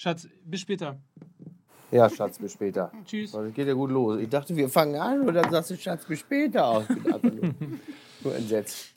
Schatz, 0.00 0.26
bis 0.46 0.60
später. 0.60 0.96
Ja, 1.90 2.08
Schatz, 2.08 2.38
bis 2.38 2.52
später. 2.54 2.90
Tschüss. 3.04 3.32
Das 3.32 3.52
geht 3.52 3.66
ja 3.66 3.74
gut 3.74 3.90
los. 3.90 4.18
Ich 4.18 4.30
dachte, 4.30 4.56
wir 4.56 4.70
fangen 4.70 4.96
an 4.96 5.28
und 5.28 5.34
dann 5.34 5.50
sagst 5.50 5.70
du, 5.72 5.76
Schatz, 5.76 6.06
bis 6.06 6.20
später 6.20 6.64
aus. 6.66 6.84
Ich 6.88 7.02
bin 7.02 7.12
einfach 7.12 7.30
nur, 7.30 7.50
nur 8.24 8.34
entsetzt. 8.34 8.94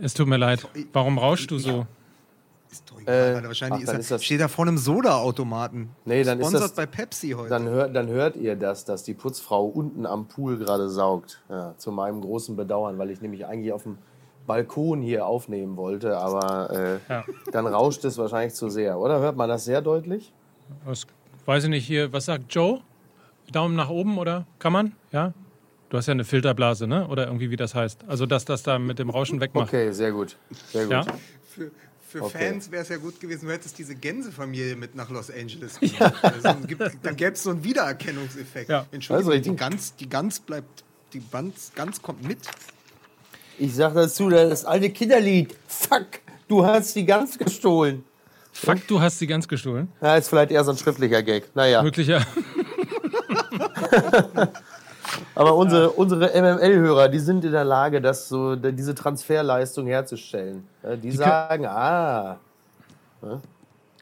Es 0.00 0.14
tut 0.14 0.26
mir 0.28 0.38
leid. 0.38 0.66
Warum 0.94 1.18
rauschst 1.18 1.50
du 1.50 1.58
so? 1.58 1.86
Ist 2.70 2.90
doch 2.90 2.98
egal, 3.02 3.42
Äh. 3.44 3.46
Wahrscheinlich 3.46 3.86
ach, 3.86 3.92
ist 3.92 3.98
ist 4.00 4.10
er, 4.10 4.14
das- 4.16 4.24
steht 4.24 4.40
er 4.40 4.48
vor 4.48 4.66
einem 4.66 4.78
Soda-Automaten. 4.78 5.90
Nee, 6.06 6.24
dann 6.24 6.38
ist 6.40 6.46
Sponsert 6.46 6.62
das- 6.70 6.74
bei 6.74 6.86
Pepsi 6.86 7.32
heute. 7.32 7.50
Dann 7.50 7.68
hört, 7.68 7.94
dann 7.94 8.08
hört 8.08 8.36
ihr 8.36 8.56
das, 8.56 8.86
dass 8.86 9.02
die 9.02 9.12
Putzfrau 9.12 9.66
unten 9.66 10.06
am 10.06 10.26
Pool 10.26 10.56
gerade 10.56 10.88
saugt. 10.88 11.42
Ja, 11.50 11.74
zu 11.76 11.92
meinem 11.92 12.22
großen 12.22 12.56
Bedauern, 12.56 12.96
weil 12.96 13.10
ich 13.10 13.20
nämlich 13.20 13.44
eigentlich 13.44 13.72
auf 13.74 13.82
dem 13.82 13.98
Balkon 14.46 15.02
hier 15.02 15.26
aufnehmen 15.26 15.76
wollte, 15.76 16.16
aber 16.16 16.70
äh, 16.70 17.12
Ja. 17.12 17.24
dann 17.52 17.66
rauscht 17.66 18.04
es 18.06 18.16
wahrscheinlich 18.16 18.54
zu 18.54 18.70
sehr, 18.70 18.98
oder? 18.98 19.18
Hört 19.20 19.36
man 19.36 19.50
das 19.50 19.66
sehr 19.66 19.82
deutlich? 19.82 20.32
Was, 20.84 21.06
weiß 21.44 21.64
ich 21.64 21.70
nicht, 21.70 21.86
hier, 21.86 22.12
was 22.12 22.26
sagt 22.26 22.54
Joe? 22.54 22.80
Daumen 23.52 23.76
nach 23.76 23.88
oben 23.88 24.18
oder 24.18 24.46
kann 24.58 24.72
man? 24.72 24.92
Ja? 25.12 25.32
Du 25.88 25.96
hast 25.96 26.06
ja 26.06 26.12
eine 26.12 26.24
Filterblase, 26.24 26.86
ne? 26.88 27.06
Oder 27.06 27.26
irgendwie 27.26 27.50
wie 27.50 27.56
das 27.56 27.74
heißt. 27.74 28.04
Also, 28.08 28.26
dass 28.26 28.44
das 28.44 28.64
da 28.64 28.78
mit 28.78 28.98
dem 28.98 29.08
Rauschen 29.08 29.40
wegmacht. 29.40 29.68
Okay, 29.68 29.92
sehr 29.92 30.10
gut. 30.10 30.36
Sehr 30.72 30.82
gut. 30.84 30.92
Ja? 30.92 31.04
Für, 31.48 31.70
für 32.08 32.22
Okay. 32.22 32.50
Fans 32.50 32.70
wäre 32.70 32.82
es 32.82 32.88
ja 32.88 32.96
gut 32.96 33.20
gewesen, 33.20 33.46
du 33.46 33.52
hättest 33.52 33.78
diese 33.78 33.94
Gänsefamilie 33.94 34.74
mit 34.74 34.94
nach 34.94 35.10
Los 35.10 35.30
Angeles 35.30 35.78
gebracht. 35.78 36.24
Also, 36.24 36.54
gibt, 36.66 36.82
dann 37.02 37.14
gäbe 37.16 37.32
es 37.32 37.42
so 37.42 37.50
einen 37.50 37.62
Wiedererkennungseffekt. 37.62 38.68
Ja. 38.68 38.86
Entschuldigung, 38.90 39.32
ist 39.34 39.46
die. 39.46 39.56
Gans, 39.56 39.94
die 39.96 40.08
Gans 40.08 40.40
bleibt, 40.40 40.82
die 41.12 41.22
Gans, 41.30 41.72
Gans 41.74 42.02
kommt 42.02 42.26
mit. 42.26 42.38
Ich 43.58 43.74
sag 43.74 43.94
dazu, 43.94 44.28
das 44.28 44.64
alte 44.64 44.90
Kinderlied. 44.90 45.56
Fuck, 45.68 46.20
du 46.48 46.66
hast 46.66 46.96
die 46.96 47.06
ganz 47.06 47.38
gestohlen. 47.38 48.04
Fuck, 48.58 48.86
du 48.88 49.00
hast 49.00 49.18
sie 49.18 49.26
ganz 49.26 49.46
gestohlen. 49.48 49.88
Ja, 50.00 50.16
ist 50.16 50.28
vielleicht 50.28 50.50
eher 50.50 50.64
so 50.64 50.70
ein 50.72 50.76
schriftlicher 50.78 51.22
Gag. 51.22 51.54
Naja, 51.54 51.82
Möglicher. 51.82 52.20
aber 55.34 55.54
unsere, 55.56 55.90
unsere 55.90 56.28
MML-Hörer, 56.28 57.08
die 57.08 57.18
sind 57.18 57.44
in 57.44 57.52
der 57.52 57.64
Lage, 57.64 58.00
das 58.00 58.28
so, 58.28 58.56
diese 58.56 58.94
Transferleistung 58.94 59.86
herzustellen. 59.86 60.66
Ja, 60.82 60.96
Die, 60.96 61.10
sagen, 61.12 61.66
ah, 61.66 62.38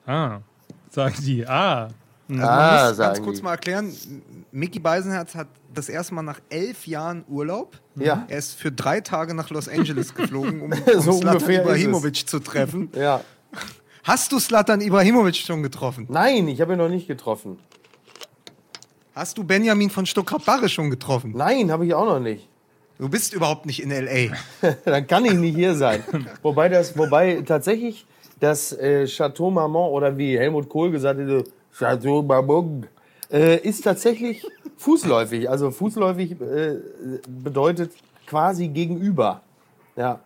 Ah, 0.07 0.39
sagen 0.91 1.15
die. 1.23 1.47
Ah. 1.47 1.89
ah, 2.41 2.89
muss 2.89 2.99
ganz 2.99 3.23
kurz 3.23 3.39
die. 3.39 3.43
mal 3.43 3.53
erklären, 3.53 3.93
Mickey 4.53 4.79
Beisenherz 4.79 5.35
hat 5.35 5.49
das 5.73 5.89
erste 5.89 6.15
Mal 6.15 6.23
nach 6.23 6.41
elf 6.51 6.87
Jahren 6.87 7.25
Urlaub. 7.29 7.79
Ja. 7.97 8.25
Er 8.29 8.39
ist 8.39 8.55
für 8.55 8.71
drei 8.71 9.01
Tage 9.01 9.35
nach 9.35 9.51
Los 9.51 9.69
Angeles 9.69 10.15
geflogen, 10.15 10.61
um, 10.63 10.73
um 10.95 11.01
So. 11.01 11.21
Ibrahimovic 11.23 12.29
zu 12.29 12.39
treffen. 12.41 12.91
Ja. 12.95 13.21
Hast 14.05 14.33
du 14.33 14.39
Slatan 14.39 14.83
Ibrahimovic 14.83 15.37
schon 15.37 15.63
getroffen? 15.63 16.07
Nein, 16.11 16.47
ich 16.49 16.61
habe 16.61 16.75
ihn 16.75 16.79
noch 16.79 16.91
nicht 16.91 17.07
getroffen. 17.09 17.59
Hast 19.15 19.39
du 19.39 19.45
Benjamin 19.45 19.89
von 19.89 20.05
Stuttgart-Barre 20.05 20.69
schon 20.69 20.91
getroffen? 20.91 21.33
Nein, 21.35 21.71
habe 21.73 21.87
ich 21.87 21.95
auch 21.95 22.05
noch 22.05 22.21
nicht. 22.21 22.47
Du 22.99 23.09
bist 23.09 23.33
überhaupt 23.33 23.65
nicht 23.65 23.83
in 23.83 23.91
L.A. 23.91 24.35
Dann 24.85 25.07
kann 25.07 25.25
ich 25.25 25.33
nicht 25.35 25.55
hier 25.57 25.75
sein. 25.75 26.05
wobei 26.43 26.69
das, 26.69 26.97
wobei 26.99 27.43
tatsächlich 27.47 28.07
das 28.41 28.73
äh, 28.73 29.07
Chateau 29.07 29.51
Marmont 29.51 29.93
oder 29.93 30.17
wie 30.19 30.39
Helmut 30.39 30.69
Kohl 30.69 30.91
gesagt 30.91 31.19
hätte, 31.19 31.45
Chateau 31.77 32.23
Marmont, 32.23 32.87
äh, 33.33 33.57
ist 33.67 33.83
tatsächlich 33.85 34.45
fußläufig. 34.77 35.49
Also 35.49 35.71
fußläufig 35.71 36.33
äh, 36.43 36.77
bedeutet 37.27 37.93
quasi 38.27 38.69
gegenüber. 38.69 39.41
Ja. 39.97 40.21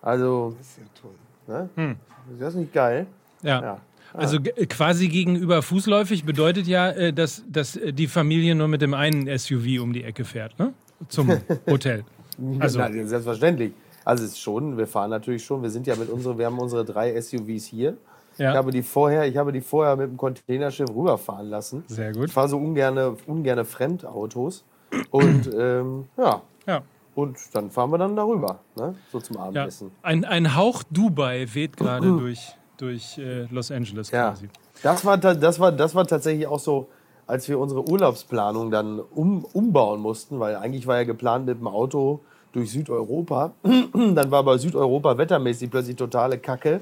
Also, 0.00 0.54
Das 0.58 0.66
ist 0.68 0.78
ja 0.78 0.84
toll. 1.02 1.68
ne? 1.86 1.96
Ist 2.32 2.40
das 2.40 2.54
nicht 2.54 2.72
geil? 2.72 3.06
Ja. 3.42 3.60
Ja. 3.62 3.78
Also 4.12 4.40
g- 4.40 4.50
quasi 4.66 5.08
gegenüber 5.08 5.62
fußläufig 5.62 6.24
bedeutet 6.24 6.66
ja, 6.66 6.90
äh, 6.90 7.12
dass, 7.12 7.44
dass 7.48 7.76
äh, 7.76 7.92
die 7.92 8.08
Familie 8.08 8.54
nur 8.56 8.66
mit 8.68 8.82
dem 8.82 8.92
einen 8.94 9.26
SUV 9.38 9.80
um 9.80 9.92
die 9.92 10.02
Ecke 10.04 10.24
fährt, 10.24 10.58
ne? 10.58 10.72
Zum 11.08 11.28
Hotel. 11.68 12.04
Also- 12.58 12.78
Na, 12.80 12.90
selbstverständlich. 13.06 13.72
Also 14.04 14.24
es 14.24 14.30
ist 14.30 14.40
schon, 14.40 14.76
wir 14.78 14.86
fahren 14.86 15.10
natürlich 15.10 15.44
schon, 15.44 15.62
wir 15.62 15.70
sind 15.70 15.86
ja 15.86 15.94
mit 15.94 16.08
unsere, 16.08 16.36
wir 16.38 16.46
haben 16.46 16.58
unsere 16.58 16.84
drei 16.84 17.20
SUVs 17.20 17.66
hier. 17.66 17.96
Ja. 18.38 18.50
Ich 18.52 18.56
habe 18.56 18.70
die 18.72 18.82
vorher, 18.82 19.26
ich 19.28 19.36
habe 19.36 19.52
die 19.52 19.60
vorher 19.60 19.94
mit 19.96 20.08
dem 20.10 20.16
Containerschiff 20.16 20.88
rüberfahren 20.88 21.48
lassen. 21.48 21.84
Sehr 21.86 22.12
gut. 22.12 22.26
Ich 22.28 22.32
fahre 22.32 22.48
so 22.48 22.56
ungerne, 22.58 23.14
ungerne 23.26 23.64
Fremdautos. 23.64 24.64
Und 25.10 25.50
ähm, 25.58 26.06
ja, 26.16 26.42
Ja. 26.66 26.82
Und 27.14 27.36
dann 27.52 27.70
fahren 27.70 27.90
wir 27.90 27.98
dann 27.98 28.16
darüber, 28.16 28.60
ne? 28.76 28.94
So 29.10 29.20
zum 29.20 29.36
ja. 29.36 29.42
Abendessen. 29.42 29.90
Ein, 30.02 30.24
ein 30.24 30.56
Hauch 30.56 30.82
Dubai 30.90 31.46
weht 31.52 31.76
gerade 31.76 32.06
durch, 32.06 32.54
durch 32.76 33.18
äh, 33.18 33.46
Los 33.50 33.70
Angeles 33.70 34.10
Ja. 34.10 34.30
quasi. 34.30 34.48
Das 34.82 35.04
war, 35.04 35.18
das, 35.18 35.60
war, 35.60 35.72
das 35.72 35.94
war 35.94 36.06
tatsächlich 36.06 36.46
auch 36.46 36.58
so, 36.58 36.88
als 37.26 37.48
wir 37.48 37.58
unsere 37.58 37.86
Urlaubsplanung 37.88 38.70
dann 38.70 38.98
um, 38.98 39.44
umbauen 39.52 40.00
mussten, 40.00 40.40
weil 40.40 40.56
eigentlich 40.56 40.86
war 40.86 40.96
ja 40.96 41.04
geplant 41.04 41.46
mit 41.46 41.58
dem 41.58 41.68
Auto 41.68 42.20
durch 42.52 42.72
Südeuropa. 42.72 43.52
dann 43.62 44.30
war 44.30 44.40
aber 44.40 44.58
Südeuropa 44.58 45.16
wettermäßig 45.16 45.70
plötzlich 45.70 45.96
totale 45.96 46.38
Kacke. 46.38 46.80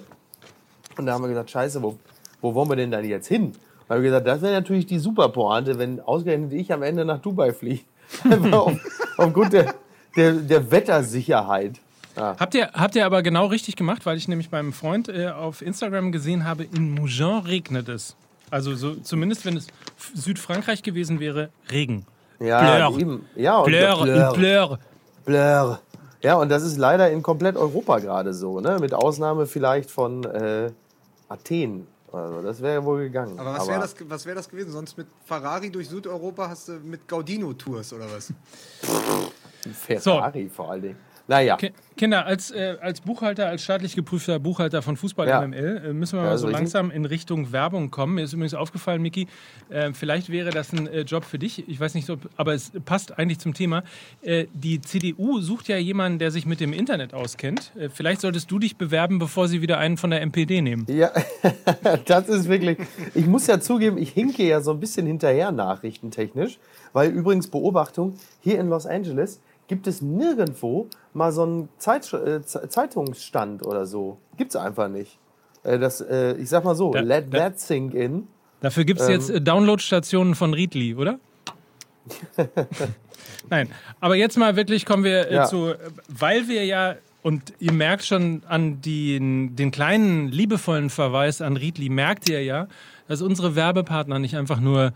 Und 0.97 1.07
da 1.07 1.13
haben 1.13 1.23
wir 1.23 1.29
gesagt, 1.29 1.51
scheiße, 1.51 1.83
wo, 1.83 1.97
wo 2.41 2.55
wollen 2.55 2.69
wir 2.71 2.77
denn 2.77 2.91
dann 2.91 3.05
jetzt 3.05 3.29
hin? 3.29 3.53
Da 3.87 3.95
haben 3.95 4.03
wir 4.03 4.11
gesagt, 4.11 4.27
das 4.27 4.43
wäre 4.43 4.53
natürlich 4.53 4.87
die 4.87 4.99
super 4.99 5.29
Pointe, 5.29 5.79
wenn 5.79 6.01
ausgerechnet 6.01 6.53
ich 6.53 6.73
am 6.73 6.83
Ende 6.83 7.05
nach 7.05 7.21
Dubai 7.21 7.53
fliege. 7.53 7.83
Einfach 8.25 8.67
auf, 8.67 8.73
aufgrund 9.19 9.53
der, 9.53 9.75
der, 10.19 10.33
der 10.33 10.71
Wettersicherheit. 10.71 11.81
Habt 12.17 12.55
ihr, 12.55 12.71
habt 12.73 12.97
ihr 12.97 13.07
aber 13.07 13.23
genau 13.23 13.47
richtig 13.47 13.77
gemacht, 13.77 14.05
weil 14.05 14.17
ich 14.17 14.27
nämlich 14.27 14.51
beim 14.51 14.73
Freund 14.73 15.09
äh, 15.09 15.29
auf 15.29 15.63
Instagram 15.63 16.11
gesehen 16.11 16.45
habe, 16.45 16.65
in 16.65 16.93
Mougins 16.93 17.47
regnet 17.47 17.89
es. 17.89 18.17
Also 18.51 18.75
so, 18.75 18.97
zumindest 18.97 19.45
wenn 19.45 19.57
es 19.57 19.69
Südfrankreich 20.15 20.83
gewesen 20.83 21.21
wäre, 21.21 21.51
Regen. 21.71 22.07
Ja, 22.41 22.89
Pleur. 22.89 23.01
eben. 23.01 23.27
Ja, 23.37 23.59
und 23.59 23.67
Pleur. 23.67 24.01
in 24.01 24.33
Pleur. 24.35 24.79
Blur. 25.25 25.81
Ja, 26.23 26.35
und 26.35 26.49
das 26.49 26.65
ist 26.65 26.77
leider 26.77 27.11
in 27.11 27.23
komplett 27.23 27.57
Europa 27.57 27.99
gerade 27.99 28.35
so, 28.35 28.61
ne? 28.61 28.79
Mit 28.81 28.95
Ausnahme 28.95 29.47
vielleicht 29.47 29.91
von 29.91 30.25
äh, 30.25 30.73
Athen. 31.29 31.87
Also, 32.11 32.43
das 32.43 32.63
wäre 32.63 32.85
wohl 32.85 33.01
gegangen. 33.01 33.39
Aber 33.39 33.55
was 33.55 33.69
wäre 33.69 33.81
das, 33.81 33.95
was 34.09 34.25
wär 34.25 34.35
das 34.35 34.49
gewesen? 34.49 34.73
Sonst 34.73 34.97
mit 34.97 35.07
Ferrari 35.27 35.71
durch 35.71 35.89
Südeuropa 35.89 36.49
hast 36.49 36.69
du 36.69 36.73
mit 36.73 37.07
Gaudino-Tours 37.07 37.93
oder 37.93 38.07
was? 38.11 38.33
Ferrari 39.73 40.49
vor 40.49 40.71
allen 40.71 40.83
Dingen. 40.83 40.97
Naja, 41.31 41.57
Ki- 41.59 41.73
Kinder, 41.99 42.25
als, 42.25 42.51
äh, 42.53 42.77
als 42.81 43.03
Buchhalter, 43.03 43.49
als 43.49 43.63
staatlich 43.63 43.95
geprüfter 43.95 44.39
Buchhalter 44.39 44.81
von 44.81 44.97
Fußball 44.97 45.29
Ja. 45.29 45.43
MML 45.47 45.83
äh, 45.89 45.93
müssen 45.93 46.17
wir 46.19 46.23
Ja, 46.25 46.31
mal 46.31 46.39
so 46.39 46.47
richtig. 46.47 46.59
langsam 46.63 46.91
in 46.91 47.05
Richtung 47.05 47.53
Werbung 47.53 47.91
kommen. 47.91 48.15
Mir 48.15 48.23
ist 48.25 48.33
übrigens 48.33 48.55
aufgefallen, 48.55 49.03
Miki, 49.03 49.27
äh, 49.69 49.93
vielleicht 49.93 50.31
wäre 50.31 50.53
das 50.53 50.73
ein 50.73 50.87
äh, 50.87 51.01
Job 51.03 51.25
für 51.25 51.39
dich. 51.39 51.69
Ich 51.69 51.79
weiß 51.79 51.93
nicht, 51.97 52.09
ob, 52.09 52.21
aber 52.39 52.55
es 52.55 52.73
passt 52.87 53.19
eigentlich 53.19 53.41
zum 53.41 53.53
Thema. 53.53 53.83
Äh, 54.23 54.47
die 54.55 54.81
CDU 54.81 55.41
sucht 55.43 55.69
ja 55.69 55.77
jemanden, 55.77 56.19
der 56.19 56.31
sich 56.31 56.47
mit 56.47 56.61
dem 56.61 56.73
Internet 56.73 57.13
auskennt. 57.13 57.73
Äh, 57.79 57.91
vielleicht 57.91 58.23
solltest 58.23 58.51
du 58.51 58.59
dich 58.59 58.79
bewerben, 58.79 59.19
bevor 59.19 59.49
sie 59.49 59.61
wieder 59.61 59.77
einen 59.77 59.99
von 59.99 60.09
der 60.09 60.23
MPD 60.23 60.63
nehmen. 60.63 60.87
ja, 60.89 61.11
das 62.07 62.31
ist 62.31 62.49
wirklich. 62.49 62.79
Ich 63.15 63.27
muss 63.27 63.47
ja 63.47 63.61
zugeben, 63.61 63.99
ich 63.99 64.13
hinke 64.13 64.45
ja 64.45 64.63
so 64.63 64.71
ein 64.71 64.81
bisschen 64.81 65.07
hinterher 65.07 65.53
nachrichtentechnisch, 65.53 66.59
weil 66.95 67.11
übrigens 67.11 67.49
Beobachtung, 67.49 68.17
hier 68.41 68.59
in 68.59 68.71
Los 68.71 68.87
Angeles 68.87 69.41
gibt 69.69 69.87
es 69.87 70.03
nirgendwo 70.03 70.89
mal 71.15 71.31
so 71.31 71.45
einen 71.45 71.69
Zeit, 71.79 72.13
äh, 72.13 72.43
Ze- 72.43 72.69
Zeitungsstand 72.69 73.65
oder 73.65 73.87
so. 73.87 74.19
Gibt 74.37 74.51
es 74.55 74.57
einfach 74.61 74.89
nicht. 74.89 75.19
Äh, 75.63 75.79
das, 75.79 76.01
äh, 76.01 76.33
ich 76.35 76.49
sag 76.49 76.65
mal 76.65 76.75
so, 76.75 76.93
Da- 76.93 77.01
let 77.01 77.33
da- 77.33 77.39
that 77.39 77.61
sink 77.61 77.95
in. 77.95 78.27
Dafür 78.61 78.85
gibt 78.85 79.01
es 79.01 79.07
Ähm. 79.07 79.13
jetzt 79.15 79.31
äh, 79.31 79.41
Downloadstationen 79.41 80.35
von 80.35 80.53
Riedli, 80.55 80.95
oder? 80.97 81.19
Nein, 83.51 83.69
aber 84.01 84.15
jetzt 84.17 84.37
mal 84.37 84.57
wirklich 84.57 84.87
kommen 84.87 85.05
wir 85.05 85.29
äh, 85.31 85.35
Ja. 85.35 85.45
zu, 85.45 85.69
äh, 85.69 85.77
weil 86.09 86.49
wir 86.49 86.65
ja, 86.65 86.95
und 87.23 87.53
ihr 87.59 87.73
merkt 87.73 88.05
schon 88.05 88.43
an 88.49 88.81
den, 88.81 89.57
den 89.57 89.71
kleinen 89.71 90.29
liebevollen 90.29 90.91
Verweis 90.91 91.41
an 91.41 91.57
Riedli, 91.57 91.89
merkt 91.89 92.29
ihr 92.29 92.43
ja, 92.43 92.69
dass 93.09 93.23
unsere 93.23 93.55
Werbepartner 93.55 94.19
nicht 94.19 94.37
einfach 94.37 94.61
nur 94.61 94.93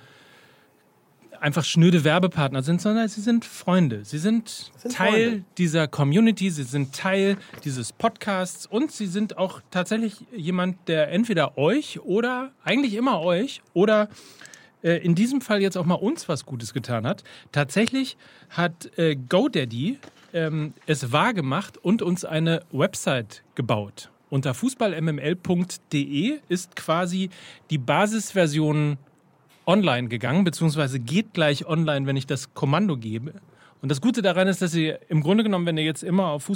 einfach 1.43 1.65
schnöde 1.65 2.05
Werbepartner 2.05 2.63
sind, 2.63 2.81
sondern 2.81 3.09
sie 3.09 3.21
sind 3.21 3.45
Freunde. 3.45 4.05
Sie 4.05 4.19
sind, 4.19 4.71
sind 4.77 4.95
Teil 4.95 5.29
Freunde. 5.29 5.45
dieser 5.59 5.89
Community, 5.89 6.51
sie 6.51 6.63
sind 6.63 6.95
Teil 6.95 7.37
dieses 7.65 7.93
Podcasts 7.93 8.65
und 8.67 8.93
sie 8.93 9.07
sind 9.07 9.37
auch 9.37 9.61
tatsächlich 9.71 10.25
jemand, 10.35 10.77
der 10.89 11.11
entweder 11.11 11.59
euch 11.59 12.01
oder 12.01 12.53
eigentlich 12.63 12.95
immer 12.95 13.21
euch 13.21 13.61
oder 13.75 14.09
äh, 14.83 15.05
in 15.05 15.15
diesem 15.17 15.41
Fall 15.41 15.61
jetzt 15.61 15.77
auch 15.77 15.85
mal 15.85 15.95
uns 15.97 16.29
was 16.29 16.47
Gutes 16.47 16.73
getan 16.73 17.07
hat. 17.07 17.25
Tatsächlich 17.51 18.17
hat 18.51 18.97
äh, 18.97 19.17
GoDaddy 19.17 19.99
ähm, 20.33 20.75
es 20.87 21.11
wahrgemacht 21.11 21.77
und 21.77 22.03
uns 22.03 22.25
eine 22.25 22.63
Website 22.71 23.43
gebaut. 23.57 24.11
Unter 24.31 24.55
fußballmml.de 24.55 26.39
ist 26.49 26.77
quasi 26.77 27.31
die 27.69 27.79
Basisversion 27.79 28.97
online 29.67 30.09
gegangen, 30.09 30.45
beziehungsweise 30.45 31.01
geht 31.01 31.35
gleich 31.35 31.67
online, 31.67 32.07
wenn 32.07 32.17
ich 32.17 32.27
das 32.27 32.55
Kommando 32.55 32.97
gebe. 32.97 33.35
Und 33.81 33.91
das 33.91 34.01
Gute 34.01 34.23
daran 34.23 34.49
ist, 34.49 34.63
dass 34.63 34.75
ihr 34.75 35.01
im 35.09 35.23
Grunde 35.23 35.43
genommen, 35.43 35.67
wenn 35.67 35.77
ihr 35.77 35.85
jetzt 35.85 36.03
immer 36.03 36.29
auf 36.29 36.49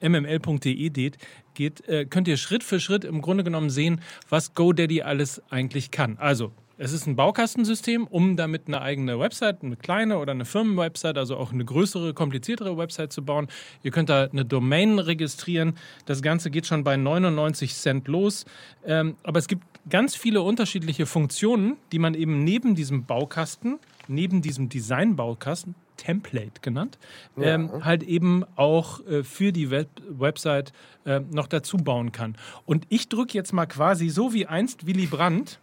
mml.de 0.00 0.90
geht, 0.90 1.18
geht 1.54 1.88
äh, 1.88 2.04
könnt 2.04 2.28
ihr 2.28 2.36
Schritt 2.36 2.62
für 2.62 2.80
Schritt 2.80 3.04
im 3.04 3.22
Grunde 3.22 3.44
genommen 3.44 3.70
sehen, 3.70 4.00
was 4.28 4.54
GoDaddy 4.54 5.02
alles 5.02 5.42
eigentlich 5.50 5.90
kann. 5.90 6.18
Also 6.18 6.52
es 6.78 6.92
ist 6.92 7.06
ein 7.06 7.16
Baukastensystem, 7.16 8.06
um 8.06 8.36
damit 8.36 8.66
eine 8.66 8.80
eigene 8.82 9.18
Website, 9.18 9.62
eine 9.62 9.76
kleine 9.76 10.18
oder 10.18 10.32
eine 10.32 10.44
Firmenwebsite, 10.44 11.18
also 11.18 11.36
auch 11.36 11.52
eine 11.52 11.64
größere, 11.64 12.12
kompliziertere 12.14 12.76
Website 12.76 13.12
zu 13.12 13.24
bauen. 13.24 13.48
Ihr 13.82 13.90
könnt 13.90 14.08
da 14.10 14.24
eine 14.24 14.44
Domain 14.44 14.98
registrieren. 14.98 15.76
Das 16.04 16.20
Ganze 16.22 16.50
geht 16.50 16.66
schon 16.66 16.84
bei 16.84 16.96
99 16.96 17.74
Cent 17.74 18.08
los. 18.08 18.44
Ähm, 18.84 19.16
aber 19.22 19.38
es 19.38 19.48
gibt 19.48 19.64
ganz 19.88 20.16
viele 20.16 20.42
unterschiedliche 20.42 21.06
Funktionen, 21.06 21.76
die 21.92 21.98
man 21.98 22.14
eben 22.14 22.44
neben 22.44 22.74
diesem 22.74 23.04
Baukasten, 23.04 23.78
neben 24.08 24.42
diesem 24.42 24.68
Design-Baukasten, 24.68 25.74
Template 25.96 26.60
genannt, 26.60 26.98
Ja. 27.36 27.54
ähm, 27.54 27.84
halt 27.84 28.02
eben 28.02 28.44
auch 28.56 29.00
äh, 29.06 29.24
für 29.24 29.50
die 29.50 29.70
Web 29.70 29.88
Website 30.10 30.74
äh, 31.06 31.20
noch 31.20 31.46
dazu 31.46 31.78
bauen 31.78 32.12
kann. 32.12 32.36
Und 32.66 32.84
ich 32.90 33.08
drücke 33.08 33.32
jetzt 33.32 33.54
mal 33.54 33.64
quasi 33.64 34.10
so 34.10 34.34
wie 34.34 34.46
einst 34.46 34.86
Willy 34.86 35.06
Brandt, 35.06 35.58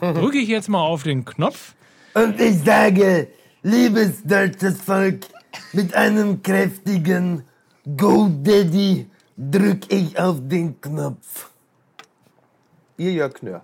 drücke 0.00 0.38
ich 0.38 0.48
jetzt 0.48 0.68
mal 0.68 0.80
auf 0.80 1.02
den 1.02 1.24
Knopf. 1.24 1.74
Und 2.14 2.40
ich 2.40 2.58
sage, 2.64 3.28
liebes 3.62 4.22
deutsches 4.24 4.80
Volk, 4.80 5.26
mit 5.72 5.94
einem 5.94 6.42
kräftigen 6.42 7.44
Go 7.96 8.28
Daddy 8.28 9.06
drück 9.36 9.92
ich 9.92 10.18
auf 10.18 10.38
den 10.42 10.80
Knopf. 10.80 11.50
Ihr 12.96 13.12
Jörg 13.12 13.34
Knör. 13.34 13.62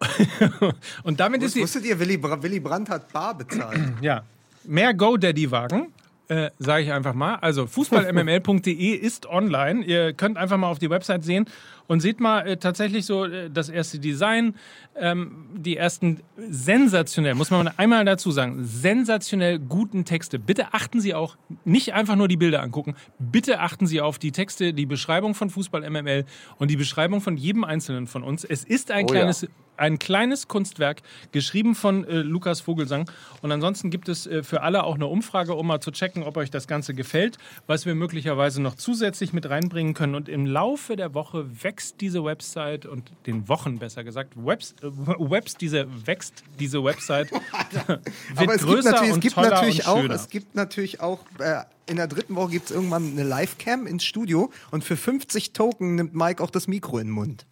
Und 1.02 1.20
damit 1.20 1.42
ist 1.42 1.54
die, 1.54 1.62
Wusstet 1.62 1.84
ihr, 1.84 1.98
Willy, 1.98 2.16
Bra 2.16 2.42
Willy 2.42 2.60
Brandt 2.60 2.88
hat 2.90 3.12
bar 3.12 3.36
bezahlt? 3.36 3.80
ja, 4.00 4.24
mehr 4.64 4.94
GoDaddy-Wagen. 4.94 5.92
Äh, 6.28 6.50
Sage 6.58 6.84
ich 6.84 6.92
einfach 6.92 7.12
mal. 7.12 7.36
Also 7.36 7.66
fußballmml.de 7.66 8.94
ist 8.94 9.26
online. 9.26 9.84
Ihr 9.84 10.14
könnt 10.14 10.38
einfach 10.38 10.56
mal 10.56 10.68
auf 10.68 10.78
die 10.78 10.88
Website 10.88 11.22
sehen 11.22 11.46
und 11.86 12.00
seht 12.00 12.20
mal 12.20 12.46
äh, 12.46 12.56
tatsächlich 12.56 13.06
so 13.06 13.24
äh, 13.24 13.50
das 13.50 13.68
erste 13.68 13.98
Design, 13.98 14.54
ähm, 14.96 15.46
die 15.54 15.76
ersten 15.76 16.20
sensationell, 16.36 17.34
muss 17.34 17.50
man 17.50 17.68
einmal 17.68 18.04
dazu 18.04 18.30
sagen, 18.30 18.64
sensationell 18.64 19.58
guten 19.58 20.04
Texte. 20.04 20.38
Bitte 20.38 20.72
achten 20.72 21.00
Sie 21.00 21.14
auch, 21.14 21.36
nicht 21.64 21.94
einfach 21.94 22.16
nur 22.16 22.28
die 22.28 22.36
Bilder 22.36 22.62
angucken, 22.62 22.94
bitte 23.18 23.60
achten 23.60 23.86
Sie 23.86 24.00
auf 24.00 24.18
die 24.18 24.32
Texte, 24.32 24.72
die 24.72 24.86
Beschreibung 24.86 25.34
von 25.34 25.50
Fußball 25.50 25.88
MML 25.88 26.24
und 26.58 26.70
die 26.70 26.76
Beschreibung 26.76 27.20
von 27.20 27.36
jedem 27.36 27.64
Einzelnen 27.64 28.06
von 28.06 28.22
uns. 28.22 28.44
Es 28.44 28.64
ist 28.64 28.90
ein 28.90 29.04
Oh 29.04 29.08
ja. 29.08 29.20
kleines 29.20 29.46
ein 29.76 29.98
kleines 29.98 30.48
Kunstwerk, 30.48 31.02
geschrieben 31.32 31.74
von 31.74 32.04
äh, 32.04 32.18
Lukas 32.18 32.60
Vogelsang. 32.60 33.10
Und 33.42 33.52
ansonsten 33.52 33.90
gibt 33.90 34.08
es 34.08 34.26
äh, 34.26 34.42
für 34.42 34.62
alle 34.62 34.84
auch 34.84 34.94
eine 34.94 35.06
Umfrage, 35.06 35.54
um 35.54 35.66
mal 35.66 35.80
zu 35.80 35.90
checken, 35.90 36.22
ob 36.22 36.36
euch 36.36 36.50
das 36.50 36.66
Ganze 36.66 36.94
gefällt, 36.94 37.38
was 37.66 37.86
wir 37.86 37.94
möglicherweise 37.94 38.62
noch 38.62 38.74
zusätzlich 38.74 39.32
mit 39.32 39.48
reinbringen 39.48 39.94
können. 39.94 40.14
Und 40.14 40.28
im 40.28 40.46
Laufe 40.46 40.96
der 40.96 41.14
Woche 41.14 41.46
wächst 41.74 42.00
diese 42.00 42.24
Website 42.24 42.86
und 42.86 43.10
den 43.26 43.48
Wochen 43.48 43.78
besser 43.78 44.04
gesagt, 44.04 44.34
Webs, 44.36 44.76
äh, 44.80 44.86
Webs 44.86 45.56
diese, 45.56 45.86
wächst 46.06 46.44
diese 46.60 46.84
Website. 46.84 47.32
wird 47.86 48.00
Aber 48.36 48.54
es 48.54 48.60
gibt 48.60 48.72
größer 48.72 48.90
natürlich, 48.92 49.14
es 49.14 49.20
gibt 49.20 49.36
natürlich 49.36 49.86
auch, 49.86 50.04
es 50.04 50.28
gibt 50.28 50.54
natürlich 50.54 51.00
auch, 51.00 51.18
äh, 51.40 51.62
in 51.86 51.96
der 51.96 52.06
dritten 52.06 52.36
Woche 52.36 52.52
gibt 52.52 52.66
es 52.66 52.70
irgendwann 52.70 53.10
eine 53.10 53.24
Livecam 53.24 53.86
ins 53.88 54.04
Studio 54.04 54.52
und 54.70 54.84
für 54.84 54.96
50 54.96 55.52
Token 55.52 55.96
nimmt 55.96 56.14
Mike 56.14 56.42
auch 56.42 56.50
das 56.50 56.68
Mikro 56.68 56.98
in 56.98 57.08
den 57.08 57.12
Mund. 57.12 57.46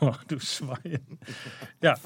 Oh, 0.00 0.14
du 0.28 0.40
Schwein. 0.40 1.00
Ja. 1.82 1.96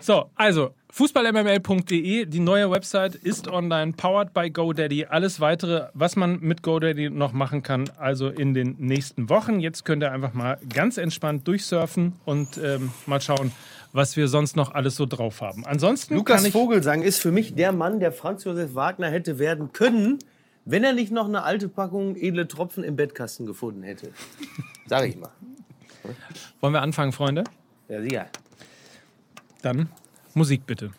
So, 0.00 0.30
also 0.34 0.74
fußballmml.de, 0.90 2.24
die 2.24 2.40
neue 2.40 2.70
Website 2.70 3.14
ist 3.14 3.48
online, 3.48 3.92
powered 3.92 4.32
by 4.32 4.50
GoDaddy. 4.50 5.04
Alles 5.04 5.40
weitere, 5.40 5.88
was 5.92 6.16
man 6.16 6.40
mit 6.40 6.62
GoDaddy 6.62 7.10
noch 7.10 7.32
machen 7.32 7.62
kann, 7.62 7.90
also 7.98 8.28
in 8.28 8.54
den 8.54 8.76
nächsten 8.78 9.28
Wochen. 9.28 9.60
Jetzt 9.60 9.84
könnt 9.84 10.02
ihr 10.02 10.12
einfach 10.12 10.32
mal 10.32 10.58
ganz 10.72 10.96
entspannt 10.96 11.46
durchsurfen 11.46 12.14
und 12.24 12.56
ähm, 12.56 12.90
mal 13.04 13.20
schauen, 13.20 13.52
was 13.92 14.16
wir 14.16 14.28
sonst 14.28 14.56
noch 14.56 14.74
alles 14.74 14.96
so 14.96 15.04
drauf 15.04 15.42
haben. 15.42 15.66
Ansonsten 15.66 16.14
Lukas 16.14 16.46
Vogelsang 16.48 17.02
ist 17.02 17.18
für 17.18 17.32
mich 17.32 17.54
der 17.54 17.72
Mann, 17.72 18.00
der 18.00 18.12
Franz 18.12 18.44
Josef 18.44 18.74
Wagner 18.74 19.10
hätte 19.10 19.38
werden 19.38 19.72
können, 19.72 20.18
wenn 20.64 20.84
er 20.84 20.94
nicht 20.94 21.12
noch 21.12 21.28
eine 21.28 21.42
alte 21.42 21.68
Packung 21.68 22.16
edle 22.16 22.48
Tropfen 22.48 22.82
im 22.82 22.96
Bettkasten 22.96 23.44
gefunden 23.46 23.82
hätte. 23.82 24.10
Sag 24.86 25.06
ich 25.06 25.16
mal. 25.16 25.30
Wollen 26.60 26.72
wir 26.72 26.82
anfangen, 26.82 27.12
Freunde? 27.12 27.44
Ja, 27.88 28.00
sicher. 28.00 28.26
Dann 29.62 29.88
Musik 30.34 30.66
bitte. 30.66 30.90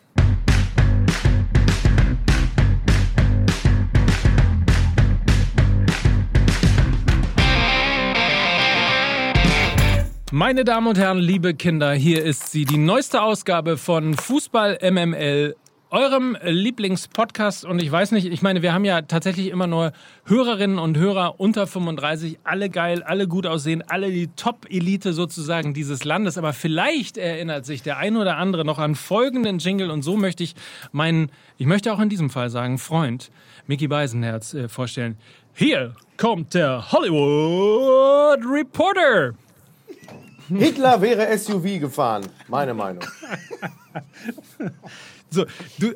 Meine 10.30 10.64
Damen 10.64 10.86
und 10.88 10.98
Herren, 10.98 11.18
liebe 11.18 11.54
Kinder, 11.54 11.94
hier 11.94 12.22
ist 12.22 12.52
sie, 12.52 12.66
die 12.66 12.76
neueste 12.76 13.22
Ausgabe 13.22 13.78
von 13.78 14.12
Fußball 14.12 14.78
MML, 14.82 15.56
eurem 15.90 16.36
Lieblingspodcast. 16.42 17.64
Und 17.64 17.82
ich 17.82 17.90
weiß 17.90 18.12
nicht, 18.12 18.26
ich 18.26 18.42
meine, 18.42 18.62
wir 18.62 18.72
haben 18.72 18.84
ja 18.84 19.02
tatsächlich 19.02 19.48
immer 19.48 19.66
nur 19.66 19.92
Hörerinnen 20.24 20.78
und 20.78 20.96
Hörer 20.98 21.40
unter 21.40 21.66
35, 21.66 22.38
alle 22.44 22.70
geil, 22.70 23.02
alle 23.02 23.26
gut 23.28 23.46
aussehen, 23.46 23.82
alle 23.86 24.10
die 24.10 24.28
Top-Elite 24.28 25.12
sozusagen 25.12 25.74
dieses 25.74 26.04
Landes. 26.04 26.38
Aber 26.38 26.52
vielleicht 26.52 27.16
erinnert 27.16 27.66
sich 27.66 27.82
der 27.82 27.98
ein 27.98 28.16
oder 28.16 28.36
andere 28.36 28.64
noch 28.64 28.78
an 28.78 28.94
folgenden 28.94 29.58
Jingle. 29.58 29.90
Und 29.90 30.02
so 30.02 30.16
möchte 30.16 30.42
ich 30.42 30.54
meinen, 30.92 31.30
ich 31.56 31.66
möchte 31.66 31.92
auch 31.92 32.00
in 32.00 32.08
diesem 32.08 32.30
Fall 32.30 32.50
sagen, 32.50 32.78
Freund 32.78 33.30
Mickey 33.66 33.88
Beisenherz 33.88 34.54
äh, 34.54 34.68
vorstellen. 34.68 35.16
Hier 35.54 35.94
kommt 36.16 36.54
der 36.54 36.92
Hollywood 36.92 38.40
Reporter. 38.44 39.34
Hitler 40.48 41.00
wäre 41.02 41.36
SUV 41.36 41.78
gefahren, 41.78 42.26
meine 42.48 42.72
Meinung. 42.72 43.04
So, 45.30 45.44
du, 45.78 45.92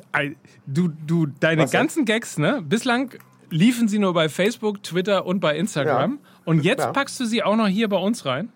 du, 0.67 0.89
du 1.07 1.25
deine 1.39 1.63
Was 1.63 1.71
denn? 1.71 1.79
ganzen 1.81 2.05
Gags, 2.05 2.37
ne? 2.37 2.61
Bislang 2.63 3.13
liefen 3.49 3.87
sie 3.87 3.99
nur 3.99 4.13
bei 4.13 4.29
Facebook, 4.29 4.83
Twitter 4.83 5.25
und 5.25 5.39
bei 5.39 5.57
Instagram. 5.57 6.19
Ja. 6.21 6.29
Und 6.45 6.63
jetzt 6.63 6.81
Ja. 6.81 6.91
packst 6.91 7.19
du 7.19 7.25
sie 7.25 7.43
auch 7.43 7.55
noch 7.55 7.67
hier 7.67 7.87
bei 7.89 7.97
uns 7.97 8.25
rein. 8.25 8.49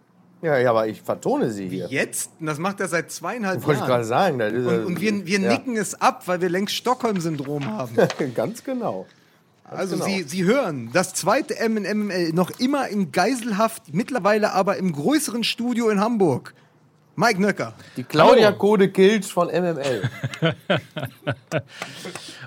Ja, 0.43 0.55
ja, 0.59 0.69
aber 0.69 0.87
ich 0.87 1.01
vertone 1.01 1.49
sie 1.49 1.67
hier. 1.67 1.87
Jetzt? 1.89 2.31
Und 2.39 2.45
das 2.45 2.59
macht 2.59 2.79
er 2.79 2.87
seit 2.87 3.11
zweieinhalb 3.11 3.65
Wollte 3.65 3.79
ich 3.79 3.85
gerade 3.87 4.07
Jahren. 4.07 4.37
sagen. 4.37 4.39
Das 4.39 4.53
ist, 4.53 4.67
Und, 4.67 4.85
und 4.85 5.01
wir, 5.01 5.25
wir 5.25 5.39
ja, 5.39 5.49
nicken 5.51 5.75
es 5.77 5.99
ab, 5.99 6.27
weil 6.27 6.41
wir 6.41 6.49
längst 6.49 6.75
Stockholm-Syndrom 6.75 7.65
haben. 7.65 7.95
Ganz 8.35 8.63
genau. 8.63 9.07
Also 9.63 9.95
genau. 9.95 10.05
Sie, 10.05 10.23
Sie 10.23 10.43
hören 10.45 10.91
das 10.93 11.13
zweite 11.13 11.55
MML 11.67 12.33
noch 12.33 12.51
immer 12.59 12.87
in 12.87 13.11
Geiselhaft, 13.11 13.93
mittlerweile 13.93 14.53
aber 14.53 14.77
im 14.77 14.93
größeren 14.93 15.43
Studio 15.43 15.89
in 15.89 15.99
Hamburg. 15.99 16.53
Mike 17.19 17.41
Nöcker. 17.41 17.73
Die 17.97 18.03
Claudia. 18.03 18.51
Code 18.51 18.89
Kilch 18.89 19.25
von 19.33 19.47
MML. 19.47 20.03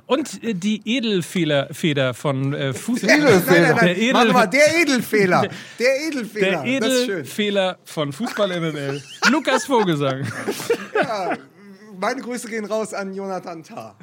Und 0.06 0.44
äh, 0.44 0.54
die 0.54 0.80
Edelfeder 0.84 1.68
Feder 1.72 2.14
von 2.14 2.54
äh, 2.54 2.72
Fuß. 2.72 3.02
Nein, 3.02 3.20
nein, 3.24 3.42
nein. 3.46 3.76
Der 3.82 3.98
Edel- 3.98 4.14
Warte 4.14 4.32
mal, 4.32 4.46
der 4.46 4.76
Edelfehler. 4.80 5.48
Der 5.78 6.00
Edelfehler. 6.06 6.62
Der. 6.62 6.64
Edelfehler 6.64 7.78
von 7.84 8.12
Fußball 8.12 8.60
MML. 8.60 9.02
Lukas 9.32 9.64
Vogelsang. 9.66 10.24
Meine 12.00 12.22
Grüße 12.22 12.48
gehen 12.48 12.64
raus 12.64 12.94
an 12.94 13.12
Jonathan 13.12 13.62
Tah. 13.62 13.94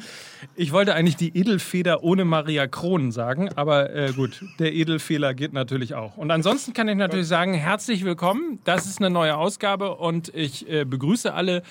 Ich 0.56 0.72
wollte 0.72 0.94
eigentlich 0.94 1.16
die 1.16 1.36
Edelfeder 1.36 2.04
ohne 2.04 2.25
Maria 2.25 2.68
Kron 2.68 3.12
sagen, 3.12 3.50
aber 3.56 3.89
äh, 3.92 4.13
gut, 4.13 4.46
der 4.60 4.72
Edelfehler 4.72 5.34
geht 5.34 5.51
natürlich 5.51 5.96
auch. 5.96 6.16
Und 6.16 6.30
ansonsten 6.30 6.74
kann 6.74 6.88
ich 6.89 6.96
natürlich 6.96 7.27
sagen, 7.27 7.56
herzlich 7.56 8.06
willkommen. 8.06 8.60
Das 8.66 8.86
ist 8.86 9.00
eine 9.00 9.10
neue 9.10 9.36
Ausgabe 9.36 9.96
und 9.96 10.30
ich 10.36 10.70
äh, 10.70 10.86
begrüße 10.86 11.34
alle 11.34 11.63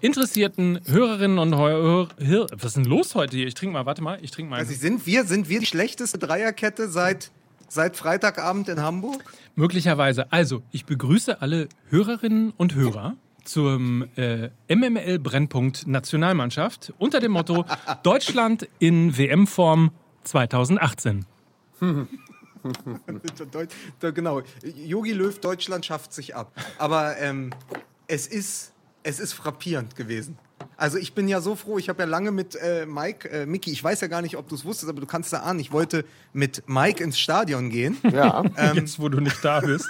interessierten 0.00 0.80
Hörerinnen 0.86 1.38
und 1.38 1.54
Hörer. 1.54 2.08
Hör 2.20 2.46
Was 2.52 2.64
ist 2.64 2.76
denn 2.78 2.86
los 2.86 3.14
heute 3.14 3.36
hier? 3.36 3.46
Ich 3.46 3.54
trinke 3.54 3.74
mal, 3.74 3.84
warte 3.84 4.00
mal, 4.00 4.18
ich 4.22 4.30
trinke 4.30 4.48
mal. 4.48 4.56
Also 4.60 4.72
sind 4.72 5.06
wir, 5.06 5.24
sind 5.24 5.50
wir 5.50 5.60
die 5.60 5.66
schlechteste 5.66 6.16
Dreierkette 6.16 6.88
seit, 6.88 7.30
seit 7.68 7.98
Freitagabend 7.98 8.70
in 8.70 8.80
Hamburg? 8.80 9.22
Möglicherweise. 9.56 10.32
Also, 10.32 10.62
ich 10.72 10.86
begrüße 10.86 11.42
alle 11.42 11.68
Hörerinnen 11.90 12.54
und 12.56 12.74
Hörer 12.74 13.16
zum 13.46 14.04
äh, 14.16 14.50
MML 14.68 15.18
Brennpunkt 15.18 15.86
Nationalmannschaft 15.86 16.92
unter 16.98 17.20
dem 17.20 17.32
Motto 17.32 17.64
Deutschland 18.02 18.68
in 18.78 19.16
WM-Form 19.16 19.90
2018. 20.24 21.24
Deut- 23.52 23.68
da- 24.00 24.10
genau. 24.10 24.42
Yogi 24.74 25.12
Löw, 25.12 25.38
Deutschland 25.38 25.86
schafft 25.86 26.12
sich 26.12 26.34
ab. 26.34 26.52
Aber 26.78 27.16
ähm, 27.18 27.50
es, 28.08 28.26
ist, 28.26 28.72
es 29.02 29.20
ist 29.20 29.32
frappierend 29.34 29.94
gewesen. 29.96 30.36
Also 30.78 30.98
ich 30.98 31.14
bin 31.14 31.26
ja 31.26 31.40
so 31.40 31.56
froh, 31.56 31.78
ich 31.78 31.88
habe 31.88 32.02
ja 32.02 32.08
lange 32.08 32.32
mit 32.32 32.54
äh, 32.54 32.84
Mike, 32.84 33.30
äh, 33.30 33.46
Micky, 33.46 33.70
ich 33.72 33.82
weiß 33.82 34.02
ja 34.02 34.08
gar 34.08 34.20
nicht, 34.20 34.36
ob 34.36 34.48
du 34.48 34.54
es 34.54 34.64
wusstest, 34.64 34.90
aber 34.90 35.00
du 35.00 35.06
kannst 35.06 35.32
da 35.32 35.38
ahnen, 35.38 35.58
ich 35.58 35.72
wollte 35.72 36.04
mit 36.34 36.64
Mike 36.66 37.02
ins 37.02 37.18
Stadion 37.18 37.70
gehen. 37.70 37.96
Ja. 38.12 38.44
Jetzt, 38.74 39.00
wo 39.00 39.08
du 39.08 39.20
nicht 39.20 39.42
da 39.42 39.60
bist. 39.60 39.88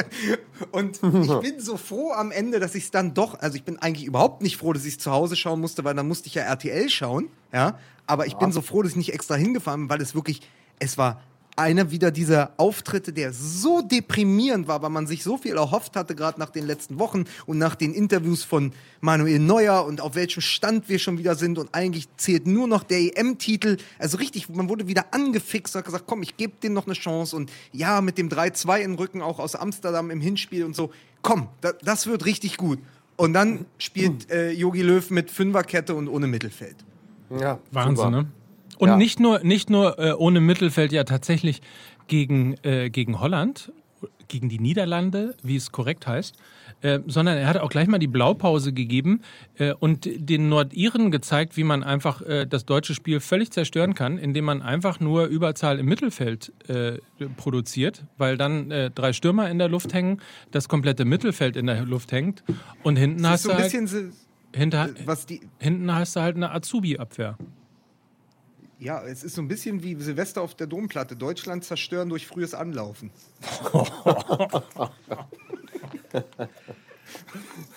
Und 0.70 1.00
ich 1.02 1.40
bin 1.40 1.58
so 1.58 1.76
froh 1.76 2.12
am 2.12 2.30
Ende, 2.30 2.60
dass 2.60 2.76
ich 2.76 2.84
es 2.84 2.90
dann 2.92 3.14
doch, 3.14 3.40
also 3.40 3.56
ich 3.56 3.64
bin 3.64 3.78
eigentlich 3.78 4.06
überhaupt 4.06 4.42
nicht 4.42 4.56
froh, 4.58 4.72
dass 4.72 4.84
ich 4.84 4.94
es 4.94 4.98
zu 4.98 5.10
Hause 5.10 5.34
schauen 5.34 5.60
musste, 5.60 5.82
weil 5.82 5.94
dann 5.94 6.06
musste 6.06 6.28
ich 6.28 6.34
ja 6.34 6.42
RTL 6.42 6.88
schauen, 6.88 7.28
ja. 7.52 7.78
Aber 8.06 8.26
ich 8.26 8.34
bin 8.34 8.52
so 8.52 8.62
froh, 8.62 8.82
dass 8.82 8.92
ich 8.92 8.96
nicht 8.96 9.12
extra 9.12 9.34
hingefahren 9.34 9.82
bin, 9.82 9.90
weil 9.90 10.02
es 10.02 10.14
wirklich, 10.14 10.40
es 10.78 10.98
war 10.98 11.22
einer 11.56 11.90
wieder 11.90 12.10
dieser 12.10 12.52
Auftritte, 12.56 13.12
der 13.12 13.32
so 13.32 13.82
deprimierend 13.82 14.68
war, 14.68 14.82
weil 14.82 14.90
man 14.90 15.06
sich 15.06 15.22
so 15.22 15.36
viel 15.36 15.56
erhofft 15.56 15.96
hatte, 15.96 16.14
gerade 16.14 16.40
nach 16.40 16.50
den 16.50 16.66
letzten 16.66 16.98
Wochen 16.98 17.24
und 17.46 17.58
nach 17.58 17.74
den 17.74 17.92
Interviews 17.92 18.42
von 18.42 18.72
Manuel 19.00 19.38
Neuer 19.38 19.84
und 19.84 20.00
auf 20.00 20.14
welchem 20.14 20.40
Stand 20.40 20.88
wir 20.88 20.98
schon 20.98 21.18
wieder 21.18 21.34
sind 21.34 21.58
und 21.58 21.74
eigentlich 21.74 22.08
zählt 22.16 22.46
nur 22.46 22.66
noch 22.66 22.82
der 22.82 23.00
EM-Titel. 23.00 23.76
Also 23.98 24.16
richtig, 24.16 24.48
man 24.48 24.68
wurde 24.68 24.88
wieder 24.88 25.12
angefixt, 25.12 25.74
hat 25.74 25.84
gesagt, 25.84 26.04
komm, 26.06 26.22
ich 26.22 26.36
gebe 26.36 26.54
denen 26.62 26.74
noch 26.74 26.86
eine 26.86 26.94
Chance 26.94 27.36
und 27.36 27.50
ja, 27.72 28.00
mit 28.00 28.18
dem 28.18 28.28
3-2 28.28 28.80
im 28.80 28.94
Rücken 28.94 29.20
auch 29.20 29.38
aus 29.38 29.54
Amsterdam 29.54 30.10
im 30.10 30.20
Hinspiel 30.20 30.64
und 30.64 30.74
so. 30.74 30.90
Komm, 31.20 31.48
da, 31.60 31.72
das 31.72 32.06
wird 32.06 32.24
richtig 32.24 32.56
gut. 32.56 32.78
Und 33.16 33.34
dann 33.34 33.66
spielt 33.78 34.30
äh, 34.30 34.50
Jogi 34.50 34.82
Löw 34.82 35.08
mit 35.10 35.30
Fünferkette 35.30 35.94
und 35.94 36.08
ohne 36.08 36.26
Mittelfeld. 36.26 36.76
Ja, 37.38 37.58
Wahnsinn, 37.70 37.96
super. 37.96 38.10
ne? 38.10 38.26
Und 38.82 38.88
Ja. 38.88 38.96
nicht 38.96 39.20
nur, 39.20 39.38
nicht 39.44 39.70
nur 39.70 39.96
äh, 40.00 40.10
ohne 40.10 40.40
Mittelfeld, 40.40 40.90
ja 40.90 41.04
tatsächlich 41.04 41.62
gegen, 42.08 42.56
äh, 42.64 42.90
gegen 42.90 43.20
Holland, 43.20 43.70
gegen 44.26 44.48
die 44.48 44.58
Niederlande, 44.58 45.36
wie 45.44 45.54
es 45.54 45.70
korrekt 45.70 46.08
heißt, 46.08 46.34
äh, 46.80 46.98
sondern 47.06 47.38
er 47.38 47.46
hat 47.46 47.58
auch 47.58 47.70
gleich 47.70 47.86
mal 47.86 48.00
die 48.00 48.08
Blaupause 48.08 48.72
gegeben 48.72 49.20
äh, 49.56 49.72
und 49.72 50.08
den 50.12 50.48
Nordiren 50.48 51.12
gezeigt, 51.12 51.56
wie 51.56 51.62
man 51.62 51.84
einfach 51.84 52.22
äh, 52.22 52.44
das 52.44 52.64
deutsche 52.64 52.94
Spiel 52.94 53.20
völlig 53.20 53.52
zerstören 53.52 53.94
kann, 53.94 54.18
indem 54.18 54.46
man 54.46 54.62
einfach 54.62 54.98
nur 54.98 55.26
Überzahl 55.26 55.78
im 55.78 55.86
Mittelfeld 55.86 56.52
äh, 56.68 56.98
produziert, 57.36 58.04
weil 58.18 58.36
dann 58.36 58.72
äh, 58.72 58.90
drei 58.90 59.12
Stürmer 59.12 59.48
in 59.48 59.60
der 59.60 59.68
Luft 59.68 59.94
hängen, 59.94 60.20
das 60.50 60.68
komplette 60.68 61.04
Mittelfeld 61.04 61.54
in 61.56 61.66
der 61.66 61.84
Luft 61.84 62.10
hängt 62.10 62.42
und 62.82 62.96
hinten 62.96 63.28
hast 63.28 63.44
so 63.44 63.50
du 63.50 63.54
halt, 63.58 63.72
hinter, 64.52 64.90
was 65.04 65.24
die, 65.24 65.40
hinten 65.60 65.94
hast 65.94 66.16
du 66.16 66.20
halt 66.20 66.34
eine 66.34 66.50
Azubi-Abwehr. 66.50 67.38
Ja, 68.82 69.00
es 69.04 69.22
ist 69.22 69.36
so 69.36 69.42
ein 69.42 69.46
bisschen 69.46 69.84
wie 69.84 69.94
Silvester 69.94 70.42
auf 70.42 70.56
der 70.56 70.66
Domplatte. 70.66 71.14
Deutschland 71.14 71.64
zerstören 71.64 72.08
durch 72.08 72.26
frühes 72.26 72.52
Anlaufen. 72.52 73.12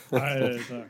Alter. 0.10 0.86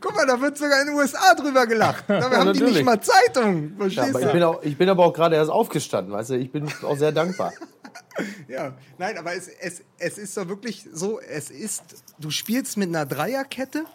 Guck 0.00 0.14
mal, 0.14 0.26
da 0.26 0.38
wird 0.38 0.58
sogar 0.58 0.82
in 0.82 0.88
den 0.88 0.96
USA 0.96 1.34
drüber 1.34 1.66
gelacht. 1.66 2.04
Da 2.08 2.20
haben 2.20 2.52
die 2.52 2.60
natürlich. 2.60 2.74
nicht 2.74 2.84
mal 2.84 3.00
Zeitung. 3.00 3.70
Ja, 3.70 3.76
Verstehst 3.78 4.08
aber 4.10 4.20
ich, 4.20 4.26
du? 4.26 4.32
bin 4.32 4.42
auch, 4.42 4.62
ich 4.62 4.76
bin 4.76 4.88
aber 4.90 5.06
auch 5.06 5.14
gerade 5.14 5.36
erst 5.36 5.50
aufgestanden, 5.50 6.12
weißt 6.12 6.30
du, 6.30 6.38
ich 6.38 6.52
bin 6.52 6.70
auch 6.82 6.96
sehr 6.96 7.12
dankbar. 7.12 7.52
Ja, 8.46 8.76
nein, 8.96 9.18
aber 9.18 9.34
es, 9.34 9.48
es, 9.48 9.82
es 9.98 10.18
ist 10.18 10.36
doch 10.36 10.46
wirklich 10.46 10.86
so, 10.92 11.18
es 11.18 11.50
ist, 11.50 12.04
du 12.20 12.30
spielst 12.30 12.76
mit 12.76 12.88
einer 12.88 13.06
Dreierkette 13.06 13.86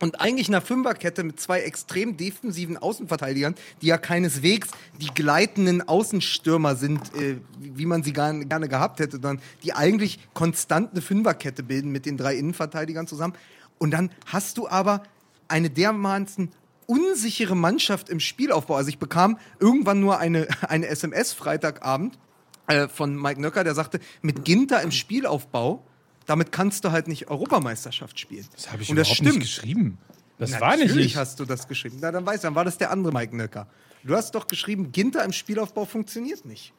und 0.00 0.20
eigentlich 0.20 0.48
einer 0.48 0.60
Fünferkette 0.60 1.24
mit 1.24 1.40
zwei 1.40 1.60
extrem 1.60 2.16
defensiven 2.16 2.76
Außenverteidigern, 2.76 3.54
die 3.82 3.86
ja 3.86 3.98
keineswegs 3.98 4.68
die 5.00 5.08
gleitenden 5.14 5.86
Außenstürmer 5.86 6.76
sind, 6.76 7.14
äh, 7.14 7.36
wie 7.58 7.86
man 7.86 8.02
sie 8.02 8.12
gar, 8.12 8.32
gerne 8.32 8.68
gehabt 8.68 9.00
hätte, 9.00 9.12
sondern 9.12 9.40
die 9.62 9.72
eigentlich 9.72 10.20
konstant 10.34 10.92
eine 10.92 11.00
Fünferkette 11.00 11.62
bilden 11.62 11.90
mit 11.90 12.06
den 12.06 12.16
drei 12.16 12.36
Innenverteidigern 12.36 13.06
zusammen. 13.06 13.34
Und 13.78 13.92
dann 13.92 14.10
hast 14.26 14.58
du 14.58 14.68
aber 14.68 15.02
eine 15.48 15.70
dermaßen 15.70 16.50
unsichere 16.86 17.54
Mannschaft 17.54 18.08
im 18.08 18.18
Spielaufbau. 18.18 18.74
Also 18.74 18.88
ich 18.88 18.98
bekam 18.98 19.38
irgendwann 19.60 20.00
nur 20.00 20.18
eine, 20.18 20.48
eine 20.68 20.86
SMS 20.88 21.32
Freitagabend 21.32 22.18
äh, 22.66 22.88
von 22.88 23.20
Mike 23.20 23.40
Nöcker, 23.40 23.64
der 23.64 23.74
sagte, 23.74 24.00
mit 24.22 24.44
Ginter 24.44 24.82
im 24.82 24.90
Spielaufbau, 24.90 25.84
damit 26.28 26.52
kannst 26.52 26.84
du 26.84 26.92
halt 26.92 27.08
nicht 27.08 27.28
Europameisterschaft 27.30 28.18
spielen. 28.20 28.46
Das 28.54 28.70
habe 28.70 28.82
ich 28.82 28.90
Und 28.90 28.96
das 28.96 29.08
überhaupt 29.08 29.16
stimmt. 29.16 29.34
nicht 29.38 29.40
geschrieben. 29.56 29.98
Das 30.38 30.60
war 30.60 30.76
nicht 30.76 30.86
Natürlich 30.86 31.06
ich. 31.06 31.16
hast 31.16 31.40
du 31.40 31.44
das 31.44 31.66
geschrieben. 31.66 31.98
Na, 32.00 32.12
dann 32.12 32.24
weiß 32.24 32.42
dann 32.42 32.54
war 32.54 32.64
das 32.64 32.78
der 32.78 32.92
andere 32.92 33.12
Mike 33.12 33.36
Nöcker. 33.36 33.66
Du 34.04 34.14
hast 34.14 34.34
doch 34.36 34.46
geschrieben, 34.46 34.92
Ginter 34.92 35.24
im 35.24 35.32
Spielaufbau 35.32 35.84
funktioniert 35.84 36.44
nicht. 36.44 36.72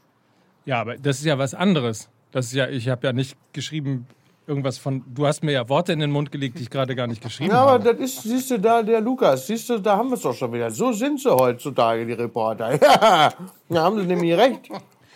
Ja, 0.65 0.79
aber 0.79 0.97
das 0.97 1.19
ist 1.19 1.25
ja 1.25 1.37
was 1.37 1.53
anderes. 1.53 2.07
Das 2.31 2.45
ist 2.45 2.53
ja, 2.53 2.69
ich 2.69 2.87
habe 2.87 3.05
ja 3.07 3.11
nicht 3.11 3.35
geschrieben 3.51 4.05
irgendwas 4.47 4.77
von. 4.77 5.03
Du 5.13 5.25
hast 5.27 5.43
mir 5.43 5.51
ja 5.51 5.67
Worte 5.67 5.91
in 5.93 5.99
den 5.99 6.11
Mund 6.11 6.31
gelegt, 6.31 6.57
die 6.57 6.63
ich 6.63 6.69
gerade 6.69 6.95
gar 6.95 7.07
nicht 7.07 7.21
geschrieben 7.21 7.51
Ja, 7.51 7.61
aber 7.63 7.71
habe. 7.71 7.95
das 7.95 7.99
ist, 7.99 8.23
siehst 8.23 8.51
du 8.51 8.59
da, 8.59 8.81
der 8.81 9.01
Lukas, 9.01 9.47
siehst 9.47 9.67
du, 9.69 9.79
da 9.79 9.97
haben 9.97 10.09
wir 10.09 10.15
es 10.15 10.21
doch 10.21 10.33
schon 10.35 10.53
wieder. 10.53 10.71
So 10.71 10.91
sind 10.93 11.19
sie 11.19 11.29
heutzutage, 11.35 12.05
die 12.05 12.13
Reporter. 12.13 12.71
Ja, 12.81 13.33
da 13.69 13.83
haben 13.83 13.99
sie 13.99 14.05
nämlich 14.05 14.33
recht 14.37 14.69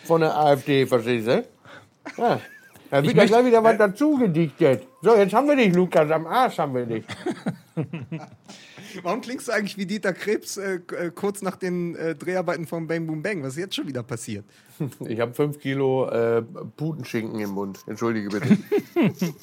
von 0.04 0.20
der 0.20 0.36
AfD, 0.36 0.86
verstehst 0.86 1.28
du? 1.28 1.44
Ja. 2.18 2.40
Da 2.94 3.02
wird 3.02 3.16
ja 3.16 3.24
gleich 3.24 3.44
wieder 3.44 3.64
was 3.64 3.76
dazu 3.76 4.16
gedichtet. 4.16 4.86
So, 5.02 5.16
jetzt 5.16 5.34
haben 5.34 5.48
wir 5.48 5.56
dich, 5.56 5.74
Lukas, 5.74 6.08
am 6.12 6.28
Arsch 6.28 6.58
haben 6.58 6.76
wir 6.76 6.86
dich. 6.86 7.04
Warum 9.02 9.20
klingst 9.20 9.48
du 9.48 9.52
eigentlich 9.52 9.76
wie 9.76 9.84
Dieter 9.84 10.12
Krebs 10.12 10.56
äh, 10.58 10.74
äh, 10.76 11.10
kurz 11.12 11.42
nach 11.42 11.56
den 11.56 11.96
äh, 11.96 12.14
Dreharbeiten 12.14 12.68
von 12.68 12.86
Bang 12.86 13.04
Boom 13.08 13.20
Bang? 13.20 13.42
Was 13.42 13.54
ist 13.54 13.58
jetzt 13.58 13.74
schon 13.74 13.88
wieder 13.88 14.04
passiert? 14.04 14.44
Ich 15.08 15.18
habe 15.18 15.34
fünf 15.34 15.58
Kilo 15.58 16.08
äh, 16.08 16.42
Putenschinken 16.42 17.40
im 17.40 17.50
Mund. 17.50 17.80
Entschuldige 17.88 18.28
bitte. 18.28 18.58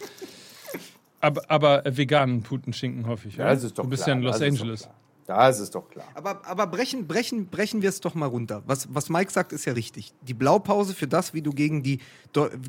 Aber, 1.19 1.41
aber 1.49 1.85
äh, 1.85 1.95
veganen 1.95 2.41
Putenschinken, 2.41 3.05
hoffe 3.05 3.27
ich. 3.27 3.35
Ja, 3.35 3.53
das 3.53 3.63
ist 3.63 3.77
doch 3.77 3.83
du 3.83 3.89
bist 3.91 4.05
klar, 4.05 4.15
ja 4.15 4.19
in 4.19 4.25
Los 4.25 4.41
Angeles. 4.41 4.89
Das 5.25 5.59
ist 5.59 5.75
doch 5.75 5.89
klar. 5.89 6.07
Aber, 6.13 6.45
aber 6.45 6.67
brechen, 6.67 7.07
brechen, 7.07 7.47
brechen 7.47 7.81
wir 7.81 7.89
es 7.89 8.01
doch 8.01 8.15
mal 8.15 8.25
runter. 8.25 8.63
Was, 8.65 8.87
was 8.93 9.09
Mike 9.09 9.31
sagt, 9.31 9.53
ist 9.53 9.65
ja 9.65 9.73
richtig. 9.73 10.13
Die 10.21 10.33
Blaupause 10.33 10.93
für 10.93 11.07
das, 11.07 11.33
wie 11.33 11.41
du 11.41 11.51
gegen 11.51 11.83
die, 11.83 11.99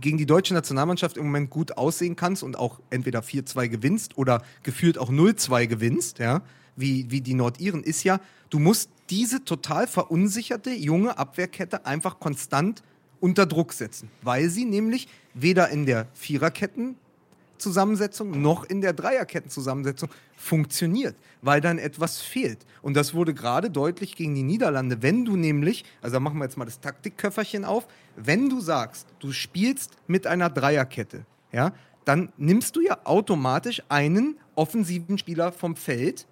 gegen 0.00 0.18
die 0.18 0.26
deutsche 0.26 0.54
Nationalmannschaft 0.54 1.16
im 1.16 1.24
Moment 1.24 1.50
gut 1.50 1.76
aussehen 1.76 2.16
kannst 2.16 2.42
und 2.42 2.58
auch 2.58 2.80
entweder 2.90 3.20
4-2 3.20 3.68
gewinnst 3.68 4.18
oder 4.18 4.42
gefühlt 4.62 4.98
auch 4.98 5.10
0-2 5.10 5.66
gewinnst, 5.66 6.18
ja, 6.18 6.42
wie, 6.76 7.10
wie 7.10 7.20
die 7.20 7.34
Nordiren, 7.34 7.82
ist 7.82 8.04
ja, 8.04 8.20
du 8.50 8.58
musst 8.58 8.90
diese 9.10 9.44
total 9.44 9.86
verunsicherte 9.86 10.70
junge 10.70 11.18
Abwehrkette 11.18 11.86
einfach 11.86 12.18
konstant 12.18 12.82
unter 13.20 13.46
Druck 13.46 13.72
setzen, 13.72 14.10
weil 14.22 14.48
sie 14.48 14.64
nämlich 14.64 15.08
weder 15.34 15.68
in 15.68 15.86
der 15.86 16.08
Viererketten 16.14 16.96
Zusammensetzung 17.62 18.42
noch 18.42 18.64
in 18.64 18.80
der 18.80 18.92
Dreierkettenzusammensetzung 18.92 20.10
funktioniert, 20.36 21.16
weil 21.40 21.60
dann 21.60 21.78
etwas 21.78 22.20
fehlt. 22.20 22.66
Und 22.82 22.94
das 22.94 23.14
wurde 23.14 23.32
gerade 23.32 23.70
deutlich 23.70 24.16
gegen 24.16 24.34
die 24.34 24.42
Niederlande. 24.42 25.02
Wenn 25.02 25.24
du 25.24 25.36
nämlich, 25.36 25.84
also 26.02 26.14
da 26.14 26.20
machen 26.20 26.38
wir 26.38 26.44
jetzt 26.44 26.58
mal 26.58 26.64
das 26.64 26.80
Taktikköfferchen 26.80 27.64
auf, 27.64 27.86
wenn 28.16 28.50
du 28.50 28.60
sagst, 28.60 29.06
du 29.20 29.32
spielst 29.32 29.92
mit 30.06 30.26
einer 30.26 30.50
Dreierkette, 30.50 31.24
ja, 31.52 31.72
dann 32.04 32.32
nimmst 32.36 32.76
du 32.76 32.80
ja 32.80 32.98
automatisch 33.04 33.82
einen 33.88 34.36
offensiven 34.54 35.18
Spieler 35.18 35.52
vom 35.52 35.76
Feld 35.76 36.26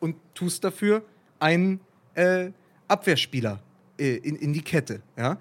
und 0.00 0.16
tust 0.34 0.64
dafür 0.64 1.02
einen 1.40 1.80
äh, 2.14 2.50
Abwehrspieler 2.88 3.60
äh, 3.98 4.16
in, 4.16 4.36
in 4.36 4.52
die 4.52 4.62
Kette. 4.62 5.02
Ja? 5.16 5.38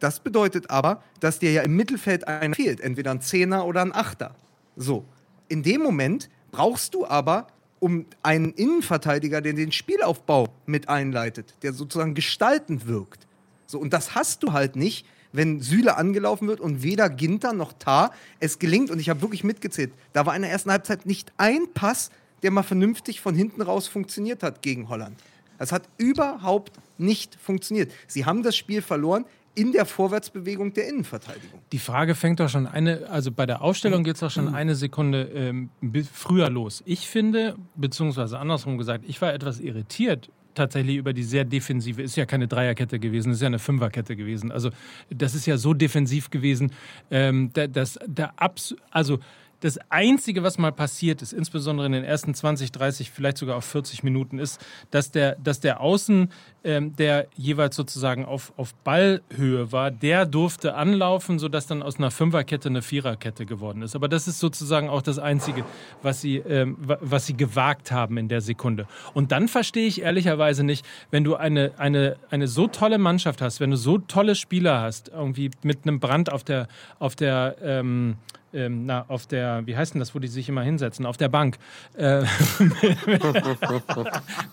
Das 0.00 0.20
bedeutet 0.20 0.70
aber, 0.70 1.02
dass 1.20 1.38
dir 1.38 1.52
ja 1.52 1.62
im 1.62 1.76
Mittelfeld 1.76 2.26
einer 2.28 2.54
fehlt, 2.54 2.80
entweder 2.80 3.10
ein 3.10 3.20
Zehner 3.20 3.66
oder 3.66 3.82
ein 3.82 3.94
Achter. 3.94 4.34
So, 4.76 5.04
in 5.48 5.62
dem 5.62 5.82
Moment 5.82 6.28
brauchst 6.52 6.94
du 6.94 7.06
aber 7.06 7.48
um 7.78 8.06
einen 8.22 8.52
Innenverteidiger, 8.52 9.40
der 9.40 9.52
den 9.52 9.72
Spielaufbau 9.72 10.48
mit 10.64 10.88
einleitet, 10.88 11.54
der 11.62 11.72
sozusagen 11.72 12.14
gestaltend 12.14 12.86
wirkt. 12.86 13.26
So, 13.66 13.78
und 13.78 13.92
das 13.92 14.14
hast 14.14 14.42
du 14.42 14.52
halt 14.52 14.76
nicht, 14.76 15.06
wenn 15.32 15.60
Süle 15.60 15.96
angelaufen 15.96 16.48
wird 16.48 16.60
und 16.60 16.82
weder 16.82 17.10
Ginter 17.10 17.52
noch 17.52 17.72
Tar 17.74 18.12
es 18.40 18.58
gelingt. 18.58 18.90
Und 18.90 18.98
ich 18.98 19.10
habe 19.10 19.20
wirklich 19.20 19.44
mitgezählt, 19.44 19.92
da 20.12 20.24
war 20.24 20.34
in 20.34 20.42
der 20.42 20.50
ersten 20.50 20.70
Halbzeit 20.70 21.04
nicht 21.04 21.32
ein 21.36 21.66
Pass, 21.74 22.10
der 22.42 22.50
mal 22.50 22.62
vernünftig 22.62 23.20
von 23.20 23.34
hinten 23.34 23.62
raus 23.62 23.88
funktioniert 23.88 24.42
hat 24.42 24.62
gegen 24.62 24.88
Holland. 24.88 25.18
Das 25.58 25.72
hat 25.72 25.88
überhaupt 25.98 26.72
nicht 26.98 27.36
funktioniert. 27.42 27.92
Sie 28.06 28.24
haben 28.24 28.42
das 28.42 28.56
Spiel 28.56 28.82
verloren 28.82 29.24
in 29.56 29.72
der 29.72 29.86
Vorwärtsbewegung 29.86 30.72
der 30.74 30.88
Innenverteidigung. 30.88 31.60
Die 31.72 31.78
Frage 31.78 32.14
fängt 32.14 32.38
doch 32.40 32.48
schon 32.48 32.66
eine, 32.66 33.08
also 33.10 33.32
bei 33.32 33.46
der 33.46 33.62
Ausstellung 33.62 34.04
geht 34.04 34.14
es 34.14 34.20
doch 34.20 34.30
schon 34.30 34.54
eine 34.54 34.74
Sekunde 34.76 35.22
ähm, 35.34 35.70
früher 36.12 36.48
los. 36.50 36.82
Ich 36.86 37.08
finde, 37.08 37.56
beziehungsweise 37.74 38.38
andersrum 38.38 38.78
gesagt, 38.78 39.04
ich 39.08 39.20
war 39.20 39.32
etwas 39.34 39.58
irritiert 39.58 40.30
tatsächlich 40.54 40.96
über 40.96 41.12
die 41.12 41.22
sehr 41.22 41.44
defensive, 41.44 42.00
ist 42.02 42.16
ja 42.16 42.24
keine 42.24 42.48
Dreierkette 42.48 42.98
gewesen, 42.98 43.32
ist 43.32 43.42
ja 43.42 43.46
eine 43.46 43.58
Fünferkette 43.58 44.16
gewesen. 44.16 44.50
Also 44.52 44.70
das 45.10 45.34
ist 45.34 45.44
ja 45.46 45.58
so 45.58 45.74
defensiv 45.74 46.30
gewesen, 46.30 46.72
ähm, 47.10 47.50
da- 47.52 47.66
dass 47.66 47.98
der 48.06 48.40
abs 48.40 48.74
also 48.90 49.18
das 49.60 49.78
Einzige, 49.88 50.42
was 50.42 50.58
mal 50.58 50.72
passiert 50.72 51.22
ist, 51.22 51.32
insbesondere 51.32 51.86
in 51.86 51.92
den 51.92 52.04
ersten 52.04 52.34
20, 52.34 52.72
30, 52.72 53.10
vielleicht 53.10 53.38
sogar 53.38 53.56
auf 53.56 53.64
40 53.64 54.02
Minuten, 54.02 54.38
ist, 54.38 54.60
dass 54.90 55.10
der, 55.10 55.36
dass 55.36 55.60
der 55.60 55.80
Außen, 55.80 56.30
ähm, 56.62 56.94
der 56.96 57.26
jeweils 57.36 57.74
sozusagen 57.76 58.24
auf, 58.26 58.52
auf 58.56 58.74
Ballhöhe 58.74 59.72
war, 59.72 59.90
der 59.90 60.26
durfte 60.26 60.74
anlaufen, 60.74 61.38
sodass 61.38 61.66
dann 61.66 61.82
aus 61.82 61.96
einer 61.96 62.10
Fünferkette 62.10 62.68
eine 62.68 62.82
Viererkette 62.82 63.46
geworden 63.46 63.82
ist. 63.82 63.94
Aber 63.96 64.08
das 64.08 64.28
ist 64.28 64.40
sozusagen 64.40 64.88
auch 64.88 65.02
das 65.02 65.18
Einzige, 65.18 65.64
was 66.02 66.20
sie, 66.20 66.36
ähm, 66.36 66.76
wa- 66.80 66.98
was 67.00 67.26
sie 67.26 67.36
gewagt 67.36 67.90
haben 67.90 68.18
in 68.18 68.28
der 68.28 68.40
Sekunde. 68.42 68.86
Und 69.14 69.32
dann 69.32 69.48
verstehe 69.48 69.86
ich 69.86 70.02
ehrlicherweise 70.02 70.64
nicht, 70.64 70.84
wenn 71.10 71.24
du 71.24 71.34
eine, 71.36 71.72
eine, 71.78 72.16
eine 72.30 72.46
so 72.48 72.66
tolle 72.66 72.98
Mannschaft 72.98 73.40
hast, 73.40 73.60
wenn 73.60 73.70
du 73.70 73.76
so 73.76 73.98
tolle 73.98 74.34
Spieler 74.34 74.80
hast, 74.82 75.08
irgendwie 75.08 75.50
mit 75.62 75.80
einem 75.84 75.98
Brand 76.00 76.30
auf 76.30 76.44
der, 76.44 76.68
auf 76.98 77.16
der 77.16 77.56
ähm, 77.62 78.16
ähm, 78.56 78.86
na, 78.86 79.04
auf 79.08 79.26
der, 79.26 79.66
wie 79.66 79.76
heißt 79.76 79.94
denn 79.94 80.00
das, 80.00 80.14
wo 80.14 80.18
die 80.18 80.28
sich 80.28 80.48
immer 80.48 80.62
hinsetzen? 80.62 81.04
Auf 81.06 81.16
der 81.16 81.28
Bank. 81.28 81.58
Äh, 81.96 82.22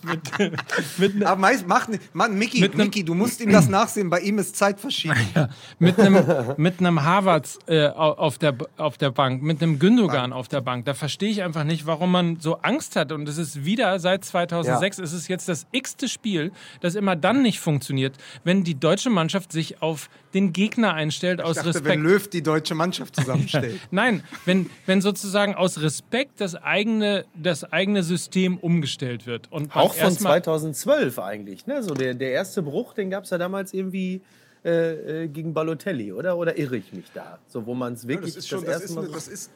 mit, 0.03 1.15
mit, 1.15 1.23
Aber 1.23 1.39
meist, 1.39 1.65
mach, 1.67 1.87
Mann, 2.11 2.37
Mickey, 2.37 2.59
mit 2.59 2.75
Mickey, 2.75 3.03
du 3.03 3.13
musst 3.15 3.39
ihm 3.41 3.51
das 3.51 3.69
nachsehen, 3.69 4.09
bei 4.09 4.19
ihm 4.19 4.37
ist 4.37 4.55
Zeit 4.55 4.79
verschieden. 4.79 5.13
Ja, 5.35 5.49
mit 5.79 5.99
einem 5.99 6.53
mit 6.57 6.79
Harvards 6.81 7.57
äh, 7.67 7.87
auf, 7.87 8.37
der, 8.37 8.55
auf 8.77 8.97
der 8.97 9.09
Bank, 9.09 9.41
mit 9.41 9.63
einem 9.63 9.79
Gündogan 9.79 10.33
auf 10.33 10.47
der 10.47 10.61
Bank. 10.61 10.85
Da 10.85 10.93
verstehe 10.93 11.29
ich 11.29 11.43
einfach 11.43 11.63
nicht, 11.63 11.85
warum 11.85 12.11
man 12.11 12.39
so 12.39 12.57
Angst 12.57 12.95
hat. 12.95 13.11
Und 13.11 13.27
es 13.27 13.37
ist 13.37 13.65
wieder 13.65 13.99
seit 13.99 14.25
2006, 14.25 14.97
ja. 14.97 15.03
es 15.03 15.13
ist 15.13 15.27
jetzt 15.29 15.47
das 15.49 15.65
x-te 15.71 16.07
Spiel, 16.07 16.51
das 16.81 16.95
immer 16.95 17.15
dann 17.15 17.41
nicht 17.41 17.59
funktioniert, 17.59 18.17
wenn 18.43 18.63
die 18.63 18.75
deutsche 18.75 19.09
Mannschaft 19.09 19.51
sich 19.51 19.81
auf 19.81 20.09
den 20.33 20.53
Gegner 20.53 20.93
einstellt 20.93 21.39
ich 21.39 21.45
aus 21.45 21.55
dachte, 21.57 21.69
Respekt. 21.69 21.87
Wenn 21.87 22.01
Löw 22.01 22.27
die 22.27 22.41
deutsche 22.41 22.75
Mannschaft 22.75 23.15
zusammenstellt. 23.15 23.79
Nein, 23.91 24.23
wenn, 24.45 24.69
wenn 24.85 25.01
sozusagen 25.01 25.55
aus 25.55 25.81
Respekt 25.81 26.41
das 26.41 26.55
eigene, 26.55 27.25
das 27.35 27.63
eigene 27.71 28.03
System 28.03 28.57
umgestellt 28.57 29.25
wird. 29.27 29.51
Und 29.51 29.75
Auch 29.75 29.93
von 29.93 30.11
2012 30.11 31.19
eigentlich. 31.19 31.67
Ne? 31.67 31.83
So 31.83 31.93
der, 31.93 32.13
der 32.13 32.31
erste 32.31 32.61
Bruch, 32.61 32.93
den 32.93 33.09
gab 33.09 33.25
es 33.25 33.29
ja 33.29 33.37
damals 33.37 33.73
irgendwie 33.73 34.21
äh, 34.65 35.23
äh, 35.23 35.27
gegen 35.27 35.53
Balotelli, 35.53 36.13
oder? 36.13 36.37
Oder 36.37 36.57
irre 36.57 36.77
ich 36.77 36.93
mich 36.93 37.05
da? 37.13 37.39
So, 37.47 37.65
wo 37.65 37.73
man 37.73 37.93
es 37.93 38.07
wirklich 38.07 38.33
ja, 38.33 38.35
das, 38.35 38.45
ist 38.45 38.49
schon, 38.49 38.63
das, 38.63 38.73
das 38.73 38.81
erste 38.83 38.95
Mal. 38.95 39.11
das 39.11 39.27
ist 39.27 39.51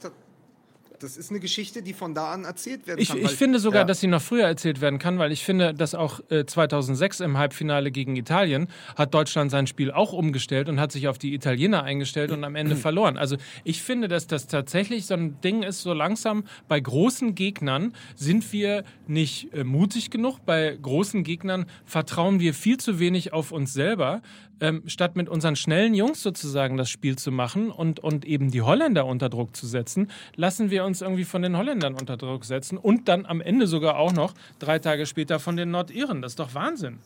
das 1.00 1.18
ist 1.18 1.30
eine 1.30 1.40
Geschichte, 1.40 1.82
die 1.82 1.94
von 1.94 2.14
da 2.14 2.32
an 2.32 2.44
erzählt 2.44 2.88
werden 2.88 3.04
kann. 3.06 3.18
Ich, 3.18 3.24
ich 3.24 3.32
finde 3.32 3.60
sogar, 3.60 3.82
ja. 3.82 3.86
dass 3.86 4.00
sie 4.00 4.08
noch 4.08 4.22
früher 4.22 4.46
erzählt 4.46 4.82
werden 4.82 5.00
kann, 5.00 5.20
weil 5.20 5.32
ich 5.32 5.44
finde, 5.44 5.74
dass 5.74 5.96
auch 5.96 6.20
äh, 6.30 6.46
2006 6.46 7.20
im 7.20 7.38
Halbfinale 7.38 7.92
gegen 7.92 8.16
Italien 8.16 8.68
hat 8.96 9.14
Deutschland 9.14 9.52
sein 9.52 9.68
Spiel 9.68 9.92
auch 9.92 10.14
umgestellt 10.14 10.70
und 10.70 10.80
hat 10.80 10.92
sich 10.92 11.08
auf 11.08 11.18
die 11.18 11.34
Italiener 11.34 11.84
eingestellt 11.84 12.32
und 12.32 12.44
am 12.44 12.56
Ende 12.56 12.76
verloren. 12.76 13.18
Also 13.18 13.38
ich 13.64 13.82
finde, 13.82 14.08
dass 14.08 14.28
das 14.28 14.48
tatsächlich 14.48 15.06
so 15.06 15.14
ein 15.14 15.40
Ding 15.42 15.64
ist, 15.64 15.82
so 15.82 15.94
langsam 15.94 16.44
bei 16.68 16.80
großen 16.80 17.36
Gegnern 17.36 17.94
sind 18.16 18.52
wir 18.52 18.84
nicht 19.08 19.54
äh, 19.54 19.64
mutig 19.64 20.10
genug. 20.10 20.46
Bei 20.46 20.78
großen 20.82 21.24
Gegnern 21.24 21.66
vertrauen 21.86 22.40
wir 22.40 22.54
viel 22.54 22.78
zu 22.78 23.00
wenig 23.00 23.34
auf 23.34 23.52
uns 23.52 23.74
selber 23.74 24.22
ähm, 24.60 24.84
statt 24.88 25.16
mit 25.16 25.30
unseren 25.30 25.56
schnellen 25.56 25.94
Jungs 25.94 26.22
sozusagen 26.22 26.78
das 26.78 26.90
Spiel 26.90 27.18
zu 27.18 27.32
machen 27.32 27.72
und, 27.72 28.00
und 28.00 28.26
eben 28.26 28.52
die 28.52 28.62
Holländer 28.62 29.06
unter 29.06 29.30
Druck 29.30 29.56
zu 29.56 29.68
setzen, 29.68 30.12
lassen 30.36 30.70
wir 30.70 30.86
uns 30.86 31.02
irgendwie 31.02 31.26
von 31.26 31.42
den 31.42 31.58
Holländern 31.58 31.94
unter 31.94 32.18
Druck 32.18 32.46
setzen 32.46 32.78
und 32.78 33.08
dann 33.08 33.26
am 33.26 33.42
Ende 33.42 33.68
sogar 33.68 33.98
auch 33.98 34.14
noch 34.14 34.34
drei 34.60 34.80
Tage 34.80 35.06
später 35.06 35.40
von 35.40 35.58
den 35.58 35.72
Nordiren. 35.72 36.22
Das 36.22 36.34
ist 36.34 36.40
doch 36.40 36.54
Wahnsinn. 36.54 37.00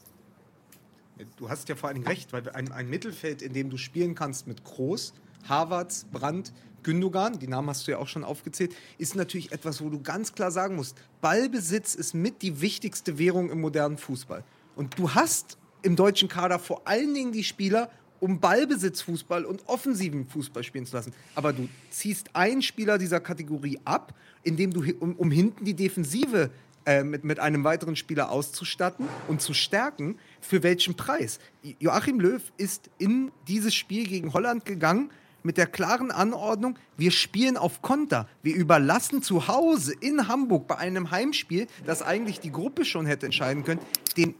Du 1.37 1.49
hast 1.49 1.69
ja 1.69 1.75
vor 1.75 1.93
Dingen 1.93 2.07
recht, 2.07 2.33
weil 2.33 2.49
ein, 2.49 2.71
ein 2.71 2.89
Mittelfeld, 2.89 3.41
in 3.41 3.53
dem 3.53 3.69
du 3.69 3.77
spielen 3.77 4.15
kannst 4.15 4.47
mit 4.47 4.63
Groß, 4.63 5.13
Havertz, 5.47 6.05
Brandt, 6.11 6.51
Gündogan, 6.83 7.37
die 7.37 7.47
Namen 7.47 7.69
hast 7.69 7.87
du 7.87 7.91
ja 7.91 7.97
auch 7.99 8.07
schon 8.07 8.23
aufgezählt, 8.23 8.73
ist 8.97 9.15
natürlich 9.15 9.51
etwas, 9.51 9.81
wo 9.81 9.89
du 9.89 10.01
ganz 10.01 10.33
klar 10.33 10.49
sagen 10.51 10.75
musst, 10.75 10.97
Ballbesitz 11.21 11.93
ist 11.93 12.13
mit 12.13 12.41
die 12.41 12.61
wichtigste 12.61 13.19
Währung 13.19 13.51
im 13.51 13.61
modernen 13.61 13.97
Fußball. 13.97 14.43
Und 14.75 14.97
du 14.97 15.13
hast 15.13 15.57
im 15.81 15.95
deutschen 15.95 16.29
Kader 16.29 16.59
vor 16.59 16.81
allen 16.85 17.13
Dingen 17.13 17.31
die 17.31 17.43
Spieler, 17.43 17.89
um 18.19 18.39
Ballbesitzfußball 18.39 19.45
und 19.45 19.67
offensiven 19.67 20.27
Fußball 20.27 20.63
spielen 20.63 20.85
zu 20.85 20.95
lassen. 20.95 21.13
Aber 21.35 21.53
du 21.53 21.67
ziehst 21.89 22.35
einen 22.35 22.61
Spieler 22.61 22.97
dieser 22.97 23.19
Kategorie 23.19 23.79
ab, 23.83 24.13
indem 24.43 24.71
du, 24.71 24.83
um, 24.99 25.15
um 25.15 25.31
hinten 25.31 25.65
die 25.65 25.73
Defensive 25.73 26.51
äh, 26.85 27.03
mit, 27.03 27.23
mit 27.23 27.39
einem 27.39 27.63
weiteren 27.63 27.95
Spieler 27.95 28.31
auszustatten 28.31 29.07
und 29.27 29.41
zu 29.41 29.53
stärken, 29.53 30.17
für 30.39 30.63
welchen 30.63 30.95
Preis? 30.95 31.39
Joachim 31.79 32.19
Löw 32.19 32.41
ist 32.57 32.89
in 32.97 33.31
dieses 33.47 33.73
Spiel 33.73 34.07
gegen 34.07 34.33
Holland 34.33 34.65
gegangen 34.65 35.11
mit 35.43 35.57
der 35.57 35.67
klaren 35.67 36.11
Anordnung, 36.11 36.77
wir 36.97 37.11
spielen 37.11 37.57
auf 37.57 37.81
Konter. 37.81 38.27
Wir 38.43 38.55
überlassen 38.55 39.23
zu 39.23 39.47
Hause 39.47 39.93
in 39.99 40.27
Hamburg 40.27 40.67
bei 40.67 40.77
einem 40.77 41.11
Heimspiel, 41.11 41.67
das 41.85 42.01
eigentlich 42.01 42.39
die 42.39 42.51
Gruppe 42.51 42.85
schon 42.85 43.05
hätte 43.05 43.25
entscheiden 43.25 43.63
können, 43.63 43.79
den, 44.17 44.35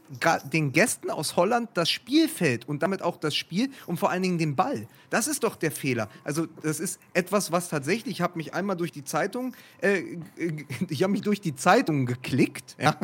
den 0.52 0.72
Gästen 0.72 1.10
aus 1.10 1.36
Holland 1.36 1.70
das 1.74 1.90
Spielfeld 1.90 2.68
und 2.68 2.82
damit 2.82 3.02
auch 3.02 3.16
das 3.16 3.34
Spiel 3.34 3.70
und 3.86 3.98
vor 3.98 4.10
allen 4.10 4.22
Dingen 4.22 4.38
den 4.38 4.54
Ball. 4.54 4.86
Das 5.10 5.26
ist 5.26 5.44
doch 5.44 5.56
der 5.56 5.72
Fehler. 5.72 6.08
Also 6.24 6.46
das 6.62 6.80
ist 6.80 7.00
etwas, 7.14 7.52
was 7.52 7.68
tatsächlich, 7.68 8.16
ich 8.16 8.20
habe 8.20 8.36
mich 8.36 8.54
einmal 8.54 8.76
durch 8.76 8.92
die 8.92 9.04
Zeitung, 9.04 9.54
äh, 9.80 10.02
ich 10.88 11.02
habe 11.02 11.12
mich 11.12 11.22
durch 11.22 11.40
die 11.40 11.54
Zeitung 11.56 12.06
geklickt. 12.06 12.76
Ja. 12.78 12.96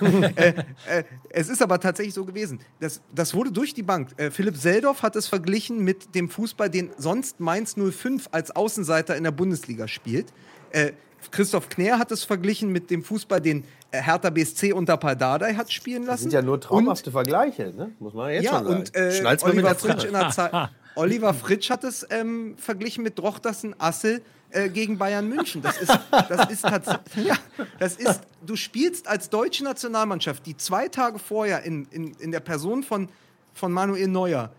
äh, 0.36 0.54
äh, 0.86 1.04
es 1.30 1.48
ist 1.48 1.62
aber 1.62 1.80
tatsächlich 1.80 2.14
so 2.14 2.24
gewesen. 2.24 2.60
Das, 2.80 3.00
das 3.14 3.34
wurde 3.34 3.52
durch 3.52 3.74
die 3.74 3.82
Bank. 3.82 4.10
Äh, 4.16 4.30
Philipp 4.30 4.56
Seldorf 4.56 5.02
hat 5.02 5.16
es 5.16 5.28
verglichen 5.28 5.84
mit 5.84 6.14
dem 6.14 6.28
Fußball, 6.28 6.70
den 6.70 6.90
sonst 6.98 7.35
Mainz 7.40 7.74
05 7.76 8.28
als 8.32 8.54
Außenseiter 8.54 9.16
in 9.16 9.24
der 9.24 9.30
Bundesliga 9.30 9.88
spielt. 9.88 10.32
Äh, 10.70 10.92
Christoph 11.30 11.68
Knär 11.68 11.98
hat 11.98 12.12
es 12.12 12.24
verglichen 12.24 12.70
mit 12.70 12.90
dem 12.90 13.02
Fußball, 13.02 13.40
den 13.40 13.64
äh, 13.90 14.00
Hertha 14.00 14.30
BSC 14.30 14.72
unter 14.72 14.96
Pardadei 14.96 15.54
hat 15.54 15.72
spielen 15.72 16.04
lassen. 16.04 16.10
Das 16.10 16.20
sind 16.20 16.32
ja 16.32 16.42
nur 16.42 16.60
traumhafte 16.60 17.10
und, 17.10 17.14
Vergleiche, 17.14 17.72
ne? 17.76 17.92
muss 17.98 18.14
man 18.14 18.30
jetzt 18.32 18.44
ja, 18.44 18.58
schon 18.58 18.66
sagen. 18.66 18.78
Und, 18.80 18.94
äh, 18.94 19.36
Oliver, 19.42 19.74
Fritsch 19.74 20.04
in 20.04 20.12
der 20.12 20.30
Zeit, 20.30 20.52
Oliver 20.94 21.34
Fritsch 21.34 21.70
hat 21.70 21.84
es 21.84 22.06
ähm, 22.10 22.54
verglichen 22.56 23.02
mit 23.02 23.18
Drochtersen 23.18 23.74
Assel 23.78 24.22
äh, 24.50 24.68
gegen 24.68 24.98
Bayern 24.98 25.28
München. 25.28 25.62
Das 25.62 25.78
ist, 25.78 25.98
das 26.10 26.50
ist 26.50 26.62
tatsächlich, 26.62 27.26
ja, 27.26 27.36
das 27.78 27.96
ist, 27.96 28.20
du 28.44 28.56
spielst 28.56 29.08
als 29.08 29.28
deutsche 29.28 29.64
Nationalmannschaft, 29.64 30.46
die 30.46 30.56
zwei 30.56 30.88
Tage 30.88 31.18
vorher 31.18 31.64
in, 31.64 31.86
in, 31.90 32.14
in 32.14 32.30
der 32.30 32.40
Person 32.40 32.82
von, 32.82 33.08
von 33.52 33.72
Manuel 33.72 34.08
Neuer 34.08 34.50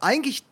eigentlich 0.00 0.44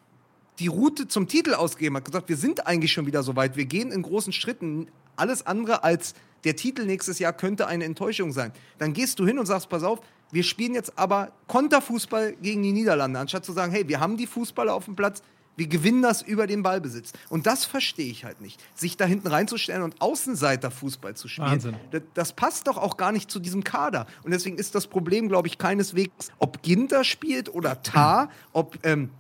die 0.63 0.69
Route 0.69 1.09
zum 1.09 1.27
Titel 1.27 1.55
ausgegeben 1.55 1.97
hat, 1.97 2.05
gesagt, 2.05 2.29
wir 2.29 2.37
sind 2.37 2.69
eigentlich 2.69 2.93
schon 2.93 3.05
wieder 3.05 3.25
so 3.25 3.35
weit, 3.35 3.57
wir 3.57 3.65
gehen 3.65 3.91
in 3.91 4.03
großen 4.03 4.33
Schritten. 4.33 4.87
Alles 5.17 5.45
andere 5.45 5.83
als 5.83 6.15
der 6.45 6.55
Titel 6.55 6.87
nächstes 6.87 7.19
Jahr 7.19 7.33
könnte 7.33 7.67
eine 7.67 7.85
Enttäuschung 7.85 8.31
sein. 8.31 8.53
Dann 8.79 8.93
gehst 8.93 9.19
du 9.19 9.27
hin 9.27 9.41
und 9.41 9.47
sagst, 9.47 9.69
pass 9.69 9.83
auf, 9.83 10.01
wir 10.31 10.45
spielen 10.45 10.75
jetzt 10.75 10.97
aber 10.97 11.33
Konterfußball 11.49 12.35
gegen 12.41 12.63
die 12.63 12.73
Niederlande, 12.73 13.19
anstatt 13.19 13.45
zu 13.45 13.53
sagen, 13.53 13.73
hey, 13.73 13.89
wir 13.89 13.99
haben 13.99 14.17
die 14.17 14.29
Fußballer 14.29 14.73
auf 14.73 14.85
dem 14.85 14.95
Platz, 14.95 15.21
wir 15.57 15.67
gewinnen 15.67 16.01
das 16.01 16.23
über 16.23 16.47
den 16.47 16.63
Ballbesitz. 16.63 17.13
Und 17.29 17.47
das 17.47 17.65
verstehe 17.65 18.11
ich 18.11 18.25
halt 18.25 18.41
nicht. 18.41 18.63
Sich 18.75 18.97
da 18.97 19.05
hinten 19.05 19.27
reinzustellen 19.27 19.83
und 19.83 20.01
Außenseiterfußball 20.01 21.15
zu 21.15 21.29
spielen, 21.29 21.77
das, 21.91 22.03
das, 22.15 22.33
passt 22.33 22.69
doch 22.69 22.79
auch 22.79 22.97
gar 22.97 23.13
nicht 23.13 23.31
zu 23.31 23.41
diesem 23.41 23.65
Kader. 23.65 24.07
Und 24.23 24.31
deswegen 24.31 24.57
ist 24.57 24.75
das 24.75 24.87
Problem, 24.87 25.29
glaube 25.29 25.49
ich, 25.49 25.59
keineswegs, 25.59 26.31
ob 26.39 26.63
Ginter 26.63 27.05
spielt 27.05 27.53
oder 27.53 27.83
Tar, 27.83 28.31
ob 28.53 28.79
ähm, 28.85 29.11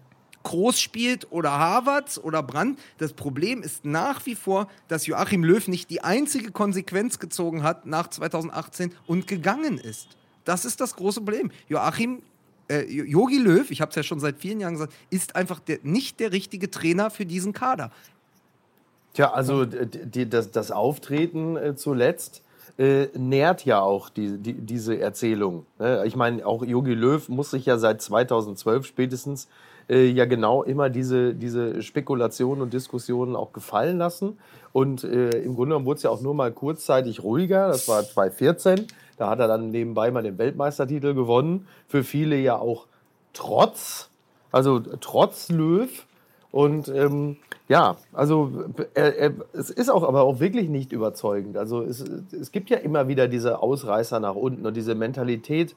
Groß 0.42 0.80
spielt 0.80 1.30
oder 1.30 1.52
Havertz 1.52 2.18
oder 2.18 2.42
Brandt. 2.42 2.78
Das 2.98 3.12
Problem 3.12 3.62
ist 3.62 3.84
nach 3.84 4.24
wie 4.26 4.34
vor, 4.34 4.68
dass 4.88 5.06
Joachim 5.06 5.44
Löw 5.44 5.66
nicht 5.68 5.90
die 5.90 6.02
einzige 6.02 6.50
Konsequenz 6.50 7.18
gezogen 7.18 7.62
hat 7.62 7.86
nach 7.86 8.08
2018 8.08 8.92
und 9.06 9.26
gegangen 9.26 9.78
ist. 9.78 10.08
Das 10.44 10.64
ist 10.64 10.80
das 10.80 10.96
große 10.96 11.20
Problem. 11.20 11.50
Joachim 11.68 12.22
Yogi 12.70 13.36
äh, 13.36 13.42
Löw, 13.42 13.70
ich 13.70 13.80
habe 13.80 13.90
es 13.90 13.96
ja 13.96 14.02
schon 14.02 14.20
seit 14.20 14.38
vielen 14.38 14.60
Jahren 14.60 14.74
gesagt, 14.74 14.94
ist 15.10 15.36
einfach 15.36 15.60
der, 15.60 15.78
nicht 15.82 16.20
der 16.20 16.32
richtige 16.32 16.70
Trainer 16.70 17.10
für 17.10 17.26
diesen 17.26 17.52
Kader. 17.52 17.90
Tja, 19.14 19.30
also 19.30 19.66
die, 19.66 20.28
das, 20.28 20.50
das, 20.52 20.70
Auftreten 20.70 21.56
äh, 21.56 21.76
zuletzt 21.76 22.42
äh, 22.78 23.06
nährt 23.16 23.64
ja 23.66 23.80
auch 23.80 24.08
die, 24.08 24.38
die, 24.38 24.54
diese 24.54 24.98
Erzählung. 24.98 25.66
Ne? 25.78 26.04
Ich 26.06 26.16
meine, 26.16 26.46
auch 26.46 26.64
Yogi 26.64 26.94
Löw 26.94 27.28
muss 27.28 27.50
sich 27.50 27.66
ja 27.66 27.76
seit 27.76 28.00
2012 28.00 28.86
spätestens 28.86 29.48
äh, 29.92 30.06
ja 30.06 30.24
genau 30.24 30.62
immer 30.62 30.88
diese, 30.88 31.34
diese 31.34 31.82
Spekulationen 31.82 32.62
und 32.62 32.72
Diskussionen 32.72 33.36
auch 33.36 33.52
gefallen 33.52 33.98
lassen. 33.98 34.38
Und 34.72 35.04
äh, 35.04 35.30
im 35.40 35.54
Grunde 35.54 35.70
genommen 35.70 35.84
wurde 35.84 35.98
es 35.98 36.02
ja 36.02 36.10
auch 36.10 36.22
nur 36.22 36.34
mal 36.34 36.50
kurzzeitig 36.50 37.22
ruhiger. 37.22 37.68
Das 37.68 37.88
war 37.88 38.02
2014. 38.02 38.86
Da 39.18 39.28
hat 39.28 39.38
er 39.38 39.48
dann 39.48 39.70
nebenbei 39.70 40.10
mal 40.10 40.22
den 40.22 40.38
Weltmeistertitel 40.38 41.12
gewonnen. 41.12 41.66
Für 41.88 42.04
viele 42.04 42.36
ja 42.36 42.56
auch 42.56 42.86
trotz, 43.34 44.08
also 44.50 44.80
trotz 44.80 45.50
Löw. 45.50 45.90
Und 46.50 46.88
ähm, 46.88 47.36
ja, 47.68 47.96
also 48.12 48.64
er, 48.94 49.18
er, 49.18 49.32
es 49.52 49.70
ist 49.70 49.90
auch 49.90 50.02
aber 50.02 50.22
auch 50.22 50.40
wirklich 50.40 50.68
nicht 50.70 50.92
überzeugend. 50.92 51.56
Also 51.58 51.82
es, 51.82 52.00
es 52.00 52.50
gibt 52.50 52.70
ja 52.70 52.78
immer 52.78 53.08
wieder 53.08 53.28
diese 53.28 53.60
Ausreißer 53.60 54.20
nach 54.20 54.34
unten 54.34 54.64
und 54.64 54.74
diese 54.76 54.94
Mentalität, 54.94 55.76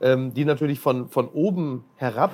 ähm, 0.00 0.34
die 0.34 0.44
natürlich 0.44 0.78
von, 0.78 1.08
von 1.08 1.28
oben 1.28 1.84
herab 1.96 2.32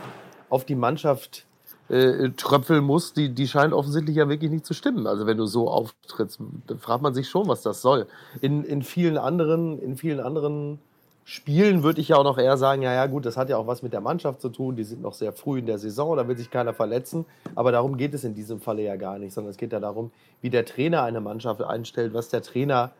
auf 0.53 0.67
die 0.67 0.75
Mannschaft 0.75 1.47
äh, 1.89 2.29
tröpfeln 2.37 2.85
muss, 2.85 3.15
die, 3.15 3.31
die 3.31 3.49
scheint 3.49 3.73
offensichtlich 3.73 4.17
ja 4.17 4.29
wirklich 4.29 4.51
nicht 4.51 4.67
zu 4.67 4.75
stimmen. 4.75 5.07
Also 5.07 5.27
wenn 5.27 5.39
du 5.39 5.47
so 5.47 5.71
auftrittst, 5.71 6.39
dann 6.67 6.79
fragt 6.79 7.03
man 7.03 7.15
sich 7.15 7.29
schon, 7.29 7.49
was 7.49 7.63
das 7.63 7.81
soll. 7.81 8.07
In, 8.43 8.63
in 8.63 8.83
vielen 8.83 9.17
anderen, 9.17 9.81
in 9.81 9.97
vielen 9.97 10.21
anderen 10.21 10.79
Spielen 11.25 11.83
würde 11.83 12.01
ich 12.01 12.09
ja 12.09 12.17
auch 12.17 12.25
noch 12.25 12.37
eher 12.37 12.59
sagen, 12.59 12.83
ja, 12.83 12.93
ja, 12.93 13.07
gut, 13.07 13.25
das 13.25 13.37
hat 13.37 13.49
ja 13.49 13.57
auch 13.57 13.67
was 13.67 13.83
mit 13.83 13.95
der 13.95 14.03
Mannschaft 14.03 14.43
zu 14.43 14.51
tun. 14.51 14.77
Die 14.77 14.85
sind 14.85 15.01
noch 15.01 15.15
sehr 15.15 15.33
früh 15.33 15.61
in 15.61 15.67
der 15.67 15.79
Saison, 15.79 16.17
da 16.17 16.29
will 16.29 16.37
sich 16.37 16.51
keiner 16.51 16.75
verletzen. 16.75 17.25
Aber 17.55 17.73
darum 17.73 17.97
geht 17.97 18.13
es 18.13 18.25
in 18.25 18.35
diesem 18.35 18.61
Falle 18.61 18.83
ja 18.83 18.97
gar 18.97 19.19
nicht, 19.19 19.33
sondern 19.33 19.53
es 19.53 19.57
geht 19.57 19.73
ja 19.73 19.81
darum, 19.81 20.11
wie 20.43 20.51
der 20.51 20.67
Trainer 20.67 21.03
eine 21.03 21.21
Mannschaft 21.23 21.63
einstellt, 21.63 22.13
was 22.13 22.29
der 22.29 22.43
Trainer 22.43 22.91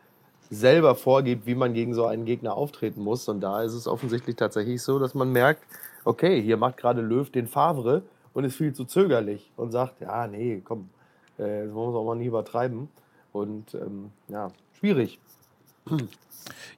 selber 0.49 0.95
vorgibt, 0.95 1.45
wie 1.45 1.55
man 1.55 1.73
gegen 1.73 1.93
so 1.93 2.05
einen 2.05 2.25
Gegner 2.25 2.55
auftreten 2.55 3.01
muss. 3.01 3.27
Und 3.27 3.41
da 3.41 3.61
ist 3.61 3.73
es 3.73 3.87
offensichtlich 3.87 4.37
tatsächlich 4.37 4.81
so, 4.81 4.97
dass 4.97 5.13
man 5.13 5.31
merkt, 5.31 5.61
okay, 6.05 6.41
hier 6.41 6.57
macht 6.57 6.77
gerade 6.77 7.01
Löw 7.01 7.29
den 7.29 7.47
Favre 7.47 8.03
und 8.33 8.43
ist 8.43 8.55
viel 8.55 8.73
zu 8.73 8.85
zögerlich 8.85 9.51
und 9.57 9.71
sagt, 9.71 10.01
ja, 10.01 10.27
nee, 10.27 10.61
komm, 10.63 10.89
äh, 11.37 11.65
das 11.65 11.73
wollen 11.73 11.93
wir 11.93 11.99
auch 11.99 12.05
mal 12.05 12.15
nie 12.15 12.25
übertreiben. 12.27 12.89
Und 13.31 13.73
ähm, 13.73 14.11
ja, 14.27 14.51
schwierig. 14.79 15.19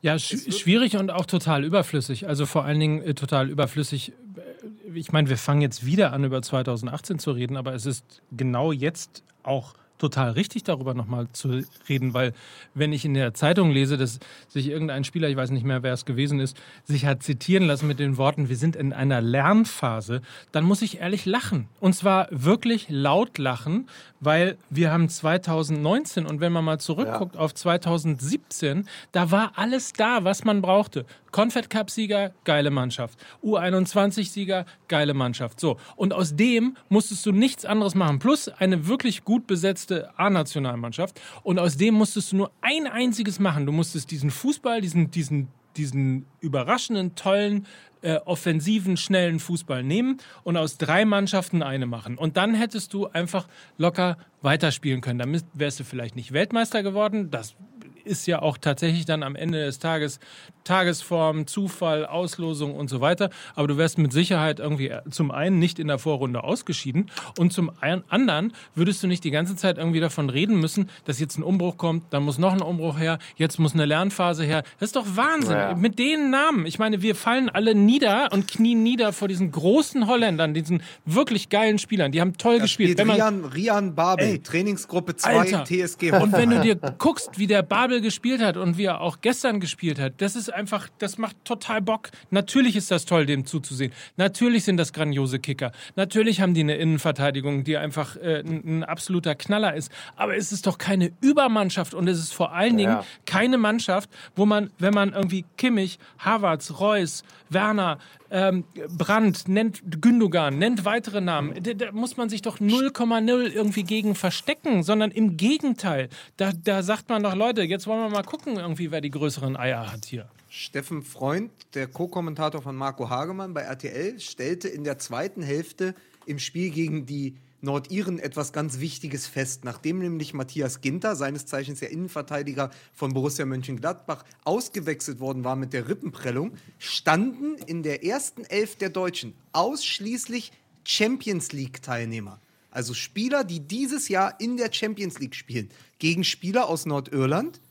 Ja, 0.02 0.18
sch 0.20 0.54
schwierig 0.54 0.98
und 0.98 1.12
auch 1.12 1.26
total 1.26 1.64
überflüssig. 1.64 2.28
Also 2.28 2.46
vor 2.46 2.66
allen 2.66 2.80
Dingen 2.80 3.02
äh, 3.02 3.14
total 3.14 3.50
überflüssig. 3.50 4.14
Äh, 4.38 4.98
Ich 4.98 5.12
meine, 5.12 5.30
wir 5.30 5.38
fangen 5.38 5.62
jetzt 5.62 5.86
wieder 5.86 6.14
an, 6.14 6.24
über 6.24 6.42
2018 6.42 7.20
zu 7.20 7.32
reden, 7.32 7.58
aber 7.58 7.74
es 7.74 7.86
ist 7.86 8.22
genau 8.32 8.72
jetzt 8.72 9.24
auch 9.44 9.74
total 9.98 10.32
richtig, 10.32 10.64
darüber 10.64 10.94
nochmal 10.94 11.28
zu 11.32 11.64
reden, 11.88 12.14
weil 12.14 12.34
wenn 12.74 12.94
ich 12.94 13.06
in 13.06 13.14
der 13.14 13.34
Zeitung 13.34 13.72
lese, 13.72 13.98
dass 13.98 14.20
sich 14.48 14.68
irgendein 14.68 15.04
Spieler, 15.04 15.30
ich 15.30 15.38
weiß 15.38 15.52
nicht 15.52 15.66
mehr, 15.66 15.84
wer 15.84 15.94
es 15.94 16.06
gewesen 16.06 16.40
ist, 16.40 16.58
sich 16.84 17.06
hat 17.06 17.24
zitieren 17.24 17.66
lassen 17.68 17.88
mit 17.88 18.00
den 18.00 18.18
Worten, 18.18 18.50
wir 18.50 18.58
sind 18.58 18.76
in 18.76 18.94
einer 18.94 19.22
Lernphase, 19.22 20.22
dann 20.52 20.64
muss 20.64 20.82
ich 20.82 21.00
ehrlich 21.00 21.26
lachen. 21.26 21.68
Und 21.80 21.94
zwar 21.94 22.28
wirklich 22.32 22.88
laut 22.90 23.38
lachen, 23.38 23.88
weil 24.20 24.58
wir 24.70 24.92
haben 24.92 25.08
2019 25.08 26.26
und 26.26 26.42
wenn 26.42 26.52
man 26.52 26.66
mal 26.66 26.80
zurückguckt 26.80 27.38
auf 27.38 27.54
2017, 27.54 28.88
da 29.12 29.32
war 29.32 29.54
alles 29.56 29.94
da, 29.94 30.24
was 30.24 30.44
man 30.44 30.62
brauchte. 30.62 31.06
Confed 31.36 31.70
Cup 31.70 31.92
Sieger, 31.92 32.32
geile 32.46 32.72
Mannschaft. 32.72 33.20
U21 33.44 34.32
Sieger, 34.32 34.66
geile 34.88 35.14
Mannschaft. 35.14 35.60
So. 35.60 35.78
Und 35.98 36.14
aus 36.14 36.38
dem 36.38 36.78
musstest 36.88 37.26
du 37.26 37.34
nichts 37.34 37.66
anderes 37.66 37.94
machen. 37.94 38.20
Plus 38.20 38.48
eine 38.48 38.88
wirklich 38.88 39.26
gut 39.26 39.46
besetzte 39.46 39.85
A-Nationalmannschaft. 39.92 41.20
Und 41.44 41.60
aus 41.60 41.78
dem 41.78 41.96
musstest 41.96 42.32
du 42.32 42.38
nur 42.38 42.52
ein 42.62 42.88
einziges 42.88 43.40
machen. 43.40 43.66
Du 43.66 43.72
musstest 43.72 44.12
diesen 44.12 44.32
Fußball, 44.32 44.82
diesen, 44.82 45.12
diesen, 45.12 45.48
diesen 45.78 46.26
überraschenden, 46.40 47.16
tollen, 47.16 47.66
äh, 48.02 48.20
offensiven, 48.26 48.98
schnellen 48.98 49.40
Fußball 49.40 49.84
nehmen 49.84 50.18
und 50.44 50.58
aus 50.58 50.78
drei 50.78 51.06
Mannschaften 51.06 51.64
eine 51.64 51.86
machen. 51.88 52.18
Und 52.18 52.38
dann 52.38 52.54
hättest 52.54 52.94
du 52.94 53.08
einfach 53.08 53.48
locker 53.78 54.18
weiterspielen 54.42 55.02
können. 55.02 55.20
Damit 55.20 55.44
wärst 55.54 55.80
du 55.80 55.84
vielleicht 55.84 56.16
nicht 56.16 56.32
Weltmeister 56.32 56.84
geworden. 56.84 57.32
Das 57.32 57.56
ist 58.04 58.28
ja 58.28 58.42
auch 58.42 58.58
tatsächlich 58.58 59.06
dann 59.06 59.24
am 59.24 59.36
Ende 59.36 59.66
des 59.66 59.80
Tages 59.80 60.20
Tagesform, 60.66 61.48
Zufall, 61.48 62.06
Auslosung 62.06 62.76
und 62.76 62.90
so 62.90 63.00
weiter. 63.00 63.30
Aber 63.56 63.68
du 63.68 63.78
wärst 63.78 63.98
mit 63.98 64.12
Sicherheit 64.12 64.60
irgendwie 64.60 64.92
zum 65.10 65.32
einen 65.32 65.58
nicht 65.60 65.80
in 65.80 65.88
der 65.88 65.98
Vorrunde 66.00 66.44
ausgeschieden 66.44 67.10
und 67.38 67.54
zum 67.54 67.72
anderen 68.10 68.52
würdest 68.76 69.02
du 69.02 69.08
nicht 69.08 69.24
die 69.24 69.32
ganze 69.32 69.56
Zeit 69.56 69.78
irgendwie 69.78 70.00
davon 70.02 70.30
reden 70.30 70.60
müssen, 70.60 70.90
dass 71.06 71.20
jetzt 71.20 71.38
ein 71.38 71.44
Umbruch 71.44 71.78
kommt, 71.78 72.04
dann 72.12 72.24
muss 72.24 72.38
noch 72.38 72.52
ein 72.54 72.62
Umbruch 72.62 73.00
her, 73.00 73.20
jetzt 73.38 73.60
muss 73.60 73.74
eine 73.74 73.86
Lernphase 73.86 74.44
her. 74.44 74.64
Das 74.80 74.90
ist 74.90 74.96
doch 74.96 75.06
Wahnsinn. 75.16 75.56
Ja. 75.56 75.76
Mit 75.76 75.98
den 76.00 76.30
Namen. 76.30 76.66
Ich 76.66 76.80
meine, 76.80 77.02
wir 77.02 77.16
fallen 77.16 77.48
alle 77.50 77.74
nieder 77.76 78.30
und 78.34 78.48
knien 78.48 78.84
nieder 78.84 79.14
vor 79.14 79.28
diesen 79.28 79.52
großen 79.52 80.08
Holländern, 80.08 80.54
diesen 80.54 80.82
wirklich 81.06 81.50
geilen 81.50 81.80
Spielern. 81.80 82.12
Die 82.12 82.20
haben 82.20 82.38
toll 82.38 82.58
Da 82.58 82.64
gespielt. 82.64 82.90
spielt 82.90 82.98
Wenn 83.00 83.08
man- 83.08 83.16
Rian, 83.16 83.46
Rian 83.46 83.96
Babel, 83.96 84.26
Ey, 84.26 84.40
Trainingsgruppe 84.40 85.16
2, 85.16 85.40
Alter. 85.40 85.64
TSG 85.64 86.12
Und 86.12 86.34
wenn 86.34 86.50
du 86.50 86.58
Hoffenheim. 86.58 86.62
dir 86.64 86.76
guckst, 86.98 87.38
wie 87.38 87.48
der 87.48 87.62
Babel 87.62 88.02
gespielt 88.02 88.42
hat 88.42 88.58
und 88.58 88.78
wie 88.78 88.86
er 88.86 89.02
auch 89.02 89.18
gestern 89.22 89.60
gespielt 89.60 90.00
hat, 90.00 90.14
das 90.18 90.36
ist 90.36 90.50
einfach, 90.56 90.90
das 90.98 91.18
macht 91.18 91.36
total 91.46 91.82
Bock. 91.82 92.10
Natürlich 92.32 92.76
ist 92.76 92.90
das 92.90 93.06
toll, 93.06 93.26
dem 93.26 93.46
zuzusehen. 93.46 93.92
Natürlich 94.18 94.64
sind 94.64 94.78
das 94.78 94.94
grandiose 94.94 95.40
Kicker. 95.40 95.72
Natürlich 95.96 96.42
haben 96.42 96.54
die 96.54 96.62
eine 96.62 96.76
Innenverteidigung, 96.76 97.64
die 97.64 97.78
einfach 97.78 98.16
äh, 98.18 98.40
ein, 98.40 98.80
ein 98.80 98.84
absoluter 98.84 99.36
Knaller 99.36 99.76
ist. 99.76 99.92
Aber 100.16 100.36
es 100.36 100.52
ist 100.52 100.66
doch 100.66 100.78
keine 100.78 101.12
Übermannschaft 101.22 101.94
und 101.94 102.08
es 102.08 102.18
ist 102.20 102.34
vor 102.34 102.54
allen 102.54 102.78
Dingen 102.78 102.92
Ja. 102.94 103.06
keine 103.26 103.58
Mannschaft, 103.58 104.10
wo 104.36 104.46
man, 104.46 104.72
wenn 104.80 104.94
man 104.94 105.14
irgendwie 105.14 105.46
Kimmich, 105.58 106.00
Havertz, 106.20 106.80
Reus, 106.80 107.24
Werner, 107.50 108.00
ähm, 108.32 108.64
Brandt, 108.98 109.48
nennt 109.48 109.82
Gündogan, 110.02 110.58
nennt 110.58 110.86
weitere 110.86 111.22
Namen, 111.22 111.62
da, 111.62 111.74
da 111.74 111.92
muss 111.92 112.18
man 112.18 112.30
sich 112.30 112.42
doch 112.42 112.60
0,0 112.60 113.52
irgendwie 113.52 113.84
gegen 113.84 114.16
verstecken, 114.16 114.84
sondern 114.84 115.12
im 115.12 115.38
Gegenteil. 115.38 116.10
Da, 116.38 116.52
da 116.52 116.84
sagt 116.84 117.10
man 117.10 117.24
doch, 117.24 117.36
Leute, 117.36 117.64
jetzt 117.64 117.88
wollen 117.88 118.02
wir 118.02 118.10
mal 118.10 118.24
gucken, 118.24 118.58
irgendwie, 118.58 118.92
wer 118.92 119.02
die 119.02 119.12
größeren 119.12 119.58
Eier 119.58 119.92
hat 119.92 120.06
hier. 120.06 120.28
Steffen 120.50 121.02
Freund, 121.04 121.52
der 121.74 121.88
Co-Kommentator 121.88 122.62
von 122.62 122.76
Marco 122.76 123.10
Hagemann 123.10 123.54
bei 123.54 123.62
RTL, 123.62 124.20
stellte 124.20 124.68
in 124.68 124.84
der 124.84 124.98
zweiten 125.00 125.42
Hälfte 125.42 125.96
im 126.26 126.40
Spiel 126.40 126.72
gegen 126.72 127.06
die 127.06 127.36
Nordiren 127.62 128.20
etwas 128.20 128.54
ganz 128.54 128.80
Wichtiges 128.80 129.28
fest. 129.28 129.66
Nachdem 129.66 130.00
nämlich 130.00 130.34
Matthias 130.34 130.82
Ginter, 130.82 131.16
seines 131.16 131.46
Zeichens 131.46 131.80
der 131.80 131.92
Innenverteidiger 131.92 132.72
von 132.94 133.14
Borussia 133.14 133.46
Mönchengladbach, 133.46 134.24
ausgewechselt 134.44 135.20
worden 135.20 135.44
war 135.44 135.56
mit 135.56 135.74
der 135.74 135.88
Rippenprellung, 135.88 136.54
standen 136.78 137.56
in 137.66 137.84
der 137.84 138.04
ersten 138.04 138.44
Elf 138.46 138.76
der 138.76 138.90
Deutschen 138.90 139.34
ausschließlich 139.52 140.52
Champions 140.84 141.52
League-Teilnehmer. 141.52 142.40
Also 142.72 142.94
Spieler, 142.94 143.44
die 143.44 143.62
dieses 143.62 144.10
Jahr 144.10 144.40
in 144.40 144.58
der 144.58 144.72
Champions 144.72 145.20
League 145.20 145.36
spielen, 145.36 145.70
gegen 145.98 146.24
Spieler 146.24 146.68
aus 146.68 146.86
Nordirland, 146.86 147.62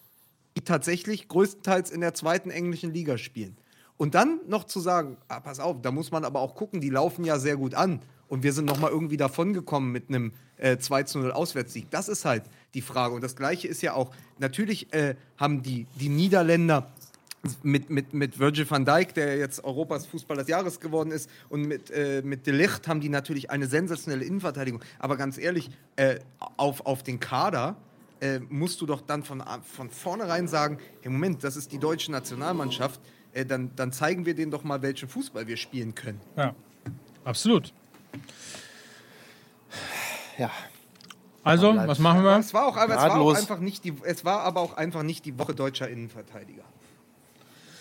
die 0.56 0.62
tatsächlich 0.62 1.28
größtenteils 1.28 1.90
in 1.90 2.00
der 2.00 2.14
zweiten 2.14 2.50
englischen 2.50 2.92
Liga 2.92 3.18
spielen. 3.18 3.56
Und 3.96 4.14
dann 4.14 4.40
noch 4.48 4.64
zu 4.64 4.80
sagen, 4.80 5.18
ah, 5.28 5.40
pass 5.40 5.60
auf, 5.60 5.80
da 5.82 5.92
muss 5.92 6.10
man 6.10 6.24
aber 6.24 6.40
auch 6.40 6.54
gucken, 6.54 6.80
die 6.80 6.90
laufen 6.90 7.24
ja 7.24 7.38
sehr 7.38 7.56
gut 7.56 7.74
an. 7.74 8.00
Und 8.34 8.42
wir 8.42 8.52
sind 8.52 8.64
nochmal 8.64 8.90
irgendwie 8.90 9.16
davongekommen 9.16 9.92
mit 9.92 10.08
einem 10.08 10.32
äh, 10.56 10.76
2 10.76 11.04
zu 11.04 11.20
0 11.20 11.30
Auswärtssieg. 11.30 11.88
Das 11.92 12.08
ist 12.08 12.24
halt 12.24 12.42
die 12.74 12.80
Frage. 12.80 13.14
Und 13.14 13.22
das 13.22 13.36
Gleiche 13.36 13.68
ist 13.68 13.80
ja 13.80 13.94
auch, 13.94 14.10
natürlich 14.40 14.92
äh, 14.92 15.14
haben 15.36 15.62
die, 15.62 15.86
die 16.00 16.08
Niederländer 16.08 16.90
mit, 17.62 17.90
mit, 17.90 18.12
mit 18.12 18.40
Virgil 18.40 18.68
van 18.68 18.84
Dijk, 18.84 19.14
der 19.14 19.36
jetzt 19.36 19.62
Europas 19.62 20.06
Fußball 20.06 20.36
des 20.36 20.48
Jahres 20.48 20.80
geworden 20.80 21.12
ist, 21.12 21.30
und 21.48 21.62
mit, 21.62 21.92
äh, 21.92 22.22
mit 22.24 22.44
De 22.48 22.52
Ligt 22.52 22.88
haben 22.88 23.00
die 23.00 23.08
natürlich 23.08 23.52
eine 23.52 23.68
sensationelle 23.68 24.24
Innenverteidigung. 24.24 24.80
Aber 24.98 25.16
ganz 25.16 25.38
ehrlich, 25.38 25.70
äh, 25.94 26.18
auf, 26.56 26.86
auf 26.86 27.04
den 27.04 27.20
Kader 27.20 27.76
äh, 28.18 28.40
musst 28.40 28.80
du 28.80 28.86
doch 28.86 29.02
dann 29.02 29.22
von, 29.22 29.44
von 29.62 29.90
vornherein 29.90 30.48
sagen, 30.48 30.78
hey 31.02 31.12
Moment, 31.12 31.44
das 31.44 31.54
ist 31.54 31.70
die 31.70 31.78
deutsche 31.78 32.10
Nationalmannschaft, 32.10 33.00
äh, 33.32 33.46
dann, 33.46 33.70
dann 33.76 33.92
zeigen 33.92 34.26
wir 34.26 34.34
denen 34.34 34.50
doch 34.50 34.64
mal, 34.64 34.82
welchen 34.82 35.08
Fußball 35.08 35.46
wir 35.46 35.56
spielen 35.56 35.94
können. 35.94 36.20
Ja, 36.36 36.56
absolut. 37.22 37.72
Ja. 40.38 40.50
Also, 41.42 41.76
was 41.76 41.98
machen 41.98 42.22
wir? 42.24 42.38
Es 42.38 42.54
war, 42.54 42.66
auch, 42.66 42.76
aber 42.76 42.94
es, 42.94 43.02
war 43.02 43.20
auch 43.20 43.34
einfach 43.34 43.58
nicht 43.58 43.84
die, 43.84 43.94
es 44.04 44.24
war 44.24 44.40
aber 44.40 44.60
auch 44.60 44.76
einfach 44.76 45.02
nicht 45.02 45.26
die 45.26 45.38
Woche 45.38 45.54
deutscher 45.54 45.88
Innenverteidiger. 45.88 46.64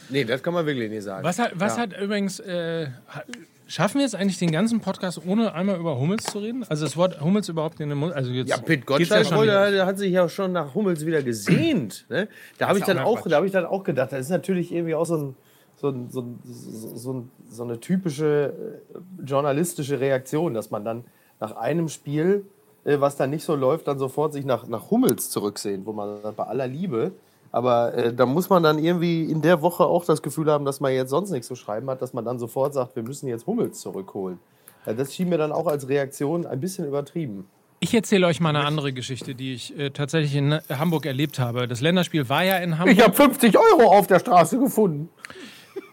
Nee, 0.09 0.25
das 0.25 0.43
kann 0.43 0.53
man 0.53 0.65
wirklich 0.65 0.89
nicht 0.89 1.03
sagen. 1.03 1.23
Was 1.23 1.39
hat, 1.39 1.53
was 1.55 1.77
ja. 1.77 1.83
hat 1.83 1.97
übrigens, 1.97 2.39
äh, 2.41 2.87
ha- 3.07 3.23
schaffen 3.67 3.95
wir 3.95 4.01
jetzt 4.01 4.15
eigentlich 4.15 4.37
den 4.37 4.51
ganzen 4.51 4.81
Podcast, 4.81 5.21
ohne 5.25 5.53
einmal 5.53 5.77
über 5.79 5.97
Hummels 5.97 6.25
zu 6.25 6.39
reden? 6.39 6.65
Also 6.67 6.83
das 6.85 6.97
Wort 6.97 7.21
Hummels 7.21 7.47
überhaupt 7.47 7.79
in 7.79 7.87
den 7.87 7.97
Mund, 7.97 8.13
also 8.13 8.29
jetzt 8.31 8.49
Ja, 8.49 8.57
Pit 8.57 8.85
geht's 8.85 8.85
Gottschalk 8.85 9.27
schon 9.27 9.37
wollte, 9.37 9.85
hat 9.85 9.97
sich 9.97 10.11
ja 10.11 10.27
schon 10.27 10.51
nach 10.51 10.75
Hummels 10.75 11.05
wieder 11.05 11.23
gesehnt. 11.23 12.05
Ne? 12.09 12.27
Da 12.57 12.67
habe 12.67 12.79
ich, 12.79 12.85
dann 12.85 12.99
auch 12.99 13.25
da 13.25 13.37
hab 13.37 13.45
ich 13.45 13.53
dann 13.53 13.65
auch 13.65 13.85
gedacht, 13.85 14.11
das 14.11 14.19
ist 14.19 14.29
natürlich 14.29 14.73
irgendwie 14.73 14.95
auch 14.95 15.05
so, 15.05 15.17
ein, 15.17 15.35
so, 15.83 15.93
so, 16.09 16.25
so, 16.45 16.95
so, 16.95 17.13
ein, 17.13 17.31
so 17.49 17.63
eine 17.63 17.79
typische 17.79 18.81
äh, 18.95 19.23
journalistische 19.25 19.99
Reaktion, 19.99 20.53
dass 20.53 20.71
man 20.71 20.85
dann 20.85 21.03
nach 21.41 21.57
einem 21.57 21.89
Spiel, 21.89 22.45
äh, 22.85 23.01
was 23.01 23.17
dann 23.17 23.31
nicht 23.31 23.43
so 23.43 23.53
läuft, 23.53 23.89
dann 23.89 23.99
sofort 23.99 24.31
sich 24.31 24.45
nach, 24.45 24.65
nach 24.65 24.89
Hummels 24.91 25.29
zurücksehen, 25.29 25.85
wo 25.85 25.91
man 25.91 26.19
bei 26.37 26.43
aller 26.45 26.67
Liebe. 26.67 27.11
Aber 27.51 27.93
äh, 27.95 28.13
da 28.13 28.25
muss 28.25 28.49
man 28.49 28.63
dann 28.63 28.79
irgendwie 28.79 29.25
in 29.25 29.41
der 29.41 29.61
Woche 29.61 29.83
auch 29.83 30.05
das 30.05 30.21
Gefühl 30.21 30.49
haben, 30.49 30.63
dass 30.63 30.79
man 30.79 30.93
jetzt 30.93 31.09
sonst 31.09 31.31
nichts 31.31 31.47
zu 31.47 31.55
schreiben 31.55 31.89
hat, 31.89 32.01
dass 32.01 32.13
man 32.13 32.23
dann 32.23 32.39
sofort 32.39 32.73
sagt, 32.73 32.95
wir 32.95 33.03
müssen 33.03 33.27
jetzt 33.27 33.45
Hummels 33.45 33.81
zurückholen. 33.81 34.39
Ja, 34.85 34.93
das 34.93 35.13
schien 35.13 35.27
mir 35.27 35.37
dann 35.37 35.51
auch 35.51 35.67
als 35.67 35.89
Reaktion 35.89 36.45
ein 36.45 36.61
bisschen 36.61 36.87
übertrieben. 36.87 37.45
Ich 37.81 37.93
erzähle 37.93 38.27
euch 38.27 38.39
mal 38.39 38.55
eine 38.55 38.65
andere 38.65 38.93
Geschichte, 38.93 39.35
die 39.35 39.53
ich 39.53 39.77
äh, 39.77 39.89
tatsächlich 39.89 40.33
in 40.37 40.57
Hamburg 40.69 41.05
erlebt 41.05 41.39
habe. 41.39 41.67
Das 41.67 41.81
Länderspiel 41.81 42.29
war 42.29 42.45
ja 42.45 42.55
in 42.59 42.79
Hamburg. 42.79 42.97
Ich 42.97 43.03
habe 43.03 43.13
50 43.13 43.57
Euro 43.57 43.91
auf 43.91 44.07
der 44.07 44.19
Straße 44.19 44.57
gefunden. 44.57 45.09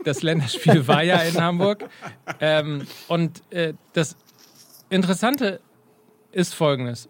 Das 0.04 0.22
Länderspiel 0.22 0.86
war 0.86 1.02
ja 1.02 1.18
in 1.18 1.40
Hamburg. 1.40 1.88
Ähm, 2.40 2.86
und 3.08 3.42
äh, 3.50 3.74
das 3.92 4.16
Interessante 4.88 5.60
ist 6.32 6.54
folgendes. 6.54 7.08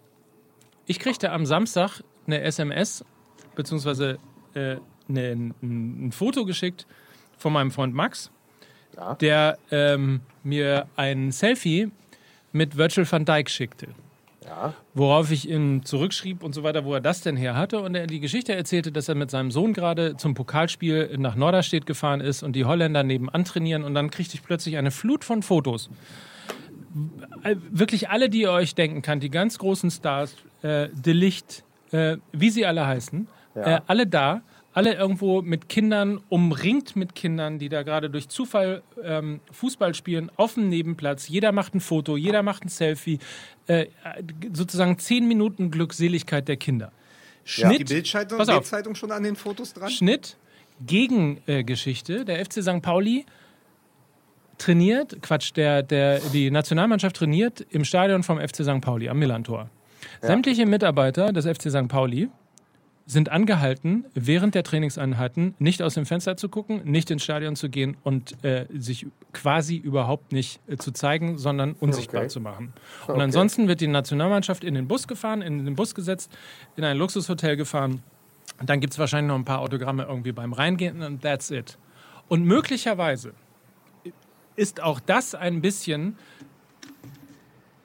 Ich 0.85 0.99
kriegte 0.99 1.31
am 1.31 1.45
Samstag 1.45 2.01
eine 2.27 2.41
SMS, 2.41 3.05
beziehungsweise 3.55 4.19
äh, 4.53 4.77
eine, 5.07 5.29
ein, 5.31 5.53
ein 6.07 6.11
Foto 6.11 6.45
geschickt 6.45 6.85
von 7.37 7.53
meinem 7.53 7.71
Freund 7.71 7.93
Max, 7.93 8.31
Ja. 8.95 9.15
der 9.15 9.57
ähm, 9.71 10.21
mir 10.43 10.87
ein 10.95 11.31
Selfie 11.31 11.91
mit 12.51 12.77
Virgil 12.77 13.09
van 13.09 13.25
Dijk 13.25 13.49
schickte. 13.49 13.87
Ja. 14.45 14.73
Worauf 14.95 15.29
ich 15.31 15.47
ihm 15.47 15.85
zurückschrieb 15.85 16.43
und 16.43 16.53
so 16.53 16.63
weiter, 16.63 16.83
wo 16.83 16.93
er 16.95 17.01
das 17.01 17.21
denn 17.21 17.37
her 17.37 17.55
hatte. 17.55 17.79
Und 17.79 17.93
er 17.95 18.07
die 18.07 18.19
Geschichte 18.19 18.53
erzählte, 18.55 18.91
dass 18.91 19.07
er 19.07 19.15
mit 19.15 19.29
seinem 19.29 19.51
Sohn 19.51 19.73
gerade 19.73 20.17
zum 20.17 20.33
Pokalspiel 20.33 21.15
nach 21.17 21.35
Norderstedt 21.35 21.85
gefahren 21.85 22.21
ist 22.21 22.41
und 22.41 22.53
die 22.55 22.65
Holländer 22.65 23.03
nebenan 23.03 23.45
trainieren. 23.45 23.83
Und 23.83 23.93
dann 23.93 24.09
kriegte 24.09 24.33
ich 24.35 24.43
plötzlich 24.43 24.77
eine 24.77 24.89
Flut 24.91 25.23
von 25.23 25.43
Fotos. 25.43 25.89
Wirklich 27.69 28.09
alle, 28.09 28.29
die 28.29 28.41
ihr 28.41 28.51
euch 28.51 28.75
denken 28.75 29.01
kann, 29.01 29.19
die 29.19 29.29
ganz 29.29 29.57
großen 29.57 29.89
Stars, 29.91 30.35
äh, 30.61 30.89
De 30.91 31.13
Licht, 31.13 31.63
äh, 31.91 32.17
wie 32.31 32.49
sie 32.49 32.65
alle 32.65 32.85
heißen, 32.85 33.27
Ja. 33.55 33.77
äh, 33.77 33.81
alle 33.87 34.07
da. 34.07 34.41
Alle 34.73 34.93
irgendwo 34.93 35.41
mit 35.41 35.67
Kindern, 35.69 36.21
umringt 36.29 36.95
mit 36.95 37.13
Kindern, 37.15 37.59
die 37.59 37.69
da 37.69 37.83
gerade 37.83 38.09
durch 38.09 38.29
Zufall 38.29 38.83
ähm, 39.03 39.41
Fußball 39.51 39.93
spielen, 39.93 40.31
auf 40.37 40.53
dem 40.53 40.69
Nebenplatz. 40.69 41.27
Jeder 41.27 41.51
macht 41.51 41.75
ein 41.75 41.81
Foto, 41.81 42.15
jeder 42.15 42.41
macht 42.41 42.65
ein 42.65 42.69
Selfie. 42.69 43.19
Äh, 43.67 43.87
sozusagen 44.53 44.97
zehn 44.97 45.27
Minuten 45.27 45.71
Glückseligkeit 45.71 46.47
der 46.47 46.57
Kinder. 46.57 46.91
Schnitt, 47.43 47.89
Die 47.89 47.93
Bildzeitung. 47.95 48.37
Bildzeitung 48.37 48.95
schon 48.95 49.11
an 49.11 49.23
den 49.23 49.35
Fotos 49.35 49.73
dran? 49.73 49.89
Schnitt, 49.89 50.37
Gegengeschichte. 50.85 52.23
Der 52.23 52.43
FC 52.45 52.63
St. 52.63 52.81
Pauli 52.81 53.25
trainiert, 54.57 55.21
Quatsch, 55.21 55.51
der, 55.55 55.83
der, 55.83 56.19
die 56.19 56.51
Nationalmannschaft 56.51 57.15
trainiert 57.15 57.65
im 57.71 57.83
Stadion 57.83 58.23
vom 58.23 58.39
FC 58.39 58.63
St. 58.63 58.79
Pauli 58.81 59.09
am 59.09 59.19
Millantor. 59.19 59.69
Sämtliche 60.21 60.65
Mitarbeiter 60.65 61.33
des 61.33 61.45
FC 61.45 61.69
St. 61.69 61.87
Pauli 61.87 62.29
sind 63.05 63.29
angehalten, 63.29 64.05
während 64.13 64.55
der 64.55 64.63
Trainingseinheiten 64.63 65.55
nicht 65.59 65.81
aus 65.81 65.95
dem 65.95 66.05
Fenster 66.05 66.37
zu 66.37 66.49
gucken, 66.49 66.81
nicht 66.85 67.09
ins 67.11 67.23
Stadion 67.23 67.55
zu 67.55 67.67
gehen 67.69 67.97
und 68.03 68.43
äh, 68.43 68.67
sich 68.73 69.07
quasi 69.33 69.75
überhaupt 69.75 70.31
nicht 70.31 70.59
äh, 70.67 70.77
zu 70.77 70.91
zeigen, 70.91 71.37
sondern 71.37 71.73
unsichtbar 71.73 72.21
Okay. 72.21 72.29
zu 72.29 72.39
machen. 72.41 72.73
Und 73.07 73.13
Okay. 73.15 73.21
ansonsten 73.23 73.67
wird 73.67 73.81
die 73.81 73.87
Nationalmannschaft 73.87 74.63
in 74.63 74.75
den 74.75 74.87
Bus 74.87 75.07
gefahren, 75.07 75.41
in 75.41 75.65
den 75.65 75.75
Bus 75.75 75.95
gesetzt, 75.95 76.31
in 76.75 76.83
ein 76.83 76.97
Luxushotel 76.97 77.57
gefahren. 77.57 78.01
Und 78.59 78.69
dann 78.69 78.79
gibt 78.79 78.93
es 78.93 78.99
wahrscheinlich 78.99 79.29
noch 79.29 79.35
ein 79.35 79.45
paar 79.45 79.59
Autogramme 79.59 80.03
irgendwie 80.03 80.31
beim 80.31 80.53
Reingehen 80.53 81.01
und 81.01 81.21
that's 81.21 81.49
it. 81.51 81.77
Und 82.27 82.45
möglicherweise 82.45 83.33
ist 84.55 84.81
auch 84.81 84.99
das 84.99 85.33
ein 85.35 85.61
bisschen 85.61 86.17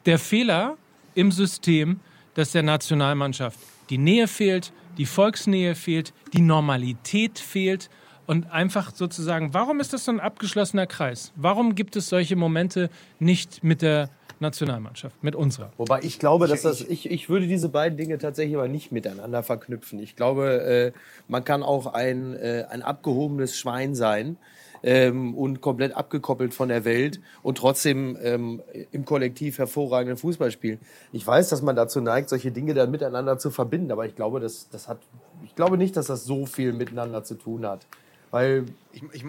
der 0.04 0.18
Fehler 0.18 0.76
im 1.14 1.32
System, 1.32 2.00
dass 2.34 2.52
der 2.52 2.62
Nationalmannschaft 2.62 3.58
die 3.90 3.98
Nähe 3.98 4.28
fehlt, 4.28 4.72
die 4.98 5.06
Volksnähe 5.06 5.74
fehlt, 5.74 6.12
die 6.32 6.40
Normalität 6.40 7.38
fehlt 7.38 7.90
und 8.26 8.50
einfach 8.50 8.94
sozusagen, 8.94 9.54
warum 9.54 9.80
ist 9.80 9.92
das 9.92 10.04
so 10.04 10.12
ein 10.12 10.20
abgeschlossener 10.20 10.86
Kreis? 10.86 11.32
Warum 11.36 11.74
gibt 11.74 11.96
es 11.96 12.08
solche 12.08 12.36
Momente 12.36 12.90
nicht 13.18 13.62
mit 13.62 13.82
der 13.82 14.10
Nationalmannschaft, 14.40 15.22
mit 15.22 15.34
unserer? 15.34 15.72
Wobei 15.76 16.00
ich 16.02 16.18
glaube, 16.18 16.46
dass 16.46 16.62
das, 16.62 16.80
ich, 16.82 17.10
ich 17.10 17.28
würde 17.28 17.46
diese 17.46 17.68
beiden 17.68 17.96
Dinge 17.96 18.18
tatsächlich 18.18 18.56
aber 18.56 18.68
nicht 18.68 18.92
miteinander 18.92 19.42
verknüpfen. 19.42 19.98
Ich 19.98 20.16
glaube, 20.16 20.92
äh, 20.94 20.98
man 21.28 21.44
kann 21.44 21.62
auch 21.62 21.86
ein, 21.86 22.34
äh, 22.34 22.66
ein 22.68 22.82
abgehobenes 22.82 23.58
Schwein 23.58 23.94
sein 23.94 24.36
ähm, 24.82 25.34
und 25.34 25.60
komplett 25.60 25.96
abgekoppelt 25.96 26.54
von 26.54 26.68
der 26.68 26.84
Welt 26.84 27.20
und 27.42 27.58
trotzdem 27.58 28.16
ähm, 28.22 28.62
im 28.92 29.04
Kollektiv 29.04 29.58
hervorragenden 29.58 30.16
Fußball 30.16 30.50
spielen. 30.50 30.78
Ich 31.12 31.26
weiß, 31.26 31.48
dass 31.48 31.62
man 31.62 31.76
dazu 31.76 32.00
neigt, 32.00 32.28
solche 32.28 32.52
Dinge 32.52 32.74
dann 32.74 32.90
miteinander 32.90 33.38
zu 33.38 33.50
verbinden, 33.50 33.92
aber 33.92 34.06
ich 34.06 34.16
glaube, 34.16 34.40
das, 34.40 34.68
das 34.70 34.88
hat, 34.88 34.98
ich 35.44 35.54
glaube 35.54 35.78
nicht, 35.78 35.96
dass 35.96 36.06
das 36.06 36.24
so 36.24 36.46
viel 36.46 36.72
miteinander 36.72 37.24
zu 37.24 37.34
tun 37.34 37.66
hat. 37.66 37.86
Weil 38.30 38.64
Ich, 38.92 39.02
ich, 39.12 39.24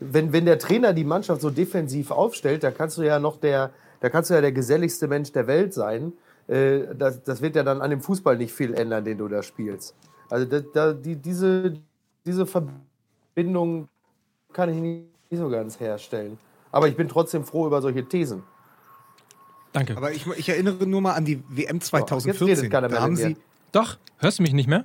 wenn, 0.00 0.32
wenn 0.32 0.44
der 0.44 0.58
Trainer 0.58 0.92
die 0.92 1.04
Mannschaft 1.04 1.40
so 1.40 1.50
defensiv 1.50 2.10
aufstellt, 2.10 2.62
da 2.62 2.70
kannst 2.70 2.98
du 2.98 3.02
ja 3.02 3.18
noch 3.18 3.38
der, 3.38 3.70
da 4.00 4.10
kannst 4.10 4.30
du 4.30 4.34
ja 4.34 4.40
der 4.40 4.52
geselligste 4.52 5.08
Mensch 5.08 5.32
der 5.32 5.46
Welt 5.46 5.72
sein. 5.72 6.12
Äh, 6.46 6.94
das, 6.96 7.22
das 7.22 7.40
wird 7.40 7.56
ja 7.56 7.62
dann 7.62 7.80
an 7.80 7.90
dem 7.90 8.00
Fußball 8.00 8.36
nicht 8.36 8.52
viel 8.52 8.74
ändern, 8.74 9.04
den 9.04 9.18
du 9.18 9.28
da 9.28 9.42
spielst. 9.42 9.94
Also 10.30 10.46
da, 10.46 10.60
da, 10.60 10.92
die, 10.92 11.16
diese, 11.16 11.74
diese 12.26 12.46
Verbindung 12.46 13.88
kann 14.54 14.70
ich 14.70 14.80
nicht 14.80 15.04
so 15.30 15.50
ganz 15.50 15.78
herstellen. 15.78 16.38
Aber 16.72 16.88
ich 16.88 16.96
bin 16.96 17.08
trotzdem 17.08 17.44
froh 17.44 17.66
über 17.66 17.82
solche 17.82 18.08
Thesen. 18.08 18.42
Danke. 19.72 19.96
aber 19.96 20.12
ich, 20.12 20.24
ich 20.26 20.48
erinnere 20.48 20.86
nur 20.86 21.00
mal 21.00 21.14
an 21.14 21.24
die 21.24 21.42
WM 21.48 21.76
jetzt 21.76 21.92
redet 21.92 22.08
2014. 22.08 22.70
keiner 22.70 22.88
mehr 22.88 22.96
da 22.96 23.02
haben 23.02 23.14
mit 23.14 23.22
mir. 23.22 23.28
sie. 23.30 23.36
Doch, 23.72 23.98
hörst 24.18 24.38
du 24.38 24.44
mich 24.44 24.52
nicht 24.52 24.68
mehr? 24.68 24.84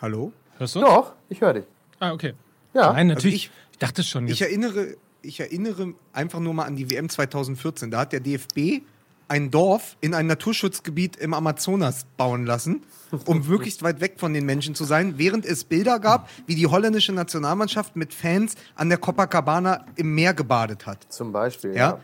Hallo? 0.00 0.32
Hörst 0.58 0.76
du? 0.76 0.80
Doch, 0.80 1.14
ich 1.30 1.40
höre 1.40 1.54
dich. 1.54 1.64
Ah, 1.98 2.12
okay. 2.12 2.34
Ja. 2.74 2.92
Nein, 2.92 3.06
natürlich. 3.06 3.48
Also 3.48 3.58
ich, 3.72 3.78
dachte 3.78 4.02
schon. 4.02 4.28
Ich 4.28 4.40
Jetzt. 4.40 4.50
erinnere, 4.50 4.96
ich 5.22 5.40
erinnere 5.40 5.94
einfach 6.12 6.38
nur 6.38 6.52
mal 6.52 6.64
an 6.64 6.76
die 6.76 6.90
WM 6.90 7.08
2014. 7.08 7.90
Da 7.90 8.00
hat 8.00 8.12
der 8.12 8.20
DFB 8.20 8.82
ein 9.30 9.52
Dorf 9.52 9.96
in 10.00 10.12
ein 10.12 10.26
Naturschutzgebiet 10.26 11.16
im 11.16 11.34
Amazonas 11.34 12.04
bauen 12.16 12.44
lassen, 12.46 12.82
um 13.26 13.46
möglichst 13.48 13.82
weit 13.84 14.00
weg 14.00 14.14
von 14.16 14.34
den 14.34 14.44
Menschen 14.44 14.74
zu 14.74 14.84
sein, 14.84 15.18
während 15.18 15.46
es 15.46 15.62
Bilder 15.62 16.00
gab, 16.00 16.28
wie 16.46 16.56
die 16.56 16.66
holländische 16.66 17.12
Nationalmannschaft 17.12 17.94
mit 17.94 18.12
Fans 18.12 18.56
an 18.74 18.88
der 18.88 18.98
Copacabana 18.98 19.86
im 19.94 20.16
Meer 20.16 20.34
gebadet 20.34 20.84
hat. 20.84 21.06
Zum 21.12 21.30
Beispiel. 21.30 21.76
Ja. 21.76 22.00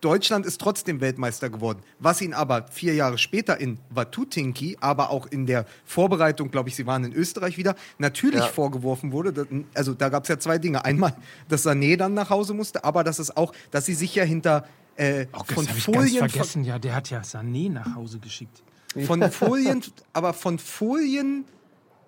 Deutschland 0.00 0.44
ist 0.46 0.60
trotzdem 0.60 1.00
Weltmeister 1.02 1.50
geworden. 1.50 1.80
Was 1.98 2.20
ihn 2.22 2.32
aber 2.34 2.66
vier 2.70 2.94
Jahre 2.94 3.18
später 3.18 3.58
in 3.58 3.78
Watutinki, 3.90 4.78
aber 4.80 5.10
auch 5.10 5.26
in 5.26 5.46
der 5.46 5.66
Vorbereitung, 5.84 6.50
glaube 6.50 6.70
ich, 6.70 6.76
sie 6.76 6.86
waren 6.86 7.04
in 7.04 7.12
Österreich 7.12 7.58
wieder, 7.58 7.74
natürlich 7.98 8.40
Ja. 8.40 8.46
vorgeworfen 8.48 9.12
wurde. 9.12 9.46
Also 9.74 9.92
da 9.94 10.08
gab 10.08 10.22
es 10.24 10.28
ja 10.30 10.38
zwei 10.38 10.58
Dinge. 10.58 10.84
Einmal, 10.84 11.14
dass 11.48 11.66
Sané 11.66 11.96
dann 11.96 12.14
nach 12.14 12.30
Hause 12.30 12.52
musste, 12.54 12.84
aber 12.84 13.04
dass 13.04 13.18
es 13.18 13.34
auch, 13.36 13.52
dass 13.70 13.86
sie 13.86 13.94
sich 13.94 14.14
ja 14.14 14.24
hinter 14.24 14.66
äh, 14.96 15.26
Oh, 15.32 15.44
von 15.44 15.66
habe 15.68 15.78
ich 15.78 15.86
ganz 15.86 15.96
Folien 15.96 16.28
vergessen. 16.28 16.64
Ja, 16.64 16.78
der 16.78 16.94
hat 16.94 17.10
ja 17.10 17.20
Sané 17.20 17.70
nach 17.70 17.94
Hause 17.94 18.18
geschickt. 18.18 18.62
von 19.06 19.30
Folien, 19.30 19.82
aber 20.12 20.32
von 20.32 20.58
Folien, 20.58 21.44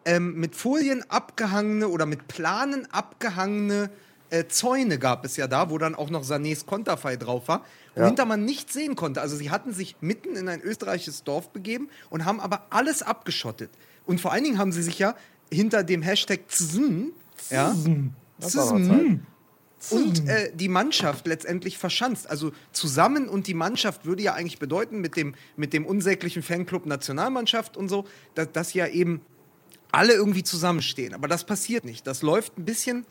ähm, 0.05 0.35
mit 0.35 0.55
Folien 0.55 1.05
abgehangene 1.11 1.89
oder 1.89 2.07
mit 2.07 2.29
Planen 2.29 2.87
abgehangene 2.93 3.91
äh, 4.31 4.47
Zäune 4.49 4.99
gab 4.99 5.25
es 5.25 5.37
ja 5.37 5.47
da, 5.47 5.71
wo 5.71 5.79
dann 5.79 5.95
auch 5.95 6.11
noch 6.11 6.25
Sanés 6.25 6.67
Konterfei 6.67 7.17
drauf 7.17 7.49
war, 7.49 7.65
wohinter 7.95 8.25
man 8.25 8.45
nichts 8.45 8.73
sehen 8.75 8.97
konnte. 8.97 9.21
Also 9.21 9.37
sie 9.37 9.51
hatten 9.51 9.73
sich 9.73 9.97
mitten 10.01 10.37
in 10.37 10.49
ein 10.49 10.61
österreichisches 10.61 11.25
Dorf 11.25 11.51
begeben 11.51 11.89
und 12.11 12.25
haben 12.25 12.41
aber 12.41 12.67
alles 12.71 13.03
abgeschottet. 13.03 13.71
Und 14.05 14.21
vor 14.21 14.33
allen 14.33 14.45
Dingen 14.45 14.59
haben 14.59 14.73
sie 14.73 14.83
sich 14.83 14.99
ja 14.99 15.15
hinter 15.53 15.85
dem 15.85 16.03
Hashtag 16.03 16.41
ZN, 16.49 17.13
ja, 17.51 17.75
Das 18.39 18.57
war 18.57 18.79
mal 18.79 18.85
Zeit. 18.85 19.21
Und 19.91 20.27
äh, 20.29 20.51
die 20.55 20.69
Mannschaft 20.69 21.27
letztendlich 21.27 21.79
verschanzt. 21.79 22.29
Also 22.29 22.53
zusammen 22.73 23.29
und 23.29 23.47
die 23.47 23.55
Mannschaft 23.55 24.05
würde 24.05 24.23
ja 24.23 24.35
eigentlich 24.35 24.59
bedeuten, 24.59 25.01
mit 25.01 25.17
dem, 25.17 25.35
mit 25.57 25.73
dem 25.73 25.87
unsäglichen 25.87 26.43
Fanclub 26.43 26.87
Nationalmannschaft 26.87 27.77
und 27.77 27.89
so, 27.89 28.07
dass, 28.35 28.53
dass 28.53 28.75
ja 28.75 28.87
eben 28.87 29.21
alle 29.93 30.15
irgendwie 30.15 30.43
zusammenstehen. 30.43 31.15
Aber 31.15 31.29
das 31.29 31.45
passiert 31.45 31.85
nicht. 31.85 32.07
Das 32.07 32.23
läuft 32.23 32.59
ein 32.59 32.65
bisschen 32.65 33.07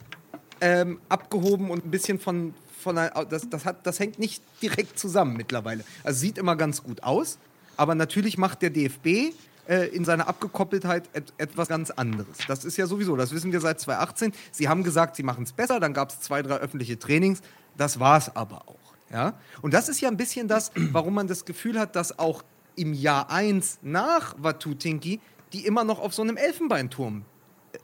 ähm, 0.61 0.99
abgehoben 1.09 1.69
und 1.69 1.85
ein 1.85 1.91
bisschen 1.91 2.19
von, 2.19 2.53
von 2.79 2.97
einer, 2.97 3.25
das, 3.25 3.49
das, 3.49 3.65
hat, 3.65 3.85
das 3.85 3.99
hängt 3.99 4.19
nicht 4.19 4.43
direkt 4.61 4.99
zusammen 4.99 5.37
mittlerweile. 5.37 5.83
Also 6.03 6.19
sieht 6.19 6.37
immer 6.37 6.55
ganz 6.55 6.83
gut 6.83 7.03
aus, 7.03 7.37
aber 7.77 7.95
natürlich 7.95 8.37
macht 8.37 8.61
der 8.61 8.69
DFB 8.69 9.33
äh, 9.67 9.87
in 9.89 10.05
seiner 10.05 10.27
Abgekoppeltheit 10.27 11.09
et, 11.13 11.33
etwas 11.37 11.67
ganz 11.67 11.91
anderes. 11.91 12.37
Das 12.47 12.65
ist 12.65 12.77
ja 12.77 12.87
sowieso, 12.87 13.15
das 13.15 13.33
wissen 13.33 13.51
wir 13.51 13.61
seit 13.61 13.79
2018. 13.79 14.33
Sie 14.51 14.67
haben 14.69 14.83
gesagt, 14.83 15.15
sie 15.15 15.23
machen 15.23 15.43
es 15.43 15.53
besser, 15.53 15.79
dann 15.79 15.93
gab 15.93 16.09
es 16.09 16.21
zwei, 16.21 16.41
drei 16.41 16.55
öffentliche 16.55 16.99
Trainings, 16.99 17.41
das 17.77 17.99
war 17.99 18.17
es 18.17 18.35
aber 18.35 18.63
auch. 18.67 18.95
Ja? 19.11 19.33
Und 19.61 19.73
das 19.73 19.89
ist 19.89 20.01
ja 20.01 20.09
ein 20.09 20.17
bisschen 20.17 20.47
das, 20.47 20.71
warum 20.75 21.13
man 21.13 21.27
das 21.27 21.45
Gefühl 21.45 21.79
hat, 21.79 21.95
dass 21.95 22.19
auch 22.19 22.43
im 22.75 22.93
Jahr 22.93 23.29
1 23.29 23.79
nach 23.81 24.35
Watutinki 24.37 25.19
die 25.53 25.65
immer 25.65 25.85
noch 25.85 25.99
auf 25.99 26.13
so 26.13 26.21
einem 26.21 26.35
Elfenbeinturm 26.35 27.23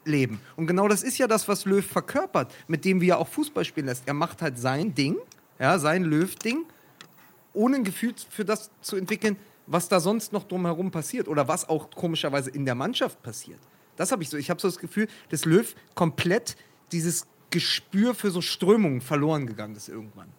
leben. 0.04 0.42
Und 0.58 0.68
genau 0.68 0.88
das 0.88 1.04
ist 1.04 1.18
ja 1.18 1.28
das, 1.28 1.48
was 1.48 1.66
Löw 1.66 1.86
verkörpert, 1.86 2.54
mit 2.68 2.84
dem 2.84 3.00
wir 3.02 3.10
ja 3.10 3.18
auch 3.18 3.28
Fußball 3.28 3.64
spielen 3.64 3.86
lässt. 3.86 4.04
Er 4.08 4.14
macht 4.14 4.42
halt 4.42 4.58
sein 4.58 4.94
Ding, 4.94 5.16
ja, 5.60 5.80
sein 5.80 6.04
Löw-Ding, 6.04 6.66
ohne 7.54 7.78
ein 7.78 7.84
Gefühl 7.84 8.14
für 8.30 8.46
das 8.46 8.72
zu 8.82 8.96
entwickeln, 8.96 9.38
was 9.72 9.88
da 9.88 10.00
sonst 10.00 10.34
noch 10.34 10.44
drumherum 10.44 10.92
passiert 10.92 11.28
oder 11.28 11.48
was 11.48 11.68
auch 11.70 11.90
komischerweise 11.92 12.50
in 12.50 12.66
der 12.66 12.76
Mannschaft 12.76 13.22
passiert. 13.24 13.60
Das 13.96 14.12
habe 14.12 14.24
ich 14.24 14.30
so. 14.30 14.38
Ich 14.38 14.50
habe 14.50 14.60
so 14.60 14.68
das 14.68 14.80
Gefühl, 14.80 15.08
dass 15.30 15.46
Löw 15.46 15.74
komplett 15.96 16.56
dieses 16.92 17.28
Gespür 17.50 18.14
für 18.14 18.32
so 18.32 18.42
Strömungen 18.42 19.02
verloren 19.02 19.46
gegangen 19.46 19.76
ist 19.76 19.90
irgendwann. 19.90 20.30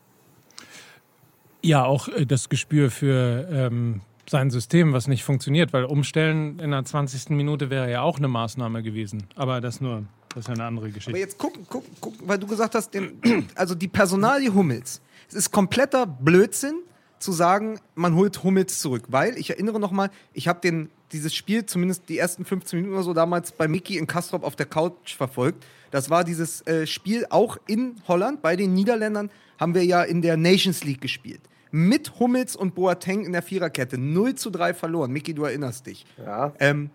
Ja, 1.63 1.85
auch 1.85 2.09
äh, 2.09 2.27
das 2.27 2.49
Gespür 2.49 2.91
für 2.91 3.49
ähm, 3.51 4.01
sein 4.29 4.51
System, 4.51 4.93
was 4.93 5.09
nicht 5.09 5.25
funktioniert, 5.25 5.73
weil 5.73 5.85
umstellen 5.85 6.59
in 6.59 6.71
der 6.71 6.85
20. 6.85 7.31
Minute 7.31 7.71
wäre 7.71 7.91
ja 7.91 8.03
auch 8.03 8.19
eine 8.19 8.29
Maßnahme 8.29 8.83
gewesen. 8.83 9.25
Aber 9.37 9.61
das 9.61 9.81
nur, 9.81 10.05
das 10.35 10.45
ist 10.45 10.51
eine 10.51 10.65
andere 10.65 10.87
Aber 10.87 10.95
Geschichte. 10.95 11.19
jetzt 11.19 11.39
guck, 11.39 11.55
guck, 11.69 11.85
guck 12.01 12.15
weil 12.27 12.39
du 12.39 12.47
gesagt 12.47 12.75
hast, 12.75 12.91
den, 12.91 13.49
also 13.55 13.75
die 13.75 13.89
Personalie 13.89 14.53
Hummels. 14.53 15.01
Es 15.29 15.35
ist 15.35 15.51
kompletter 15.51 16.07
Blödsinn 16.07 16.83
zu 17.23 17.33
sagen, 17.33 17.81
man 17.95 18.15
holt 18.15 18.43
Hummels 18.43 18.81
zurück, 18.81 19.05
weil 19.09 19.39
ich 19.39 19.51
erinnere 19.51 19.81
noch 19.81 19.93
mal, 19.93 20.11
ich 20.33 20.49
habe 20.49 20.61
den 20.61 20.91
dieses 21.13 21.35
Spiel 21.35 21.67
zumindest 21.67 22.09
die 22.09 22.19
ersten 22.19 22.45
15 22.45 22.79
Minuten 22.79 22.95
oder 22.95 23.05
so 23.05 23.13
damals 23.13 23.53
bei 23.53 23.69
Mickey 23.69 23.99
in 23.99 24.07
Kastrop 24.07 24.45
auf 24.45 24.57
der 24.57 24.67
Couch 24.67 25.15
verfolgt. 25.15 25.65
Das 25.91 26.09
war 26.09 26.25
dieses 26.25 26.67
äh, 26.67 26.87
Spiel 26.87 27.27
auch 27.29 27.59
in 27.67 27.97
Holland 28.09 28.43
bei 28.43 28.57
den 28.57 28.73
Niederländern 28.75 29.31
haben 29.59 29.75
wir 29.75 29.85
ja 29.85 30.03
in 30.03 30.23
der 30.23 30.37
Nations 30.37 30.85
League 30.85 31.01
gespielt. 31.01 31.41
Mit 31.71 32.19
Hummels 32.19 32.57
und 32.57 32.75
Boateng 32.75 33.25
in 33.25 33.33
der 33.33 33.43
Viererkette 33.43 33.99
0 33.99 34.35
zu 34.35 34.51
3 34.51 34.75
verloren. 34.75 35.13
Mickey, 35.13 35.35
du 35.35 35.45
erinnerst 35.45 35.87
dich. 35.87 36.05
Ja. 36.19 36.53
Ähm, 36.59 36.91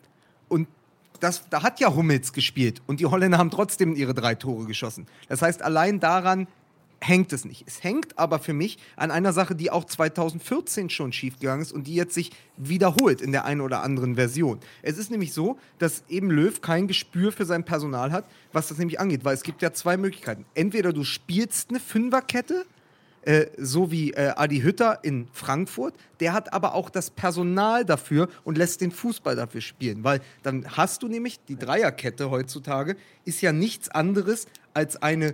und 0.50 0.68
das, 1.20 1.50
da 1.50 1.63
hat 1.63 1.80
ja 1.80 1.96
Hummels 1.96 2.34
gespielt 2.34 2.82
und 2.86 3.00
die 3.00 3.06
Holländer 3.06 3.38
haben 3.38 3.50
trotzdem 3.50 3.96
ihre 3.96 4.13
drei 4.13 4.36
Tore 4.36 4.66
geschossen. 4.66 5.08
Das 5.30 5.42
heißt, 5.42 5.62
allein 5.62 6.00
daran 6.00 6.48
hängt 7.01 7.33
es 7.33 7.45
nicht. 7.45 7.63
Es 7.67 7.83
hängt 7.83 8.17
aber 8.17 8.39
für 8.39 8.53
mich 8.53 8.77
an 8.95 9.12
einer 9.12 9.33
Sache, 9.33 9.55
die 9.55 9.71
auch 9.71 9.86
2014 9.86 10.89
schon 10.89 11.13
schiefgegangen 11.13 11.62
ist 11.62 11.71
und 11.71 11.88
die 11.88 11.95
jetzt 11.95 12.13
sich 12.13 12.31
wiederholt 12.57 13.21
in 13.21 13.31
der 13.31 13.45
einen 13.45 13.62
oder 13.62 13.83
anderen 13.83 14.15
Version. 14.15 14.60
Es 14.81 14.97
ist 14.97 15.12
nämlich 15.12 15.33
so, 15.33 15.57
dass 15.77 16.03
eben 16.10 16.31
Löw 16.31 16.60
kein 16.62 16.88
Gespür 16.88 17.31
für 17.31 17.45
sein 17.45 17.63
Personal 17.63 18.12
hat, 18.12 18.25
was 18.51 18.67
das 18.67 18.77
nämlich 18.77 18.99
angeht, 18.99 19.23
weil 19.23 19.36
es 19.36 19.43
gibt 19.43 19.62
ja 19.62 19.73
zwei 19.73 19.97
Möglichkeiten. 19.97 20.45
Entweder 20.53 20.93
du 20.93 21.03
spielst 21.03 21.69
eine 21.69 21.79
Fünferkette, 21.79 22.65
äh, 23.27 23.47
so 23.57 23.91
wie 23.91 24.12
äh, 24.13 24.31
Adi 24.38 24.62
Hütter 24.62 24.99
in 25.03 25.27
Frankfurt. 25.33 25.95
Der 26.21 26.31
hat 26.31 26.53
aber 26.53 26.73
auch 26.73 26.89
das 26.89 27.10
Personal 27.10 27.83
dafür 27.83 28.29
und 28.45 28.57
lässt 28.57 28.79
den 28.79 28.91
Fußball 28.91 29.36
dafür 29.36 29.60
spielen. 29.60 30.05
Weil 30.05 30.21
dann 30.43 30.77
hast 30.77 31.03
du 31.03 31.10
nämlich 31.10 31.43
die 31.43 31.57
Dreierkette 31.57 32.29
heutzutage, 32.31 32.95
ist 33.25 33.41
ja 33.41 33.51
nichts 33.51 33.89
anderes 33.89 34.47
als 34.78 35.02
eine 35.02 35.34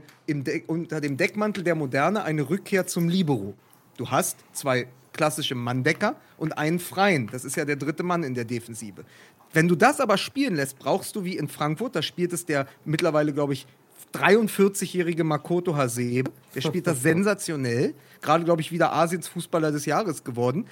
unter 0.67 1.01
dem 1.01 1.17
Deckmantel 1.17 1.65
der 1.65 1.75
Moderne 1.75 2.23
eine 2.23 2.49
Rückkehr 2.49 2.87
zum 2.87 3.09
Libero. 3.09 3.55
Du 3.97 4.09
hast 4.09 4.37
zwei 4.53 4.87
klassische 5.11 5.53
Manndecker 5.53 6.15
und 6.37 6.57
einen 6.57 6.79
freien. 6.79 7.27
Das 7.27 7.43
ist 7.43 7.57
ja 7.57 7.65
der 7.65 7.75
dritte 7.75 8.03
Mann 8.03 8.23
in 8.23 8.35
der 8.35 8.45
Defensive. 8.45 9.03
Wenn 9.51 9.67
du 9.67 9.75
das 9.75 9.99
aber 9.99 10.17
spielen 10.17 10.55
lässt, 10.55 10.79
brauchst 10.79 11.17
du 11.17 11.25
wie 11.25 11.35
in 11.35 11.49
Frankfurt, 11.49 11.93
da 11.93 12.01
spielt 12.01 12.31
es 12.31 12.45
der 12.45 12.67
mittlerweile, 12.85 13.33
glaube 13.33 13.51
ich, 13.51 13.67
43-jährige 14.13 15.25
Makoto 15.25 15.75
Hasebe. 15.75 16.31
Der 16.55 16.61
spielt 16.61 16.87
das 16.87 17.01
sensationell. 17.01 17.95
Gerade, 18.21 18.45
glaube 18.45 18.61
ich, 18.61 18.71
wieder 18.71 18.93
Asiens 18.93 19.27
Fußballer 19.27 19.73
des 19.73 19.85
Jahres 19.85 20.23
geworden. 20.23 20.67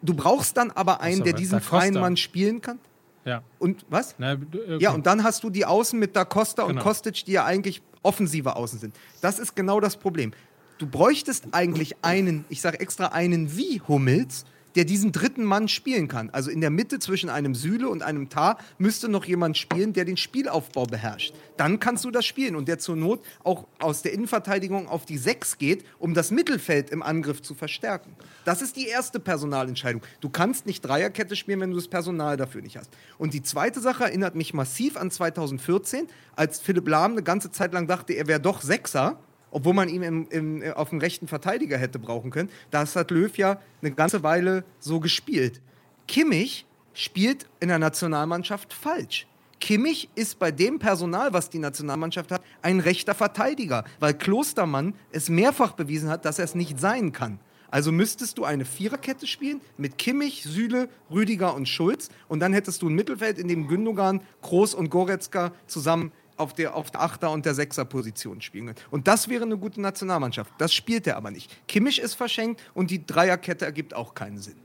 Du 0.00 0.14
brauchst 0.14 0.56
dann 0.56 0.70
aber 0.70 1.02
einen, 1.02 1.24
der 1.24 1.34
diesen 1.34 1.60
freien 1.60 1.94
Mann 1.94 2.16
spielen 2.16 2.62
kann. 2.62 2.78
Ja. 3.24 3.42
Und 3.58 3.86
was? 3.88 4.14
Na, 4.18 4.34
okay. 4.34 4.78
Ja, 4.80 4.92
und 4.92 5.06
dann 5.06 5.24
hast 5.24 5.42
du 5.44 5.50
die 5.50 5.64
Außen 5.64 5.98
mit 5.98 6.14
Da 6.16 6.24
Costa 6.24 6.62
und 6.62 6.70
Genau. 6.70 6.82
Kostic, 6.82 7.24
die 7.24 7.32
ja 7.32 7.44
eigentlich 7.44 7.82
offensive 8.02 8.56
Außen 8.56 8.78
sind. 8.78 8.94
Das 9.20 9.38
ist 9.38 9.56
genau 9.56 9.80
das 9.80 9.96
Problem. 9.96 10.32
Du 10.78 10.86
bräuchtest 10.86 11.46
eigentlich 11.52 11.96
einen, 12.02 12.44
ich 12.48 12.60
sage 12.60 12.80
extra 12.80 13.06
einen 13.06 13.56
wie 13.56 13.80
Hummels, 13.86 14.44
der 14.74 14.84
diesen 14.84 15.12
dritten 15.12 15.44
Mann 15.44 15.68
spielen 15.68 16.08
kann. 16.08 16.30
Also 16.30 16.50
in 16.50 16.60
der 16.60 16.70
Mitte 16.70 16.98
zwischen 16.98 17.30
einem 17.30 17.54
Süle 17.54 17.88
und 17.88 18.02
einem 18.02 18.28
Tar 18.28 18.58
müsste 18.78 19.08
noch 19.08 19.24
jemand 19.24 19.56
spielen, 19.56 19.92
der 19.92 20.04
den 20.04 20.16
Spielaufbau 20.16 20.84
beherrscht. 20.84 21.34
Dann 21.56 21.78
kannst 21.78 22.04
du 22.04 22.10
das 22.10 22.24
spielen 22.24 22.56
und 22.56 22.68
der 22.68 22.78
zur 22.78 22.96
Not 22.96 23.24
auch 23.44 23.66
aus 23.78 24.02
der 24.02 24.12
Innenverteidigung 24.12 24.88
auf 24.88 25.04
die 25.06 25.18
Sechs 25.18 25.58
geht, 25.58 25.84
um 25.98 26.14
das 26.14 26.30
Mittelfeld 26.30 26.90
im 26.90 27.02
Angriff 27.02 27.42
zu 27.42 27.54
verstärken. 27.54 28.14
Das 28.44 28.62
ist 28.62 28.76
die 28.76 28.86
erste 28.86 29.20
Personalentscheidung. 29.20 30.02
Du 30.20 30.28
kannst 30.28 30.66
nicht 30.66 30.84
Dreierkette 30.84 31.36
spielen, 31.36 31.60
wenn 31.60 31.70
du 31.70 31.76
das 31.76 31.88
Personal 31.88 32.36
dafür 32.36 32.62
nicht 32.62 32.76
hast. 32.76 32.90
Und 33.18 33.34
die 33.34 33.42
zweite 33.42 33.80
Sache 33.80 34.04
erinnert 34.04 34.34
mich 34.34 34.54
massiv 34.54 34.96
an 34.96 35.10
2014, 35.10 36.08
als 36.36 36.60
Philipp 36.60 36.88
Lahm 36.88 37.12
eine 37.12 37.22
ganze 37.22 37.50
Zeit 37.50 37.72
lang 37.72 37.86
dachte, 37.86 38.12
er 38.14 38.26
wäre 38.26 38.40
doch 38.40 38.60
Sechser 38.62 39.18
obwohl 39.54 39.72
man 39.72 39.88
ihn 39.88 40.02
im, 40.02 40.28
im, 40.28 40.72
auf 40.74 40.90
dem 40.90 40.98
rechten 40.98 41.28
Verteidiger 41.28 41.78
hätte 41.78 41.98
brauchen 41.98 42.30
können. 42.30 42.50
Das 42.70 42.96
hat 42.96 43.10
Löw 43.10 43.34
ja 43.38 43.60
eine 43.80 43.92
ganze 43.92 44.22
Weile 44.22 44.64
so 44.80 44.98
gespielt. 45.00 45.62
Kimmich 46.08 46.66
spielt 46.92 47.46
in 47.60 47.68
der 47.68 47.78
Nationalmannschaft 47.78 48.74
falsch. 48.74 49.26
Kimmich 49.60 50.10
ist 50.16 50.40
bei 50.40 50.50
dem 50.50 50.78
Personal, 50.80 51.32
was 51.32 51.50
die 51.50 51.60
Nationalmannschaft 51.60 52.32
hat, 52.32 52.42
ein 52.62 52.80
rechter 52.80 53.14
Verteidiger, 53.14 53.84
weil 54.00 54.14
Klostermann 54.14 54.94
es 55.12 55.28
mehrfach 55.28 55.72
bewiesen 55.72 56.10
hat, 56.10 56.24
dass 56.24 56.38
er 56.38 56.44
es 56.44 56.56
nicht 56.56 56.80
sein 56.80 57.12
kann. 57.12 57.38
Also 57.70 57.92
müsstest 57.92 58.38
du 58.38 58.44
eine 58.44 58.64
Viererkette 58.64 59.26
spielen 59.26 59.60
mit 59.76 59.98
Kimmich, 59.98 60.42
Süle, 60.42 60.88
Rüdiger 61.10 61.54
und 61.54 61.68
Schulz 61.68 62.08
und 62.28 62.40
dann 62.40 62.52
hättest 62.52 62.82
du 62.82 62.88
ein 62.88 62.94
Mittelfeld, 62.94 63.38
in 63.38 63.48
dem 63.48 63.68
Gündogan, 63.68 64.20
Groß 64.42 64.74
und 64.74 64.90
Goretzka 64.90 65.52
zusammen 65.66 66.12
auf 66.36 66.52
der, 66.52 66.74
auf 66.74 66.90
der 66.90 67.00
Achter- 67.02 67.30
und 67.30 67.46
der 67.46 67.54
Sechser-Position 67.54 68.40
spielen 68.40 68.66
können. 68.66 68.78
Und 68.90 69.06
das 69.08 69.28
wäre 69.28 69.44
eine 69.44 69.56
gute 69.56 69.80
Nationalmannschaft. 69.80 70.52
Das 70.58 70.72
spielt 70.74 71.06
er 71.06 71.16
aber 71.16 71.30
nicht. 71.30 71.50
Kimmich 71.68 72.00
ist 72.00 72.14
verschenkt 72.14 72.60
und 72.74 72.90
die 72.90 73.04
Dreierkette 73.06 73.64
ergibt 73.64 73.94
auch 73.94 74.14
keinen 74.14 74.38
Sinn. 74.38 74.56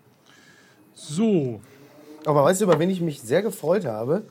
So. 0.94 1.62
Aber 2.26 2.44
weißt 2.44 2.62
du, 2.62 2.66
über 2.66 2.80
wen 2.80 2.90
ich 2.90 3.02
mich 3.02 3.22
sehr 3.22 3.42
gefreut 3.42 3.86
habe? 3.86 4.24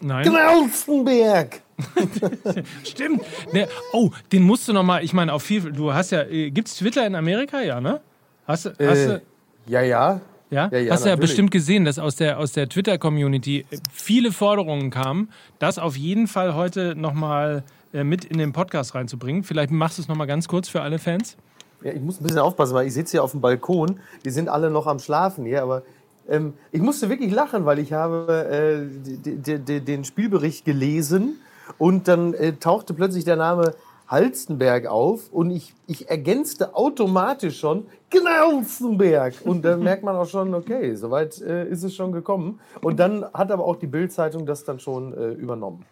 Nein. 0.00 0.26
Grauzenberg! 0.26 1.62
Stimmt. 2.84 3.22
Der, 3.52 3.68
oh, 3.92 4.10
den 4.32 4.42
musst 4.42 4.68
du 4.68 4.72
noch 4.72 4.82
mal. 4.82 5.02
Ich 5.04 5.12
meine, 5.12 5.32
auf 5.32 5.42
viel. 5.42 5.72
Du 5.72 5.92
hast 5.92 6.10
ja. 6.10 6.22
Äh, 6.22 6.50
gibt's 6.50 6.76
Twitter 6.76 7.06
in 7.06 7.14
Amerika? 7.14 7.60
Ja, 7.60 7.80
ne? 7.80 8.00
Hast, 8.46 8.66
hast 8.66 8.78
Äh, 8.80 9.06
du. 9.08 9.22
ja, 9.66 9.80
ja. 9.82 10.20
Ja? 10.50 10.68
ja, 10.70 10.78
ja, 10.78 10.92
hast 10.92 11.04
du 11.04 11.08
ja 11.08 11.16
bestimmt 11.16 11.50
gesehen, 11.50 11.84
dass 11.84 11.98
aus 11.98 12.16
der, 12.16 12.38
aus 12.38 12.52
der 12.52 12.68
Twitter-Community 12.68 13.66
viele 13.92 14.32
Forderungen 14.32 14.90
kamen, 14.90 15.30
das 15.58 15.78
auf 15.78 15.96
jeden 15.96 16.28
Fall 16.28 16.54
heute 16.54 16.94
nochmal 16.94 17.64
äh, 17.92 18.04
mit 18.04 18.24
in 18.24 18.38
den 18.38 18.52
Podcast 18.52 18.94
reinzubringen. 18.94 19.42
Vielleicht 19.42 19.70
machst 19.70 19.98
du 19.98 20.02
es 20.02 20.08
nochmal 20.08 20.26
ganz 20.26 20.48
kurz 20.48 20.68
für 20.68 20.82
alle 20.82 20.98
Fans. 20.98 21.36
Ja, 21.82 21.92
ich 21.92 22.00
muss 22.00 22.20
ein 22.20 22.24
bisschen 22.24 22.38
aufpassen, 22.38 22.74
weil 22.74 22.86
ich 22.86 22.94
sitze 22.94 23.12
hier 23.12 23.24
auf 23.24 23.32
dem 23.32 23.40
Balkon. 23.40 24.00
Die 24.24 24.30
sind 24.30 24.48
alle 24.48 24.70
noch 24.70 24.86
am 24.86 24.98
Schlafen 24.98 25.44
hier, 25.44 25.62
aber 25.62 25.82
ähm, 26.28 26.54
ich 26.72 26.80
musste 26.80 27.08
wirklich 27.08 27.32
lachen, 27.32 27.64
weil 27.64 27.78
ich 27.78 27.92
habe 27.92 28.88
äh, 28.88 29.80
den 29.80 30.04
Spielbericht 30.04 30.64
gelesen 30.64 31.40
und 31.78 32.08
dann 32.08 32.34
äh, 32.34 32.54
tauchte 32.54 32.94
plötzlich 32.94 33.24
der 33.24 33.36
Name 33.36 33.74
Halstenberg 34.08 34.86
auf 34.86 35.32
und 35.32 35.50
ich, 35.50 35.74
ich 35.86 36.08
ergänzte 36.08 36.74
automatisch 36.74 37.58
schon 37.58 37.86
Gnauzenberg. 38.10 39.34
Und 39.44 39.64
dann 39.64 39.82
merkt 39.82 40.04
man 40.04 40.16
auch 40.16 40.28
schon, 40.28 40.54
okay, 40.54 40.94
soweit 40.94 41.40
äh, 41.40 41.68
ist 41.68 41.82
es 41.82 41.94
schon 41.94 42.12
gekommen. 42.12 42.60
Und 42.82 43.00
dann 43.00 43.24
hat 43.34 43.50
aber 43.50 43.64
auch 43.64 43.76
die 43.76 43.88
Bild-Zeitung 43.88 44.46
das 44.46 44.64
dann 44.64 44.78
schon 44.78 45.12
äh, 45.12 45.30
übernommen. 45.30 45.84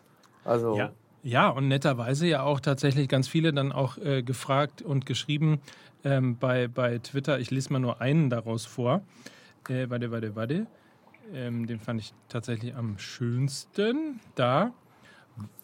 Also, 0.45 0.77
Ja. 0.77 0.91
Ja, 1.27 1.49
und 1.49 1.69
netterweise 1.69 2.27
ja 2.27 2.43
auch 2.43 2.61
tatsächlich 2.61 3.09
ganz 3.09 3.29
viele 3.29 3.55
dann 3.55 3.73
auch 3.73 3.97
äh, 3.97 4.23
gefragt 4.23 4.83
und 4.83 5.07
geschrieben 5.07 5.59
ähm, 6.05 6.37
bei, 6.37 6.69
bei 6.69 6.99
Twitter. 6.99 7.39
Ich 7.39 7.51
lese 7.51 7.73
mal 7.73 7.79
nur 7.79 8.03
einen 8.03 8.29
daraus 8.29 8.67
vor. 8.67 9.01
Äh, 9.71 9.89
warte, 9.89 10.11
warte, 10.11 10.37
warte. 10.37 10.67
Ähm, 11.33 11.67
den 11.67 11.81
fand 11.81 12.03
ich 12.03 12.13
tatsächlich 12.29 12.75
am 12.75 12.99
schönsten. 12.99 14.21
Da. 14.35 14.75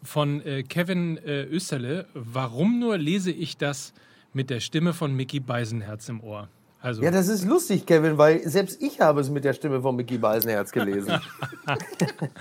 Von 0.03 0.45
äh, 0.45 0.63
Kevin 0.63 1.19
äh, 1.19 1.45
Österle. 1.45 2.07
Warum 2.15 2.79
nur 2.79 2.99
lese 2.99 3.31
ich 3.31 3.57
das 3.57 3.93
mit 4.33 4.51
der 4.51 4.61
Stimme 4.61 4.93
von 4.95 5.15
Mickey 5.15 5.41
Beisenherz 5.41 6.09
im 6.09 6.23
Ohr? 6.23 6.49
Also, 6.81 7.03
Ja, 7.03 7.11
das 7.11 7.29
ist 7.29 7.45
lustig, 7.45 7.85
Kevin, 7.85 8.17
weil 8.17 8.49
selbst 8.49 8.83
ich 8.83 9.01
habe 9.01 9.21
es 9.21 9.29
mit 9.29 9.45
der 9.45 9.53
Stimme 9.53 9.83
von 9.83 9.95
Mickey 9.97 10.17
Beisenherz 10.17 10.73
gelesen. 10.73 11.21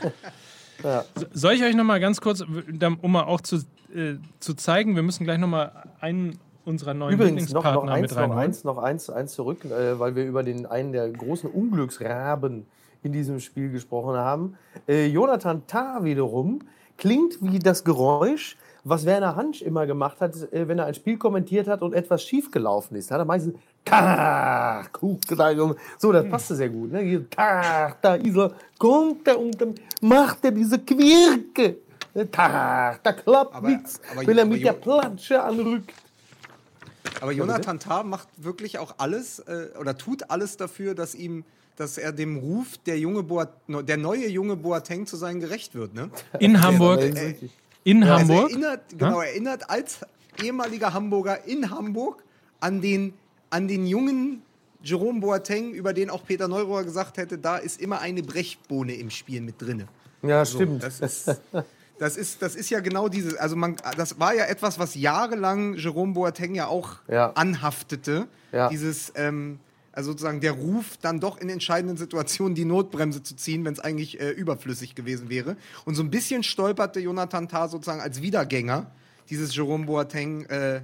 soll 1.33 1.53
ich 1.53 1.63
euch 1.63 1.75
noch 1.75 1.83
mal 1.83 1.99
ganz 1.99 2.21
kurz, 2.21 2.41
um 2.41 3.11
mal 3.11 3.23
auch 3.23 3.41
zu, 3.41 3.57
äh, 3.93 4.15
zu 4.39 4.53
zeigen, 4.53 4.95
wir 4.95 5.03
müssen 5.03 5.25
gleich 5.25 5.37
noch 5.37 5.47
mal 5.47 5.83
einen 5.99 6.39
unserer 6.65 6.93
neuen 6.93 7.15
Übrigens 7.15 7.51
noch, 7.51 7.63
noch 7.63 7.87
eins, 7.87 8.15
noch 8.15 8.35
eins, 8.35 8.63
noch 8.63 8.77
eins, 8.77 9.09
eins 9.09 9.33
zurück, 9.33 9.65
äh, 9.65 9.99
weil 9.99 10.15
wir 10.15 10.25
über 10.25 10.43
den 10.43 10.65
einen 10.65 10.93
der 10.93 11.09
großen 11.09 11.49
Unglücksraben 11.49 12.65
in 13.01 13.11
diesem 13.11 13.39
Spiel 13.39 13.71
gesprochen 13.71 14.15
haben. 14.15 14.55
Äh, 14.87 15.07
Jonathan 15.07 15.65
Tah 15.67 16.03
wiederum 16.03 16.61
klingt 16.99 17.37
wie 17.41 17.57
das 17.59 17.83
Geräusch, 17.83 18.55
was 18.83 19.05
Werner 19.05 19.35
Hansch 19.35 19.61
immer 19.61 19.85
gemacht 19.87 20.21
hat, 20.21 20.35
äh, 20.53 20.67
wenn 20.67 20.77
er 20.79 20.85
ein 20.85 20.93
Spiel 20.93 21.17
kommentiert 21.17 21.67
hat 21.67 21.81
und 21.81 21.93
etwas 21.93 22.23
schiefgelaufen 22.23 22.95
ist. 22.97 23.09
Da 23.09 23.15
hat 23.15 23.21
er 23.21 23.25
meistens 23.25 23.55
Tach, 23.85 24.89
so, 25.97 26.11
das 26.11 26.29
passte 26.29 26.55
sehr 26.55 26.69
gut. 26.69 26.91
Ne? 26.91 27.25
Tach, 27.29 27.95
da 28.01 28.15
ist 28.15 28.35
er, 28.35 28.51
kommt 28.77 29.27
er 29.27 29.39
und 29.39 29.57
macht 30.01 30.43
er 30.43 30.51
diese 30.51 30.77
Quirke. 30.79 31.77
Tach, 32.31 32.97
da 33.01 33.13
klappt 33.13 33.55
Aber- 33.55 33.69
nichts, 33.69 33.99
wenn 34.25 34.37
er 34.37 34.45
mit 34.45 34.63
der 34.63 34.73
Plansche 34.73 35.41
anrückt. 35.41 35.93
Aber 37.21 37.31
Jonathan 37.31 37.79
Tah 37.79 38.03
macht 38.03 38.27
wirklich 38.37 38.77
auch 38.77 38.95
alles 38.97 39.39
äh, 39.39 39.69
oder 39.79 39.97
tut 39.97 40.29
alles 40.29 40.57
dafür, 40.57 40.93
dass 40.95 41.15
ihm 41.15 41.43
dass 41.79 41.97
er 41.97 42.11
dem 42.11 42.37
Ruf 42.37 42.77
der 42.85 42.99
junge 42.99 43.23
Boat, 43.23 43.47
der 43.67 43.95
neue 43.97 44.27
junge 44.27 44.55
Boateng 44.57 45.07
zu 45.07 45.15
sein 45.15 45.39
gerecht 45.39 45.75
wird, 45.75 45.93
ne? 45.93 46.09
In 46.39 46.61
Hamburg. 46.61 46.99
Das 46.99 47.09
ist 47.09 47.21
richtig. 47.21 47.51
In 47.85 48.03
Also 48.03 48.33
Hamburg. 48.33 48.51
erinnert, 48.51 48.81
genau, 48.97 49.21
erinnert 49.21 49.69
als 49.69 49.99
ehemaliger 50.43 50.93
Hamburger 50.93 51.45
in 51.45 51.69
Hamburg 51.69 52.21
an 52.59 52.81
den, 52.81 53.13
an 53.49 53.67
den 53.69 53.87
jungen 53.87 54.41
Jerome 54.83 55.21
Boateng, 55.21 55.71
über 55.71 55.93
den 55.93 56.09
auch 56.09 56.25
Peter 56.25 56.47
Neurohr 56.49 56.83
gesagt 56.83 57.17
hätte, 57.17 57.37
da 57.37 57.57
ist 57.57 57.79
immer 57.81 57.99
eine 58.01 58.23
Brechbohne 58.23 58.93
im 58.95 59.09
Spiel 59.09 59.39
mit 59.41 59.61
drinne. 59.61 59.87
Ja, 60.21 60.45
stimmt. 60.45 60.83
Das 60.83 60.99
ist, 60.99 61.31
das 61.97 62.17
ist, 62.17 62.41
das 62.41 62.55
ist 62.55 62.69
ja 62.69 62.81
genau 62.81 63.07
dieses, 63.07 63.35
also 63.35 63.55
man, 63.55 63.77
das 63.95 64.19
war 64.19 64.33
ja 64.35 64.45
etwas, 64.45 64.77
was 64.79 64.95
jahrelang 64.95 65.75
Jerome 65.75 66.13
Boateng 66.13 66.55
ja 66.55 66.67
auch 66.67 66.97
Ja. 67.07 67.31
anhaftete. 67.35 68.27
Ja. 68.51 68.67
Dieses, 68.67 69.13
ähm, 69.15 69.59
also 69.99 70.11
sozusagen 70.11 70.39
der 70.39 70.53
Ruf, 70.53 70.95
dann 71.01 71.19
doch 71.19 71.37
in 71.37 71.49
entscheidenden 71.49 71.97
Situationen 71.97 72.55
die 72.55 72.63
Notbremse 72.63 73.21
zu 73.21 73.35
ziehen, 73.35 73.65
wenn 73.65 73.73
es 73.73 73.81
eigentlich 73.81 74.19
äh, 74.19 74.29
überflüssig 74.29 74.95
gewesen 74.95 75.29
wäre. 75.29 75.57
Und 75.83 75.95
so 75.95 76.03
ein 76.03 76.09
bisschen 76.09 76.41
stolperte 76.41 77.01
Jonathan 77.01 77.49
Tah 77.49 77.67
sozusagen 77.67 77.99
als 77.99 78.21
Wiedergänger 78.21 78.89
dieses 79.29 79.53
Jerome 79.53 79.85
Boateng 79.85 80.45
äh, 80.45 80.81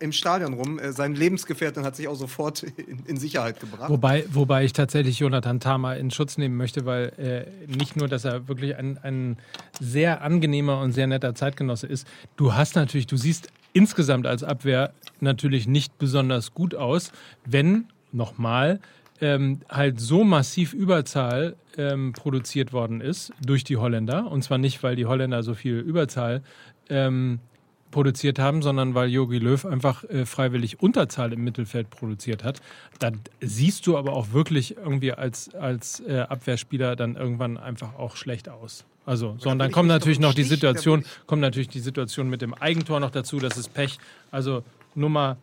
im 0.00 0.12
Stadion 0.12 0.52
rum. 0.52 0.78
Äh, 0.78 0.92
sein 0.92 1.14
Lebensgefährtin 1.14 1.82
hat 1.82 1.96
sich 1.96 2.08
auch 2.08 2.14
sofort 2.14 2.62
in, 2.76 3.06
in 3.06 3.16
Sicherheit 3.16 3.58
gebracht. 3.58 3.88
Wobei, 3.88 4.26
wobei 4.30 4.64
ich 4.64 4.74
tatsächlich 4.74 5.18
Jonathan 5.18 5.60
Tama 5.60 5.94
in 5.94 6.10
Schutz 6.10 6.36
nehmen 6.36 6.58
möchte, 6.58 6.84
weil 6.84 7.08
äh, 7.16 7.74
nicht 7.74 7.96
nur, 7.96 8.06
dass 8.06 8.26
er 8.26 8.48
wirklich 8.48 8.76
ein, 8.76 8.98
ein 8.98 9.38
sehr 9.80 10.20
angenehmer 10.20 10.82
und 10.82 10.92
sehr 10.92 11.06
netter 11.06 11.34
Zeitgenosse 11.34 11.86
ist, 11.86 12.06
du 12.36 12.52
hast 12.52 12.76
natürlich, 12.76 13.06
du 13.06 13.16
siehst 13.16 13.48
insgesamt 13.72 14.26
als 14.26 14.44
Abwehr 14.44 14.92
natürlich 15.20 15.66
nicht 15.66 15.96
besonders 15.96 16.52
gut 16.52 16.74
aus, 16.74 17.12
wenn, 17.46 17.88
nochmal, 18.12 18.80
ähm, 19.20 19.60
halt 19.68 20.00
so 20.00 20.24
massiv 20.24 20.72
Überzahl 20.72 21.56
ähm, 21.76 22.12
produziert 22.12 22.72
worden 22.72 23.00
ist 23.00 23.32
durch 23.44 23.64
die 23.64 23.76
Holländer. 23.76 24.30
Und 24.30 24.42
zwar 24.42 24.58
nicht, 24.58 24.82
weil 24.82 24.96
die 24.96 25.06
Holländer 25.06 25.42
so 25.42 25.54
viel 25.54 25.78
Überzahl 25.78 26.42
ähm, 26.88 27.40
produziert 27.90 28.38
haben, 28.38 28.62
sondern 28.62 28.94
weil 28.94 29.08
Jogi 29.08 29.38
Löw 29.38 29.64
einfach 29.64 30.04
äh, 30.04 30.26
freiwillig 30.26 30.80
Unterzahl 30.80 31.32
im 31.32 31.42
Mittelfeld 31.42 31.90
produziert 31.90 32.44
hat. 32.44 32.60
Da 32.98 33.10
siehst 33.40 33.86
du 33.86 33.96
aber 33.96 34.12
auch 34.12 34.32
wirklich 34.32 34.76
irgendwie 34.76 35.12
als, 35.12 35.54
als 35.54 36.00
äh, 36.00 36.20
Abwehrspieler 36.20 36.96
dann 36.96 37.16
irgendwann 37.16 37.56
einfach 37.56 37.94
auch 37.94 38.16
schlecht 38.16 38.48
aus. 38.48 38.84
Also, 39.06 39.36
so, 39.38 39.48
und 39.48 39.58
dann 39.58 39.72
kommt 39.72 39.88
natürlich 39.88 40.20
noch 40.20 40.34
die 40.34 40.42
Situation, 40.42 41.02
kommt 41.26 41.40
natürlich 41.40 41.68
die 41.68 41.80
Situation 41.80 42.28
mit 42.28 42.42
dem 42.42 42.52
Eigentor 42.52 43.00
noch 43.00 43.10
dazu, 43.10 43.38
das 43.38 43.56
ist 43.56 43.72
Pech. 43.72 43.98
Also 44.30 44.64
nur 44.94 45.08
mal 45.08 45.38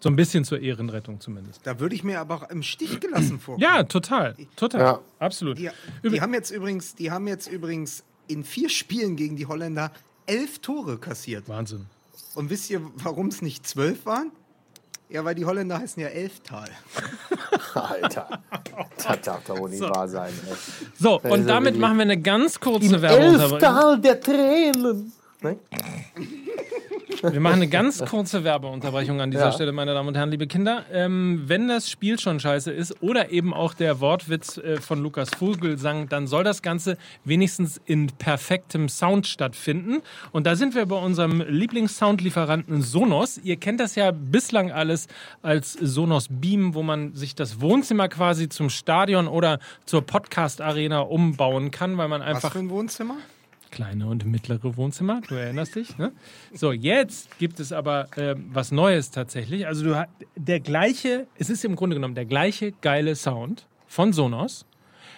so 0.00 0.08
ein 0.08 0.16
bisschen 0.16 0.44
zur 0.44 0.60
Ehrenrettung 0.60 1.20
zumindest. 1.20 1.60
Da 1.64 1.80
würde 1.80 1.94
ich 1.94 2.04
mir 2.04 2.20
aber 2.20 2.36
auch 2.36 2.50
im 2.50 2.62
Stich 2.62 3.00
gelassen 3.00 3.40
vorkommen. 3.40 3.62
Ja, 3.62 3.82
total. 3.84 4.36
Total. 4.56 4.80
Ja. 4.80 5.00
Absolut. 5.18 5.58
Die, 5.58 5.70
die 6.04 6.20
haben 6.20 6.34
jetzt 6.34 6.50
übrigens, 6.50 6.94
die 6.94 7.10
haben 7.10 7.26
jetzt 7.26 7.46
übrigens 7.48 8.04
in 8.28 8.44
vier 8.44 8.68
Spielen 8.68 9.16
gegen 9.16 9.36
die 9.36 9.46
Holländer 9.46 9.92
elf 10.26 10.58
Tore 10.58 10.98
kassiert. 10.98 11.48
Wahnsinn. 11.48 11.86
Und 12.34 12.50
wisst 12.50 12.68
ihr, 12.70 12.80
warum 12.96 13.28
es 13.28 13.40
nicht 13.40 13.66
zwölf 13.66 14.04
waren? 14.04 14.30
Ja, 15.08 15.24
weil 15.24 15.36
die 15.36 15.44
Holländer 15.44 15.78
heißen 15.78 16.02
ja 16.02 16.08
Elftal. 16.08 16.68
Alter. 17.74 18.42
Das 18.96 19.20
darf 19.22 19.44
doch 19.44 19.58
wohl 19.58 19.70
nicht 19.70 19.80
wahr 19.80 20.08
sein. 20.08 20.32
ey. 20.48 20.56
So, 20.98 21.18
ist 21.18 21.30
und 21.30 21.46
damit 21.46 21.78
machen 21.78 21.98
wir 21.98 22.02
eine 22.02 22.20
ganz 22.20 22.58
kurze 22.58 23.00
Werbung. 23.00 23.40
Elftal 23.40 24.00
der 24.00 24.20
Tränen. 24.20 25.12
Ne? 25.42 25.58
Wir 27.22 27.40
machen 27.40 27.54
eine 27.56 27.68
ganz 27.68 28.04
kurze 28.04 28.44
Werbeunterbrechung 28.44 29.20
an 29.20 29.30
dieser 29.30 29.46
Ja. 29.46 29.52
Stelle, 29.52 29.72
meine 29.72 29.94
Damen 29.94 30.08
und 30.08 30.16
Herren, 30.16 30.30
liebe 30.30 30.46
Kinder. 30.46 30.84
Ähm, 30.92 31.44
wenn 31.46 31.68
das 31.68 31.90
Spiel 31.90 32.18
schon 32.18 32.40
scheiße 32.40 32.70
ist 32.70 33.02
oder 33.02 33.30
eben 33.30 33.54
auch 33.54 33.74
der 33.74 34.00
Wortwitz 34.00 34.58
äh, 34.58 34.80
von 34.80 35.02
Lukas 35.02 35.30
Vogelsang, 35.30 36.08
dann 36.08 36.26
soll 36.26 36.44
das 36.44 36.62
Ganze 36.62 36.96
wenigstens 37.24 37.80
in 37.86 38.08
perfektem 38.08 38.88
Sound 38.88 39.26
stattfinden. 39.26 40.02
Und 40.32 40.46
da 40.46 40.56
sind 40.56 40.74
wir 40.74 40.86
bei 40.86 40.96
unserem 40.96 41.40
Lieblingssoundlieferanten 41.40 42.82
Sonos. 42.82 43.38
Ihr 43.38 43.56
kennt 43.56 43.80
das 43.80 43.94
ja 43.94 44.10
bislang 44.10 44.70
alles 44.70 45.08
als 45.42 45.72
Sonos 45.74 46.26
Beam, 46.30 46.74
wo 46.74 46.82
man 46.82 47.14
sich 47.14 47.34
das 47.34 47.60
Wohnzimmer 47.60 48.08
quasi 48.08 48.48
zum 48.48 48.70
Stadion 48.70 49.28
oder 49.28 49.58
zur 49.84 50.02
Podcast-Arena 50.02 51.00
umbauen 51.00 51.70
kann, 51.70 51.96
weil 51.98 52.08
man 52.08 52.20
Was 52.20 52.28
einfach 52.28 52.52
für 52.52 52.58
ein 52.58 52.70
Wohnzimmer? 52.70 53.16
Kleine 53.76 54.06
und 54.06 54.24
mittlere 54.24 54.74
Wohnzimmer. 54.78 55.20
Du 55.28 55.34
erinnerst 55.34 55.76
dich, 55.76 55.98
ne? 55.98 56.10
So, 56.54 56.72
jetzt 56.72 57.38
gibt 57.38 57.60
es 57.60 57.72
aber 57.72 58.08
äh, 58.16 58.34
was 58.48 58.72
Neues 58.72 59.10
tatsächlich. 59.10 59.66
Also 59.66 59.84
du 59.84 60.08
der 60.34 60.60
gleiche, 60.60 61.26
es 61.38 61.50
ist 61.50 61.62
im 61.62 61.76
Grunde 61.76 61.94
genommen 61.94 62.14
der 62.14 62.24
gleiche 62.24 62.72
geile 62.80 63.14
Sound 63.14 63.66
von 63.86 64.14
Sonos, 64.14 64.64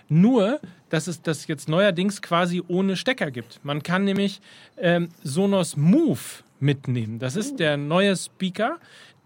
nur 0.08 0.60
dass 0.88 1.06
es 1.06 1.22
das 1.22 1.46
jetzt 1.46 1.68
neuerdings 1.68 2.20
quasi 2.20 2.60
ohne 2.66 2.96
Stecker 2.96 3.30
gibt. 3.30 3.60
Man 3.64 3.84
kann 3.84 4.02
nämlich 4.02 4.40
ähm, 4.76 5.10
Sonos 5.22 5.76
Move 5.76 6.18
mitnehmen. 6.58 7.20
Das 7.20 7.36
ist 7.36 7.60
der 7.60 7.76
neue 7.76 8.16
Speaker, 8.16 8.78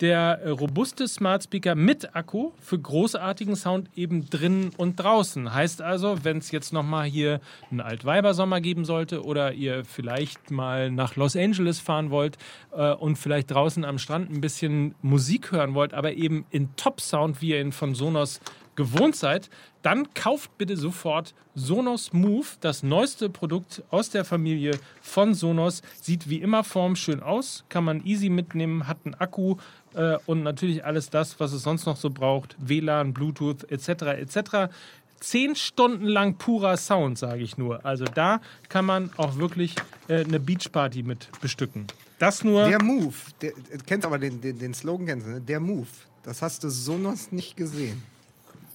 der 0.03 0.41
äh, 0.43 0.51
robuste 0.51 1.07
Smart 1.07 1.45
Speaker 1.45 1.77
mit 1.77 2.15
Akku 2.17 2.51
für 2.61 2.79
großartigen 2.79 3.55
Sound 3.55 3.89
eben 3.95 4.29
drin 4.29 4.73
und 4.77 4.97
draußen. 4.97 5.55
Heißt 5.55 5.81
also, 5.81 6.25
wenn 6.25 6.39
es 6.39 6.51
jetzt 6.51 6.73
nochmal 6.73 7.07
hier 7.07 7.41
einen 7.71 7.81
Altweibersommer 7.81 8.61
geben 8.61 8.85
sollte 8.85 9.25
oder 9.25 9.53
ihr 9.53 9.85
vielleicht 9.85 10.51
mal 10.51 10.91
nach 10.91 11.15
Los 11.15 11.37
Angeles 11.37 11.79
fahren 11.79 12.11
wollt 12.11 12.37
äh, 12.73 12.93
und 12.93 13.17
vielleicht 13.17 13.53
draußen 13.53 13.85
am 13.85 13.99
Strand 13.99 14.29
ein 14.31 14.41
bisschen 14.41 14.97
Musik 15.03 15.53
hören 15.53 15.75
wollt, 15.75 15.95
aber 15.95 16.15
eben 16.15 16.47
in 16.51 16.75
Top-Sound, 16.75 17.41
wie 17.41 17.51
ihr 17.51 17.61
ihn 17.61 17.71
von 17.71 17.95
Sonos 17.95 18.41
gewohnt 18.77 19.17
seid, 19.17 19.51
dann 19.83 20.15
kauft 20.15 20.57
bitte 20.59 20.77
sofort 20.77 21.35
Sonos 21.55 22.13
Move, 22.13 22.47
das 22.61 22.83
neueste 22.83 23.29
Produkt 23.29 23.83
aus 23.91 24.11
der 24.11 24.25
Familie 24.25 24.79
von 25.01 25.35
Sonos. 25.35 25.83
Sieht 26.01 26.29
wie 26.29 26.41
immer 26.41 26.65
formschön 26.65 27.23
aus, 27.23 27.65
kann 27.69 27.85
man 27.85 28.05
easy 28.05 28.31
mitnehmen, 28.31 28.87
hat 28.87 28.99
einen 29.05 29.15
Akku 29.15 29.57
äh, 29.95 30.17
und 30.27 30.43
natürlich 30.43 30.85
alles 30.85 31.11
das, 31.11 31.39
was 31.41 31.53
es 31.53 31.63
sonst 31.63 31.87
noch 31.87 31.97
so 31.97 32.11
braucht. 32.11 32.57
WLAN, 32.59 33.13
Bluetooth 33.13 33.71
etc. 33.71 33.89
etc. 34.19 34.73
Zehn 35.21 35.55
Stunden 35.55 36.07
lang 36.07 36.37
purer 36.37 36.77
Sound, 36.77 37.19
sage 37.19 37.43
ich 37.43 37.59
nur. 37.59 37.85
Also 37.85 38.05
da 38.05 38.41
kann 38.69 38.85
man 38.85 39.11
auch 39.17 39.37
wirklich 39.37 39.77
äh, 40.09 40.25
eine 40.25 40.41
Beachparty 40.41 41.03
mit 41.03 41.29
bestücken. 41.41 41.87
Das 42.19 42.45
nur. 42.45 42.69
Der 42.69 42.83
Move. 42.83 43.15
Der, 43.41 43.53
kennst 43.85 44.07
aber 44.07 44.19
den, 44.19 44.41
den, 44.41 44.59
den 44.59 44.75
Slogan, 44.75 45.07
kennst 45.07 45.27
du, 45.27 45.31
ne? 45.33 45.41
Der 45.41 45.61
Move. 45.61 45.89
Das 46.23 46.41
hast 46.41 46.63
du 46.63 46.71
Sonos 46.71 47.33
nicht 47.33 47.57
gesehen. 47.57 48.03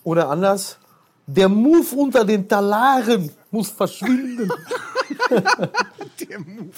Oder 0.07 0.29
anders, 0.29 0.77
der 1.25 1.49
Move 1.49 1.93
unter 1.97 2.23
den 2.23 2.47
Talaren 2.47 3.29
muss 3.51 3.69
verschwinden. 3.71 4.49
Der 5.29 6.39
Move. 6.39 6.71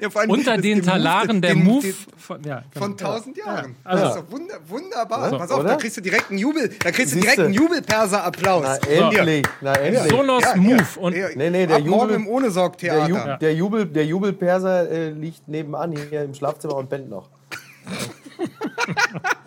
Ja, 0.00 0.08
unter 0.26 0.56
den 0.58 0.82
Talaren 0.82 1.40
der 1.40 1.54
Move 1.54 1.94
von, 2.16 2.42
ja, 2.42 2.64
Von 2.76 2.96
genau. 2.96 3.10
tausend 3.12 3.36
Jahren. 3.36 3.76
also- 3.84 4.04
das 4.04 4.16
ist 4.16 4.22
doch 4.22 4.30
wunder, 4.32 4.54
wunderbar. 4.68 5.30
Ja, 5.32 5.38
Pass 5.38 5.50
auf, 5.52 5.60
oder? 5.60 5.68
da 5.70 5.76
kriegst 5.76 5.96
du 5.96 6.00
direkt 6.00 6.30
einen 6.30 6.38
Jubel, 6.40 6.70
da 6.82 6.90
kriegst 6.90 7.14
du 7.14 7.20
direkt 7.20 7.38
einen 7.38 7.54
Jubelperser-Applaus. 7.54 8.64
Na 8.64 8.76
endlich, 8.88 9.46
na 9.60 9.74
endlich. 9.74 10.10
Sonos 10.10 10.42
Ja, 10.42 10.56
Move. 10.56 10.76
ja. 10.76 10.86
Und 11.00 11.16
Ja, 11.16 11.28
Nee, 11.36 11.50
nee, 11.50 11.66
der 11.68 11.76
ab 11.76 11.84
morgen 11.84 12.02
Jubel- 12.10 12.16
im 12.16 12.26
Ohne-Sorg-Theater. 12.26 13.06
Der, 13.06 13.30
Ju 13.32 13.38
der, 13.40 13.54
Jubel, 13.54 13.86
der 13.86 14.06
Jubelperser 14.06 14.90
äh, 14.90 15.10
liegt 15.10 15.46
nebenan 15.46 15.92
hier 16.10 16.22
im 16.24 16.34
Schlafzimmer 16.34 16.74
und 16.74 16.88
pennt 16.90 17.08
noch. 17.08 17.28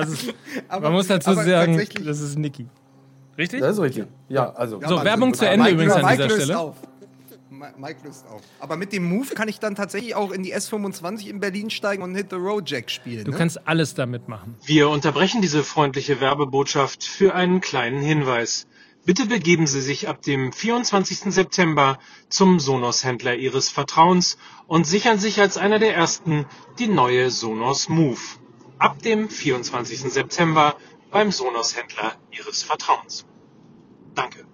also, 0.00 0.32
Aber- 0.68 0.80
man 0.82 0.92
muss 0.94 1.06
dazu 1.06 1.30
aber 1.30 1.44
sagen, 1.44 1.86
das 2.04 2.20
ist 2.20 2.38
Niki. 2.38 2.66
Richtig? 3.38 3.60
Das 3.60 3.76
ist 3.76 3.82
richtig. 3.82 4.06
Ja, 4.28 4.50
also. 4.50 4.80
So, 4.86 5.02
Werbung 5.02 5.32
zu 5.34 5.46
Ende 5.46 5.64
Mike, 5.64 5.74
übrigens 5.74 5.94
an 5.94 6.02
Mike 6.02 6.16
dieser 6.16 6.28
löst 6.28 6.42
Stelle. 6.44 6.58
Auf. 6.58 6.76
Mi- 7.50 7.72
Mike 7.78 8.00
löst 8.04 8.26
auf. 8.28 8.42
Aber 8.58 8.76
mit 8.76 8.92
dem 8.92 9.04
Move 9.04 9.34
kann 9.34 9.48
ich 9.48 9.58
dann 9.58 9.74
tatsächlich 9.74 10.14
auch 10.14 10.30
in 10.30 10.42
die 10.42 10.54
S25 10.54 11.26
in 11.26 11.40
Berlin 11.40 11.70
steigen 11.70 12.02
und 12.02 12.14
Hit 12.14 12.26
the 12.30 12.36
Road 12.36 12.68
Jack 12.68 12.90
spielen. 12.90 13.24
Du 13.24 13.30
ne? 13.30 13.36
kannst 13.36 13.66
alles 13.66 13.94
damit 13.94 14.28
machen. 14.28 14.56
Wir 14.64 14.88
unterbrechen 14.90 15.40
diese 15.40 15.62
freundliche 15.64 16.20
Werbebotschaft 16.20 17.04
für 17.04 17.34
einen 17.34 17.60
kleinen 17.60 18.02
Hinweis. 18.02 18.66
Bitte 19.06 19.24
begeben 19.26 19.66
Sie 19.66 19.80
sich 19.80 20.08
ab 20.08 20.20
dem 20.20 20.52
24. 20.52 21.32
September 21.32 21.98
zum 22.28 22.60
Sonos-Händler 22.60 23.34
Ihres 23.36 23.70
Vertrauens 23.70 24.36
und 24.66 24.86
sichern 24.86 25.18
sich 25.18 25.40
als 25.40 25.56
einer 25.56 25.78
der 25.78 25.94
ersten 25.94 26.44
die 26.78 26.88
neue 26.88 27.30
Sonos 27.30 27.88
Move. 27.88 28.20
Ab 28.80 29.02
dem 29.02 29.28
24. 29.28 30.10
September 30.10 30.74
beim 31.10 31.30
Sonos-Händler 31.30 32.14
Ihres 32.30 32.62
Vertrauens. 32.62 33.26
Danke. 34.14 34.46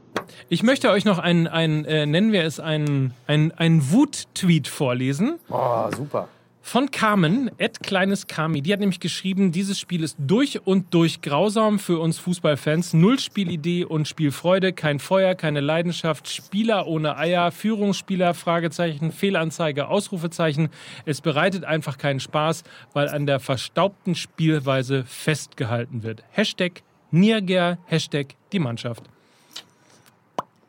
Ich 0.49 0.65
möchte 0.65 0.91
euch 0.91 1.05
noch 1.05 1.19
einen, 1.21 1.47
einen 1.47 1.85
äh, 1.85 2.07
nennen 2.07 2.33
wir 2.33 2.43
es, 2.43 2.59
einen, 2.59 3.15
einen, 3.29 3.53
einen 3.53 3.93
Wut-Tweet 3.93 4.67
vorlesen. 4.67 5.39
Oh, 5.49 5.89
super. 5.97 6.29
Von 6.69 6.91
Carmen, 6.91 7.49
Ed 7.59 7.85
Kleines 7.85 8.27
Kami. 8.27 8.61
Die 8.61 8.73
hat 8.73 8.81
nämlich 8.81 8.99
geschrieben, 8.99 9.53
dieses 9.53 9.79
Spiel 9.79 10.03
ist 10.03 10.17
durch 10.19 10.67
und 10.67 10.93
durch 10.93 11.21
grausam 11.21 11.79
für 11.79 12.01
uns 12.01 12.19
Fußballfans. 12.19 12.93
Null 12.93 13.21
Spielidee 13.21 13.85
und 13.85 14.09
Spielfreude, 14.09 14.73
kein 14.73 14.99
Feuer, 14.99 15.37
keine 15.37 15.61
Leidenschaft, 15.61 16.29
Spieler 16.29 16.89
ohne 16.89 17.19
Eier, 17.19 17.53
Führungsspieler, 17.53 18.35
Fragezeichen, 18.35 19.13
Fehlanzeige, 19.13 19.87
Ausrufezeichen. 19.87 20.71
Es 21.05 21.21
bereitet 21.21 21.63
einfach 21.63 21.99
keinen 21.99 22.19
Spaß, 22.19 22.65
weil 22.93 23.11
an 23.11 23.27
der 23.27 23.39
verstaubten 23.39 24.17
Spielweise 24.17 25.05
festgehalten 25.05 26.03
wird. 26.03 26.25
Hashtag 26.33 26.83
Nierger, 27.13 27.79
Hashtag 27.87 28.35
die 28.53 28.59
Mannschaft. 28.59 29.05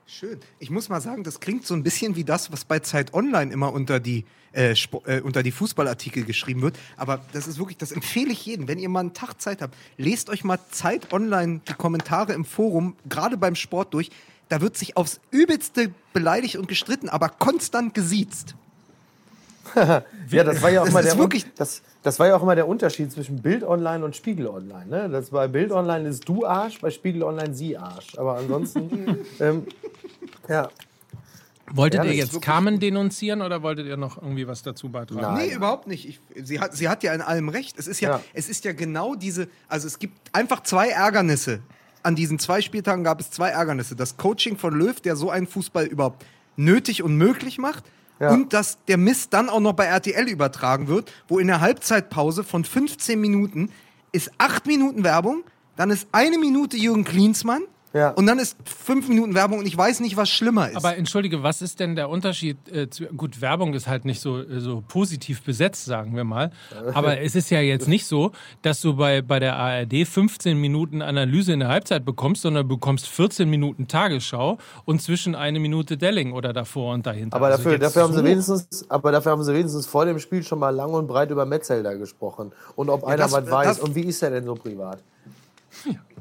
Schön. 0.10 0.40
Ich 0.60 0.70
muss 0.70 0.88
mal 0.88 1.02
sagen, 1.02 1.26
das 1.26 1.42
klingt 1.42 1.68
so 1.68 1.74
ein 1.74 1.84
bisschen 1.84 2.16
wie 2.16 2.24
das, 2.24 2.50
was 2.50 2.64
bei 2.64 2.80
Zeit 2.80 3.14
Online 3.14 3.52
immer 3.52 3.74
unter 3.74 4.00
die, 4.00 4.24
äh, 4.54 4.72
äh, 4.72 5.20
unter 5.20 5.44
die 5.44 5.52
Fußballartikel 5.52 6.24
geschrieben 6.24 6.62
wird. 6.62 6.80
Aber 6.96 7.26
das 7.34 7.46
ist 7.46 7.60
wirklich, 7.60 7.78
das 7.78 7.92
empfehle 7.92 8.32
ich 8.32 8.46
jedem. 8.46 8.70
Wenn 8.70 8.80
ihr 8.80 8.88
mal 8.88 9.02
einen 9.02 9.14
Tag 9.14 9.42
Zeit 9.42 9.62
habt, 9.62 9.76
lest 9.98 10.30
euch 10.30 10.46
mal 10.46 10.60
Zeit 10.72 11.12
Online 11.12 11.60
die 11.68 11.74
Kommentare 11.74 12.32
im 12.32 12.46
Forum, 12.46 12.96
gerade 13.10 13.36
beim 13.36 13.56
Sport 13.56 13.94
durch. 13.94 14.10
Da 14.48 14.62
wird 14.62 14.78
sich 14.78 14.96
aufs 14.96 15.20
Übelste 15.30 15.94
beleidigt 16.14 16.56
und 16.56 16.70
gestritten, 16.70 17.10
aber 17.10 17.28
konstant 17.28 17.94
gesiezt. 17.94 18.56
Ja, 20.30 20.44
das 20.44 20.62
war 20.62 20.70
ja 20.70 20.82
auch 20.84 20.92
mal 20.92 21.04
der 21.04 21.18
wirklich- 21.18 21.46
das, 21.56 21.82
das 22.04 22.20
war 22.20 22.28
ja 22.28 22.36
auch 22.36 22.44
immer 22.44 22.56
der 22.56 22.68
Unterschied 22.68 23.12
zwischen 23.12 23.42
Bild 23.42 23.64
Online 23.64 24.04
und 24.04 24.16
Spiegel 24.16 24.48
Online. 24.48 24.86
Ne? 24.88 25.10
Das 25.10 25.30
bei 25.30 25.48
Bild 25.48 25.72
Online 25.72 26.08
ist 26.10 26.28
du 26.28 26.46
Arsch, 26.46 26.80
bei 26.82 26.90
Spiegel 26.92 27.24
Online 27.24 27.54
sie 27.54 27.78
Arsch. 27.78 28.18
Aber 28.18 28.38
ansonsten, 28.38 29.18
ähm, 29.40 29.66
ja. 30.50 30.70
Wolltet 31.74 32.04
Ja, 32.06 32.10
ihr 32.10 32.16
jetzt 32.16 32.42
Carmen 32.42 32.80
denunzieren 32.80 33.42
oder 33.42 33.62
wolltet 33.62 33.88
ihr 33.88 33.98
noch 33.98 34.16
irgendwie 34.22 34.48
was 34.48 34.64
dazu 34.64 34.88
beitragen? 34.90 35.22
Nein. 35.22 35.48
Nee, 35.50 35.54
überhaupt 35.54 35.86
nicht. 35.88 36.08
Ich, 36.08 36.20
sie, 36.48 36.62
hat, 36.62 36.74
sie 36.74 36.88
hat 36.88 37.04
ja 37.04 37.14
in 37.14 37.22
allem 37.22 37.50
recht. 37.50 37.78
Es 37.78 37.88
ist 37.88 38.00
ja, 38.00 38.12
Ja. 38.12 38.22
es 38.34 38.48
ist 38.48 38.64
ja 38.64 38.72
genau 38.72 39.16
diese, 39.16 39.50
also 39.68 39.86
es 39.86 40.00
gibt 40.00 40.16
einfach 40.34 40.64
zwei 40.64 40.88
Ärgernisse. 40.90 41.60
An 42.04 42.16
diesen 42.16 42.40
zwei 42.40 42.62
Spieltagen 42.62 43.04
gab 43.04 43.20
es 43.20 43.32
zwei 43.32 43.50
Ärgernisse. 43.50 43.98
Das 43.98 44.16
Coaching 44.16 44.58
von 44.58 44.74
Löw, 44.80 45.02
der 45.02 45.18
so 45.18 45.30
einen 45.30 45.46
Fußball 45.46 45.86
überhaupt 45.88 46.26
nötig 46.56 47.04
und 47.04 47.18
möglich 47.18 47.58
macht. 47.58 47.84
Ja. 48.20 48.32
Und 48.32 48.54
dass 48.54 48.78
der 48.88 48.98
Mist 48.98 49.34
dann 49.34 49.50
auch 49.50 49.60
noch 49.60 49.74
bei 49.74 49.86
RTL 49.86 50.28
übertragen 50.28 50.88
wird, 50.88 51.12
wo 51.28 51.40
in 51.40 51.48
der 51.48 51.62
Halbzeitpause 51.62 52.44
von 52.44 52.64
15 52.64 53.20
Minuten 53.20 53.72
ist 54.12 54.32
8 54.38 54.66
Minuten 54.66 55.04
Werbung, 55.04 55.44
dann 55.76 55.92
ist 55.92 56.08
eine 56.12 56.38
Minute 56.38 56.78
Jürgen 56.78 57.04
Klinsmann 57.04 57.62
Ja. 57.94 58.12
und 58.12 58.26
dann 58.28 58.38
ist 58.38 58.58
5 58.66 59.08
Minuten 59.08 59.34
Werbung 59.34 59.60
und 59.60 59.66
ich 59.66 59.76
weiß 59.78 60.02
nicht, 60.02 60.18
was 60.18 60.30
schlimmer 60.30 60.70
ist. 60.70 60.76
Aber 60.76 60.98
entschuldige, 60.98 61.42
was 61.42 61.62
ist 61.62 61.80
denn 61.80 61.96
der 61.96 62.10
Unterschied? 62.10 62.58
Äh, 62.72 62.90
zu, 62.90 63.06
gut, 63.06 63.40
Werbung 63.42 63.74
ist 63.74 63.88
halt 63.88 64.06
nicht 64.06 64.20
so, 64.20 64.40
äh, 64.40 64.60
so 64.60 64.84
positiv 64.88 65.42
besetzt, 65.42 65.86
sagen 65.86 66.16
wir 66.16 66.24
mal. 66.24 66.52
Aber 66.94 67.20
es 67.22 67.34
ist 67.36 67.50
ja 67.50 67.60
jetzt 67.62 67.88
nicht 67.88 68.06
so, 68.06 68.32
dass 68.62 68.82
du 68.82 68.96
bei, 68.98 69.22
bei 69.22 69.40
der 69.40 69.56
ARD 69.56 70.06
15 70.06 70.60
Minuten 70.60 71.02
Analyse 71.02 71.54
in 71.54 71.60
der 71.62 71.70
Halbzeit 71.70 72.04
bekommst, 72.06 72.42
sondern 72.42 72.68
du 72.68 72.76
bekommst 72.76 73.08
14 73.08 73.50
Minuten 73.50 73.88
Tagesschau 73.88 74.58
und 74.86 75.02
zwischen 75.02 75.34
eine 75.34 75.60
Minute 75.60 75.98
Delling 75.98 76.34
oder 76.34 76.54
davor 76.54 76.94
und 76.94 77.06
dahinter. 77.06 77.36
Aber 77.38 77.48
Also 77.48 77.58
dafür, 77.58 77.72
jetzt 77.74 77.84
dafür, 77.84 78.04
haben 78.04 78.14
sie 78.14 78.20
so- 78.20 78.26
wenigstens, 78.26 78.86
aber 78.90 79.12
dafür 79.12 79.32
haben 79.32 79.44
sie 79.44 79.54
wenigstens 79.54 79.86
vor 79.88 80.06
dem 80.06 80.20
Spiel 80.20 80.44
schon 80.44 80.60
mal 80.60 80.70
lang 80.70 80.92
und 80.92 81.08
breit 81.08 81.32
über 81.32 81.46
Metzelder 81.46 81.96
gesprochen. 81.98 82.52
Und 82.76 82.90
ob 82.90 83.06
einer 83.06 83.18
das- 83.18 83.32
was 83.32 83.50
weiß. 83.50 83.68
das- 83.68 83.80
Und 83.80 83.96
wie 83.96 84.02
ist 84.04 84.22
er 84.22 84.32
denn 84.32 84.44
so 84.46 84.56
privat? 84.56 85.00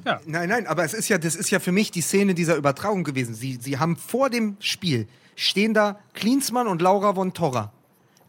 Ja. 0.05 0.21
Nein, 0.25 0.49
nein, 0.49 0.67
aber 0.67 0.85
es 0.85 0.95
ist 0.95 1.09
ja, 1.09 1.19
das 1.19 1.35
ist 1.35 1.51
ja 1.51 1.59
für 1.59 1.73
mich 1.73 1.91
die 1.91 2.01
Szene 2.01 2.35
dieser 2.35 2.57
Übertragung 2.57 3.03
gewesen. 3.03 3.35
Sie, 3.35 3.59
sie 3.61 3.79
haben 3.79 3.97
vor 3.97 4.31
dem 4.31 4.57
Spiel 4.61 5.09
stehen 5.37 5.75
da 5.75 6.01
Klinsmann 6.15 6.67
und 6.67 6.83
Laura 6.83 7.15
von 7.15 7.33
Torra. 7.33 7.73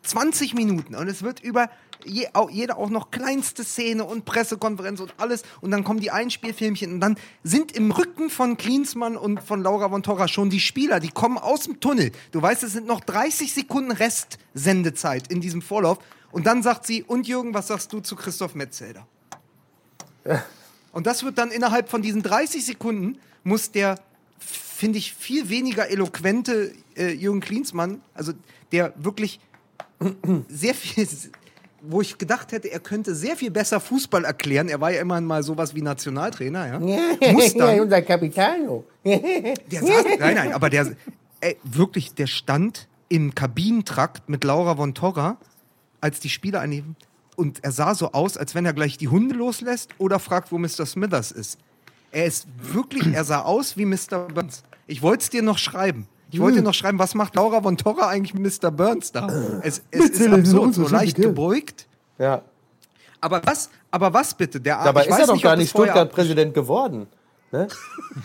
20 0.04 0.54
Minuten 0.54 0.96
und 0.96 1.08
es 1.08 1.22
wird 1.22 1.42
über 1.42 1.70
je, 2.06 2.28
auch, 2.34 2.50
jede 2.50 2.78
auch 2.78 2.90
noch 2.90 3.12
kleinste 3.12 3.64
Szene 3.64 4.06
und 4.06 4.26
Pressekonferenz 4.26 5.00
und 5.02 5.14
alles 5.18 5.44
und 5.60 5.72
dann 5.72 5.84
kommen 5.84 6.00
die 6.00 6.12
Einspielfilmchen 6.12 6.94
und 6.94 7.00
dann 7.02 7.18
sind 7.44 7.74
im 7.74 7.92
Rücken 7.92 8.30
von 8.30 8.56
Klinsmann 8.56 9.18
und 9.18 9.44
von 9.44 9.62
Laura 9.64 9.90
von 9.90 10.04
Torra 10.04 10.28
schon 10.28 10.50
die 10.50 10.60
Spieler, 10.60 11.00
die 11.00 11.10
kommen 11.10 11.38
aus 11.38 11.64
dem 11.64 11.80
Tunnel. 11.80 12.12
Du 12.32 12.42
weißt, 12.42 12.64
es 12.64 12.74
sind 12.74 12.88
noch 12.88 13.02
30 13.02 13.54
Sekunden 13.54 13.92
Restsendezeit 13.92 15.28
in 15.28 15.42
diesem 15.42 15.62
Vorlauf 15.62 16.00
und 16.32 16.48
dann 16.48 16.64
sagt 16.64 16.86
sie, 16.86 17.04
und 17.04 17.28
Jürgen, 17.28 17.54
was 17.54 17.68
sagst 17.68 17.92
du 17.92 18.00
zu 18.00 18.16
Christoph 18.16 18.56
Metzelder? 18.56 19.06
Und 20.98 21.06
das 21.06 21.24
wird 21.24 21.38
dann 21.38 21.52
innerhalb 21.52 21.90
von 21.90 22.02
diesen 22.02 22.24
30 22.24 22.66
Sekunden 22.66 23.20
muss 23.44 23.70
der, 23.70 24.00
finde 24.40 24.98
ich, 24.98 25.14
viel 25.14 25.48
weniger 25.48 25.92
eloquente 25.92 26.74
äh, 26.96 27.12
Jürgen 27.12 27.40
Klinsmann, 27.40 28.02
also 28.16 28.34
der 28.72 28.94
wirklich 28.96 29.40
sehr 30.50 30.74
viel, 30.74 31.08
wo 31.84 32.02
ich 32.02 32.18
gedacht 32.18 32.52
hätte, 32.52 32.72
er 32.72 32.80
könnte 32.80 33.14
sehr 33.14 33.36
viel 33.36 33.52
besser 33.52 33.80
Fußball 33.80 34.26
erklären. 34.26 34.70
Er 34.70 34.82
war 34.82 34.90
ja 34.90 35.00
immerhin 35.02 35.26
mal 35.26 35.44
sowas 35.44 35.76
wie 35.76 35.84
Nationaltrainer, 35.84 36.68
ja. 36.68 36.80
Muss 37.32 37.54
dann, 37.54 37.80
unser 37.80 38.02
Capitano. 38.02 38.84
der 39.06 39.60
saß, 39.70 40.04
nein, 40.18 40.34
nein, 40.34 40.52
aber 40.52 40.72
der, 40.72 40.96
ey, 41.42 41.58
wirklich, 41.64 42.16
der 42.16 42.26
stand 42.26 42.88
im 43.08 43.36
Kabinentrakt 43.36 44.30
mit 44.30 44.44
Laura 44.44 44.76
von 44.76 44.96
Torra, 44.96 45.38
als 46.02 46.22
die 46.22 46.30
Spieler 46.30 46.62
annehmen. 46.62 46.96
Und 47.38 47.64
er 47.64 47.72
sah 47.72 47.94
so 47.94 48.14
aus, 48.14 48.36
als 48.36 48.56
wenn 48.56 48.66
er 48.66 48.74
gleich 48.74 48.98
die 48.98 49.10
Hunde 49.10 49.36
loslässt 49.36 49.92
oder 50.00 50.18
fragt, 50.18 50.52
wo 50.52 50.58
Mr. 50.58 50.88
Smithers 50.88 51.32
ist. 51.32 51.60
Er 52.12 52.26
ist 52.26 52.48
wirklich, 52.60 53.14
er 53.14 53.24
sah 53.24 53.44
aus 53.44 53.78
wie 53.78 53.86
Mr. 53.86 54.28
Burns. 54.34 54.64
Ich 54.88 55.04
wollte 55.04 55.22
es 55.22 55.30
dir 55.30 55.44
noch 55.44 55.60
schreiben. 55.60 56.08
Ich 56.32 56.40
wollte 56.40 56.58
dir 56.58 56.64
noch 56.64 56.74
schreiben, 56.74 56.98
was 56.98 57.14
macht 57.14 57.36
Laura 57.36 57.62
von 57.62 57.78
Torra 57.78 58.08
eigentlich 58.08 58.34
mit 58.34 58.62
Mr. 58.62 58.72
Burns 58.72 59.12
da? 59.12 59.28
Es, 59.62 59.84
es 59.92 60.10
ist 60.10 60.28
absurd, 60.28 60.74
so 60.74 60.88
leicht 60.88 61.16
gebeugt. 61.16 61.86
Ja. 62.18 62.42
Aber 63.22 63.42
was, 63.46 63.70
aber 63.92 64.14
was 64.14 64.34
bitte? 64.34 64.60
Der, 64.60 64.84
Dabei 64.84 65.02
ich 65.02 65.08
ist 65.08 65.14
weiß 65.14 65.20
er 65.22 65.28
doch 65.28 65.34
nicht, 65.36 65.44
gar 65.44 65.56
nicht 65.56 65.70
Stuttgart-Präsident 65.70 66.56
geworden. 66.56 67.06
Ne? 67.52 67.68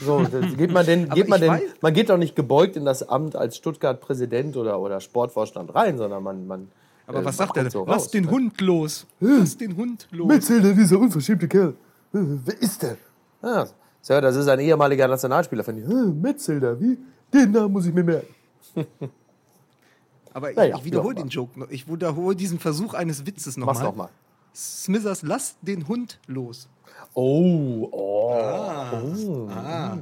So, 0.01 0.27
geht 0.57 0.73
man, 0.73 0.87
denn, 0.87 1.05
Aber 1.07 1.15
geht 1.15 1.29
man, 1.29 1.43
ich 1.43 1.49
denn, 1.49 1.57
weiß- 1.59 1.75
man 1.83 1.93
geht 1.93 2.09
doch 2.09 2.17
nicht 2.17 2.35
gebeugt 2.35 2.77
in 2.77 2.87
das 2.87 3.07
Amt 3.09 3.37
als 3.37 3.57
Stuttgart-Präsident 3.59 4.57
oder, 4.57 4.81
oder 4.81 5.01
Sportvorstand 5.03 5.75
rein, 5.75 5.99
sondern 5.99 6.23
man. 6.23 6.47
man 6.47 6.69
Aber 7.07 7.21
äh, 7.21 7.25
was 7.25 7.37
sagt 7.37 7.57
er 7.57 7.63
kommt 7.63 7.67
denn? 7.67 7.71
so 7.73 7.87
Lass 7.87 8.03
raus, 8.05 8.11
den 8.11 8.25
ne? 8.25 8.31
Hund 8.31 8.61
los. 8.61 9.07
Lass 9.21 9.57
den 9.57 9.77
Hund 9.77 10.09
los. 10.11 10.29
Metzelder, 10.29 10.73
dieser 10.73 10.99
unverschämte 10.99 11.49
Kerl. 11.49 11.71
Äh, 11.71 12.19
Wer 12.45 12.61
ist 12.63 12.83
der? 12.83 12.97
Ah, 13.43 13.67
Sir, 14.01 14.21
das 14.21 14.37
ist 14.37 14.49
ein 14.49 14.61
ehemaliger 14.61 15.07
Nationalspieler 15.09 15.63
von 15.65 15.77
dir. 15.77 15.87
Metzelder, 15.87 16.79
wie? 16.81 16.99
Den 17.33 17.51
Namen 17.53 17.73
muss 17.73 17.87
ich 17.87 17.95
mir 17.95 18.05
merken. 18.05 18.35
Aber 20.35 20.51
ich, 20.51 20.57
Naja, 20.57 20.77
ich 20.79 20.85
wiederhole 20.85 21.15
den 21.15 21.29
Joke 21.29 21.59
noch. 21.59 21.71
Ich 21.71 21.89
wiederhole 21.89 22.35
diesen 22.37 22.59
Versuch 22.59 22.95
eines 22.95 23.27
Witzes 23.27 23.57
Mach's 23.57 23.79
nochmal. 23.79 23.85
nochmal. 23.85 24.09
Smithers, 24.55 25.23
lass 25.23 25.57
den 25.63 25.87
Hund 25.89 26.19
los. 26.27 26.69
Oh, 27.15 27.89
oh. 27.93 29.49
Ah, 29.51 29.99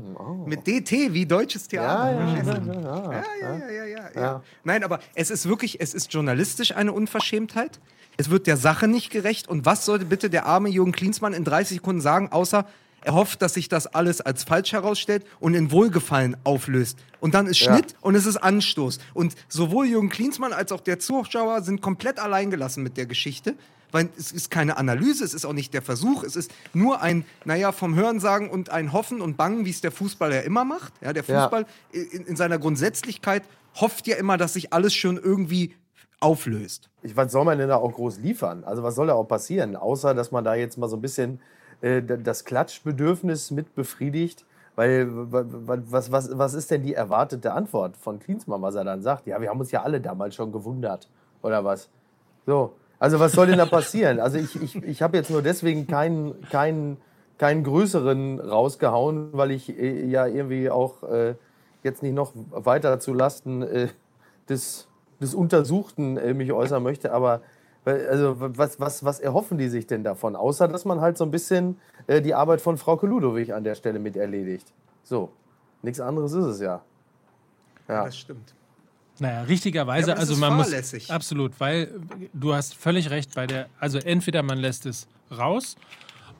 Mit 0.47 0.67
DT 0.67 1.13
wie 1.13 1.27
deutsches 1.27 1.67
Theater. 1.67 2.13
Ja, 2.13 2.21
ja, 2.21 2.37
ja, 2.37 2.43
ja, 2.43 2.63
ja, 2.63 3.13
ja, 3.13 3.23
ja, 3.41 3.71
ja, 3.71 3.85
ja, 3.85 4.11
ja. 4.15 4.21
Ja. 4.21 4.43
Nein, 4.65 4.85
aber 4.85 5.01
es 5.15 5.31
ist 5.31 5.49
wirklich, 5.49 5.81
es 5.81 5.93
ist 5.95 6.13
journalistisch 6.13 6.75
eine 6.77 6.93
Unverschämtheit. 6.93 7.81
Es 8.17 8.31
wird 8.31 8.47
der 8.47 8.57
Sache 8.57 8.87
nicht 8.87 9.11
gerecht. 9.11 9.49
Und 9.49 9.67
was 9.67 9.85
sollte 9.85 10.05
bitte 10.05 10.31
der 10.31 10.47
arme 10.47 10.69
Jürgen 10.69 10.93
Klinsmann 10.93 11.33
in 11.33 11.45
30 11.45 11.79
Sekunden 11.79 12.01
sagen, 12.01 12.31
außer 12.31 12.65
er 13.03 13.15
hofft, 13.15 13.41
dass 13.41 13.55
sich 13.55 13.69
das 13.69 13.87
alles 13.87 14.21
als 14.21 14.45
falsch 14.45 14.73
herausstellt 14.73 15.25
und 15.41 15.55
in 15.55 15.73
Wohlgefallen 15.73 16.37
auflöst. 16.45 16.99
Und 17.19 17.35
dann 17.35 17.47
ist 17.47 17.59
Ja. 17.61 17.73
Schnitt 17.73 17.95
und 18.03 18.15
es 18.15 18.27
ist 18.27 18.37
Anstoß. 18.37 18.99
Und 19.15 19.35
sowohl 19.49 19.87
Jürgen 19.87 20.11
Klinsmann 20.11 20.53
als 20.53 20.71
auch 20.71 20.81
der 20.83 20.99
Zuschauer 20.99 21.63
sind 21.63 21.81
komplett 21.81 22.19
alleingelassen 22.19 22.83
mit 22.83 22.97
der 22.99 23.07
Geschichte. 23.07 23.55
Weil 23.93 24.09
es 24.17 24.33
ist 24.33 24.51
keine 24.51 24.77
Analyse, 24.77 25.25
es 25.25 25.35
ist 25.35 25.45
auch 25.45 25.53
nicht 25.53 25.75
der 25.75 25.83
Versuch, 25.83 26.23
es 26.25 26.37
ist 26.37 26.51
nur 26.75 27.01
ein, 27.03 27.25
naja, 27.45 27.73
vom 27.73 27.95
Hörensagen 27.95 28.49
und 28.51 28.71
ein 28.71 28.93
Hoffen 28.93 29.21
und 29.21 29.37
Bangen, 29.37 29.65
wie 29.65 29.71
es 29.71 29.81
der 29.81 29.93
Fußball 29.93 30.33
ja 30.33 30.41
immer 30.41 30.65
macht. 30.65 30.93
Ja, 31.01 31.13
der 31.13 31.25
Ja. 31.25 31.43
Fußball 31.43 31.67
in, 31.93 32.27
in 32.27 32.37
seiner 32.37 32.59
Grundsätzlichkeit 32.59 33.43
hofft 33.75 34.07
ja 34.07 34.17
immer, 34.17 34.37
dass 34.37 34.55
sich 34.55 34.73
alles 34.73 34.95
schon 34.95 35.17
irgendwie 35.17 35.75
auflöst. 36.21 36.91
Ich, 37.03 37.17
was 37.17 37.33
soll 37.33 37.45
man 37.45 37.59
denn 37.59 37.69
da 37.69 37.77
auch 37.77 37.93
groß 37.93 38.19
liefern? 38.19 38.65
Also 38.65 38.83
was 38.83 38.95
soll 38.95 39.07
da 39.07 39.15
auch 39.15 39.25
passieren? 39.25 39.75
Außer, 39.77 40.15
dass 40.15 40.31
man 40.31 40.45
da 40.45 40.55
jetzt 40.55 40.77
mal 40.77 40.89
so 40.89 40.97
ein 40.97 41.01
bisschen 41.03 41.41
äh, 41.81 42.03
das 42.03 42.45
Klatschbedürfnis 42.45 43.51
mit 43.51 43.75
befriedigt. 43.75 44.45
Weil 44.77 45.09
wa- 45.11 45.45
wa- 45.47 45.79
was, 45.87 46.13
was, 46.13 46.39
was 46.39 46.55
ist 46.55 46.71
denn 46.71 46.83
die 46.83 46.95
erwartete 46.95 47.53
Antwort 47.53 47.97
von 47.97 48.19
Klinsmann, 48.19 48.63
was 48.63 48.75
er 48.75 48.85
dann 48.85 49.03
sagt? 49.03 49.27
Ja, 49.27 49.41
wir 49.41 49.49
haben 49.51 49.61
uns 49.61 49.71
ja 49.73 49.83
alle 49.83 50.01
damals 50.01 50.35
schon 50.35 50.53
gewundert. 50.53 51.09
Oder 51.43 51.65
was? 51.65 51.89
So. 52.47 52.75
Also 53.01 53.19
was 53.19 53.33
soll 53.33 53.47
denn 53.49 53.59
da 53.59 53.67
passieren? 53.67 54.21
Also 54.21 54.39
ich, 54.39 54.61
ich, 54.63 54.77
ich 54.77 55.03
habe 55.03 55.17
jetzt 55.17 55.31
nur 55.31 55.43
deswegen 55.43 55.87
keinen, 55.87 56.41
keinen, 56.51 56.99
keinen 57.39 57.65
größeren 57.65 58.39
rausgehauen, 58.39 59.31
weil 59.33 59.51
ich 59.51 59.71
äh, 59.77 60.05
ja 60.05 60.27
irgendwie 60.27 60.71
auch 60.71 61.03
äh, 61.05 61.35
jetzt 61.83 62.03
nicht 62.03 62.15
noch 62.15 62.33
weiter 62.51 63.01
zu 63.01 63.15
Lasten 63.15 63.63
äh, 63.63 63.89
des, 64.51 64.87
des 65.21 65.35
Untersuchten 65.35 66.19
äh, 66.19 66.35
mich 66.35 66.53
äußern 66.53 66.83
möchte. 66.83 67.13
Aber 67.13 67.41
weil- 67.85 68.07
also 68.07 68.37
was, 68.39 68.79
was, 68.79 69.03
was 69.03 69.19
erhoffen 69.19 69.57
die 69.57 69.69
sich 69.69 69.87
denn 69.87 70.05
davon? 70.05 70.37
Außer 70.37 70.69
dass 70.69 70.85
man 70.85 71.01
halt 71.01 71.17
so 71.17 71.25
ein 71.25 71.31
bisschen 71.31 71.81
äh, 72.07 72.21
die 72.21 72.35
Arbeit 72.35 72.61
von 72.61 72.77
Frau 72.77 73.01
Ludowig 73.01 73.55
an 73.55 73.65
der 73.65 73.75
Stelle 73.77 73.99
mit 73.99 74.17
erledigt. 74.17 74.73
So. 75.03 75.31
Nichts 75.83 76.01
anderes 76.01 76.35
ist 76.35 76.45
es 76.45 76.61
ja. 76.61 76.83
Ja. 77.89 78.05
Das 78.05 78.19
stimmt. 78.19 78.55
Naja, 79.21 79.43
richtigerweise, 79.43 80.11
Ja, 80.11 80.17
also 80.17 80.33
ist 80.33 80.39
man 80.41 80.59
fahrlässig. 80.59 81.05
muss 81.05 81.11
absolut, 81.11 81.53
weil 81.61 81.93
du 82.33 82.55
hast 82.55 82.75
völlig 82.75 83.11
recht 83.11 83.35
bei 83.35 83.47
der, 83.47 83.69
also 83.79 83.99
entweder 83.99 84.43
man 84.43 84.59
lässt 84.59 84.87
es 84.87 85.07
raus 85.31 85.77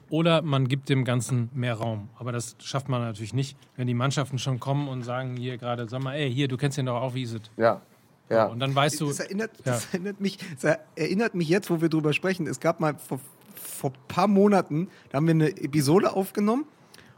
oder 0.09 0.41
man 0.41 0.67
gibt 0.67 0.89
dem 0.89 1.05
Ganzen 1.05 1.49
mehr 1.53 1.75
Raum. 1.75 2.09
Aber 2.17 2.31
das 2.31 2.55
schafft 2.59 2.89
man 2.89 3.01
natürlich 3.01 3.33
nicht, 3.33 3.55
wenn 3.77 3.87
die 3.87 3.93
Mannschaften 3.93 4.37
schon 4.39 4.59
kommen 4.59 4.87
und 4.87 5.03
sagen 5.03 5.37
hier 5.37 5.57
gerade, 5.57 5.87
sag 5.87 6.03
mal, 6.03 6.15
ey, 6.15 6.33
hier, 6.33 6.47
du 6.47 6.57
kennst 6.57 6.77
den 6.77 6.87
doch 6.87 7.01
auch, 7.01 7.13
wie 7.13 7.23
ist 7.23 7.33
es? 7.33 7.41
Ja. 7.57 7.81
Ja. 8.29 8.45
Und 8.45 8.59
dann 8.59 8.73
weißt 8.73 8.99
du, 9.01 9.07
Das 9.07 9.19
erinnert, 9.19 9.51
ja. 9.57 9.63
das, 9.73 9.87
erinnert 9.93 10.19
mich, 10.21 10.37
das 10.61 10.77
erinnert 10.95 11.35
mich 11.35 11.49
jetzt, 11.49 11.69
wo 11.69 11.81
wir 11.81 11.89
drüber 11.89 12.13
sprechen. 12.13 12.47
Es 12.47 12.59
gab 12.61 12.79
mal 12.79 12.95
vor, 12.97 13.19
vor 13.55 13.89
ein 13.91 13.97
paar 14.07 14.27
Monaten, 14.27 14.87
da 15.09 15.17
haben 15.17 15.27
wir 15.27 15.33
eine 15.33 15.49
Episode 15.49 16.13
aufgenommen 16.13 16.65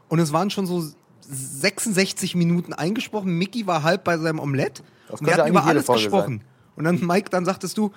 und 0.08 0.18
es 0.18 0.32
waren 0.32 0.50
schon 0.50 0.66
so 0.66 0.84
66 1.28 2.34
Minuten 2.34 2.72
eingesprochen. 2.72 3.36
Mickey 3.36 3.66
war 3.66 3.82
halb 3.82 4.04
bei 4.04 4.18
seinem 4.18 4.38
Omelett 4.38 4.82
und 5.08 5.26
wir 5.26 5.34
hatten 5.34 5.48
über 5.48 5.64
alles 5.64 5.86
Folge 5.86 6.02
gesprochen. 6.02 6.42
Und 6.76 6.84
dann, 6.84 7.00
Mike, 7.06 7.30
dann 7.30 7.44
sagtest 7.44 7.78
du, 7.78 7.92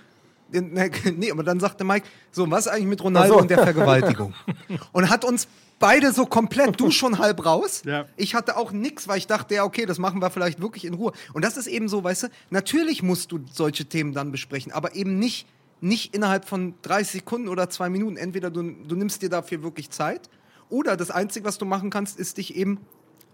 nee, 0.51 1.31
aber 1.31 1.43
dann 1.43 1.59
sagte 1.59 1.83
Mike, 1.83 2.07
so, 2.31 2.49
was 2.49 2.65
ist 2.65 2.71
eigentlich 2.71 2.87
mit 2.87 3.03
Ronaldo 3.03 3.33
so. 3.33 3.41
und 3.41 3.49
der 3.49 3.57
Vergewaltigung? 3.63 4.33
und 4.93 5.09
hat 5.09 5.25
uns 5.25 5.47
beide 5.79 6.11
so 6.13 6.25
komplett, 6.25 6.79
du 6.79 6.91
schon 6.91 7.19
halb 7.19 7.45
raus. 7.45 7.81
Ja. 7.85 8.05
Ich 8.15 8.35
hatte 8.35 8.57
auch 8.57 8.71
nix, 8.71 9.07
weil 9.07 9.17
ich 9.17 9.27
dachte, 9.27 9.55
ja, 9.55 9.63
okay, 9.63 9.85
das 9.85 9.99
machen 9.99 10.21
wir 10.21 10.29
vielleicht 10.29 10.61
wirklich 10.61 10.85
in 10.85 10.93
Ruhe. 10.93 11.11
Und 11.33 11.43
das 11.43 11.57
ist 11.57 11.67
eben 11.67 11.89
so, 11.89 12.03
weißt 12.03 12.23
du, 12.23 12.27
natürlich 12.49 13.03
musst 13.03 13.31
du 13.31 13.39
solche 13.51 13.85
Themen 13.85 14.13
dann 14.13 14.31
besprechen, 14.31 14.71
aber 14.71 14.95
eben 14.95 15.19
nicht, 15.19 15.47
nicht 15.81 16.15
innerhalb 16.15 16.47
von 16.47 16.75
30 16.83 17.19
Sekunden 17.21 17.49
oder 17.49 17.69
zwei 17.69 17.89
Minuten. 17.89 18.17
Entweder 18.17 18.49
du, 18.49 18.63
du 18.63 18.95
nimmst 18.95 19.21
dir 19.21 19.29
dafür 19.29 19.63
wirklich 19.63 19.89
Zeit 19.89 20.29
oder 20.69 20.97
das 20.97 21.11
Einzige, 21.11 21.45
was 21.45 21.57
du 21.57 21.65
machen 21.65 21.89
kannst, 21.89 22.19
ist 22.19 22.37
dich 22.37 22.55
eben 22.55 22.79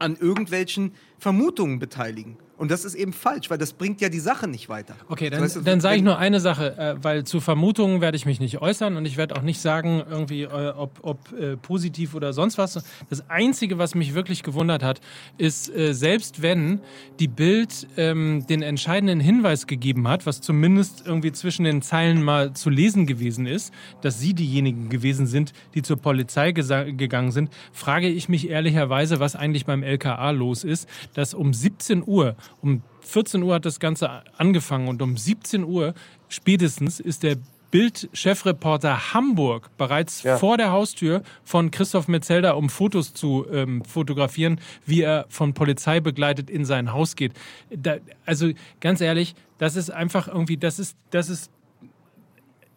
an 0.04 0.18
irgendwelchen 0.18 0.94
Vermutungen 1.18 1.80
beteiligen. 1.80 2.38
Und 2.64 2.72
das 2.72 2.86
ist 2.86 2.96
eben 2.96 3.12
falsch, 3.12 3.50
weil 3.50 3.58
das 3.58 3.74
bringt 3.74 4.00
ja 4.00 4.08
die 4.08 4.22
Sache 4.22 4.48
nicht 4.48 4.70
weiter. 4.70 4.96
Okay, 5.10 5.30
dann, 5.30 5.42
Weißt 5.42 5.58
du, 5.58 5.60
dann 5.60 5.82
sage 5.82 5.98
ich 5.98 6.02
nur 6.02 6.18
eine 6.18 6.40
Sache, 6.40 6.78
äh, 6.78 6.96
weil 7.04 7.26
zu 7.26 7.42
Vermutungen 7.42 8.00
werde 8.00 8.16
ich 8.16 8.26
mich 8.26 8.40
nicht 8.40 8.62
äußern 8.62 8.96
und 8.96 9.06
ich 9.06 9.18
werde 9.18 9.36
auch 9.36 9.42
nicht 9.42 9.60
sagen, 9.60 10.02
irgendwie, 10.10 10.44
äh, 10.44 10.70
ob, 10.70 10.98
ob 11.02 11.34
äh, 11.34 11.58
positiv 11.58 12.16
oder 12.16 12.32
sonst 12.32 12.58
was. 12.58 12.82
Das 13.10 13.30
Einzige, 13.30 13.80
was 13.80 13.96
mich 13.96 14.14
wirklich 14.14 14.44
gewundert 14.44 14.82
hat, 14.82 15.02
ist, 15.38 15.76
äh, 15.76 15.92
selbst 15.92 16.42
wenn 16.42 16.80
die 17.20 17.28
Bild 17.28 17.86
ähm, 17.98 18.48
den 18.48 18.62
entscheidenden 18.62 19.20
Hinweis 19.20 19.68
gegeben 19.68 20.08
hat, 20.08 20.26
was 20.26 20.40
zumindest 20.40 21.06
irgendwie 21.06 21.34
zwischen 21.34 21.66
den 21.66 21.82
Zeilen 21.82 22.24
mal 22.24 22.54
zu 22.54 22.70
lesen 22.70 23.08
gewesen 23.08 23.46
ist, 23.46 23.74
dass 24.02 24.22
sie 24.22 24.34
diejenigen 24.34 24.88
gewesen 24.88 25.28
sind, 25.28 25.52
die 25.74 25.82
zur 25.82 25.98
Polizei 25.98 26.54
gegangen 26.54 27.34
sind, 27.34 27.50
frage 27.74 28.08
ich 28.08 28.30
mich 28.30 28.50
ehrlicherweise, 28.50 29.20
was 29.20 29.36
eigentlich 29.36 29.66
beim 29.66 29.84
LKA 29.84 30.32
los 30.32 30.64
ist, 30.64 30.88
dass 31.14 31.34
um 31.34 31.54
17 31.54 32.04
Uhr, 32.08 32.38
um 32.62 32.82
14 33.02 33.44
Uhr 33.44 33.56
hat 33.56 33.66
das 33.66 33.80
Ganze 33.80 34.10
angefangen 34.38 34.88
und 34.88 35.02
um 35.02 35.18
17 35.18 35.64
Uhr 35.64 35.94
spätestens 36.30 37.00
ist 37.00 37.24
der 37.24 37.38
Bild-Chefreporter 37.72 39.14
Hamburg 39.14 39.76
bereits 39.78 40.22
Ja. 40.22 40.38
vor 40.38 40.58
der 40.58 40.72
Haustür 40.72 41.24
von 41.44 41.72
Christoph 41.72 42.08
Metzelder, 42.08 42.56
um 42.56 42.70
Fotos 42.70 43.14
zu 43.16 43.48
ähm, 43.52 43.84
fotografieren, 43.84 44.60
wie 44.86 45.02
er 45.02 45.26
von 45.30 45.54
Polizei 45.56 46.00
begleitet 46.00 46.52
in 46.52 46.66
sein 46.66 46.94
Haus 46.94 47.16
geht. 47.16 47.34
Da, 47.76 47.96
also 48.26 48.52
ganz 48.80 49.02
ehrlich, 49.02 49.34
das 49.58 49.76
ist 49.76 49.90
einfach 49.90 50.28
irgendwie, 50.28 50.58
das 50.58 50.78
ist, 50.78 50.96
das 51.10 51.30
ist 51.30 51.52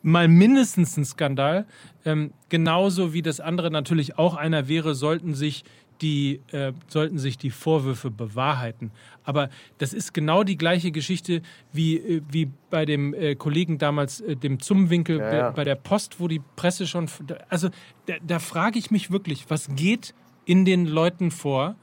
mal 0.02 0.28
mindestens 0.28 0.96
ein 0.96 1.04
Skandal. 1.04 1.66
Ähm, 2.04 2.32
genauso 2.48 3.12
wie 3.12 3.22
das 3.22 3.40
andere 3.40 3.70
natürlich 3.70 4.18
auch 4.18 4.34
einer 4.34 4.66
wäre, 4.68 4.94
sollten 4.94 5.34
sich 5.34 5.64
die, 6.02 6.40
äh, 6.52 6.72
sollten 6.88 7.18
sich 7.18 7.38
die 7.38 7.50
Vorwürfe 7.50 8.10
bewahrheiten. 8.10 8.90
Aber 9.24 9.48
das 9.78 9.92
ist 9.92 10.12
genau 10.14 10.44
die 10.44 10.56
gleiche 10.56 10.90
Geschichte 10.90 11.42
wie, 11.72 11.96
äh, 11.96 12.22
wie 12.30 12.50
bei 12.70 12.84
dem 12.84 13.14
äh, 13.14 13.34
Kollegen 13.34 13.78
damals, 13.78 14.20
äh, 14.20 14.36
dem 14.36 14.60
Zumwinkel 14.60 15.18
Ja, 15.18 15.30
bei- 15.30 15.36
ja. 15.36 15.50
bei 15.50 15.64
der 15.64 15.74
Post, 15.76 16.20
wo 16.20 16.28
die 16.28 16.42
Presse 16.56 16.86
schon. 16.86 17.08
Also 17.48 17.70
da, 18.06 18.14
da 18.26 18.38
frage 18.38 18.78
ich 18.78 18.90
mich 18.90 19.10
wirklich, 19.10 19.46
was 19.48 19.74
geht 19.74 20.14
in 20.44 20.64
den 20.64 20.86
Leuten 20.86 21.30
vor? 21.30 21.76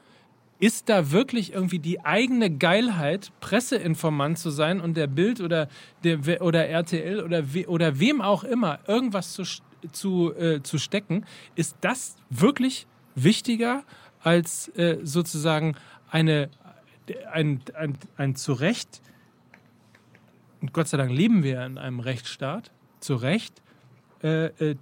Ist 0.60 0.88
da 0.88 1.12
wirklich 1.12 1.52
irgendwie 1.54 1.80
die 1.80 2.06
eigene 2.06 2.50
Geilheit, 2.50 3.32
Presseinformant 3.42 4.38
zu 4.38 4.50
sein 4.50 4.80
und 4.80 4.96
der 4.96 5.08
Bild 5.08 5.42
oder, 5.42 5.68
der, 6.06 6.42
oder 6.42 6.68
RTL 6.68 7.22
oder, 7.22 7.54
we, 7.54 7.68
oder 7.68 8.00
wem 8.00 8.22
auch 8.22 8.44
immer 8.46 8.80
irgendwas 8.88 9.34
zu, 9.34 9.44
zu, 9.92 10.34
äh, 10.36 10.62
zu 10.64 10.78
stecken? 10.78 11.26
Ist 11.56 11.76
das 11.82 12.16
wirklich 12.30 12.88
wichtiger 13.16 13.84
als 14.24 14.70
äh, 14.70 15.00
sozusagen 15.04 15.76
eine, 16.10 16.50
ein, 17.32 17.62
ein, 17.76 17.98
ein 18.18 18.36
zu 18.36 18.54
Recht, 18.54 19.02
und 20.62 20.74
Gott 20.74 20.88
sei 20.88 20.98
Dank 20.98 21.12
leben 21.12 21.44
wir 21.44 21.66
in 21.66 21.78
einem 21.78 22.00
Rechtsstaat, 22.00 22.72
zu 23.00 23.16
Recht, 23.16 23.62
äh, 24.24 24.46
äh, 24.46 24.76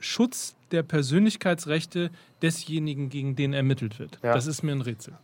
Schutz 0.00 0.54
der 0.70 0.82
Persönlichkeitsrechte 0.82 2.10
desjenigen, 2.40 3.10
gegen 3.10 3.36
den 3.36 3.52
ermittelt 3.52 3.98
wird. 3.98 4.18
Ja. 4.22 4.34
Das 4.34 4.46
ist 4.46 4.62
mir 4.62 4.72
ein 4.72 4.80
Rätsel. 4.80 5.14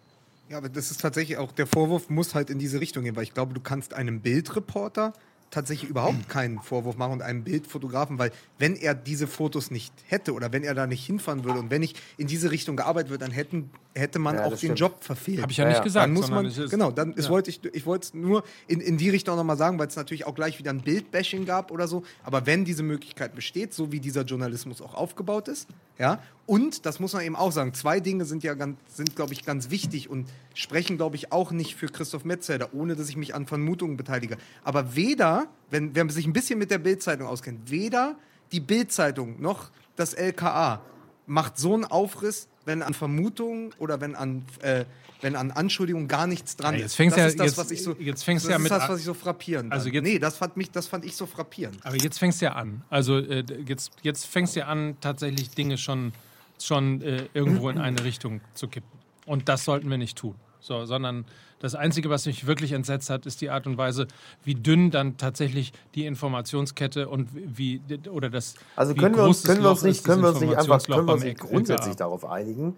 Ja, 0.51 0.59
aber 0.59 0.69
das 0.69 0.91
ist 0.91 1.01
tatsächlich 1.01 1.39
auch, 1.39 1.53
der 1.53 1.67
Vorwurf 1.67 2.11
muss 2.11 2.35
halt 2.35 2.51
in 2.51 2.59
diese 2.59 2.81
Richtung 2.81 3.05
gehen, 3.05 3.17
weil 3.17 3.23
ich 3.23 3.33
glaube, 3.33 3.55
du 3.55 3.61
kannst 3.61 3.95
einem 3.95 4.21
Bildreporter 4.21 5.15
tatsächlich 5.55 5.89
überhaupt 5.89 6.29
keinen 6.29 6.61
Vorwurf 6.61 6.97
machen 6.97 7.13
und 7.13 7.23
einem 7.23 7.45
Bildfotografen, 7.45 8.19
weil 8.19 8.33
wenn 8.59 8.77
er 8.77 8.95
diese 8.95 9.27
Fotos 9.27 9.71
nicht 9.71 9.93
hätte 10.07 10.33
oder 10.35 10.53
wenn 10.53 10.65
er 10.65 10.75
da 10.75 10.87
nicht 10.87 11.05
hinfahren 11.07 11.45
würde 11.45 11.61
und 11.61 11.71
wenn 11.71 11.81
nicht 11.81 11.99
in 12.17 12.27
diese 12.27 12.51
Richtung 12.51 12.77
gearbeitet 12.77 13.11
wird, 13.11 13.23
dann 13.23 13.31
hätten, 13.31 13.71
hätte 13.95 14.19
man 14.19 14.35
Ja, 14.37 14.45
auch 14.45 14.49
den 14.51 14.59
stimmt. 14.59 14.81
Job 14.81 15.05
verfehlt. 15.05 15.41
Habe 15.43 15.53
ich 15.53 15.59
ja, 15.59 15.65
Ja, 15.65 15.71
nicht 15.71 15.83
gesagt. 15.85 16.05
dann 16.05 16.13
muss 16.13 16.29
man, 16.31 16.47
ist- 16.47 16.71
genau, 16.71 16.91
dann 16.91 17.15
ja. 17.17 17.29
wollte 17.29 17.51
ich, 17.51 17.65
ich 17.73 17.87
wollte 17.87 18.07
es 18.09 18.15
nur 18.15 18.43
in, 18.67 18.81
in 18.81 18.99
die 18.99 19.11
Richtung 19.11 19.37
nochmal 19.37 19.57
sagen, 19.57 19.79
weil 19.79 19.87
es 19.87 19.97
natürlich 19.97 20.27
auch 20.27 20.35
gleich 20.35 20.59
wieder 20.59 20.71
ein 20.73 20.81
Bildbashing 20.83 21.47
gab 21.47 21.71
oder 21.71 21.87
so. 21.89 22.03
Aber 22.25 22.47
wenn 22.47 22.65
diese 22.65 22.83
Möglichkeit 22.83 23.35
besteht, 23.35 23.73
so 23.73 23.93
wie 23.93 24.01
dieser 24.01 24.23
Journalismus 24.23 24.83
auch 24.83 24.95
aufgebaut 24.95 25.49
ist, 25.49 25.69
ja, 25.99 26.21
und 26.47 26.85
das 26.87 27.01
muss 27.01 27.13
man 27.13 27.23
eben 27.23 27.37
auch 27.37 27.53
sagen, 27.53 27.73
zwei 27.75 28.01
Dinge 28.01 28.25
sind 28.25 28.43
ja 28.43 28.55
ganz, 28.55 28.79
sind, 28.95 29.17
glaube 29.17 29.33
ich, 29.33 29.45
ganz 29.45 29.71
wichtig 29.71 30.11
und 30.11 30.29
sprechen, 30.55 30.97
glaube 30.97 31.17
ich, 31.17 31.33
auch 31.33 31.51
nicht 31.53 31.75
für 31.75 31.87
Christoph 31.87 32.25
Metzelder, 32.25 32.75
ohne 32.75 32.97
dass 32.97 33.09
ich 33.09 33.17
mich 33.17 33.35
an 33.35 33.47
Vermutungen 33.47 33.97
beteilige. 33.97 34.37
Aber 34.63 34.95
weder, 34.97 35.47
wenn 35.71 35.95
wer 35.95 36.09
sich 36.11 36.27
ein 36.27 36.33
bisschen 36.33 36.59
mit 36.59 36.71
der 36.71 36.79
Bildzeitung 36.79 37.27
auskennt, 37.27 37.71
weder 37.71 38.17
die 38.53 38.61
Bildzeitung 38.61 39.41
noch 39.41 39.71
das 39.97 40.13
LKA 40.15 40.83
macht 41.27 41.57
so 41.59 41.73
einen 41.75 41.85
Aufriss, 41.87 42.49
wenn 42.67 42.83
an 42.83 42.93
Vermutungen 42.95 43.73
oder 43.79 44.01
wenn 44.01 44.15
an, 44.15 44.45
äh, 44.61 44.85
wenn 45.23 45.37
an 45.37 45.51
Anschuldigungen 45.51 46.09
gar 46.09 46.27
nichts 46.27 46.57
dran 46.57 46.75
Ja, 46.75 46.81
jetzt 46.81 46.91
ist. 46.93 46.97
fängst 46.97 47.17
das 47.17 47.21
ja- 47.23 47.27
ist 47.29 47.39
das, 47.41 47.47
jetzt- 47.47 47.59
was 47.59 47.71
ich 47.71 47.83
so, 47.83 47.93
jetzt 47.99 48.23
fängst 48.25 48.45
das 48.45 48.51
ja 48.51 48.57
ist 48.57 48.63
mit 48.63 48.71
das, 48.73 48.89
was 48.89 48.99
ich 48.99 49.05
so 49.07 49.15
frappierend 49.15 49.73
Also 49.73 49.89
jetzt- 49.89 50.03
Nee, 50.05 50.19
das 50.19 50.37
fand, 50.37 50.57
mich, 50.59 50.71
das 50.71 50.87
fand 50.87 51.05
ich 51.07 51.17
so 51.17 51.25
frappierend. 51.27 51.79
Aber 51.85 51.97
jetzt 51.97 52.19
fängst 52.19 52.41
du 52.43 52.47
ja 52.47 52.53
an. 52.53 52.83
Also 52.91 53.17
äh, 53.19 53.45
jetzt, 53.67 53.93
jetzt 54.03 54.27
fängst 54.27 54.55
du 54.57 54.61
ja 54.61 54.67
an, 54.67 54.97
tatsächlich 55.01 55.51
Dinge 55.51 55.79
schon, 55.79 56.13
schon 56.59 57.03
äh, 57.03 57.29
irgendwo 57.35 57.69
in 57.69 57.79
eine 57.79 58.05
Richtung 58.05 58.41
zu 58.55 58.69
kippen. 58.69 58.91
Und 59.27 59.49
das 59.49 59.65
sollten 59.65 59.89
wir 59.91 59.99
nicht 59.99 60.19
tun. 60.19 60.35
So, 60.61 60.87
sondern 60.87 61.27
das 61.61 61.75
Einzige, 61.75 62.09
was 62.11 62.25
mich 62.27 62.47
wirklich 62.47 62.73
entsetzt 62.73 63.11
hat, 63.11 63.27
ist 63.27 63.41
die 63.41 63.51
Art 63.51 63.67
und 63.67 63.77
Weise, 63.77 64.07
wie 64.45 64.55
dünn 64.55 64.91
dann 64.91 65.17
tatsächlich 65.17 65.73
die 65.95 66.07
Informationskette 66.07 67.09
und 67.09 67.29
wie 67.33 67.83
oder 68.11 68.31
das. 68.31 68.55
Also 68.77 68.95
können 68.95 69.15
wir 69.15 69.25
uns, 69.25 69.45
können 69.45 69.63
wir 69.63 69.71
uns 69.71 69.83
nicht, 69.83 69.99
ist, 69.99 70.05
können 70.05 70.23
wir 70.23 70.31
uns 70.31 70.41
nicht 70.41 70.57
einfach, 70.57 70.83
können 70.83 71.07
wir 71.07 71.15
uns 71.15 71.25
nicht 71.25 71.41
LKA. 71.41 71.49
grundsätzlich 71.49 71.97
darauf 71.97 72.25
einigen, 72.25 72.77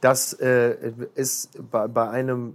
dass 0.00 0.34
äh, 0.34 0.92
es 1.14 1.50
bei, 1.70 1.88
bei 1.88 2.10
einem 2.10 2.54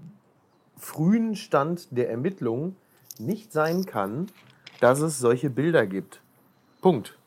frühen 0.78 1.36
Stand 1.36 1.88
der 1.92 2.10
Ermittlungen 2.10 2.76
nicht 3.20 3.52
sein 3.52 3.86
kann, 3.86 4.28
dass 4.80 5.00
es 5.00 5.18
solche 5.18 5.50
Bilder 5.50 5.88
gibt. 5.88 6.22
Punkt. 6.82 7.18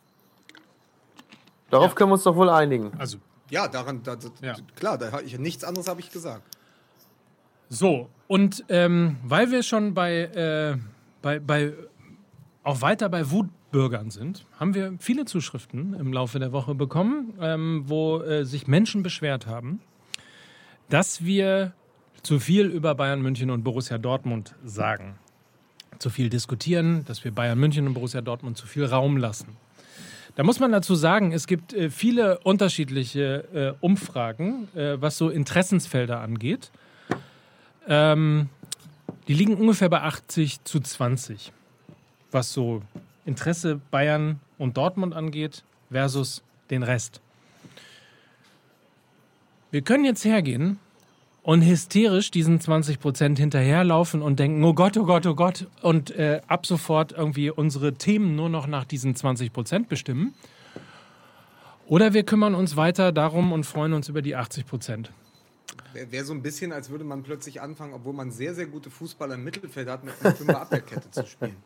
Darauf 1.70 1.94
können 1.94 2.10
wir 2.10 2.14
uns 2.14 2.24
doch 2.24 2.36
wohl 2.36 2.48
einigen. 2.48 2.92
Also 2.98 3.18
Ja, 3.50 3.68
daran, 3.68 4.02
da, 4.02 4.16
Ja. 4.42 4.54
klar, 4.76 4.96
da, 4.98 5.20
ich, 5.20 5.38
nichts 5.38 5.64
anderes 5.64 5.88
habe 5.88 6.00
ich 6.00 6.10
gesagt. 6.10 6.42
So, 7.68 8.08
und 8.26 8.64
ähm, 8.68 9.16
weil 9.24 9.50
wir 9.50 9.62
schon 9.62 9.94
bei, 9.94 10.22
äh, 10.22 10.76
bei, 11.22 11.38
bei, 11.38 11.72
auch 12.62 12.80
weiter 12.82 13.08
bei 13.08 13.30
Wutbürgern 13.30 14.10
sind, 14.10 14.44
haben 14.58 14.74
wir 14.74 14.94
viele 14.98 15.24
Zuschriften 15.24 15.94
im 15.94 16.12
Laufe 16.12 16.38
der 16.38 16.52
Woche 16.52 16.74
bekommen, 16.74 17.34
ähm, 17.40 17.84
wo 17.86 18.20
äh, 18.22 18.44
sich 18.44 18.66
Menschen 18.66 19.02
beschwert 19.02 19.46
haben, 19.46 19.80
dass 20.88 21.24
wir 21.24 21.72
zu 22.22 22.38
viel 22.40 22.66
über 22.66 22.94
Bayern 22.94 23.22
München 23.22 23.50
und 23.50 23.62
Borussia 23.62 23.98
Dortmund 23.98 24.54
sagen. 24.64 25.18
Zu 25.98 26.10
viel 26.10 26.28
diskutieren, 26.28 27.04
dass 27.06 27.24
wir 27.24 27.30
Bayern 27.30 27.58
München 27.58 27.86
und 27.86 27.94
Borussia 27.94 28.20
Dortmund 28.20 28.56
zu 28.56 28.66
viel 28.66 28.84
Raum 28.84 29.16
lassen. 29.16 29.56
Da 30.36 30.42
muss 30.42 30.60
man 30.60 30.72
dazu 30.72 30.94
sagen, 30.94 31.32
es 31.32 31.46
gibt 31.46 31.72
äh, 31.72 31.90
viele 31.90 32.38
unterschiedliche 32.40 33.76
äh, 33.80 33.84
Umfragen, 33.84 34.68
äh, 34.74 35.00
was 35.00 35.18
so 35.18 35.28
Interessensfelder 35.28 36.20
angeht. 36.20 36.70
Ähm, 37.88 38.48
die 39.28 39.34
liegen 39.34 39.54
ungefähr 39.54 39.88
bei 39.88 40.02
80 40.02 40.64
zu 40.64 40.80
20, 40.80 41.52
was 42.30 42.52
so 42.52 42.82
Interesse 43.24 43.80
Bayern 43.90 44.40
und 44.58 44.76
Dortmund 44.76 45.14
angeht 45.14 45.64
versus 45.90 46.42
den 46.70 46.82
Rest. 46.82 47.20
Wir 49.70 49.82
können 49.82 50.04
jetzt 50.04 50.24
hergehen 50.24 50.78
und 51.50 51.62
hysterisch 51.62 52.30
diesen 52.30 52.60
20 52.60 53.00
Prozent 53.00 53.40
hinterherlaufen 53.40 54.22
und 54.22 54.38
denken, 54.38 54.62
oh 54.62 54.72
Gott, 54.72 54.96
oh 54.96 55.04
Gott, 55.04 55.26
oh 55.26 55.34
Gott, 55.34 55.66
und 55.82 56.12
äh, 56.12 56.40
ab 56.46 56.64
sofort 56.64 57.10
irgendwie 57.10 57.50
unsere 57.50 57.94
Themen 57.94 58.36
nur 58.36 58.48
noch 58.48 58.68
nach 58.68 58.84
diesen 58.84 59.16
20 59.16 59.52
Prozent 59.52 59.88
bestimmen. 59.88 60.32
Oder 61.88 62.14
wir 62.14 62.22
kümmern 62.22 62.54
uns 62.54 62.76
weiter 62.76 63.10
darum 63.10 63.50
und 63.50 63.66
freuen 63.66 63.94
uns 63.94 64.08
über 64.08 64.22
die 64.22 64.36
80 64.36 64.64
Prozent. 64.64 65.10
Wäre 65.92 66.12
wär 66.12 66.24
so 66.24 66.34
ein 66.34 66.40
bisschen, 66.40 66.70
als 66.70 66.88
würde 66.88 67.02
man 67.02 67.24
plötzlich 67.24 67.60
anfangen, 67.60 67.94
obwohl 67.94 68.12
man 68.12 68.30
sehr, 68.30 68.54
sehr 68.54 68.66
gute 68.66 68.88
Fußballer 68.88 69.34
im 69.34 69.42
Mittelfeld 69.42 69.88
hat, 69.88 70.04
mit 70.04 70.14
einer 70.20 70.36
Fünfer-Abwehrkette 70.36 71.10
zu 71.10 71.26
spielen. 71.26 71.56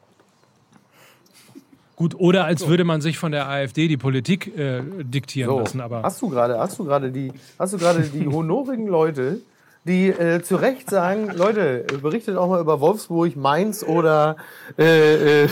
Gut, 1.95 2.15
oder 2.15 2.47
als 2.47 2.67
würde 2.67 2.85
man 2.85 3.03
sich 3.03 3.19
von 3.19 3.33
der 3.33 3.51
AfD 3.51 3.87
die 3.87 3.99
Politik 3.99 4.47
äh, 4.57 4.81
diktieren 5.03 5.51
So, 5.51 5.59
lassen. 5.59 5.83
Aber 5.83 6.03
hast 6.03 6.23
du 6.23 6.31
gerade, 6.31 6.59
hast 6.59 6.79
du 6.79 6.85
gerade 6.85 7.13
die, 7.13 7.31
hast 7.59 7.75
du 7.75 7.79
gerade 7.79 8.01
die 8.01 8.27
honorigen 8.33 8.87
Leute, 8.87 9.43
die 9.85 10.09
äh, 10.09 10.43
zu 10.43 10.57
Recht 10.57 10.89
sagen, 10.89 11.31
Leute, 11.35 11.85
berichtet 12.03 12.37
auch 12.37 12.49
mal 12.49 12.61
über 12.61 12.81
Wolfsburg, 12.81 13.37
Mainz 13.37 13.83
oder 13.83 14.37
äh, 14.79 15.45
äh, 15.45 15.49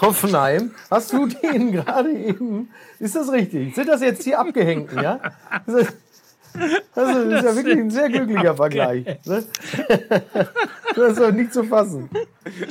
Hoffenheim. 0.00 0.74
Hast 0.90 1.12
du 1.12 1.26
denen 1.26 1.72
gerade 1.72 2.10
eben, 2.12 2.70
ist 2.98 3.14
das 3.14 3.30
richtig? 3.30 3.74
Sind 3.74 3.88
das 3.88 4.00
jetzt 4.00 4.24
die 4.24 4.34
Abgehängten, 4.34 5.02
ja? 5.02 5.20
Ist 6.54 6.82
das- 6.94 7.08
Also, 7.08 7.30
das 7.30 7.40
ist 7.40 7.44
ja 7.50 7.56
wirklich 7.56 7.78
ein 7.78 7.90
sehr 7.90 8.08
glücklicher 8.08 8.54
Vergleich. 8.54 9.04
Ne? 9.26 9.44
Das 10.96 11.12
ist 11.12 11.18
doch 11.20 11.32
nicht 11.32 11.52
zu 11.52 11.64
fassen. 11.64 12.08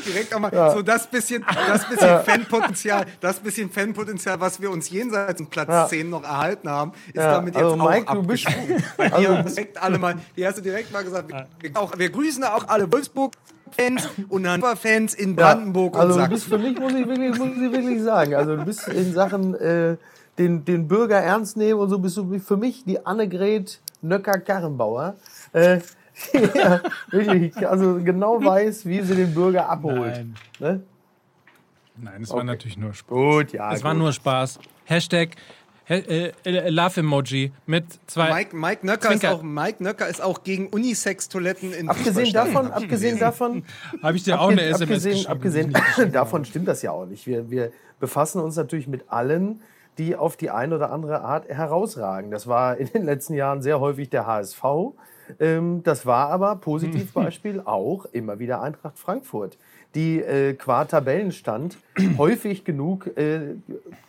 Direkt 0.08 0.34
auch 0.34 0.40
mal 0.40 0.72
so 0.74 0.82
das 0.82 1.08
bisschen, 1.08 1.44
das 1.68 1.88
bisschen 1.90 2.20
Fanpotenzial, 2.24 3.06
das 3.20 3.40
bisschen 3.40 3.70
Fanpotenzial, 3.70 4.40
was 4.40 4.62
wir 4.62 4.72
uns 4.72 4.90
jenseits 4.90 5.42
von 5.42 5.50
Platz 5.50 5.68
Ja. 5.70 5.88
10 5.88 6.10
noch 6.10 6.24
erhalten 6.24 6.70
haben, 6.70 6.94
ist 7.08 7.16
Ja, 7.16 7.34
damit 7.34 7.56
jetzt 7.56 7.64
also 7.64 7.82
auch 7.82 7.90
Mike, 7.90 8.14
du 8.14 8.24
bist- 8.24 8.48
dir 8.48 8.82
also- 9.14 9.42
direkt 9.50 9.82
alle 9.82 9.98
mal, 10.00 10.16
die 10.38 10.46
hast 10.48 10.58
du 10.58 10.62
direkt 10.62 10.92
mal 10.94 11.04
gesagt, 11.04 11.30
wir, 11.60 11.72
auch, 11.74 11.98
wir 11.98 12.10
grüßen 12.10 12.44
auch 12.46 12.68
alle 12.70 12.90
Wolfsburg-Fans 12.92 14.08
und 14.30 14.48
Hannover-Fans 14.48 15.16
in 15.16 15.36
Brandenburg 15.36 15.98
also 15.98 16.14
und 16.14 16.24
du 16.24 16.30
bist 16.30 16.50
Sachsen. 16.50 16.62
für 16.64 16.70
mich, 16.70 16.80
muss 16.80 16.94
ich 16.94 17.08
wirklich, 17.08 17.38
muss 17.38 17.50
ich 17.58 17.72
wirklich 17.72 18.02
sagen, 18.04 18.36
also 18.36 18.56
du 18.56 18.64
bist 18.66 18.88
in 18.88 19.14
Sachen 19.14 19.56
äh, 19.56 19.98
den, 20.38 20.66
den 20.66 20.88
Bürger 20.88 21.20
ernst 21.20 21.58
nehmen 21.58 21.80
und 21.80 21.90
so 21.90 22.00
bist 22.00 22.18
du 22.18 22.40
für 22.40 22.58
mich 22.58 22.84
die 22.86 23.06
Annegret 23.06 23.82
Nöcker-Karrenbauer. 24.02 25.16
Äh, 25.54 25.80
ja, 26.56 26.82
wirklich, 27.10 27.68
also 27.68 28.00
genau 28.04 28.44
weiß, 28.44 28.86
wie 28.86 29.02
sie 29.02 29.16
den 29.16 29.34
Bürger 29.34 29.70
abholt. 29.70 30.16
Nein. 30.16 30.36
Ne? 30.60 30.84
Nein, 31.96 32.24
es 32.24 32.32
war 32.32 32.44
natürlich 32.44 32.78
nur 32.78 32.94
Spaß. 32.94 33.08
Gut, 33.08 33.54
ja. 33.54 33.72
Es 33.72 33.84
war 33.84 33.94
gut. 33.94 34.02
nur 34.02 34.14
Spaß. 34.14 34.60
Hashtag 34.86 35.30
äh, 35.88 36.32
äh, 36.46 36.70
Love-Emoji 36.70 37.52
mit 37.66 37.86
zwei. 38.08 38.34
Mike, 38.34 38.56
Mike, 38.56 38.86
Nöcker 38.86 39.14
ist 39.14 39.26
auch, 39.26 39.44
Mike 39.44 39.84
Nöcker 39.84 40.08
ist 40.08 40.22
auch 40.22 40.44
gegen 40.44 40.68
Unisex-Toiletten 40.68 41.74
in 41.74 41.90
Abgesehen 41.90 42.32
davon, 42.32 42.72
abgesehen 42.72 43.20
davon, 43.20 43.66
Habe 44.02 44.16
ich 44.16 44.24
dir 44.24 44.40
auch 44.40 44.50
eine 44.50 44.62
SMS 44.62 44.82
abgesehen, 45.28 45.74
geschrieben. 45.74 45.76
abgesehen 45.76 46.12
davon 46.14 46.46
stimmt 46.46 46.68
das 46.68 46.82
ja 46.82 46.92
auch 46.92 47.06
nicht. 47.06 47.28
Wir, 47.28 47.50
wir 47.52 47.72
befassen 48.00 48.42
uns 48.42 48.56
natürlich 48.56 48.88
mit 48.88 49.10
allen, 49.10 49.62
die 49.98 50.16
auf 50.16 50.38
die 50.38 50.50
eine 50.50 50.76
oder 50.76 50.92
andere 50.92 51.22
Art 51.22 51.48
herausragen. 51.48 52.32
Das 52.32 52.48
war 52.48 52.78
in 52.78 52.88
den 52.88 53.04
letzten 53.04 53.34
Jahren 53.34 53.62
sehr 53.62 53.80
häufig 53.80 54.10
der 54.10 54.26
HSV. 54.26 54.64
Ähm, 55.40 55.82
das 55.84 56.06
war 56.06 56.30
aber, 56.30 56.56
Positivbeispiel, 56.58 57.62
auch 57.66 58.06
immer 58.06 58.40
wieder 58.40 58.62
Eintracht 58.62 59.00
Frankfurt, 59.00 59.58
die 59.96 60.20
äh, 60.20 60.54
qua 60.54 60.86
Tabellenstand 60.86 61.78
häufig 62.18 62.66
genug 62.66 63.16
äh, 63.18 63.56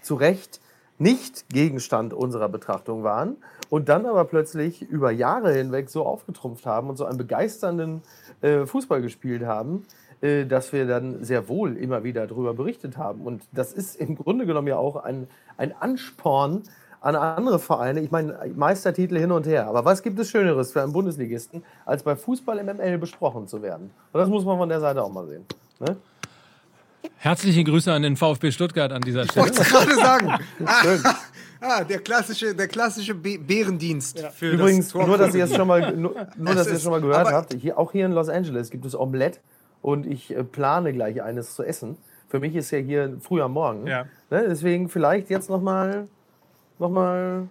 zu 0.02 0.14
Recht 0.14 0.60
nicht 0.98 1.48
Gegenstand 1.48 2.14
unserer 2.14 2.48
Betrachtung 2.48 3.02
waren 3.02 3.36
und 3.68 3.88
dann 3.88 4.06
aber 4.06 4.24
plötzlich 4.24 4.82
über 4.82 5.10
Jahre 5.10 5.52
hinweg 5.52 5.90
so 5.90 6.06
aufgetrumpft 6.06 6.66
haben 6.66 6.88
und 6.88 6.96
so 6.96 7.04
einen 7.04 7.18
begeisternden 7.18 8.02
äh, 8.40 8.64
Fußball 8.66 9.02
gespielt 9.02 9.44
haben, 9.44 9.84
dass 10.24 10.72
wir 10.72 10.86
dann 10.86 11.22
sehr 11.22 11.48
wohl 11.48 11.76
immer 11.76 12.02
wieder 12.02 12.26
darüber 12.26 12.54
berichtet 12.54 12.96
haben. 12.96 13.22
Und 13.22 13.42
das 13.52 13.72
ist 13.72 13.96
im 13.96 14.16
Grunde 14.16 14.46
genommen 14.46 14.68
ja 14.68 14.76
auch 14.76 14.96
ein, 14.96 15.28
ein 15.58 15.74
Ansporn 15.78 16.62
an 17.00 17.14
andere 17.14 17.58
Vereine. 17.58 18.00
Ich 18.00 18.10
meine, 18.10 18.38
Meistertitel 18.54 19.18
hin 19.18 19.30
und 19.30 19.46
her. 19.46 19.66
Aber 19.66 19.84
was 19.84 20.02
gibt 20.02 20.18
es 20.18 20.30
Schöneres 20.30 20.72
für 20.72 20.82
einen 20.82 20.94
Bundesligisten, 20.94 21.62
als 21.84 22.02
bei 22.02 22.16
Fußball 22.16 22.58
im 22.58 22.66
ML 22.66 22.96
besprochen 22.96 23.46
zu 23.46 23.60
werden? 23.60 23.90
Und 24.12 24.20
das 24.20 24.28
muss 24.28 24.44
man 24.46 24.56
von 24.56 24.68
der 24.70 24.80
Seite 24.80 25.02
auch 25.02 25.12
mal 25.12 25.26
sehen. 25.26 25.44
Ne? 25.80 25.96
Herzliche 27.18 27.62
Grüße 27.62 27.92
an 27.92 28.02
den 28.02 28.16
VfB 28.16 28.50
Stuttgart 28.50 28.92
an 28.92 29.02
dieser 29.02 29.24
Ich 29.24 29.30
Stelle. 29.32 29.46
wollte 29.46 29.60
es 29.60 29.68
gerade 29.68 29.94
sagen. 29.94 30.34
Ah, 31.66 31.78
ah, 31.78 31.84
der 31.84 31.98
klassische, 32.00 32.54
der 32.54 32.68
klassische 32.68 33.14
Be 33.14 33.38
Bärendienst 33.38 34.20
für 34.34 34.50
Übrigens, 34.50 34.92
das 34.92 35.06
nur 35.06 35.16
dass 35.16 35.34
ihr 35.34 35.44
es 35.44 35.54
schon 35.56 35.66
mal, 35.66 35.96
nur, 35.96 36.14
nur, 36.36 36.50
Es 36.50 36.56
dass 36.56 36.66
ihr 36.66 36.74
es 36.74 36.82
schon 36.82 36.92
mal 36.92 37.00
gehört 37.00 37.32
habt, 37.32 37.54
hier, 37.54 37.78
auch 37.78 37.90
hier 37.92 38.04
in 38.04 38.12
Los 38.12 38.28
Angeles 38.28 38.68
gibt 38.68 38.84
es 38.84 38.94
Omelette 38.94 39.38
und 39.84 40.06
ich 40.06 40.34
äh, 40.34 40.42
plane 40.42 40.94
gleich 40.94 41.22
eines 41.22 41.54
zu 41.54 41.62
essen. 41.62 41.98
Für 42.28 42.40
mich 42.40 42.56
ist 42.56 42.70
ja 42.70 42.78
hier 42.78 43.18
früh 43.20 43.42
am 43.42 43.52
Morgen. 43.52 43.86
Ja. 43.86 44.06
Ne, 44.30 44.46
deswegen 44.48 44.88
vielleicht 44.88 45.28
jetzt 45.28 45.50
nochmal 45.50 46.08
noch 46.78 46.88
mal 46.88 47.48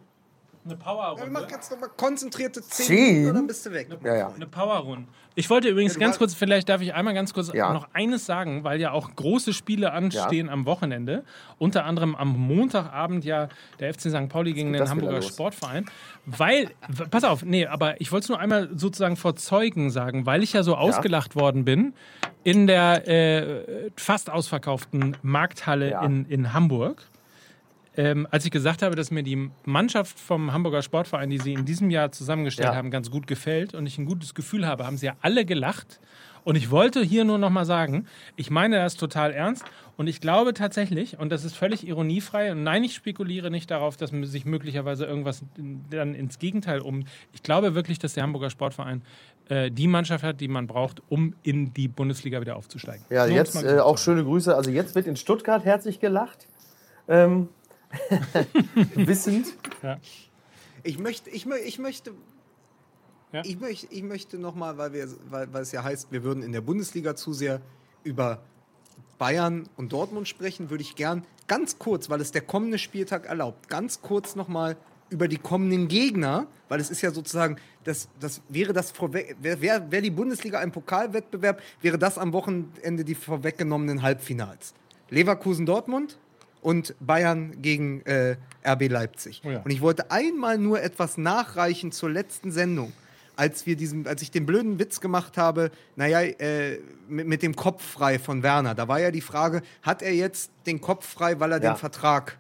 Eine 0.66 0.76
Mach 0.76 0.84
Powerrunde. 0.86 1.48
jetzt 1.52 1.72
nochmal 1.72 1.90
konzentrierte 1.98 2.62
10 2.62 2.86
Zehn? 2.86 3.14
Minuten, 3.18 3.36
dann 3.36 3.48
bist 3.48 3.66
du 3.66 3.72
weg. 3.72 3.90
Ja, 4.04 4.16
ja. 4.16 4.32
Eine 4.34 4.48
Powerrunde. 4.48 5.08
Ich 5.36 5.50
wollte 5.50 5.68
übrigens 5.68 5.96
Ja, 5.96 6.00
ganz 6.02 6.18
kurz, 6.20 6.34
vielleicht 6.36 6.70
darf 6.70 6.80
ich 6.82 6.94
einmal 6.94 7.14
ganz 7.14 7.34
kurz 7.34 7.52
Ja. 7.52 7.74
noch 7.74 7.88
eines 7.94 8.26
sagen, 8.26 8.64
weil 8.64 8.80
ja 8.80 8.92
auch 8.92 9.14
große 9.16 9.52
Spiele 9.52 9.92
anstehen 9.92 10.48
am 10.50 10.66
Wochenende. 10.66 11.24
Unter 11.58 11.86
anderem 11.86 12.16
am 12.16 12.30
Montagabend 12.30 13.26
ja 13.26 13.50
der 13.80 13.94
FC 13.94 14.10
St. 14.12 14.30
Pauli 14.30 14.54
gegen 14.54 14.72
den 14.74 14.88
Hamburger? 14.88 15.22
Sportverein. 15.22 15.86
Weil, 16.26 16.70
pass 17.10 17.24
auf, 17.24 17.44
nee, 17.44 17.66
aber 17.66 18.00
ich 18.00 18.12
wollte 18.12 18.26
es 18.26 18.30
nur 18.30 18.40
einmal 18.40 18.70
sozusagen 18.76 19.18
vor 19.18 19.36
Zeugen 19.36 19.90
sagen, 19.90 20.26
weil 20.26 20.44
ich 20.44 20.54
ja 20.54 20.64
so 20.64 20.76
ausgelacht 20.76 21.36
worden 21.36 21.66
bin 21.66 21.94
in 22.44 22.68
der 22.68 23.08
äh, 23.08 23.90
fast 23.98 24.30
ausverkauften 24.30 25.18
Markthalle 25.24 25.92
Ja. 25.92 26.04
in, 26.06 26.26
in 26.26 26.54
Hamburg. 26.54 27.02
Ähm, 27.96 28.28
als 28.32 28.44
ich 28.46 28.52
gesagt 28.52 28.82
habe, 28.82 28.96
dass 28.96 29.12
mir 29.12 29.22
die 29.24 29.52
Mannschaft 29.66 30.20
vom 30.20 30.52
Hamburger 30.52 30.82
Sportverein, 30.82 31.30
die 31.30 31.38
sie 31.38 31.54
in 31.54 31.64
diesem 31.66 31.90
Jahr 31.92 32.12
zusammengestellt 32.12 32.70
Ja. 32.70 32.76
haben, 32.76 32.90
ganz 32.90 33.12
gut 33.12 33.28
gefällt 33.28 33.76
und 33.76 33.86
ich 33.86 33.98
ein 34.00 34.06
gutes 34.06 34.34
Gefühl 34.34 34.66
habe, 34.66 34.86
haben 34.86 34.98
sie 34.98 35.06
ja 35.06 35.14
alle 35.22 35.46
gelacht. 35.46 36.00
Und 36.44 36.56
ich 36.58 36.72
wollte 36.72 37.02
hier 37.02 37.24
nur 37.24 37.38
noch 37.38 37.52
mal 37.52 37.64
sagen, 37.66 38.06
ich 38.36 38.50
meine 38.50 38.76
das 38.78 38.96
total 38.96 39.32
ernst 39.32 39.64
und 39.96 40.08
ich 40.08 40.20
glaube 40.20 40.54
tatsächlich, 40.54 41.18
und 41.18 41.32
das 41.32 41.46
ist 41.46 41.56
völlig 41.56 41.88
ironiefrei, 41.88 42.52
und 42.52 42.64
nein, 42.64 42.84
ich 42.84 42.96
spekuliere 42.96 43.50
nicht 43.50 43.72
darauf, 43.72 43.96
dass 43.96 44.10
sich 44.10 44.44
möglicherweise 44.44 45.06
irgendwas 45.06 45.44
dann 45.90 46.16
ins 46.16 46.40
Gegenteil 46.40 46.80
um. 46.82 47.06
Ich 47.32 47.44
glaube 47.44 47.76
wirklich, 47.76 47.98
dass 48.00 48.16
der 48.16 48.24
Hamburger 48.24 48.50
Sportverein 48.50 49.04
äh, 49.48 49.72
die 49.72 49.88
Mannschaft 49.88 50.24
hat, 50.24 50.42
die 50.42 50.50
man 50.50 50.68
braucht, 50.68 51.02
um 51.08 51.34
in 51.44 51.74
die 51.74 51.88
Bundesliga 51.88 52.42
wieder 52.42 52.58
aufzusteigen. 52.58 53.06
Ja, 53.10 53.26
So, 53.28 53.34
jetzt 53.34 53.64
äh, 53.64 53.80
auch 53.80 53.98
schöne 53.98 54.24
Grüße. 54.26 54.54
Also 54.54 54.70
jetzt 54.72 54.96
wird 54.96 55.08
in 55.08 55.16
Stuttgart 55.16 55.64
herzlich 55.64 56.02
gelacht. 56.02 56.48
Ähm, 57.08 57.48
wissend. 58.96 59.48
Ich 60.84 61.00
möchte, 61.00 61.30
ich, 61.30 61.46
mö- 61.46 61.56
ich 61.64 61.80
möchte, 61.80 62.14
Ja. 63.32 63.42
ich 63.46 63.60
möchte, 63.60 63.88
ich 63.92 64.04
möchte 64.04 64.38
nochmal, 64.38 64.78
weil, 64.78 64.94
wir, 64.94 65.08
weil, 65.30 65.52
weil 65.54 65.62
es 65.64 65.72
ja 65.72 65.84
heißt, 65.84 66.12
wir 66.12 66.24
würden 66.24 66.44
in 66.44 66.52
der 66.52 66.62
Bundesliga 66.62 67.16
zu 67.16 67.34
sehr 67.34 67.62
über 68.04 68.42
Bayern 69.18 69.70
und 69.78 69.94
Dortmund 69.94 70.28
sprechen, 70.28 70.70
würde 70.70 70.82
ich 70.84 70.96
gern 70.96 71.26
ganz 71.48 71.78
kurz, 71.80 72.10
weil 72.10 72.20
es 72.22 72.32
der 72.32 72.42
kommende 72.42 72.78
Spieltag 72.78 73.26
erlaubt, 73.26 73.70
ganz 73.70 74.02
kurz 74.02 74.36
nochmal 74.36 74.76
über 75.10 75.28
die 75.28 75.38
kommenden 75.38 75.88
Gegner, 75.88 76.48
weil 76.70 76.80
es 76.80 76.90
ist 76.90 77.02
ja 77.02 77.12
sozusagen, 77.12 77.58
das, 77.84 78.08
das 78.20 78.42
wäre 78.50 78.74
das 78.74 78.92
vorweg, 78.92 79.36
wäre 79.40 79.62
wär, 79.62 79.92
wär 79.92 80.02
die 80.02 80.10
Bundesliga 80.10 80.60
ein 80.60 80.72
Pokalwettbewerb, 80.72 81.62
wäre 81.82 82.00
das 82.00 82.18
am 82.18 82.34
Wochenende 82.34 83.04
die 83.06 83.14
vorweggenommenen 83.16 84.02
Halbfinals. 84.02 84.74
Leverkusen 85.10 85.66
Dortmund 85.68 86.18
und 86.64 86.96
Bayern 87.00 87.62
gegen 87.62 88.02
äh, 88.06 88.38
RB 88.66 88.90
Leipzig. 88.90 89.42
Oh 89.46 89.50
ja. 89.52 89.60
Und 89.62 89.70
ich 89.72 89.82
wollte 89.82 90.10
einmal 90.12 90.58
nur 90.58 90.82
etwas 90.82 91.18
nachreichen 91.18 91.92
zur 91.92 92.10
letzten 92.10 92.52
Sendung. 92.52 92.94
Als, 93.36 93.66
wir 93.66 93.76
diesen, 93.76 94.06
als 94.08 94.22
ich 94.22 94.30
den 94.30 94.46
blöden 94.46 94.78
Witz 94.78 95.00
gemacht 95.02 95.38
habe, 95.38 95.72
naja, 95.96 96.22
äh, 96.22 96.80
mit, 97.08 97.28
mit 97.28 97.42
dem 97.42 97.56
Kopf 97.56 97.84
frei 97.84 98.20
von 98.20 98.44
Werner, 98.44 98.76
da 98.76 98.88
war 98.88 99.00
ja 99.00 99.10
die 99.10 99.22
Frage, 99.22 99.62
hat 99.82 100.02
er 100.04 100.14
jetzt 100.14 100.52
den 100.68 100.80
Kopf 100.82 101.08
frei, 101.08 101.40
weil 101.40 101.52
er 101.52 101.62
Ja. 101.62 101.72
den 101.74 101.78
Vertrag 101.78 102.38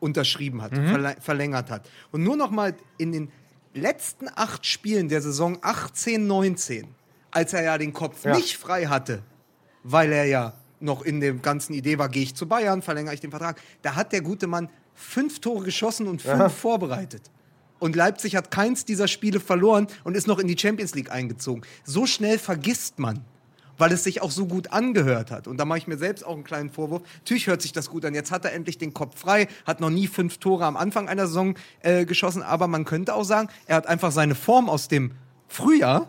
unterschrieben 0.00 0.60
hat, 0.60 0.72
verle- 0.72 1.20
verlängert 1.20 1.70
hat. 1.70 1.88
Und 2.10 2.24
nur 2.24 2.36
noch 2.36 2.50
mal 2.50 2.74
in 2.98 3.12
den 3.12 3.30
letzten 3.74 4.26
acht 4.34 4.66
Spielen 4.66 5.08
der 5.08 5.22
Saison 5.22 5.56
18, 5.62 6.26
19, 6.26 6.88
als 7.30 7.52
er 7.52 7.62
ja 7.62 7.78
den 7.78 7.92
Kopf 7.92 8.24
Ja. 8.24 8.34
nicht 8.36 8.56
frei 8.56 8.86
hatte, 8.86 9.22
weil 9.84 10.12
er 10.12 10.24
ja 10.26 10.52
noch 10.84 11.02
in 11.02 11.20
der 11.20 11.34
ganzen 11.34 11.74
Idee 11.74 11.98
war, 11.98 12.08
gehe 12.08 12.22
ich 12.22 12.34
zu 12.34 12.46
Bayern, 12.46 12.82
verlängere 12.82 13.14
ich 13.14 13.20
den 13.20 13.30
Vertrag, 13.30 13.60
da 13.82 13.96
hat 13.96 14.12
der 14.12 14.20
gute 14.20 14.46
Mann 14.46 14.68
fünf 14.94 15.40
Tore 15.40 15.64
geschossen 15.64 16.06
und 16.06 16.22
fünf 16.22 16.52
vorbereitet. 16.54 17.30
Und 17.80 17.96
Leipzig 17.96 18.36
hat 18.36 18.50
keins 18.50 18.84
dieser 18.84 19.08
Spiele 19.08 19.40
verloren 19.40 19.88
und 20.04 20.16
ist 20.16 20.26
noch 20.26 20.38
in 20.38 20.46
die 20.46 20.56
Champions 20.56 20.94
League 20.94 21.10
eingezogen. 21.10 21.62
So 21.84 22.06
schnell 22.06 22.38
vergisst 22.38 22.98
man, 22.98 23.24
weil 23.76 23.92
es 23.92 24.04
sich 24.04 24.22
auch 24.22 24.30
so 24.30 24.46
gut 24.46 24.72
angehört 24.72 25.30
hat. 25.30 25.48
Und 25.48 25.58
da 25.58 25.64
mache 25.64 25.78
ich 25.78 25.86
mir 25.86 25.98
selbst 25.98 26.24
auch 26.24 26.34
einen 26.34 26.44
kleinen 26.44 26.70
Vorwurf. 26.70 27.02
Natürlich 27.18 27.46
hört 27.46 27.60
sich 27.60 27.72
das 27.72 27.90
gut 27.90 28.04
an. 28.04 28.14
Jetzt 28.14 28.30
hat 28.30 28.44
er 28.44 28.52
endlich 28.52 28.78
den 28.78 28.94
Kopf 28.94 29.18
frei, 29.18 29.48
hat 29.66 29.80
noch 29.80 29.90
nie 29.90 30.06
fünf 30.06 30.38
Tore 30.38 30.64
am 30.64 30.76
Anfang 30.76 31.08
einer 31.08 31.26
Saison 31.26 31.56
äh, 31.80 32.06
geschossen. 32.06 32.42
Aber 32.42 32.68
man 32.68 32.84
könnte 32.84 33.14
auch 33.14 33.24
sagen, 33.24 33.48
er 33.66 33.76
hat 33.76 33.86
einfach 33.86 34.12
seine 34.12 34.34
Form 34.34 34.70
aus 34.70 34.88
dem 34.88 35.12
Frühjahr 35.48 36.08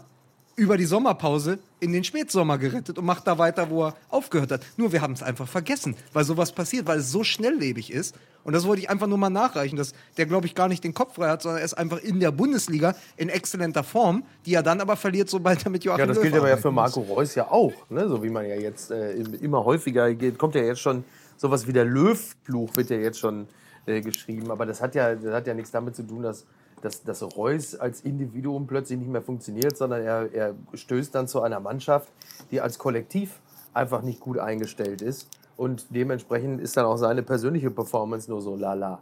über 0.56 0.78
die 0.78 0.86
Sommerpause 0.86 1.60
in 1.80 1.92
den 1.92 2.04
Spätsommer 2.04 2.58
gerettet 2.58 2.98
und 2.98 3.06
macht 3.06 3.28
da 3.28 3.38
weiter, 3.38 3.70
wo 3.70 3.86
er 3.86 3.96
aufgehört 4.10 4.52
hat. 4.52 4.62
Nur 4.78 4.92
wir 4.92 5.02
haben 5.02 5.14
es 5.14 5.22
einfach 5.22 5.48
vergessen, 5.48 5.96
weil 6.14 6.24
sowas 6.24 6.54
passiert, 6.54 6.88
weil 6.88 7.00
es 7.00 7.12
so 7.12 7.24
schnelllebig 7.24 7.92
ist. 7.92 8.16
Und 8.44 8.54
das 8.54 8.66
wollte 8.66 8.82
ich 8.82 8.90
einfach 8.90 9.08
nur 9.08 9.18
mal 9.18 9.30
nachreichen, 9.30 9.76
dass 9.76 9.94
der, 10.18 10.28
glaube 10.28 10.46
ich, 10.46 10.56
gar 10.56 10.68
nicht 10.68 10.84
den 10.84 10.94
Kopf 10.94 11.16
frei 11.16 11.30
hat, 11.30 11.42
sondern 11.42 11.60
er 11.60 11.66
ist 11.66 11.74
einfach 11.74 11.98
in 11.98 12.20
der 12.20 12.32
Bundesliga 12.32 12.96
in 13.18 13.30
exzellenter 13.30 13.84
Form, 13.84 14.24
die 14.46 14.54
er 14.54 14.64
dann 14.64 14.82
aber 14.82 14.96
verliert, 14.96 15.30
sobald 15.30 15.66
er 15.66 15.72
mit 15.72 15.84
Joachim 15.84 16.00
Ja, 16.00 16.06
das 16.06 16.18
Löw 16.18 16.24
gilt 16.24 16.36
aber 16.36 16.50
ja 16.50 16.58
für. 16.58 16.72
Marco 16.72 17.02
Reus 17.02 17.36
ja 17.36 17.50
auch. 17.50 17.74
Ne? 17.90 18.08
So 18.08 18.24
wie 18.24 18.30
man 18.30 18.48
ja 18.48 18.56
jetzt 18.56 18.92
äh, 18.92 19.14
immer 19.14 19.66
häufiger 19.66 20.14
geht, 20.14 20.38
kommt 20.38 20.56
ja 20.56 20.62
jetzt 20.62 20.80
schon 20.80 21.04
sowas 21.38 21.68
wie 21.68 21.74
der 21.74 21.86
Löwfluch 21.86 22.76
wird 22.76 22.90
ja 22.92 22.98
jetzt 22.98 23.20
schon 23.20 23.48
äh, 23.86 24.02
geschrieben. 24.02 24.52
Aber 24.52 24.66
das 24.66 24.82
hat 24.82 24.96
ja, 24.96 25.16
das 25.16 25.34
hat 25.34 25.48
ja 25.48 25.54
nichts 25.54 25.72
damit 25.72 25.96
zu 25.96 26.04
tun, 26.04 26.24
dass, 26.24 26.46
dass, 26.86 27.04
dass 27.04 27.24
Reus 27.36 27.76
als 27.76 28.02
Individuum 28.02 28.68
plötzlich 28.68 29.00
nicht 29.00 29.10
mehr 29.10 29.22
funktioniert, 29.22 29.76
sondern 29.76 30.04
er, 30.04 30.34
er 30.34 30.56
stößt 30.74 31.14
dann 31.16 31.28
zu 31.28 31.42
einer 31.42 31.60
Mannschaft, 31.60 32.10
die 32.52 32.62
als 32.62 32.78
Kollektiv 32.78 33.40
einfach 33.74 34.02
nicht 34.04 34.20
gut 34.20 34.38
eingestellt 34.38 35.02
ist. 35.02 35.28
Und 35.58 35.88
dementsprechend 35.90 36.62
ist 36.62 36.78
dann 36.78 36.86
auch 36.86 36.98
seine 36.98 37.24
persönliche 37.24 37.72
Performance 37.72 38.30
nur 38.30 38.42
so 38.42 38.56
lala. 38.56 39.00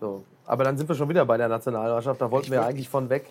So. 0.00 0.22
Aber 0.46 0.64
dann 0.64 0.78
sind 0.78 0.88
wir 0.88 0.94
schon 0.94 1.08
wieder 1.08 1.24
bei 1.24 1.36
der 1.36 1.48
Nationalmannschaft. 1.48 2.20
Da 2.20 2.30
wollten 2.30 2.50
wir 2.50 2.64
eigentlich 2.64 2.88
von 2.88 3.08
weg. 3.08 3.26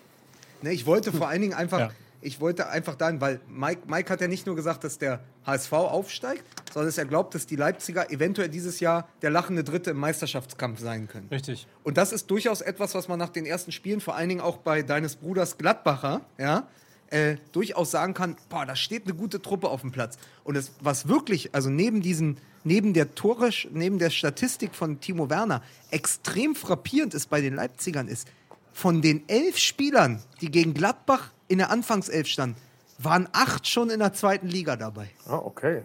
Ne, 0.61 0.71
ich 0.73 0.85
wollte 0.85 1.11
vor 1.11 1.27
allen 1.27 1.41
Dingen 1.41 1.53
einfach, 1.53 1.79
Ja. 1.79 1.89
Ich 2.23 2.39
wollte 2.39 2.69
einfach 2.69 2.95
dahin, 2.95 3.21
weil 3.21 3.41
Mike, 3.47 3.81
Mike 3.87 4.11
hat 4.11 4.21
ja 4.21 4.27
nicht 4.27 4.45
nur 4.45 4.55
gesagt, 4.55 4.83
dass 4.83 4.97
der 4.97 5.19
HSV 5.45 5.73
aufsteigt, 5.73 6.43
sondern 6.73 6.87
dass 6.87 6.97
er 6.97 7.05
glaubt, 7.05 7.35
dass 7.35 7.45
die 7.45 7.55
Leipziger 7.55 8.09
eventuell 8.11 8.49
dieses 8.49 8.79
Jahr 8.79 9.07
der 9.21 9.29
lachende 9.29 9.63
Dritte 9.63 9.91
im 9.91 9.97
Meisterschaftskampf 9.97 10.79
sein 10.79 11.07
können. 11.07 11.27
Richtig. 11.29 11.67
Und 11.83 11.97
das 11.97 12.13
ist 12.13 12.31
durchaus 12.31 12.61
etwas, 12.61 12.95
was 12.95 13.07
man 13.07 13.19
nach 13.19 13.29
den 13.29 13.45
ersten 13.45 13.71
Spielen, 13.71 13.99
vor 13.99 14.15
allen 14.15 14.29
Dingen 14.29 14.41
auch 14.41 14.57
bei 14.57 14.81
deines 14.81 15.17
Bruders 15.17 15.57
Gladbacher, 15.57 16.21
ja, 16.37 16.67
äh, 17.09 17.37
durchaus 17.51 17.91
sagen 17.91 18.13
kann, 18.13 18.37
boah, 18.49 18.65
da 18.65 18.75
steht 18.75 19.05
eine 19.05 19.13
gute 19.13 19.41
Truppe 19.41 19.67
auf 19.67 19.81
dem 19.81 19.91
Platz. 19.91 20.17
Und 20.43 20.55
es, 20.55 20.71
was 20.79 21.07
wirklich, 21.07 21.53
also 21.53 21.69
neben 21.69 22.01
diesen, 22.01 22.37
neben 22.63 22.93
der 22.93 23.13
Tore, 23.13 23.51
neben 23.71 23.99
der 23.99 24.09
Statistik 24.09 24.73
von 24.73 24.99
Timo 24.99 25.29
Werner 25.29 25.61
extrem 25.91 26.55
frappierend 26.55 27.13
ist 27.13 27.29
bei 27.29 27.41
den 27.41 27.53
Leipzigern 27.53 28.07
ist, 28.07 28.27
von 28.71 29.03
den 29.03 29.27
elf 29.29 29.59
Spielern, 29.59 30.23
die 30.41 30.49
gegen 30.49 30.73
Gladbach 30.73 31.32
in 31.47 31.57
der 31.57 31.69
Anfangself 31.69 32.27
standen, 32.27 32.55
waren 32.99 33.27
acht 33.33 33.67
schon 33.67 33.89
in 33.89 33.99
der 33.99 34.13
zweiten 34.13 34.47
Liga 34.47 34.75
dabei. 34.75 35.09
Ah, 35.27 35.35
okay. 35.35 35.83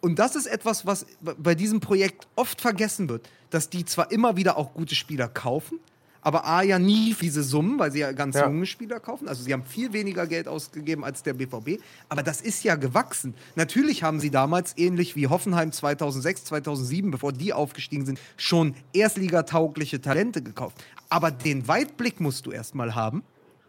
Und 0.00 0.18
das 0.18 0.36
ist 0.36 0.46
etwas, 0.46 0.84
was 0.84 1.06
bei 1.20 1.54
diesem 1.54 1.80
Projekt 1.80 2.26
oft 2.36 2.60
vergessen 2.60 3.08
wird, 3.08 3.28
dass 3.50 3.70
die 3.70 3.84
zwar 3.84 4.10
immer 4.10 4.36
wieder 4.36 4.56
auch 4.58 4.74
gute 4.74 4.94
Spieler 4.94 5.28
kaufen, 5.28 5.80
aber 6.20 6.46
A 6.46 6.62
ja 6.62 6.78
nie 6.78 7.14
diese 7.20 7.42
Summen, 7.42 7.78
weil 7.78 7.92
sie 7.92 7.98
ja 8.00 8.12
ganz 8.12 8.34
Ja. 8.36 8.46
junge 8.46 8.64
Spieler 8.66 8.98
kaufen. 8.98 9.28
Also 9.28 9.42
sie 9.42 9.52
haben 9.52 9.64
viel 9.64 9.92
weniger 9.92 10.26
Geld 10.26 10.48
ausgegeben 10.48 11.04
als 11.04 11.22
der 11.22 11.34
BVB. 11.34 11.82
Aber 12.08 12.22
das 12.22 12.40
ist 12.40 12.64
ja 12.64 12.76
gewachsen. 12.76 13.34
Natürlich 13.56 14.02
haben 14.02 14.20
sie 14.20 14.30
damals, 14.30 14.72
ähnlich 14.78 15.16
wie 15.16 15.26
Hoffenheim 15.26 15.70
2006, 15.70 16.44
2007, 16.44 17.10
bevor 17.10 17.32
die 17.32 17.52
aufgestiegen 17.52 18.06
sind, 18.06 18.18
schon 18.38 18.74
erstligataugliche 18.94 20.00
Talente 20.00 20.42
gekauft. 20.42 20.82
Aber 21.10 21.30
den 21.30 21.68
Weitblick 21.68 22.20
musst 22.20 22.46
du 22.46 22.52
erstmal 22.52 22.94
haben, 22.94 23.22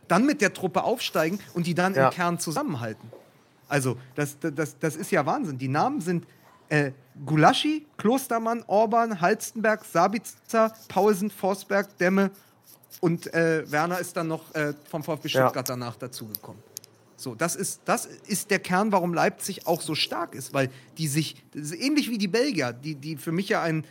dann 0.07 0.25
mit 0.25 0.41
der 0.41 0.53
Truppe 0.53 0.83
aufsteigen 0.83 1.39
und 1.53 1.67
die 1.67 1.73
dann 1.73 1.93
Ja. 1.93 2.07
im 2.09 2.13
Kern 2.13 2.39
zusammenhalten. 2.39 3.11
Also, 3.67 3.97
das, 4.15 4.37
das, 4.39 4.77
das 4.79 4.95
ist 4.95 5.11
ja 5.11 5.25
Wahnsinn. 5.25 5.57
Die 5.57 5.67
Namen 5.67 5.99
sind 6.01 6.25
äh, 6.69 6.91
Gulaschi, 7.25 7.85
Klostermann, 7.97 8.63
Orban, 8.67 9.21
Halstenberg, 9.21 9.83
Sabitzer, 9.85 10.71
Paulsen, 10.87 11.29
Forsberg, 11.31 11.97
Demme 11.97 12.31
und 13.01 13.33
äh, 13.33 13.69
Werner 13.71 13.99
ist 13.99 14.15
dann 14.17 14.27
noch 14.27 14.53
äh, 14.55 14.73
vom 14.89 15.03
VfB 15.03 15.27
Ja. 15.29 15.41
Stuttgart 15.43 15.67
danach 15.69 15.95
dazugekommen. 15.95 16.61
So, 17.17 17.33
das 17.33 17.55
ist, 17.55 17.81
das 17.85 18.05
ist 18.05 18.51
der 18.51 18.59
Kern, 18.59 18.91
warum 18.91 19.13
Leipzig 19.13 19.67
auch 19.67 19.81
so 19.81 19.95
stark 19.95 20.35
ist, 20.35 20.53
weil 20.53 20.69
die 20.97 21.07
sich, 21.07 21.35
ähnlich 21.53 22.09
wie 22.09 22.17
die 22.17 22.27
Belgier, 22.27 22.73
die, 22.73 22.95
die 22.95 23.15
für 23.17 23.31
mich 23.31 23.49
ja 23.49 23.61
ein 23.61 23.85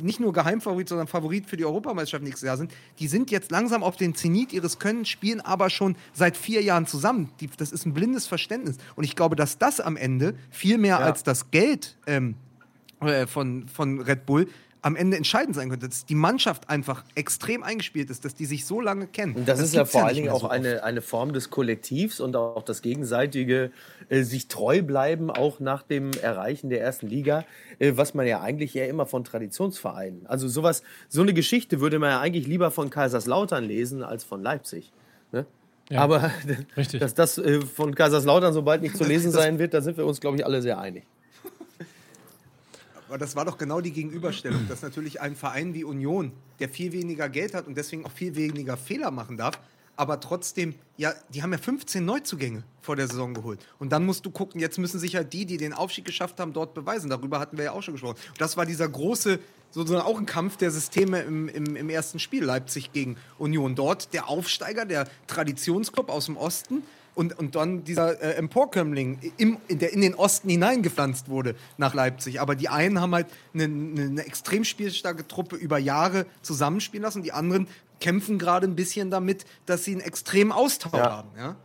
nicht 0.00 0.20
nur 0.20 0.32
Geheimfavorit, 0.32 0.88
sondern 0.88 1.08
Favorit 1.08 1.46
für 1.46 1.56
die 1.56 1.64
Europameisterschaft 1.64 2.22
nächstes 2.22 2.46
Jahr 2.46 2.56
sind, 2.56 2.72
die 3.00 3.08
sind 3.08 3.30
jetzt 3.30 3.50
langsam 3.50 3.82
auf 3.82 3.96
den 3.96 4.14
Zenit 4.14 4.52
ihres 4.52 4.78
Könnens, 4.78 5.08
spielen 5.08 5.40
aber 5.40 5.68
schon 5.68 5.96
seit 6.12 6.36
vier 6.36 6.62
Jahren 6.62 6.86
zusammen. 6.86 7.30
Die, 7.40 7.48
das 7.48 7.72
ist 7.72 7.84
ein 7.84 7.92
blindes 7.92 8.26
Verständnis. 8.26 8.76
Und 8.94 9.04
ich 9.04 9.16
glaube, 9.16 9.34
dass 9.34 9.58
das 9.58 9.80
am 9.80 9.96
Ende 9.96 10.34
viel 10.50 10.78
mehr 10.78 11.00
Ja. 11.00 11.06
als 11.06 11.24
das 11.24 11.50
Geld 11.50 11.96
ähm, 12.06 12.36
äh, 13.00 13.26
von, 13.26 13.66
von 13.68 14.00
Red 14.00 14.26
Bull 14.26 14.48
am 14.82 14.96
Ende 14.96 15.16
entscheidend 15.16 15.56
sein 15.56 15.70
könnte, 15.70 15.88
dass 15.88 16.06
die 16.06 16.14
Mannschaft 16.14 16.68
einfach 16.70 17.04
extrem 17.14 17.62
eingespielt 17.62 18.10
ist, 18.10 18.24
dass 18.24 18.34
die 18.34 18.46
sich 18.46 18.64
so 18.64 18.80
lange 18.80 19.06
kennen. 19.06 19.34
Und 19.34 19.48
das, 19.48 19.60
ist 19.60 19.74
ja 19.74 19.84
vor 19.84 20.02
allen 20.02 20.08
nicht 20.08 20.24
Dingen 20.24 20.30
auch 20.30 20.42
so 20.42 20.48
eine, 20.48 20.84
eine 20.84 21.02
Form 21.02 21.32
des 21.32 21.50
Kollektivs 21.50 22.20
und 22.20 22.36
auch 22.36 22.62
das 22.62 22.82
gegenseitige 22.82 23.70
äh, 24.08 24.22
sich 24.22 24.48
treu 24.48 24.82
bleiben, 24.82 25.30
auch 25.30 25.60
nach 25.60 25.82
dem 25.82 26.10
Erreichen 26.22 26.70
der 26.70 26.80
ersten 26.80 27.08
Liga, 27.08 27.44
äh, 27.78 27.92
was 27.96 28.14
man 28.14 28.26
ja 28.26 28.40
eigentlich 28.40 28.74
ja 28.74 28.84
immer 28.84 29.06
von 29.06 29.24
Traditionsvereinen. 29.24 30.26
Also 30.26 30.48
sowas, 30.48 30.82
so 31.08 31.22
eine 31.22 31.34
Geschichte 31.34 31.80
würde 31.80 31.98
man 31.98 32.10
ja 32.10 32.20
eigentlich 32.20 32.46
lieber 32.46 32.70
von 32.70 32.90
Kaiserslautern 32.90 33.64
lesen 33.64 34.02
als 34.02 34.24
von 34.24 34.42
Leipzig. 34.42 34.92
Ne? 35.32 35.46
Ja, 35.90 36.00
Aber 36.00 36.30
richtig. 36.76 37.00
dass 37.00 37.14
das 37.14 37.38
äh, 37.38 37.60
von 37.62 37.94
Kaiserslautern 37.94 38.52
so 38.52 38.62
bald 38.62 38.82
nicht 38.82 38.96
zu 38.96 39.04
lesen 39.08 39.30
sein 39.30 39.58
wird, 39.58 39.74
da 39.74 39.80
sind 39.80 39.96
wir 39.96 40.06
uns, 40.06 40.20
glaube 40.20 40.36
ich, 40.36 40.44
alle 40.44 40.62
sehr 40.62 40.78
einig. 40.78 41.04
Aber 43.08 43.18
das 43.18 43.34
war 43.36 43.44
doch 43.44 43.58
genau 43.58 43.80
die 43.80 43.92
Gegenüberstellung, 43.92 44.68
dass 44.68 44.82
natürlich 44.82 45.20
ein 45.20 45.34
Verein 45.34 45.74
wie 45.74 45.84
Union, 45.84 46.32
der 46.60 46.68
viel 46.68 46.92
weniger 46.92 47.28
Geld 47.28 47.54
hat 47.54 47.66
und 47.66 47.76
deswegen 47.76 48.04
auch 48.04 48.12
viel 48.12 48.36
weniger 48.36 48.76
Fehler 48.76 49.10
machen 49.10 49.36
darf, 49.36 49.58
aber 49.98 50.20
trotzdem, 50.20 50.76
ja, 50.96 51.12
die 51.30 51.42
haben 51.42 51.50
ja 51.50 51.58
15 51.58 52.04
Neuzugänge 52.04 52.62
vor 52.80 52.94
der 52.94 53.08
Saison 53.08 53.34
geholt. 53.34 53.58
Und 53.80 53.90
dann 53.90 54.06
musst 54.06 54.24
du 54.24 54.30
gucken, 54.30 54.60
jetzt 54.60 54.78
müssen 54.78 55.00
sich 55.00 55.16
halt 55.16 55.32
die, 55.32 55.44
die 55.44 55.56
den 55.56 55.72
Aufstieg 55.72 56.04
geschafft 56.04 56.38
haben, 56.38 56.52
dort 56.52 56.72
beweisen. 56.72 57.10
Darüber 57.10 57.40
hatten 57.40 57.56
wir 57.56 57.64
ja 57.64 57.72
auch 57.72 57.82
schon 57.82 57.94
gesprochen. 57.94 58.16
Und 58.28 58.40
das 58.40 58.56
war 58.56 58.64
dieser 58.64 58.88
große, 58.88 59.40
sozusagen 59.72 60.06
auch 60.06 60.16
ein 60.16 60.24
Kampf 60.24 60.56
der 60.56 60.70
Systeme 60.70 61.22
im, 61.22 61.48
im, 61.48 61.74
im 61.74 61.90
ersten 61.90 62.20
Spiel, 62.20 62.44
Leipzig 62.44 62.92
gegen 62.92 63.16
Union. 63.38 63.74
Dort 63.74 64.14
der 64.14 64.28
Aufsteiger, 64.28 64.84
der 64.84 65.08
Traditionsclub 65.26 66.10
aus 66.10 66.26
dem 66.26 66.36
Osten, 66.36 66.84
und, 67.18 67.36
und 67.36 67.56
dann 67.56 67.82
dieser 67.82 68.22
äh, 68.22 68.34
Emporkömmling, 68.36 69.18
im, 69.38 69.56
in, 69.66 69.80
der 69.80 69.92
in 69.92 70.00
den 70.02 70.14
Osten 70.14 70.48
hineingepflanzt 70.48 71.28
wurde 71.28 71.56
nach 71.76 71.92
Leipzig. 71.92 72.40
Aber 72.40 72.54
die 72.54 72.68
einen 72.68 73.00
haben 73.00 73.12
halt 73.12 73.26
eine, 73.52 73.64
eine, 73.64 74.02
eine 74.02 74.24
extrem 74.24 74.62
spielstarke 74.62 75.26
Truppe 75.26 75.56
über 75.56 75.78
Jahre 75.78 76.26
zusammenspielen 76.42 77.02
lassen. 77.02 77.24
Die 77.24 77.32
anderen 77.32 77.66
kämpfen 78.00 78.38
gerade 78.38 78.68
ein 78.68 78.76
bisschen 78.76 79.10
damit, 79.10 79.44
dass 79.66 79.82
sie 79.84 79.92
einen 79.92 80.00
extremen 80.00 80.52
Austausch 80.52 80.94
Ja. 80.94 81.10
haben. 81.10 81.28
Ja? 81.36 81.56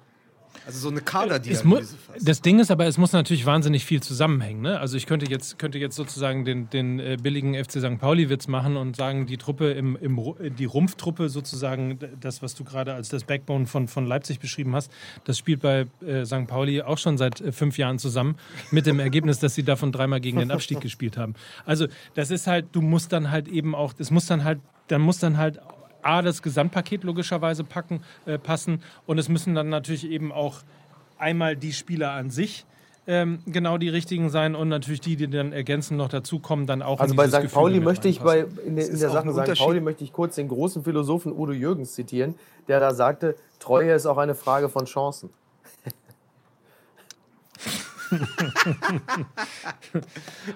Also 0.66 0.80
so 0.80 0.90
eine 0.90 1.00
Es 1.00 1.04
mu 1.04 1.06
Kaderdialyse 1.06 1.98
fast. 1.98 2.28
das 2.28 2.42
Ding 2.42 2.60
ist 2.60 2.72
aber, 2.72 2.86
es 2.86 2.98
muss 2.98 3.12
natürlich 3.12 3.46
wahnsinnig 3.46 3.86
viel 3.86 4.02
zusammenhängen. 4.02 4.62
Ne? 4.62 4.80
Also 4.80 4.96
ich 4.98 5.06
könnte 5.06 5.26
jetzt, 5.30 5.60
könnte 5.60 5.78
jetzt 5.78 5.96
sozusagen 5.96 6.46
den, 6.46 6.70
den 6.70 7.00
äh, 7.00 7.18
billigen 7.22 7.54
FC 7.56 7.74
St. 7.74 8.00
Pauli-Witz 8.00 8.48
machen 8.48 8.78
und 8.78 8.96
sagen, 8.96 9.26
die 9.26 9.38
Truppe 9.38 9.72
im, 9.72 9.98
im 9.98 10.18
äh, 10.18 10.50
die 10.50 10.66
Rumpftruppe 10.66 11.30
sozusagen, 11.30 12.00
das, 12.20 12.42
was 12.42 12.56
du 12.56 12.64
gerade 12.64 12.94
als 12.94 13.10
das 13.10 13.26
Backbone 13.26 13.66
von, 13.66 13.88
von 13.88 14.06
Leipzig 14.06 14.40
beschrieben 14.40 14.76
hast, 14.76 14.92
das 15.26 15.38
spielt 15.38 15.62
bei 15.62 15.88
äh, 16.06 16.26
St. 16.26 16.48
Pauli 16.48 16.82
auch 16.82 16.98
schon 16.98 17.18
seit 17.18 17.42
äh, 17.42 17.52
fünf 17.52 17.78
Jahren 17.78 18.00
zusammen, 18.00 18.36
mit 18.72 18.86
dem 18.86 19.00
Ergebnis, 19.00 19.40
dass 19.40 19.56
sie 19.56 19.64
davon 19.64 19.92
dreimal 19.92 20.22
gegen 20.22 20.40
den 20.40 20.52
Abstieg 20.52 20.80
gespielt 20.82 21.18
haben. 21.18 21.36
Also 21.66 21.88
das 22.14 22.32
ist 22.32 22.48
halt, 22.48 22.68
du 22.72 22.82
musst 22.82 23.12
dann 23.12 23.32
halt 23.32 23.48
eben 23.48 23.76
auch, 23.76 23.94
das 23.94 24.12
muss 24.12 24.26
dann 24.26 24.44
halt, 24.44 24.60
dann 24.88 25.02
muss 25.02 25.20
dann 25.20 25.38
halt 25.38 25.60
A, 26.04 26.22
das 26.22 26.42
Gesamtpaket 26.42 27.04
logischerweise 27.04 27.64
packen, 27.64 28.02
äh, 28.26 28.38
passen 28.38 28.82
und 29.06 29.18
es 29.18 29.30
müssen 29.30 29.56
dann 29.56 29.70
natürlich 29.70 30.06
eben 30.10 30.32
auch 30.32 30.58
einmal 31.18 31.56
die 31.56 31.74
Spieler 31.74 32.12
an 32.12 32.30
sich 32.30 32.66
ähm, 33.06 33.40
genau 33.46 33.78
die 33.78 33.90
richtigen 33.90 34.30
sein 34.30 34.56
und 34.56 34.70
natürlich 34.70 35.02
die, 35.02 35.18
die 35.18 35.30
dann 35.30 35.52
ergänzen 35.52 35.98
noch 35.98 36.08
dazukommen, 36.08 36.66
dann 36.68 36.82
auch 36.82 37.00
Also 37.02 37.14
in 37.14 37.18
bei 37.18 37.28
St. 37.28 37.54
Pauli 37.54 37.80
möchte 37.82 38.08
ich 38.08 38.22
bei, 38.22 38.40
in, 38.66 38.76
der- 38.78 38.88
in 38.90 39.00
der 39.00 39.10
Sache 39.10 39.34
St. 39.34 39.60
Pauli 39.60 39.82
möchte 39.82 40.04
ich 40.06 40.14
kurz 40.14 40.36
den 40.36 40.48
großen 40.48 40.84
Philosophen 40.86 41.34
Udo 41.34 41.52
Jürgens 41.52 41.94
zitieren, 41.94 42.36
der 42.70 42.80
da 42.80 42.94
sagte, 42.94 43.36
Treue 43.60 43.92
ist 43.94 44.06
auch 44.06 44.18
eine 44.18 44.36
Frage 44.36 44.70
von 44.70 44.86
Chancen. 44.86 45.30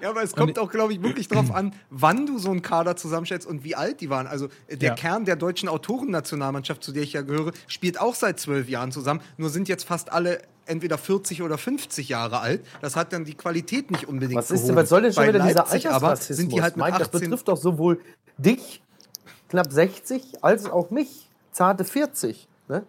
Ja, 0.01 0.09
aber 0.09 0.23
es 0.23 0.33
kommt 0.35 0.57
auch, 0.59 0.69
glaube 0.71 0.93
ich, 0.93 1.01
wirklich 1.01 1.27
darauf 1.27 1.53
an, 1.53 1.73
wann 1.89 2.25
du 2.25 2.37
so 2.39 2.49
einen 2.51 2.61
Kader 2.61 2.95
zusammenstellst 2.95 3.47
und 3.47 3.63
wie 3.63 3.75
alt 3.75 4.01
die 4.01 4.09
waren. 4.09 4.27
Also 4.27 4.47
der 4.69 4.89
Ja. 4.89 4.95
Kern 4.95 5.25
der 5.25 5.35
deutschen 5.35 5.69
Autorennationalmannschaft, 5.69 6.83
zu 6.83 6.91
der 6.91 7.03
ich 7.03 7.13
ja 7.13 7.21
gehöre, 7.21 7.51
spielt 7.67 7.99
auch 7.99 8.15
seit 8.15 8.39
zwölf 8.39 8.69
Jahren 8.69 8.91
zusammen. 8.91 9.21
Nur 9.37 9.49
sind 9.49 9.67
jetzt 9.67 9.83
fast 9.85 10.11
alle 10.11 10.41
entweder 10.65 10.97
40 10.97 11.41
oder 11.43 11.57
50 11.57 12.09
Jahre 12.09 12.39
alt. 12.39 12.65
Das 12.81 12.95
hat 12.95 13.13
dann 13.13 13.23
die 13.25 13.35
Qualität 13.35 13.89
nicht 13.91 14.07
unbedingt 14.07 14.37
Was, 14.37 14.51
ist, 14.51 14.61
gehoben. 14.63 14.75
was 14.75 14.89
soll 14.89 15.01
denn 15.03 15.13
schon 15.13 15.23
Bei 15.23 15.29
wieder 15.29 15.39
dieser 15.39 15.59
Leipzig 15.59 15.87
aber 15.87 15.93
Altersrassismus? 16.09 16.37
sind 16.37 16.51
die 16.53 16.61
halt 16.61 16.75
mit 16.77 16.85
Mike, 16.85 16.97
das 16.99 17.07
18 17.07 17.21
betrifft 17.21 17.47
doch 17.47 17.57
sowohl 17.57 18.01
dich, 18.37 18.81
knapp 19.49 19.71
60, 19.71 20.43
als 20.43 20.65
auch 20.65 20.89
mich, 20.91 21.29
zarte 21.53 21.85
40. 21.85 22.47
Ne? 22.67 22.83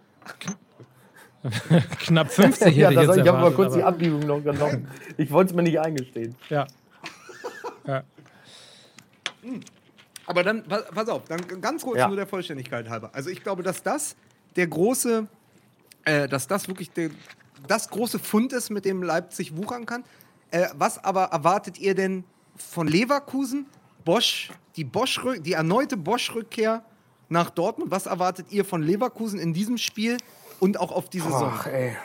Knapp 2.01 2.31
50 2.33 2.67
hätte 2.67 2.79
Ja, 2.81 2.91
ich 2.91 2.97
jetzt 2.97 3.17
ich 3.17 3.29
habe 3.29 3.39
mal 3.39 3.53
kurz 3.53 3.75
die 3.75 3.83
Abbiegung 3.83 4.21
noch 4.21 4.43
genommen. 4.43 4.89
Ich 5.17 5.31
wollte 5.31 5.51
es 5.53 5.57
mir 5.57 5.63
nicht 5.63 5.79
eingestehen. 5.81 6.35
Ja. 6.49 6.67
ja. 7.87 8.03
Aber 10.27 10.43
dann, 10.43 10.65
pa- 10.65 10.83
pass 10.95 11.09
auf, 11.09 11.25
dann 11.25 11.41
ganz 11.61 11.83
kurz 11.85 11.99
Ja. 11.99 12.09
nur 12.09 12.17
der 12.17 12.27
Vollständigkeit 12.27 12.89
halber. 12.89 13.11
Also 13.15 13.31
ich 13.31 13.43
glaube, 13.43 13.63
dass 13.63 13.83
das 13.83 14.17
der 14.57 14.67
große, 14.67 15.27
äh, 16.05 16.29
dass 16.29 16.47
das 16.49 16.69
wirklich 16.69 16.91
der, 16.91 17.11
das 17.67 17.89
große 17.89 18.19
Fund 18.19 18.53
ist, 18.53 18.71
mit 18.71 18.85
dem 18.85 19.03
Leipzig 19.03 19.57
wuchern 19.57 19.87
kann. 19.87 20.05
Äh, 20.51 20.67
was 20.75 21.03
aber 21.03 21.25
erwartet 21.25 21.79
ihr 21.79 21.95
denn 21.95 22.25
von 22.57 22.89
Leverkusen? 22.89 23.67
Bosch, 24.05 24.51
die, 24.77 24.85
Bosch, 24.85 25.21
die 25.41 25.53
erneute 25.53 25.97
Bosch-Rückkehr 25.97 26.83
nach 27.29 27.51
Dortmund. 27.51 27.91
Was 27.91 28.07
erwartet 28.07 28.47
ihr 28.51 28.65
von 28.65 28.83
Leverkusen 28.83 29.39
in 29.39 29.53
diesem 29.55 29.79
Spiel 29.79 30.17
und 30.61 30.81
auch 30.81 30.93
auf 30.93 31.09
die 31.09 31.21
Saison? 31.21 31.51
Ach, 31.53 31.67
ey. 31.67 31.97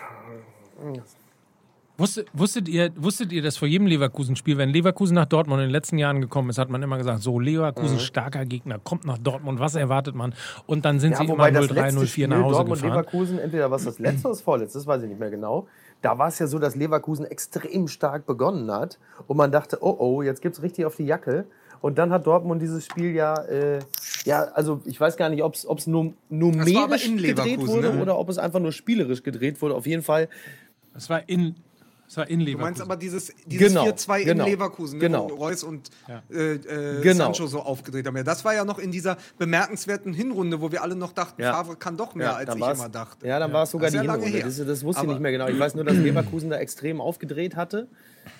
Wusstet, 1.96 2.28
wusstet, 2.34 2.68
ihr, 2.68 2.92
wusstet 2.96 3.32
ihr, 3.32 3.44
dass 3.44 3.56
vor 3.56 3.68
jedem 3.68 3.86
Leverkusen-Spiel, 3.86 4.58
wenn 4.58 4.70
Leverkusen 4.70 5.14
nach 5.14 5.28
Dortmund 5.28 5.62
in 5.62 5.68
den 5.68 5.72
letzten 5.72 6.00
Jahren 6.00 6.22
gekommen 6.22 6.50
ist, 6.50 6.58
hat 6.58 6.70
man 6.70 6.82
immer 6.82 6.98
gesagt, 6.98 7.22
so 7.22 7.40
Leverkusen, 7.40 8.00
starker 8.00 8.46
Gegner, 8.46 8.80
kommt 8.80 9.06
nach 9.06 9.20
Dortmund, 9.20 9.60
was 9.60 9.76
erwartet 9.76 10.16
man? 10.16 10.34
Und 10.66 10.86
dann 10.86 11.00
sind 11.00 11.12
Ja, 11.12 11.18
sie 11.18 11.28
wobei 11.28 11.50
immer 11.50 11.62
das 11.62 11.70
0-3, 11.70 11.74
letzte 11.76 12.00
0-4 12.00 12.08
Spiel 12.08 12.28
nach 12.30 12.42
Hause 12.42 12.56
Dortmund 12.56 12.82
gefahren. 12.82 12.98
Leverkusen, 12.98 13.38
entweder 13.38 13.70
was 13.70 13.86
das 13.86 14.00
letzte 14.00 14.28
oder 14.28 14.34
das 14.34 14.42
vorletzte, 14.42 14.80
das 14.80 14.88
weiß 14.88 15.04
ich 15.04 15.10
nicht 15.10 15.20
mehr 15.20 15.30
genau. 15.30 15.68
Da 16.02 16.18
war 16.18 16.30
es 16.30 16.40
ja 16.40 16.48
so, 16.48 16.58
dass 16.58 16.76
Leverkusen 16.76 17.26
extrem 17.26 17.88
stark 17.88 18.26
begonnen 18.26 18.72
hat 18.72 18.98
und 19.28 19.38
man 19.38 19.52
dachte, 19.52 19.78
oh 19.82 19.96
oh, 20.00 20.24
jetzt 20.24 20.42
gibt 20.42 20.56
es 20.56 20.64
richtig 20.64 20.86
auf 20.86 20.96
die 20.96 21.06
Jacke. 21.06 21.46
Und 21.84 21.98
dann 21.98 22.14
hat 22.14 22.26
Dortmund 22.26 22.62
dieses 22.62 22.86
Spiel 22.86 23.14
ja, 23.14 23.36
äh, 23.44 23.80
ja, 24.24 24.44
also 24.54 24.82
ich 24.86 24.98
weiß 24.98 25.18
gar 25.18 25.28
nicht, 25.28 25.44
ob 25.44 25.56
es 25.56 25.86
nur 25.86 26.14
numerisch 26.30 27.04
gedreht 27.12 27.60
wurde 27.68 27.94
ne? 27.94 28.02
oder 28.02 28.18
ob 28.18 28.30
es 28.30 28.38
einfach 28.38 28.62
nur 28.62 28.72
spielerisch 28.72 29.22
gedreht 29.22 29.62
wurde. 29.62 29.76
Auf 29.76 29.86
jeden 29.86 30.02
Fall 30.02 30.30
Das 30.94 31.10
war 31.10 31.28
in, 31.28 31.56
das 32.14 32.18
war 32.18 32.30
in 32.30 32.40
Du 32.40 32.46
Leverkusen. 32.46 32.62
meinst 32.62 32.82
aber 32.82 32.96
dieses, 32.96 33.34
dieses 33.46 33.70
Genau, 33.70 33.86
4-2 33.86 34.24
genau, 34.24 34.46
in 34.46 34.52
Leverkusen, 34.52 35.00
ne, 35.00 35.06
genau. 35.06 35.30
wo 35.32 35.36
Reus 35.36 35.64
und 35.64 35.90
Ja. 36.08 36.22
äh, 36.32 36.54
äh, 36.56 37.02
Genau. 37.02 37.24
Sancho 37.26 37.48
so 37.48 37.62
aufgedreht 37.62 38.06
haben. 38.06 38.16
Ja, 38.18 38.24
das 38.24 38.46
war 38.46 38.54
ja 38.54 38.66
noch 38.66 38.78
in 38.80 38.92
dieser 38.92 39.18
bemerkenswerten 39.40 40.14
Hinrunde, 40.14 40.62
wo 40.62 40.72
wir 40.72 40.84
alle 40.84 40.96
noch 40.96 41.12
dachten, 41.14 41.42
Ja. 41.42 41.54
Favre 41.54 41.76
kann 41.76 41.98
doch 41.98 42.16
mehr, 42.16 42.36
als 42.36 42.48
dann 42.48 42.58
ich 42.60 42.64
immer 42.70 42.90
dachte. 42.90 43.28
Ja, 43.28 43.40
dann 43.40 43.52
war 43.54 43.64
es 43.64 43.72
sogar 43.72 43.90
Das 43.92 44.00
die 44.00 44.06
ja 44.06 44.14
Hinrunde. 44.14 44.40
Das, 44.42 44.58
das 44.58 44.84
wusste 44.84 45.02
ich 45.02 45.04
Aber- 45.06 45.14
nicht 45.14 45.22
mehr 45.22 45.32
genau. 45.32 45.48
Ich 45.48 45.60
weiß 45.60 45.76
nur, 45.76 45.84
dass 45.86 45.96
Leverkusen 45.98 46.50
da 46.50 46.58
extrem 46.58 47.02
aufgedreht 47.02 47.56
hatte 47.56 47.88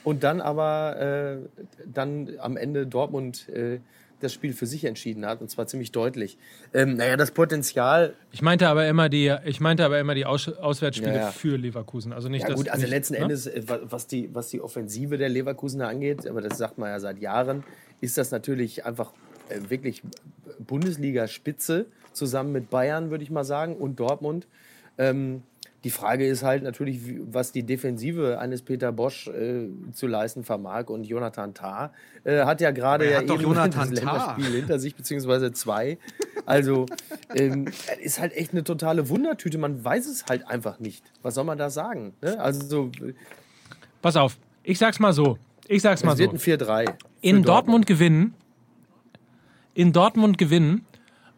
und 0.04 0.24
dann 0.24 0.40
aber 0.42 0.98
äh, 1.00 1.66
dann 1.92 2.30
am 2.40 2.58
Ende 2.58 2.86
Dortmund 2.88 3.50
äh, 3.50 3.80
das 4.24 4.34
Spiel 4.34 4.54
für 4.54 4.66
sich 4.66 4.86
entschieden 4.86 5.26
hat 5.26 5.42
und 5.42 5.50
zwar 5.52 5.68
ziemlich 5.68 5.92
deutlich. 5.92 6.38
Ähm, 6.74 6.96
naja, 6.96 7.18
das 7.18 7.32
Potenzial, 7.32 8.14
Ich 8.32 8.42
meinte 8.42 8.68
aber 8.68 8.88
immer 8.88 9.10
die, 9.10 9.36
ich 9.46 9.60
meinte 9.60 9.86
aber 9.86 10.00
immer 10.00 10.16
die 10.16 10.26
Aus 10.26 10.48
Auswärtsspiele 10.50 11.14
Ja, 11.14 11.20
ja. 11.22 11.32
für 11.32 11.58
Leverkusen. 11.58 12.14
Also 12.14 12.30
nicht 12.30 12.42
ja 12.44 12.48
das. 12.50 12.56
gut, 12.58 12.70
also 12.70 12.82
nicht, 12.82 12.90
letzten 12.92 13.14
ne? 13.14 13.20
Endes, 13.20 13.46
äh, 13.48 13.62
wa- 13.68 13.80
was 13.84 14.08
die, 14.08 14.30
was 14.34 14.50
die 14.50 14.62
Offensive 14.62 15.18
der 15.18 15.30
Leverkusener 15.30 15.88
angeht, 15.88 16.28
aber 16.28 16.42
das 16.42 16.58
sagt 16.58 16.78
man 16.78 16.90
ja 16.90 17.00
seit 17.00 17.20
Jahren, 17.20 17.64
ist 18.02 18.18
das 18.18 18.32
natürlich 18.32 18.86
einfach 18.86 19.12
äh, 19.50 19.60
wirklich 19.70 20.02
Bundesliga-Spitze 20.78 21.86
zusammen 22.14 22.52
mit 22.52 22.70
Bayern, 22.70 23.10
würde 23.12 23.24
ich 23.24 23.32
mal 23.32 23.44
sagen, 23.44 23.76
und 23.76 24.00
Dortmund. 24.00 24.48
Ähm, 24.98 25.44
die 25.84 25.90
Frage 25.90 26.26
ist 26.26 26.44
halt 26.44 26.64
natürlich, 26.64 27.02
was 27.26 27.52
die 27.52 27.64
Defensive 27.64 28.40
eines 28.40 28.62
Peter 28.62 28.92
Bosch 28.94 29.28
äh, 29.28 29.68
zu 29.92 30.08
leisten 30.08 30.44
vermag. 30.46 30.88
Und 30.88 31.04
Jonathan 31.06 31.54
Tah 31.54 31.92
äh, 32.24 32.46
hat 32.46 32.62
ja 32.62 32.72
gerade 32.72 33.06
er 33.06 33.24
ja 33.24 33.34
eben 33.34 33.42
Jonathan 33.42 33.90
das 33.92 34.00
Tah. 34.00 34.36
Länderspiel 34.36 34.60
hinter 34.60 34.80
sich, 34.80 34.96
beziehungsweise 34.96 35.52
zwei. 35.52 35.98
Also 36.46 36.86
ähm, 37.36 37.68
es 37.68 37.98
ist 38.00 38.20
halt 38.20 38.34
echt 38.34 38.54
eine 38.54 38.64
totale 38.64 39.10
Wundertüte. 39.10 39.58
Man 39.58 39.84
weiß 39.84 40.08
es 40.08 40.26
halt 40.28 40.48
einfach 40.48 40.80
nicht. 40.80 41.04
Was 41.22 41.36
soll 41.36 41.44
man 41.44 41.58
da 41.58 41.70
sagen? 41.70 42.14
Ne? 42.22 42.40
Also 42.40 42.66
so, 42.66 42.92
Pass 44.02 44.16
auf, 44.16 44.38
ich 44.64 44.78
sag's 44.78 45.00
mal 45.00 45.14
so. 45.14 45.38
Ich 45.68 45.82
sag's 45.82 46.04
mal 46.04 46.14
es 46.14 46.18
so. 46.20 46.30
ein 46.30 46.38
4-3. 46.38 46.86
für 46.86 46.96
In 47.22 47.44
Dortmund 47.44 47.86
gewinnen. 47.86 48.36
In 49.74 49.92
Dortmund 49.92 50.38
gewinnen. 50.38 50.86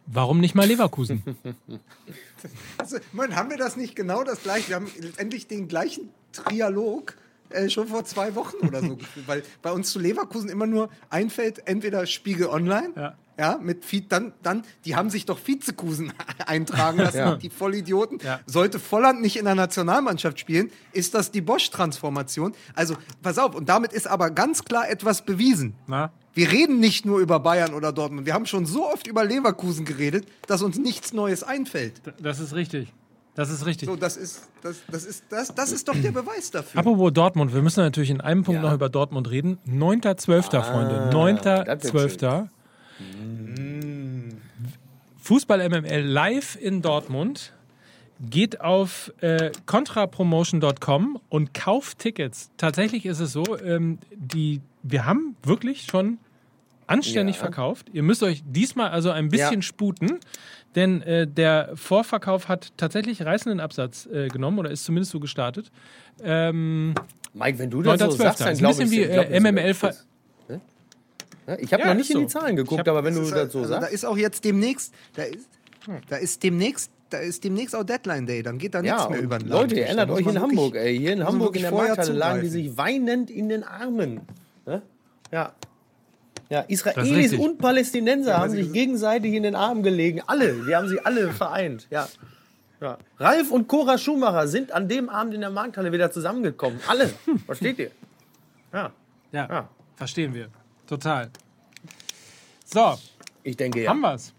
Warum 0.08 0.40
nicht 0.40 0.54
mal 0.54 0.68
Leverkusen? 0.68 1.24
Also, 2.78 2.98
Mann, 3.12 3.36
haben 3.36 3.50
wir 3.50 3.58
das 3.58 3.76
nicht 3.76 3.96
genau 3.96 4.24
das 4.24 4.44
gleiche? 4.44 4.70
Wir 4.70 4.76
haben 4.78 4.92
endlich 5.18 5.48
den 5.48 5.68
gleichen 5.68 6.10
Trialog 6.32 7.16
äh, 7.50 7.70
schon 7.70 7.88
vor 7.88 8.06
zwei 8.06 8.36
Wochen 8.36 8.58
oder 8.68 8.82
so 8.82 8.98
weil 9.26 9.44
bei 9.62 9.72
uns 9.72 9.92
zu 9.92 10.00
Leverkusen 10.00 10.50
immer 10.50 10.68
nur 10.68 10.90
einfällt, 11.10 11.68
entweder 11.68 12.06
Spiegel 12.06 12.48
Online, 12.48 12.90
Ja 12.96 13.18
ja, 13.38 13.60
mit 13.62 13.84
dann, 14.12 14.34
dann, 14.42 14.64
die 14.86 14.96
haben 14.96 15.10
sich 15.10 15.26
doch 15.26 15.40
Vizekusen 15.46 16.14
eintragen 16.46 16.98
lassen, 16.98 17.18
ja. 17.18 17.36
die 17.36 17.50
Vollidioten. 17.50 18.20
Ja. 18.24 18.40
Sollte 18.46 18.80
Volland 18.80 19.22
nicht 19.22 19.38
in 19.38 19.46
der 19.46 19.56
Nationalmannschaft 19.56 20.40
spielen, 20.40 20.72
ist 20.94 21.14
das 21.14 21.32
die 21.32 21.42
Bosch-Transformation. 21.42 22.54
Also, 22.74 22.96
pass 23.22 23.38
auf, 23.38 23.56
und 23.56 23.70
damit 23.70 23.94
ist 23.94 24.08
aber 24.08 24.32
ganz 24.32 24.64
klar 24.64 24.90
etwas 24.90 25.24
bewiesen. 25.24 25.76
Na? 25.88 26.12
Wir 26.34 26.52
reden 26.52 26.80
nicht 26.80 27.06
nur 27.06 27.20
über 27.20 27.40
Bayern 27.40 27.74
oder 27.74 27.94
Dortmund. 27.94 28.26
Wir 28.26 28.34
haben 28.34 28.46
schon 28.46 28.66
so 28.66 28.86
oft 28.86 29.08
über 29.08 29.24
Leverkusen 29.24 29.86
geredet, 29.86 30.28
dass 30.48 30.62
uns 30.62 30.78
nichts 30.78 31.14
Neues 31.14 31.44
einfällt. 31.44 32.02
Das 32.22 32.40
ist 32.40 32.54
richtig. 32.54 32.94
Das 33.36 33.50
ist 33.50 33.66
richtig. 33.66 33.88
So, 33.90 33.98
das 33.98 34.16
ist, 34.16 34.48
das, 34.62 34.78
das 34.90 35.04
ist, 35.06 35.26
das, 35.30 35.54
das 35.54 35.72
ist 35.72 35.88
doch 35.90 35.96
der 35.96 36.12
Beweis 36.12 36.52
dafür. 36.52 36.80
Apropos 36.80 37.12
Dortmund, 37.12 37.54
wir 37.54 37.62
müssen 37.62 37.82
natürlich 37.82 38.10
in 38.10 38.22
einem 38.22 38.44
Punkt 38.44 38.62
ja. 38.62 38.68
noch 38.68 38.74
über 38.74 38.88
Dortmund 38.88 39.30
reden. 39.30 39.60
9.12., 39.68 40.58
ah, 40.58 40.62
Freunde. 40.62 41.10
9.12. 41.14 42.48
Fußball 45.22 45.70
MML 45.70 46.02
live 46.02 46.58
in 46.60 46.82
Dortmund. 46.82 47.52
Geht 48.30 48.62
auf 48.62 49.12
äh, 49.20 49.52
contrapromotion.com 49.66 51.20
und 51.28 51.54
kauft 51.54 52.00
Tickets. 52.00 52.50
Tatsächlich 52.56 53.06
ist 53.06 53.20
es 53.20 53.34
so, 53.34 53.60
ähm, 53.60 54.00
die, 54.16 54.62
wir 54.84 55.06
haben 55.06 55.36
wirklich 55.44 55.84
schon 55.84 56.20
anständig 56.88 57.36
ja. 57.36 57.42
verkauft. 57.42 57.88
Ihr 57.92 58.04
müsst 58.04 58.24
euch 58.24 58.42
diesmal 58.46 58.92
also 58.92 59.12
ein 59.12 59.30
bisschen 59.30 59.56
ja. 59.56 59.62
sputen, 59.62 60.20
denn 60.76 61.02
äh, 61.02 61.28
der 61.28 61.72
Vorverkauf 61.76 62.48
hat 62.48 62.72
tatsächlich 62.78 63.26
reißenden 63.26 63.60
Absatz 63.60 64.06
äh, 64.06 64.28
genommen 64.30 64.60
oder 64.60 64.72
ist 64.72 64.86
zumindest 64.86 65.12
so 65.12 65.20
gestartet. 65.20 65.72
Ähm, 66.24 66.96
Mike, 67.34 67.60
wenn 67.60 67.70
du 67.70 67.82
das 67.82 68.00
so 68.00 68.12
sagst, 68.12 68.42
dann 68.42 68.56
glaube 68.56 68.76
ich... 68.76 68.80
Ein 68.82 68.90
bisschen 68.90 68.92
wie 68.92 69.34
äh, 69.34 69.40
MML... 69.40 69.74
Ver 69.74 69.94
ich 71.60 71.72
habe 71.74 71.84
Ja, 71.84 71.90
noch 71.90 71.96
nicht 71.96 72.10
in 72.10 72.18
die 72.20 72.24
so. 72.24 72.40
Zahlen 72.40 72.56
geguckt, 72.56 72.80
hab- 72.80 72.88
aber 72.88 73.04
wenn 73.04 73.14
du 73.16 73.22
das 73.22 73.32
halt- 73.32 73.52
so 73.52 73.60
also 73.60 73.74
Da 73.74 73.82
sagst. 73.82 73.94
ist 73.94 74.06
auch 74.06 74.18
jetzt 74.18 74.44
demnächst, 74.44 74.94
da 75.16 75.24
ist, 75.24 75.48
da 76.10 76.16
ist 76.18 76.42
demnächst, 76.44 76.90
da 77.12 77.20
ist 77.20 77.44
demnächst 77.44 77.76
auch 77.76 77.84
Deadline 77.84 78.26
Day. 78.26 78.42
Dann 78.42 78.58
geht 78.58 78.74
da 78.74 78.82
nichts 78.82 79.04
Ja, 79.04 79.10
mehr 79.10 79.22
über 79.22 79.38
den 79.38 79.50
Leute, 79.50 79.76
ihr. 79.76 79.96
Da 79.96 80.06
muss 80.08 80.18
euch 80.20 80.26
in 80.28 80.42
Hamburg, 80.42 80.76
ey. 80.76 80.98
Hier 80.98 81.14
in 81.14 81.24
Hamburg 81.24 81.56
in 81.56 81.62
der 81.62 81.72
Markthalle 81.72 82.14
lagen 82.14 82.42
die 82.42 82.48
sich 82.50 82.78
weinend 82.78 83.30
in 83.30 83.48
den 83.50 83.64
Armen. 83.64 84.22
Ne? 84.66 84.82
Ja. 85.32 85.54
Ja, 86.50 86.62
Israelis 86.62 87.34
und 87.34 87.58
Palästinenser 87.58 88.38
haben 88.38 88.52
weil 88.54 88.64
sich 88.64 88.72
gegenseitig 88.74 89.34
in 89.34 89.44
den 89.44 89.56
Armen 89.56 89.82
gelegen. 89.84 90.22
Alle, 90.28 90.54
die 90.68 90.76
haben 90.76 90.88
sie 90.88 91.00
alle 91.04 91.32
vereint. 91.32 91.88
Ja. 91.90 92.08
Ja. 92.82 92.98
Ralf 93.20 93.52
und 93.52 93.68
Cora 93.68 93.98
Schumacher 93.98 94.48
sind 94.48 94.72
an 94.72 94.88
dem 94.88 95.10
Abend 95.10 95.34
in 95.34 95.42
der 95.42 95.50
Markthalle 95.50 95.92
wieder 95.92 96.12
zusammengekommen. 96.12 96.80
Alle. 96.88 97.10
Versteht 97.46 97.80
ihr? 97.80 97.92
Ja. 98.74 98.92
Ja, 99.32 99.48
Ja. 99.50 99.70
verstehen 99.96 100.34
wir. 100.36 100.50
Total. 100.88 101.30
So, 102.66 102.98
Ich 103.44 103.58
denke 103.58 103.84
ja. 103.84 103.90
haben 103.90 104.02
wir's. 104.02 104.34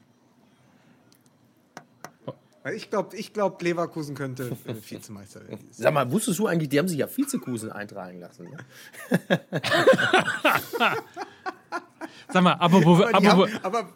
Ich 2.74 2.90
glaube, 2.90 3.16
ich 3.16 3.32
glaub, 3.32 3.62
Leverkusen 3.62 4.16
könnte 4.16 4.50
äh, 4.66 4.74
Vizemeister 4.74 5.46
werden. 5.46 5.68
Sag 5.70 5.94
mal, 5.94 6.10
wusstest 6.10 6.40
du 6.40 6.48
eigentlich, 6.48 6.68
die 6.68 6.80
haben 6.80 6.88
sich 6.88 6.98
ja 6.98 7.06
Vizekusen 7.06 7.70
eintragen 7.70 8.18
lassen. 8.18 8.50
Ne? 8.50 8.56
Sag 12.32 12.42
mal, 12.42 12.54
Aber, 12.54 12.80
die 12.80 12.86
apropos, 12.86 13.52
haben, 13.52 13.62
aber, 13.62 13.88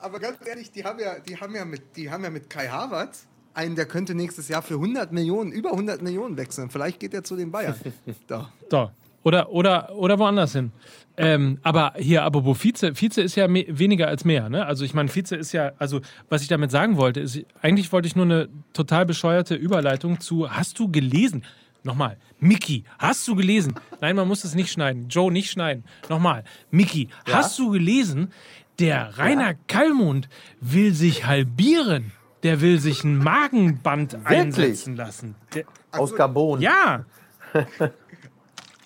aber 0.00 0.20
ganz 0.20 0.36
ehrlich, 0.46 0.70
die 0.70 0.84
haben 0.84 0.98
ja, 0.98 1.18
die 1.18 1.34
haben 1.38 1.54
ja, 1.54 1.64
mit, 1.64 1.96
die 1.96 2.10
haben 2.10 2.22
ja 2.22 2.28
mit 2.28 2.50
Kai 2.50 2.68
Havertz 2.68 3.26
einen, 3.54 3.74
der 3.74 3.86
könnte 3.86 4.14
nächstes 4.14 4.48
Jahr 4.48 4.60
für 4.60 4.74
100 4.74 5.12
Millionen, 5.12 5.50
über 5.50 5.70
100 5.70 6.02
Millionen 6.02 6.36
wechseln. 6.36 6.68
Vielleicht 6.68 7.00
geht 7.00 7.14
er 7.14 7.24
zu 7.24 7.36
den 7.36 7.50
Bayern. 7.50 7.74
da. 8.26 8.52
so. 8.70 8.90
Oder, 9.22 9.50
oder, 9.50 9.94
oder 9.94 10.18
woanders 10.18 10.52
hin. 10.52 10.72
Ähm, 11.16 11.58
aber 11.62 11.94
hier, 11.96 12.22
apropos 12.24 12.58
Vize, 12.62 12.94
Vize 12.94 13.20
ist 13.20 13.34
ja 13.34 13.46
me 13.48 13.66
weniger 13.68 14.08
als 14.08 14.24
mehr. 14.24 14.48
Ne? 14.48 14.64
Also 14.64 14.84
ich 14.84 14.94
meine, 14.94 15.08
Vize 15.08 15.36
ist 15.36 15.52
ja, 15.52 15.72
also 15.78 16.00
was 16.28 16.42
ich 16.42 16.48
damit 16.48 16.70
sagen 16.70 16.96
wollte, 16.96 17.20
ist, 17.20 17.44
eigentlich 17.60 17.92
wollte 17.92 18.08
ich 18.08 18.16
nur 18.16 18.24
eine 18.24 18.48
total 18.72 19.04
bescheuerte 19.06 19.54
Überleitung 19.54 20.20
zu, 20.20 20.50
hast 20.50 20.78
du 20.78 20.90
gelesen? 20.90 21.44
Nochmal, 21.82 22.18
Mickey, 22.38 22.84
hast 22.98 23.26
du 23.26 23.34
gelesen? 23.34 23.74
Nein, 24.00 24.16
man 24.16 24.28
muss 24.28 24.44
es 24.44 24.54
nicht 24.54 24.70
schneiden. 24.70 25.08
Joe, 25.08 25.32
nicht 25.32 25.50
schneiden. 25.50 25.84
Nochmal, 26.08 26.44
Mickey, 26.70 27.08
hast 27.30 27.58
du 27.58 27.70
gelesen? 27.70 28.32
Der 28.78 29.18
Rainer 29.18 29.54
Kallmund 29.66 30.28
will 30.60 30.94
sich 30.94 31.26
halbieren. 31.26 32.12
Der 32.42 32.62
will 32.62 32.80
sich 32.80 33.04
ein 33.04 33.18
Magenband 33.18 34.16
einsetzen 34.24 34.96
lassen. 34.96 35.34
Der, 35.54 35.64
Aus 35.92 36.14
Gabon. 36.14 36.60
ja, 36.62 37.04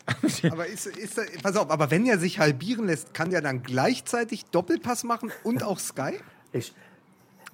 Aber 0.50 0.66
ist, 0.66 0.86
ist, 0.86 1.18
pass 1.42 1.56
auf, 1.56 1.70
aber 1.70 1.90
wenn 1.90 2.04
er 2.06 2.18
sich 2.18 2.38
halbieren 2.38 2.86
lässt, 2.86 3.14
kann 3.14 3.30
der 3.30 3.40
dann 3.40 3.62
gleichzeitig 3.62 4.44
Doppelpass 4.46 5.02
machen 5.04 5.32
und 5.44 5.62
auch 5.62 5.78
Sky? 5.78 6.20
Ich, 6.52 6.74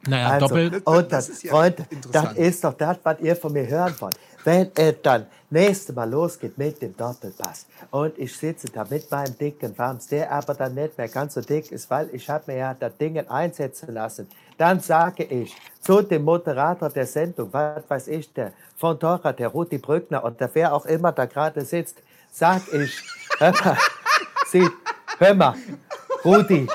naja, 0.06 0.30
Also, 0.30 0.48
doppelt. 0.48 0.74
Das- 0.74 0.82
und 0.82 1.12
das 1.12 1.26
das, 1.26 1.28
ist 1.28 1.42
ja 1.44 1.50
Freunde, 1.52 1.86
das 2.10 2.32
ist 2.34 2.64
doch 2.64 2.74
das, 2.74 2.98
was 3.02 3.20
ihr 3.20 3.36
von 3.36 3.52
mir 3.52 3.66
hören 3.66 3.94
wollt. 4.00 4.18
Wenn 4.42 4.70
es 4.74 4.94
dann 5.02 5.26
nächste 5.50 5.92
Mal 5.92 6.08
losgeht 6.10 6.56
mit 6.56 6.80
dem 6.80 6.96
Doppelpass 6.96 7.66
und 7.90 8.18
ich 8.18 8.34
sitze 8.34 8.68
da 8.68 8.86
mit 8.88 9.10
meinem 9.10 9.36
dicken 9.36 9.76
Wams, 9.76 10.06
der 10.06 10.32
aber 10.32 10.54
dann 10.54 10.74
nicht 10.74 10.96
mehr 10.96 11.08
ganz 11.08 11.34
so 11.34 11.42
dick 11.42 11.70
ist, 11.70 11.90
weil 11.90 12.08
ich 12.12 12.28
habe 12.28 12.44
mir 12.50 12.58
ja 12.58 12.74
das 12.74 12.96
Ding 12.96 13.18
einsetzen 13.28 13.92
lassen, 13.92 14.26
dann 14.56 14.80
sage 14.80 15.24
ich 15.24 15.54
zu 15.80 16.00
dem 16.00 16.24
Moderator 16.24 16.88
der 16.88 17.06
Sendung, 17.06 17.52
was 17.52 17.82
weiß 17.88 18.08
ich, 18.08 18.32
der 18.32 18.52
von 18.76 18.98
Torra, 18.98 19.32
der 19.32 19.48
Rudi 19.48 19.78
Brückner 19.78 20.24
und 20.24 20.40
der 20.40 20.50
wer 20.54 20.72
auch 20.72 20.86
immer 20.86 21.12
da 21.12 21.26
gerade 21.26 21.62
sitzt, 21.64 21.96
sag 22.30 22.62
ich, 22.72 23.02
hör 23.38 23.52
mal, 23.52 23.76
sieh, 24.46 24.68
hör 25.18 25.34
mal, 25.34 25.54
Rudi, 26.24 26.66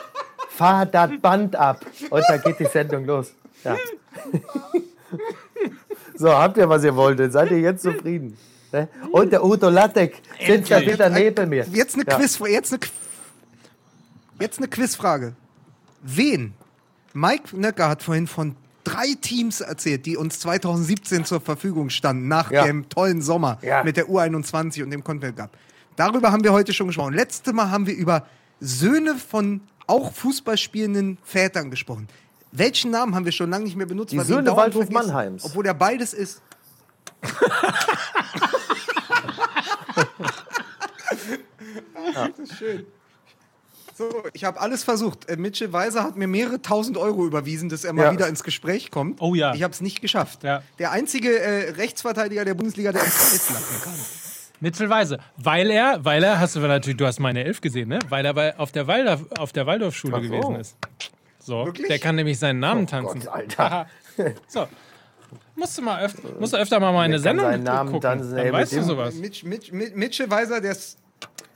fahr 0.49 0.85
das 0.85 1.11
Band 1.21 1.55
ab 1.55 1.85
und 2.09 2.23
dann 2.27 2.41
geht 2.41 2.59
die 2.59 2.65
Sendung 2.65 3.05
los. 3.05 3.33
Ja. 3.63 3.75
So, 6.17 6.31
habt 6.33 6.55
ihr, 6.55 6.69
was 6.69 6.83
ihr 6.85 6.95
wolltet? 6.95 7.33
Seid 7.33 7.51
ihr 7.51 7.59
jetzt 7.59 7.83
zufrieden? 7.83 8.37
Ne? 8.71 8.87
Und 9.11 9.31
der 9.33 9.43
Udo 9.43 9.69
Lattek 9.69 10.21
sitzt 10.45 10.71
da 10.71 10.79
wieder 10.79 11.09
neben 11.09 11.49
mir. 11.49 11.65
Jetzt 11.71 11.95
eine 11.95 12.05
Ja. 12.07 12.15
Quiz, 12.17 12.39
jetzt 12.47 12.71
eine, 12.71 12.79
jetzt 14.39 14.57
eine 14.59 14.69
Quizfrage. 14.69 15.35
Wen? 16.01 16.53
Mike 17.13 17.57
Nöcker 17.59 17.89
hat 17.89 18.01
vorhin 18.01 18.27
von 18.27 18.55
drei 18.85 19.15
Teams 19.19 19.59
erzählt, 19.61 20.05
die 20.05 20.15
uns 20.15 20.39
2017 20.39 21.25
zur 21.25 21.41
Verfügung 21.41 21.89
standen, 21.89 22.27
nach 22.29 22.51
Ja. 22.51 22.63
dem 22.65 22.87
tollen 22.89 23.21
Sommer 23.21 23.57
Ja. 23.61 23.83
mit 23.83 23.97
der 23.97 24.07
U21 24.09 24.83
und 24.83 24.91
dem 24.91 25.03
Confed 25.03 25.35
Cup. 25.35 25.51
Darüber 25.97 26.31
haben 26.31 26.43
wir 26.43 26.53
heute 26.53 26.73
schon 26.73 26.87
gesprochen. 26.87 27.13
Letztes 27.13 27.53
Mal 27.53 27.69
haben 27.69 27.87
wir 27.87 27.95
über 27.95 28.25
Söhne 28.59 29.15
von 29.15 29.61
auch 29.87 30.13
Fußball 30.13 30.57
spielenden 30.57 31.17
Vätern 31.23 31.69
gesprochen. 31.69 32.07
Welchen 32.51 32.91
Namen 32.91 33.13
haben 33.15 33.25
wir 33.25 33.31
schon 33.33 33.49
lange 33.49 33.65
nicht 33.65 33.75
mehr 33.75 33.85
benutzt? 33.85 34.13
Die 34.13 34.19
Söhne 34.21 34.55
Waldhof 34.55 34.89
Mannheims. 34.89 35.43
Obwohl 35.45 35.65
er 35.65 35.73
beides 35.73 36.13
ist. 36.13 36.41
Das 42.13 42.39
ist 42.39 42.57
schön. 42.57 42.85
So, 43.97 44.23
ich 44.33 44.43
habe 44.43 44.59
alles 44.59 44.83
versucht. 44.83 45.29
Äh, 45.29 45.37
Mitchell 45.37 45.71
Weiser 45.71 46.03
hat 46.03 46.17
mir 46.17 46.27
mehrere 46.27 46.61
tausend 46.61 46.97
Euro 46.97 47.25
überwiesen, 47.25 47.69
dass 47.69 47.85
er 47.85 47.93
mal 47.93 48.03
Ja. 48.07 48.11
wieder 48.11 48.27
ins 48.27 48.43
Gespräch 48.43 48.91
kommt. 48.91 49.21
Oh 49.21 49.35
ja. 49.35 49.53
Ich 49.53 49.63
habe 49.63 49.71
es 49.73 49.79
nicht 49.79 50.01
geschafft. 50.01 50.43
Ja. 50.43 50.63
Der 50.79 50.91
einzige 50.91 51.39
äh, 51.39 51.69
Rechtsverteidiger 51.71 52.43
der 52.43 52.55
Bundesliga, 52.55 52.91
der 52.91 53.05
ins 53.05 53.13
Kreis 53.15 53.49
lachen 53.53 53.81
kann. 53.83 53.93
Mittelweise. 54.59 55.19
Weil 55.37 55.69
er, 55.69 56.03
weil 56.03 56.23
er, 56.23 56.39
hast 56.41 56.57
du 56.57 56.59
natürlich, 56.59 56.97
du 56.97 57.05
hast 57.05 57.19
meine 57.19 57.45
Elf 57.45 57.61
gesehen, 57.61 57.87
ne? 57.87 57.99
Weil 58.09 58.25
er 58.25 58.33
bei, 58.33 58.57
auf 58.59 58.73
der 58.73 58.85
Waldorf, 58.87 59.21
auf 59.39 59.53
der 59.53 59.65
Waldorfschule 59.65 60.15
so. 60.15 60.21
gewesen 60.21 60.55
ist. 60.55 60.75
So, 61.39 61.65
Wirklich? 61.65 61.87
der 61.87 61.99
kann 61.99 62.15
nämlich 62.15 62.37
seinen 62.37 62.59
Namen 62.59 62.87
tanzen. 62.87 63.21
Gott, 63.21 63.29
Alter. 63.33 63.87
so. 64.47 64.67
Musst 65.55 65.77
du 65.77 65.81
mal 65.83 66.03
öfter, 66.03 66.21
musst 66.37 66.51
du 66.51 66.57
öfter 66.57 66.79
mal 66.81 66.91
meine 66.91 67.17
Sendung 67.19 67.45
seinen 67.45 67.63
Namen 67.63 67.91
gucken. 67.93 68.01
tanzen, 68.01 68.31
ey, 68.31 68.35
dann 68.35 68.45
mit 68.45 68.53
weißt 68.53 68.73
du 68.73 68.83
sowas. 68.83 69.15
Mitch, 69.15 69.45
Mitch, 69.45 69.71
Mitch, 69.71 69.95
Mitchell 69.95 70.29
Weiser, 70.29 70.59
der, 70.59 70.71
ist- 70.73 70.97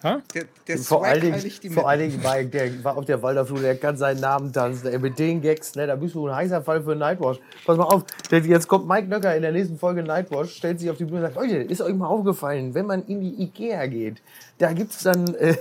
Ha? 0.02 0.22
der, 0.34 0.46
der 0.66 0.78
Vor 0.78 1.04
allen, 1.04 1.20
Dingen, 1.20 1.74
vor 1.74 1.90
allen. 1.90 2.00
Dingen, 2.10 2.22
Mike, 2.24 2.46
der 2.48 2.84
war 2.86 2.96
auf 2.98 3.04
der 3.04 3.22
Waldorfschule, 3.22 3.62
der 3.64 3.76
kann 3.76 3.98
seinen 3.98 4.22
Namen 4.22 4.54
tanzen. 4.54 4.88
Ey, 4.88 4.98
mit 4.98 5.20
den 5.20 5.42
Gags, 5.42 5.76
ne, 5.76 5.88
da 5.88 5.98
bist 5.98 6.16
du 6.16 6.26
ein 6.26 6.34
heißer 6.36 6.62
Fall 6.62 6.82
für 6.82 6.96
Nightwatch. 6.96 7.40
Pass 7.66 7.78
mal 7.78 7.84
auf, 7.84 8.06
jetzt 8.32 8.68
kommt 8.70 8.88
Mike 8.88 9.10
Nöcker 9.10 9.36
in 9.36 9.42
der 9.42 9.52
nächsten 9.52 9.78
Folge 9.78 10.02
Nightwatch, 10.02 10.56
stellt 10.56 10.80
sich 10.80 10.90
auf 10.90 10.96
die 10.96 11.04
Bühne 11.04 11.26
und 11.26 11.34
sagt, 11.34 11.36
Leute, 11.36 11.58
ist 11.58 11.82
euch 11.82 11.94
mal 11.94 12.08
aufgefallen, 12.08 12.74
wenn 12.74 12.86
man 12.86 13.06
in 13.08 13.20
die 13.20 13.44
Ikea 13.44 13.88
geht, 13.88 14.22
da 14.58 14.72
gibt's 14.72 15.04
dann, 15.04 15.36
äh, 15.36 15.58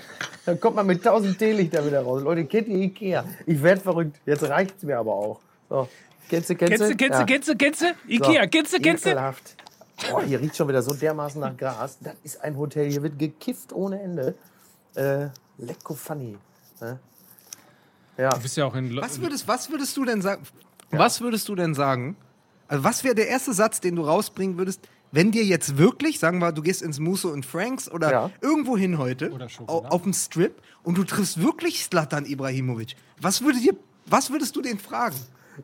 dann 0.46 0.60
kommt 0.60 0.76
man 0.76 0.86
mit 0.86 1.04
1000 1.04 1.36
Teelichter 1.36 1.84
wieder 1.84 2.02
raus. 2.02 2.22
Leute, 2.22 2.44
kennt 2.44 2.68
ihr 2.68 2.78
Ikea? 2.78 3.24
Ich 3.44 3.60
werd 3.60 3.82
verrückt. 3.82 4.20
Jetzt 4.24 4.48
reicht's 4.48 4.84
mir 4.84 4.98
aber 4.98 5.14
auch. 5.14 5.40
So. 5.68 5.88
Kennst 6.28 6.50
du, 6.50 6.54
kennst 6.54 6.76
Kennst 6.76 6.92
du, 6.92 6.96
kennst 6.96 7.18
du, 7.18 7.20
Ja. 7.20 7.24
kennst 7.24 7.48
du, 7.48 7.56
kennst 7.56 7.80
du? 7.80 7.86
Ikea, 8.06 8.46
kennst 8.46 8.72
du, 8.72 8.78
kennst 8.80 9.04
du? 9.06 9.10
Ekelhaft. 9.10 9.56
Boah, 10.10 10.22
hier 10.22 10.40
riecht 10.40 10.56
schon 10.56 10.68
wieder 10.68 10.82
so 10.82 10.94
dermaßen 10.94 11.40
nach 11.40 11.56
Gras. 11.56 11.98
Das 12.00 12.14
ist 12.22 12.40
ein 12.42 12.56
Hotel. 12.56 12.90
Hier 12.90 13.02
wird 13.02 13.18
gekifft 13.18 13.72
ohne 13.72 14.00
Ende. 14.00 14.34
Äh, 14.94 15.28
lecko 15.58 15.94
funny. 15.94 16.38
Ne? 16.80 16.98
Ja. 18.16 18.30
Du 18.30 18.40
bist 18.40 18.56
ja 18.56 18.64
auch 18.66 18.74
in 18.74 18.90
Lo 18.90 19.02
Was 19.02 19.20
würdest, 19.20 19.46
was 19.48 19.70
würdest 19.70 19.96
du 19.96 20.04
denn 20.04 20.22
sagen? 20.22 20.42
Was 20.90 21.20
würdest 21.20 21.48
du 21.48 21.54
denn 21.54 21.74
sagen? 21.74 22.16
Also 22.68 22.84
was 22.84 23.04
wäre 23.04 23.14
der 23.14 23.28
erste 23.28 23.52
Satz, 23.52 23.80
den 23.80 23.96
du 23.96 24.02
rausbringen 24.02 24.56
würdest, 24.58 24.80
wenn 25.10 25.30
dir 25.32 25.44
jetzt 25.44 25.78
wirklich, 25.78 26.18
sagen 26.18 26.38
wir, 26.38 26.52
du 26.52 26.62
gehst 26.62 26.82
ins 26.82 26.98
Musso 26.98 27.28
und 27.30 27.46
Franks 27.46 27.90
oder 27.90 28.10
Ja. 28.10 28.30
irgendwo 28.42 28.76
hin 28.76 28.98
heute 28.98 29.30
auf 29.66 30.02
dem 30.02 30.12
Strip 30.12 30.60
und 30.82 30.98
du 30.98 31.04
triffst 31.04 31.40
wirklich 31.40 31.82
Slatan 31.84 32.26
Ibrahimovic. 32.26 32.94
Was 33.20 33.40
würde 33.42 33.58
dir, 33.58 33.74
was 34.06 34.30
würdest 34.30 34.54
du 34.56 34.60
den 34.62 34.78
fragen? 34.78 35.16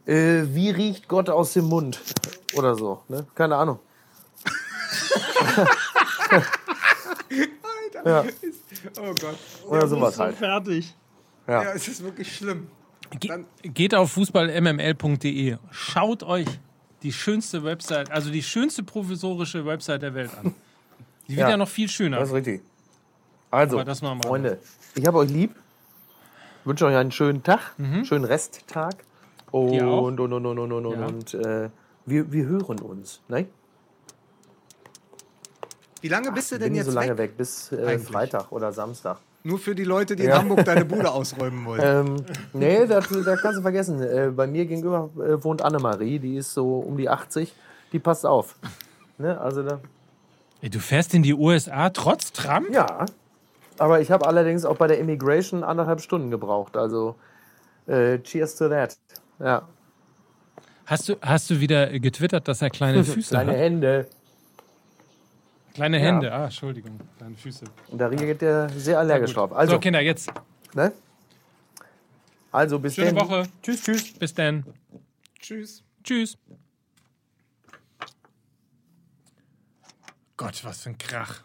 Äh, 0.07 0.45
wie 0.55 0.71
riecht 0.71 1.09
Gott 1.09 1.29
aus 1.29 1.53
dem 1.53 1.67
Mund? 1.67 2.01
Oder 2.57 2.75
so. 2.75 3.03
Ne? 3.09 3.27
Keine 3.35 3.57
Ahnung. 3.57 3.79
Ja. 8.05 8.25
Oh 9.01 9.15
Gott. 9.21 9.39
Oder 9.69 9.87
sowas 9.89 10.19
halt. 10.19 10.37
fertig. 10.37 10.95
Ja, 11.47 11.63
es 11.73 11.89
ist 11.89 12.03
wirklich 12.03 12.35
schlimm. 12.37 12.67
Ge 13.21 13.29
Dann- 13.31 13.47
geht 13.63 13.95
auf 13.95 14.13
fußballmml.de. 14.13 15.57
Schaut 15.71 16.23
euch 16.23 16.47
die 17.03 17.13
schönste 17.13 17.63
Website, 17.65 18.11
also 18.11 18.31
die 18.31 18.43
schönste 18.43 18.83
provisorische 18.83 19.65
Website 19.65 20.03
der 20.03 20.15
Welt 20.15 20.31
an. 20.39 20.55
Die 21.29 21.37
wird 21.37 21.41
ja, 21.41 21.51
Ja. 21.51 21.57
noch 21.57 21.69
viel 21.69 21.89
schöner. 21.89 22.19
Das 22.19 22.29
ist 22.31 22.35
richtig. 22.35 22.63
Also. 23.51 23.83
Freunde, 24.23 24.59
ich 24.95 25.07
habe 25.07 25.19
euch 25.19 25.31
lieb. 25.31 25.55
Wünsche 26.65 26.87
euch 26.87 26.97
einen 26.97 27.13
schönen 27.13 27.43
Tag, 27.43 27.61
schönen 28.05 28.25
Resttag. 28.25 28.97
Und, 29.51 30.19
und, 30.19 30.19
und, 30.33 30.47
und, 30.47 30.59
und, 30.59 30.73
und, 30.87 30.99
Ja. 30.99 31.07
und 31.07 31.35
äh, 31.35 31.71
wir, 32.07 32.33
wir 32.33 32.45
hören 32.47 32.81
uns. 32.81 33.21
Ne? 33.29 33.47
Wie 36.05 36.09
lange 36.11 36.31
bist 36.33 36.53
du 36.53 36.59
denn 36.59 36.75
jetzt 36.75 36.85
so 36.85 36.93
lange 36.93 37.13
weg? 37.13 37.31
weg, 37.31 37.37
bis 37.39 37.73
äh. 37.73 37.99
Freitag 37.99 38.53
oder 38.53 38.71
Samstag. 38.73 39.17
Nur 39.43 39.59
für 39.59 39.75
die 39.75 39.85
Leute, 39.85 40.15
die 40.17 40.25
in 40.25 40.29
Ja. 40.29 40.37
Hamburg 40.37 40.63
deine 40.67 40.85
Bude 40.85 41.11
ausräumen 41.19 41.65
wollen. 41.65 41.81
Ähm, 41.83 42.17
nee, 42.53 42.85
das, 42.87 43.09
das 43.09 43.41
kannst 43.41 43.57
du 43.57 43.63
vergessen. 43.63 44.03
Äh, 44.03 44.31
bei 44.31 44.47
mir 44.47 44.67
gegenüber 44.67 45.09
äh, 45.17 45.43
wohnt 45.43 45.63
Annemarie, 45.63 46.19
die 46.19 46.37
ist 46.37 46.53
so 46.53 46.81
um 46.81 46.99
die 46.99 47.09
80. 47.09 47.55
Die 47.93 47.99
passt 47.99 48.27
auf. 48.27 48.57
Ne? 49.17 49.41
Also 49.41 49.63
da, 49.63 49.81
Ey, 50.61 50.69
du 50.69 50.79
fährst 50.79 51.15
in 51.15 51.23
die 51.23 51.33
USA 51.33 51.89
trotz 51.89 52.33
Trump? 52.33 52.69
ja. 52.71 53.07
Aber 53.79 54.03
ich 54.03 54.11
habe 54.11 54.27
allerdings 54.27 54.67
auch 54.67 54.77
bei 54.77 54.87
der 54.87 54.99
Immigration 54.99 55.65
anderthalb 55.65 56.03
Stunden 56.03 56.31
gebraucht. 56.31 56.77
Also 56.77 57.15
äh, 57.87 58.19
cheers 58.19 58.57
to 58.57 58.69
that. 58.69 58.99
Ja. 59.39 59.67
Hast 60.85 61.09
du, 61.09 61.17
hast 61.23 61.49
du 61.49 61.61
wieder 61.61 61.99
getwittert, 61.99 62.47
dass 62.47 62.61
er 62.61 62.69
kleine 62.69 63.05
Füße 63.05 63.31
Kleine 63.31 63.53
hat? 63.53 63.59
Hände. 63.59 64.07
Kleine 65.75 65.99
Hände. 65.99 66.33
Ah, 66.33 66.45
Entschuldigung. 66.45 67.01
Kleine 67.19 67.37
Füße. 67.37 67.65
Und 67.89 67.99
da 67.99 68.07
reagiert 68.07 68.41
der 68.41 68.69
sehr 68.71 68.99
allergisch 68.99 69.35
drauf. 69.35 69.53
Also, 69.53 69.75
so, 69.75 69.81
Kinder, 69.81 70.01
jetzt. 70.01 70.31
ne? 70.73 70.93
also 72.53 72.79
bis 72.79 72.95
Schöne 72.95 73.13
dann. 73.13 73.29
Woche. 73.29 73.49
Tschüss, 73.61 73.83
tschüss. 73.83 74.13
Bis 74.13 74.33
dann. 74.35 74.65
Tschüss. 75.41 75.83
Tschüss. 76.05 76.39
Gott, 80.37 80.65
was 80.65 80.83
für 80.83 80.91
ein 80.91 80.99
Krach. 80.99 81.43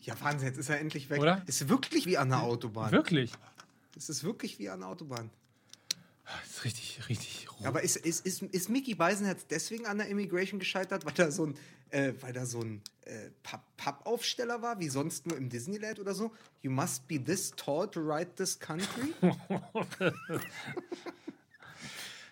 Ja, 0.00 0.18
Wahnsinn, 0.20 0.48
jetzt 0.48 0.58
ist 0.58 0.70
er 0.70 0.80
endlich 0.80 1.10
weg. 1.10 1.20
Oder? 1.20 1.42
Ist 1.46 1.68
wirklich 1.68 2.06
wie 2.06 2.16
an 2.16 2.30
der 2.30 2.42
Autobahn. 2.42 2.90
Wirklich. 2.92 3.32
Es 3.94 4.08
ist 4.08 4.24
wirklich 4.24 4.58
wie 4.58 4.70
an 4.70 4.80
der 4.80 4.88
Autobahn. 4.88 5.30
Das 6.24 6.50
ist 6.50 6.64
richtig, 6.64 7.08
richtig 7.08 7.48
rot. 7.52 7.66
Aber 7.66 7.82
ist, 7.82 7.96
ist, 7.96 8.24
ist, 8.24 8.42
ist 8.42 8.68
Mickey 8.68 8.94
Beisenherz 8.94 9.46
deswegen 9.46 9.86
an 9.86 9.98
der 9.98 10.08
Immigration 10.08 10.58
gescheitert, 10.58 11.04
weil 11.04 11.12
da 11.14 11.30
so 11.30 11.46
ein, 11.46 11.54
äh, 11.90 12.12
weil 12.20 12.32
da 12.32 12.46
so 12.46 12.60
ein 12.60 12.82
äh, 13.02 13.30
Papp- 13.42 13.64
Pappaufsteller 13.76 14.62
war, 14.62 14.78
wie 14.80 14.88
sonst 14.88 15.26
nur 15.26 15.36
im 15.36 15.48
Disneyland 15.48 15.98
oder 16.00 16.14
so? 16.14 16.32
You 16.62 16.70
must 16.70 17.06
be 17.08 17.22
this 17.22 17.50
tall 17.52 17.88
to 17.90 18.00
ride 18.00 18.34
this 18.36 18.58
country? 18.58 19.14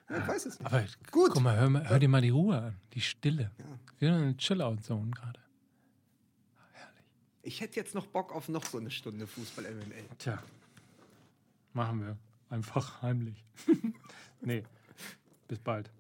Ja, 0.09 0.19
ich 0.19 0.29
weiß 0.29 0.47
es 0.47 0.59
nicht. 0.61 0.67
Aber 0.73 0.85
Gut. 1.11 1.33
guck 1.33 1.43
mal 1.43 1.57
hör, 1.57 1.69
mal, 1.69 1.89
hör 1.89 1.99
dir 1.99 2.09
mal 2.09 2.21
die 2.23 2.29
Ruhe 2.31 2.57
an. 2.57 2.77
Die 2.93 3.01
Stille. 3.01 3.51
Wir 3.99 4.11
sind 4.11 4.19
in 4.19 4.25
einer 4.29 4.37
Chill-Out-Zone 4.37 5.11
gerade. 5.11 5.41
Ich 7.43 7.61
hätte 7.61 7.77
jetzt 7.81 7.95
noch 7.95 8.07
Bock 8.07 8.33
auf 8.33 8.49
noch 8.49 8.65
so 8.67 8.79
eine 8.79 8.91
Stunde 8.93 9.27
Fußball-MML. 9.27 10.05
Tja. 10.19 10.41
Machen 11.73 12.03
wir. 12.03 12.17
Einfach 12.51 13.03
heimlich. 13.03 13.45
nee. 14.41 14.63
Bis 15.49 15.59
bald. 15.59 15.91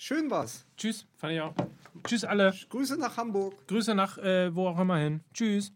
Schön 0.00 0.30
war's. 0.30 0.64
Tschüss. 0.76 1.06
Fand 1.16 1.32
ich 1.32 1.40
auch. 1.40 1.52
Tschüss 2.06 2.24
alle. 2.24 2.54
Grüße 2.70 2.96
nach 2.96 3.16
Hamburg. 3.16 3.66
Grüße 3.66 3.96
nach 3.96 4.16
äh, 4.18 4.54
wo 4.54 4.68
auch 4.68 4.78
immer 4.78 4.96
hin. 4.96 5.22
Tschüss. 5.34 5.72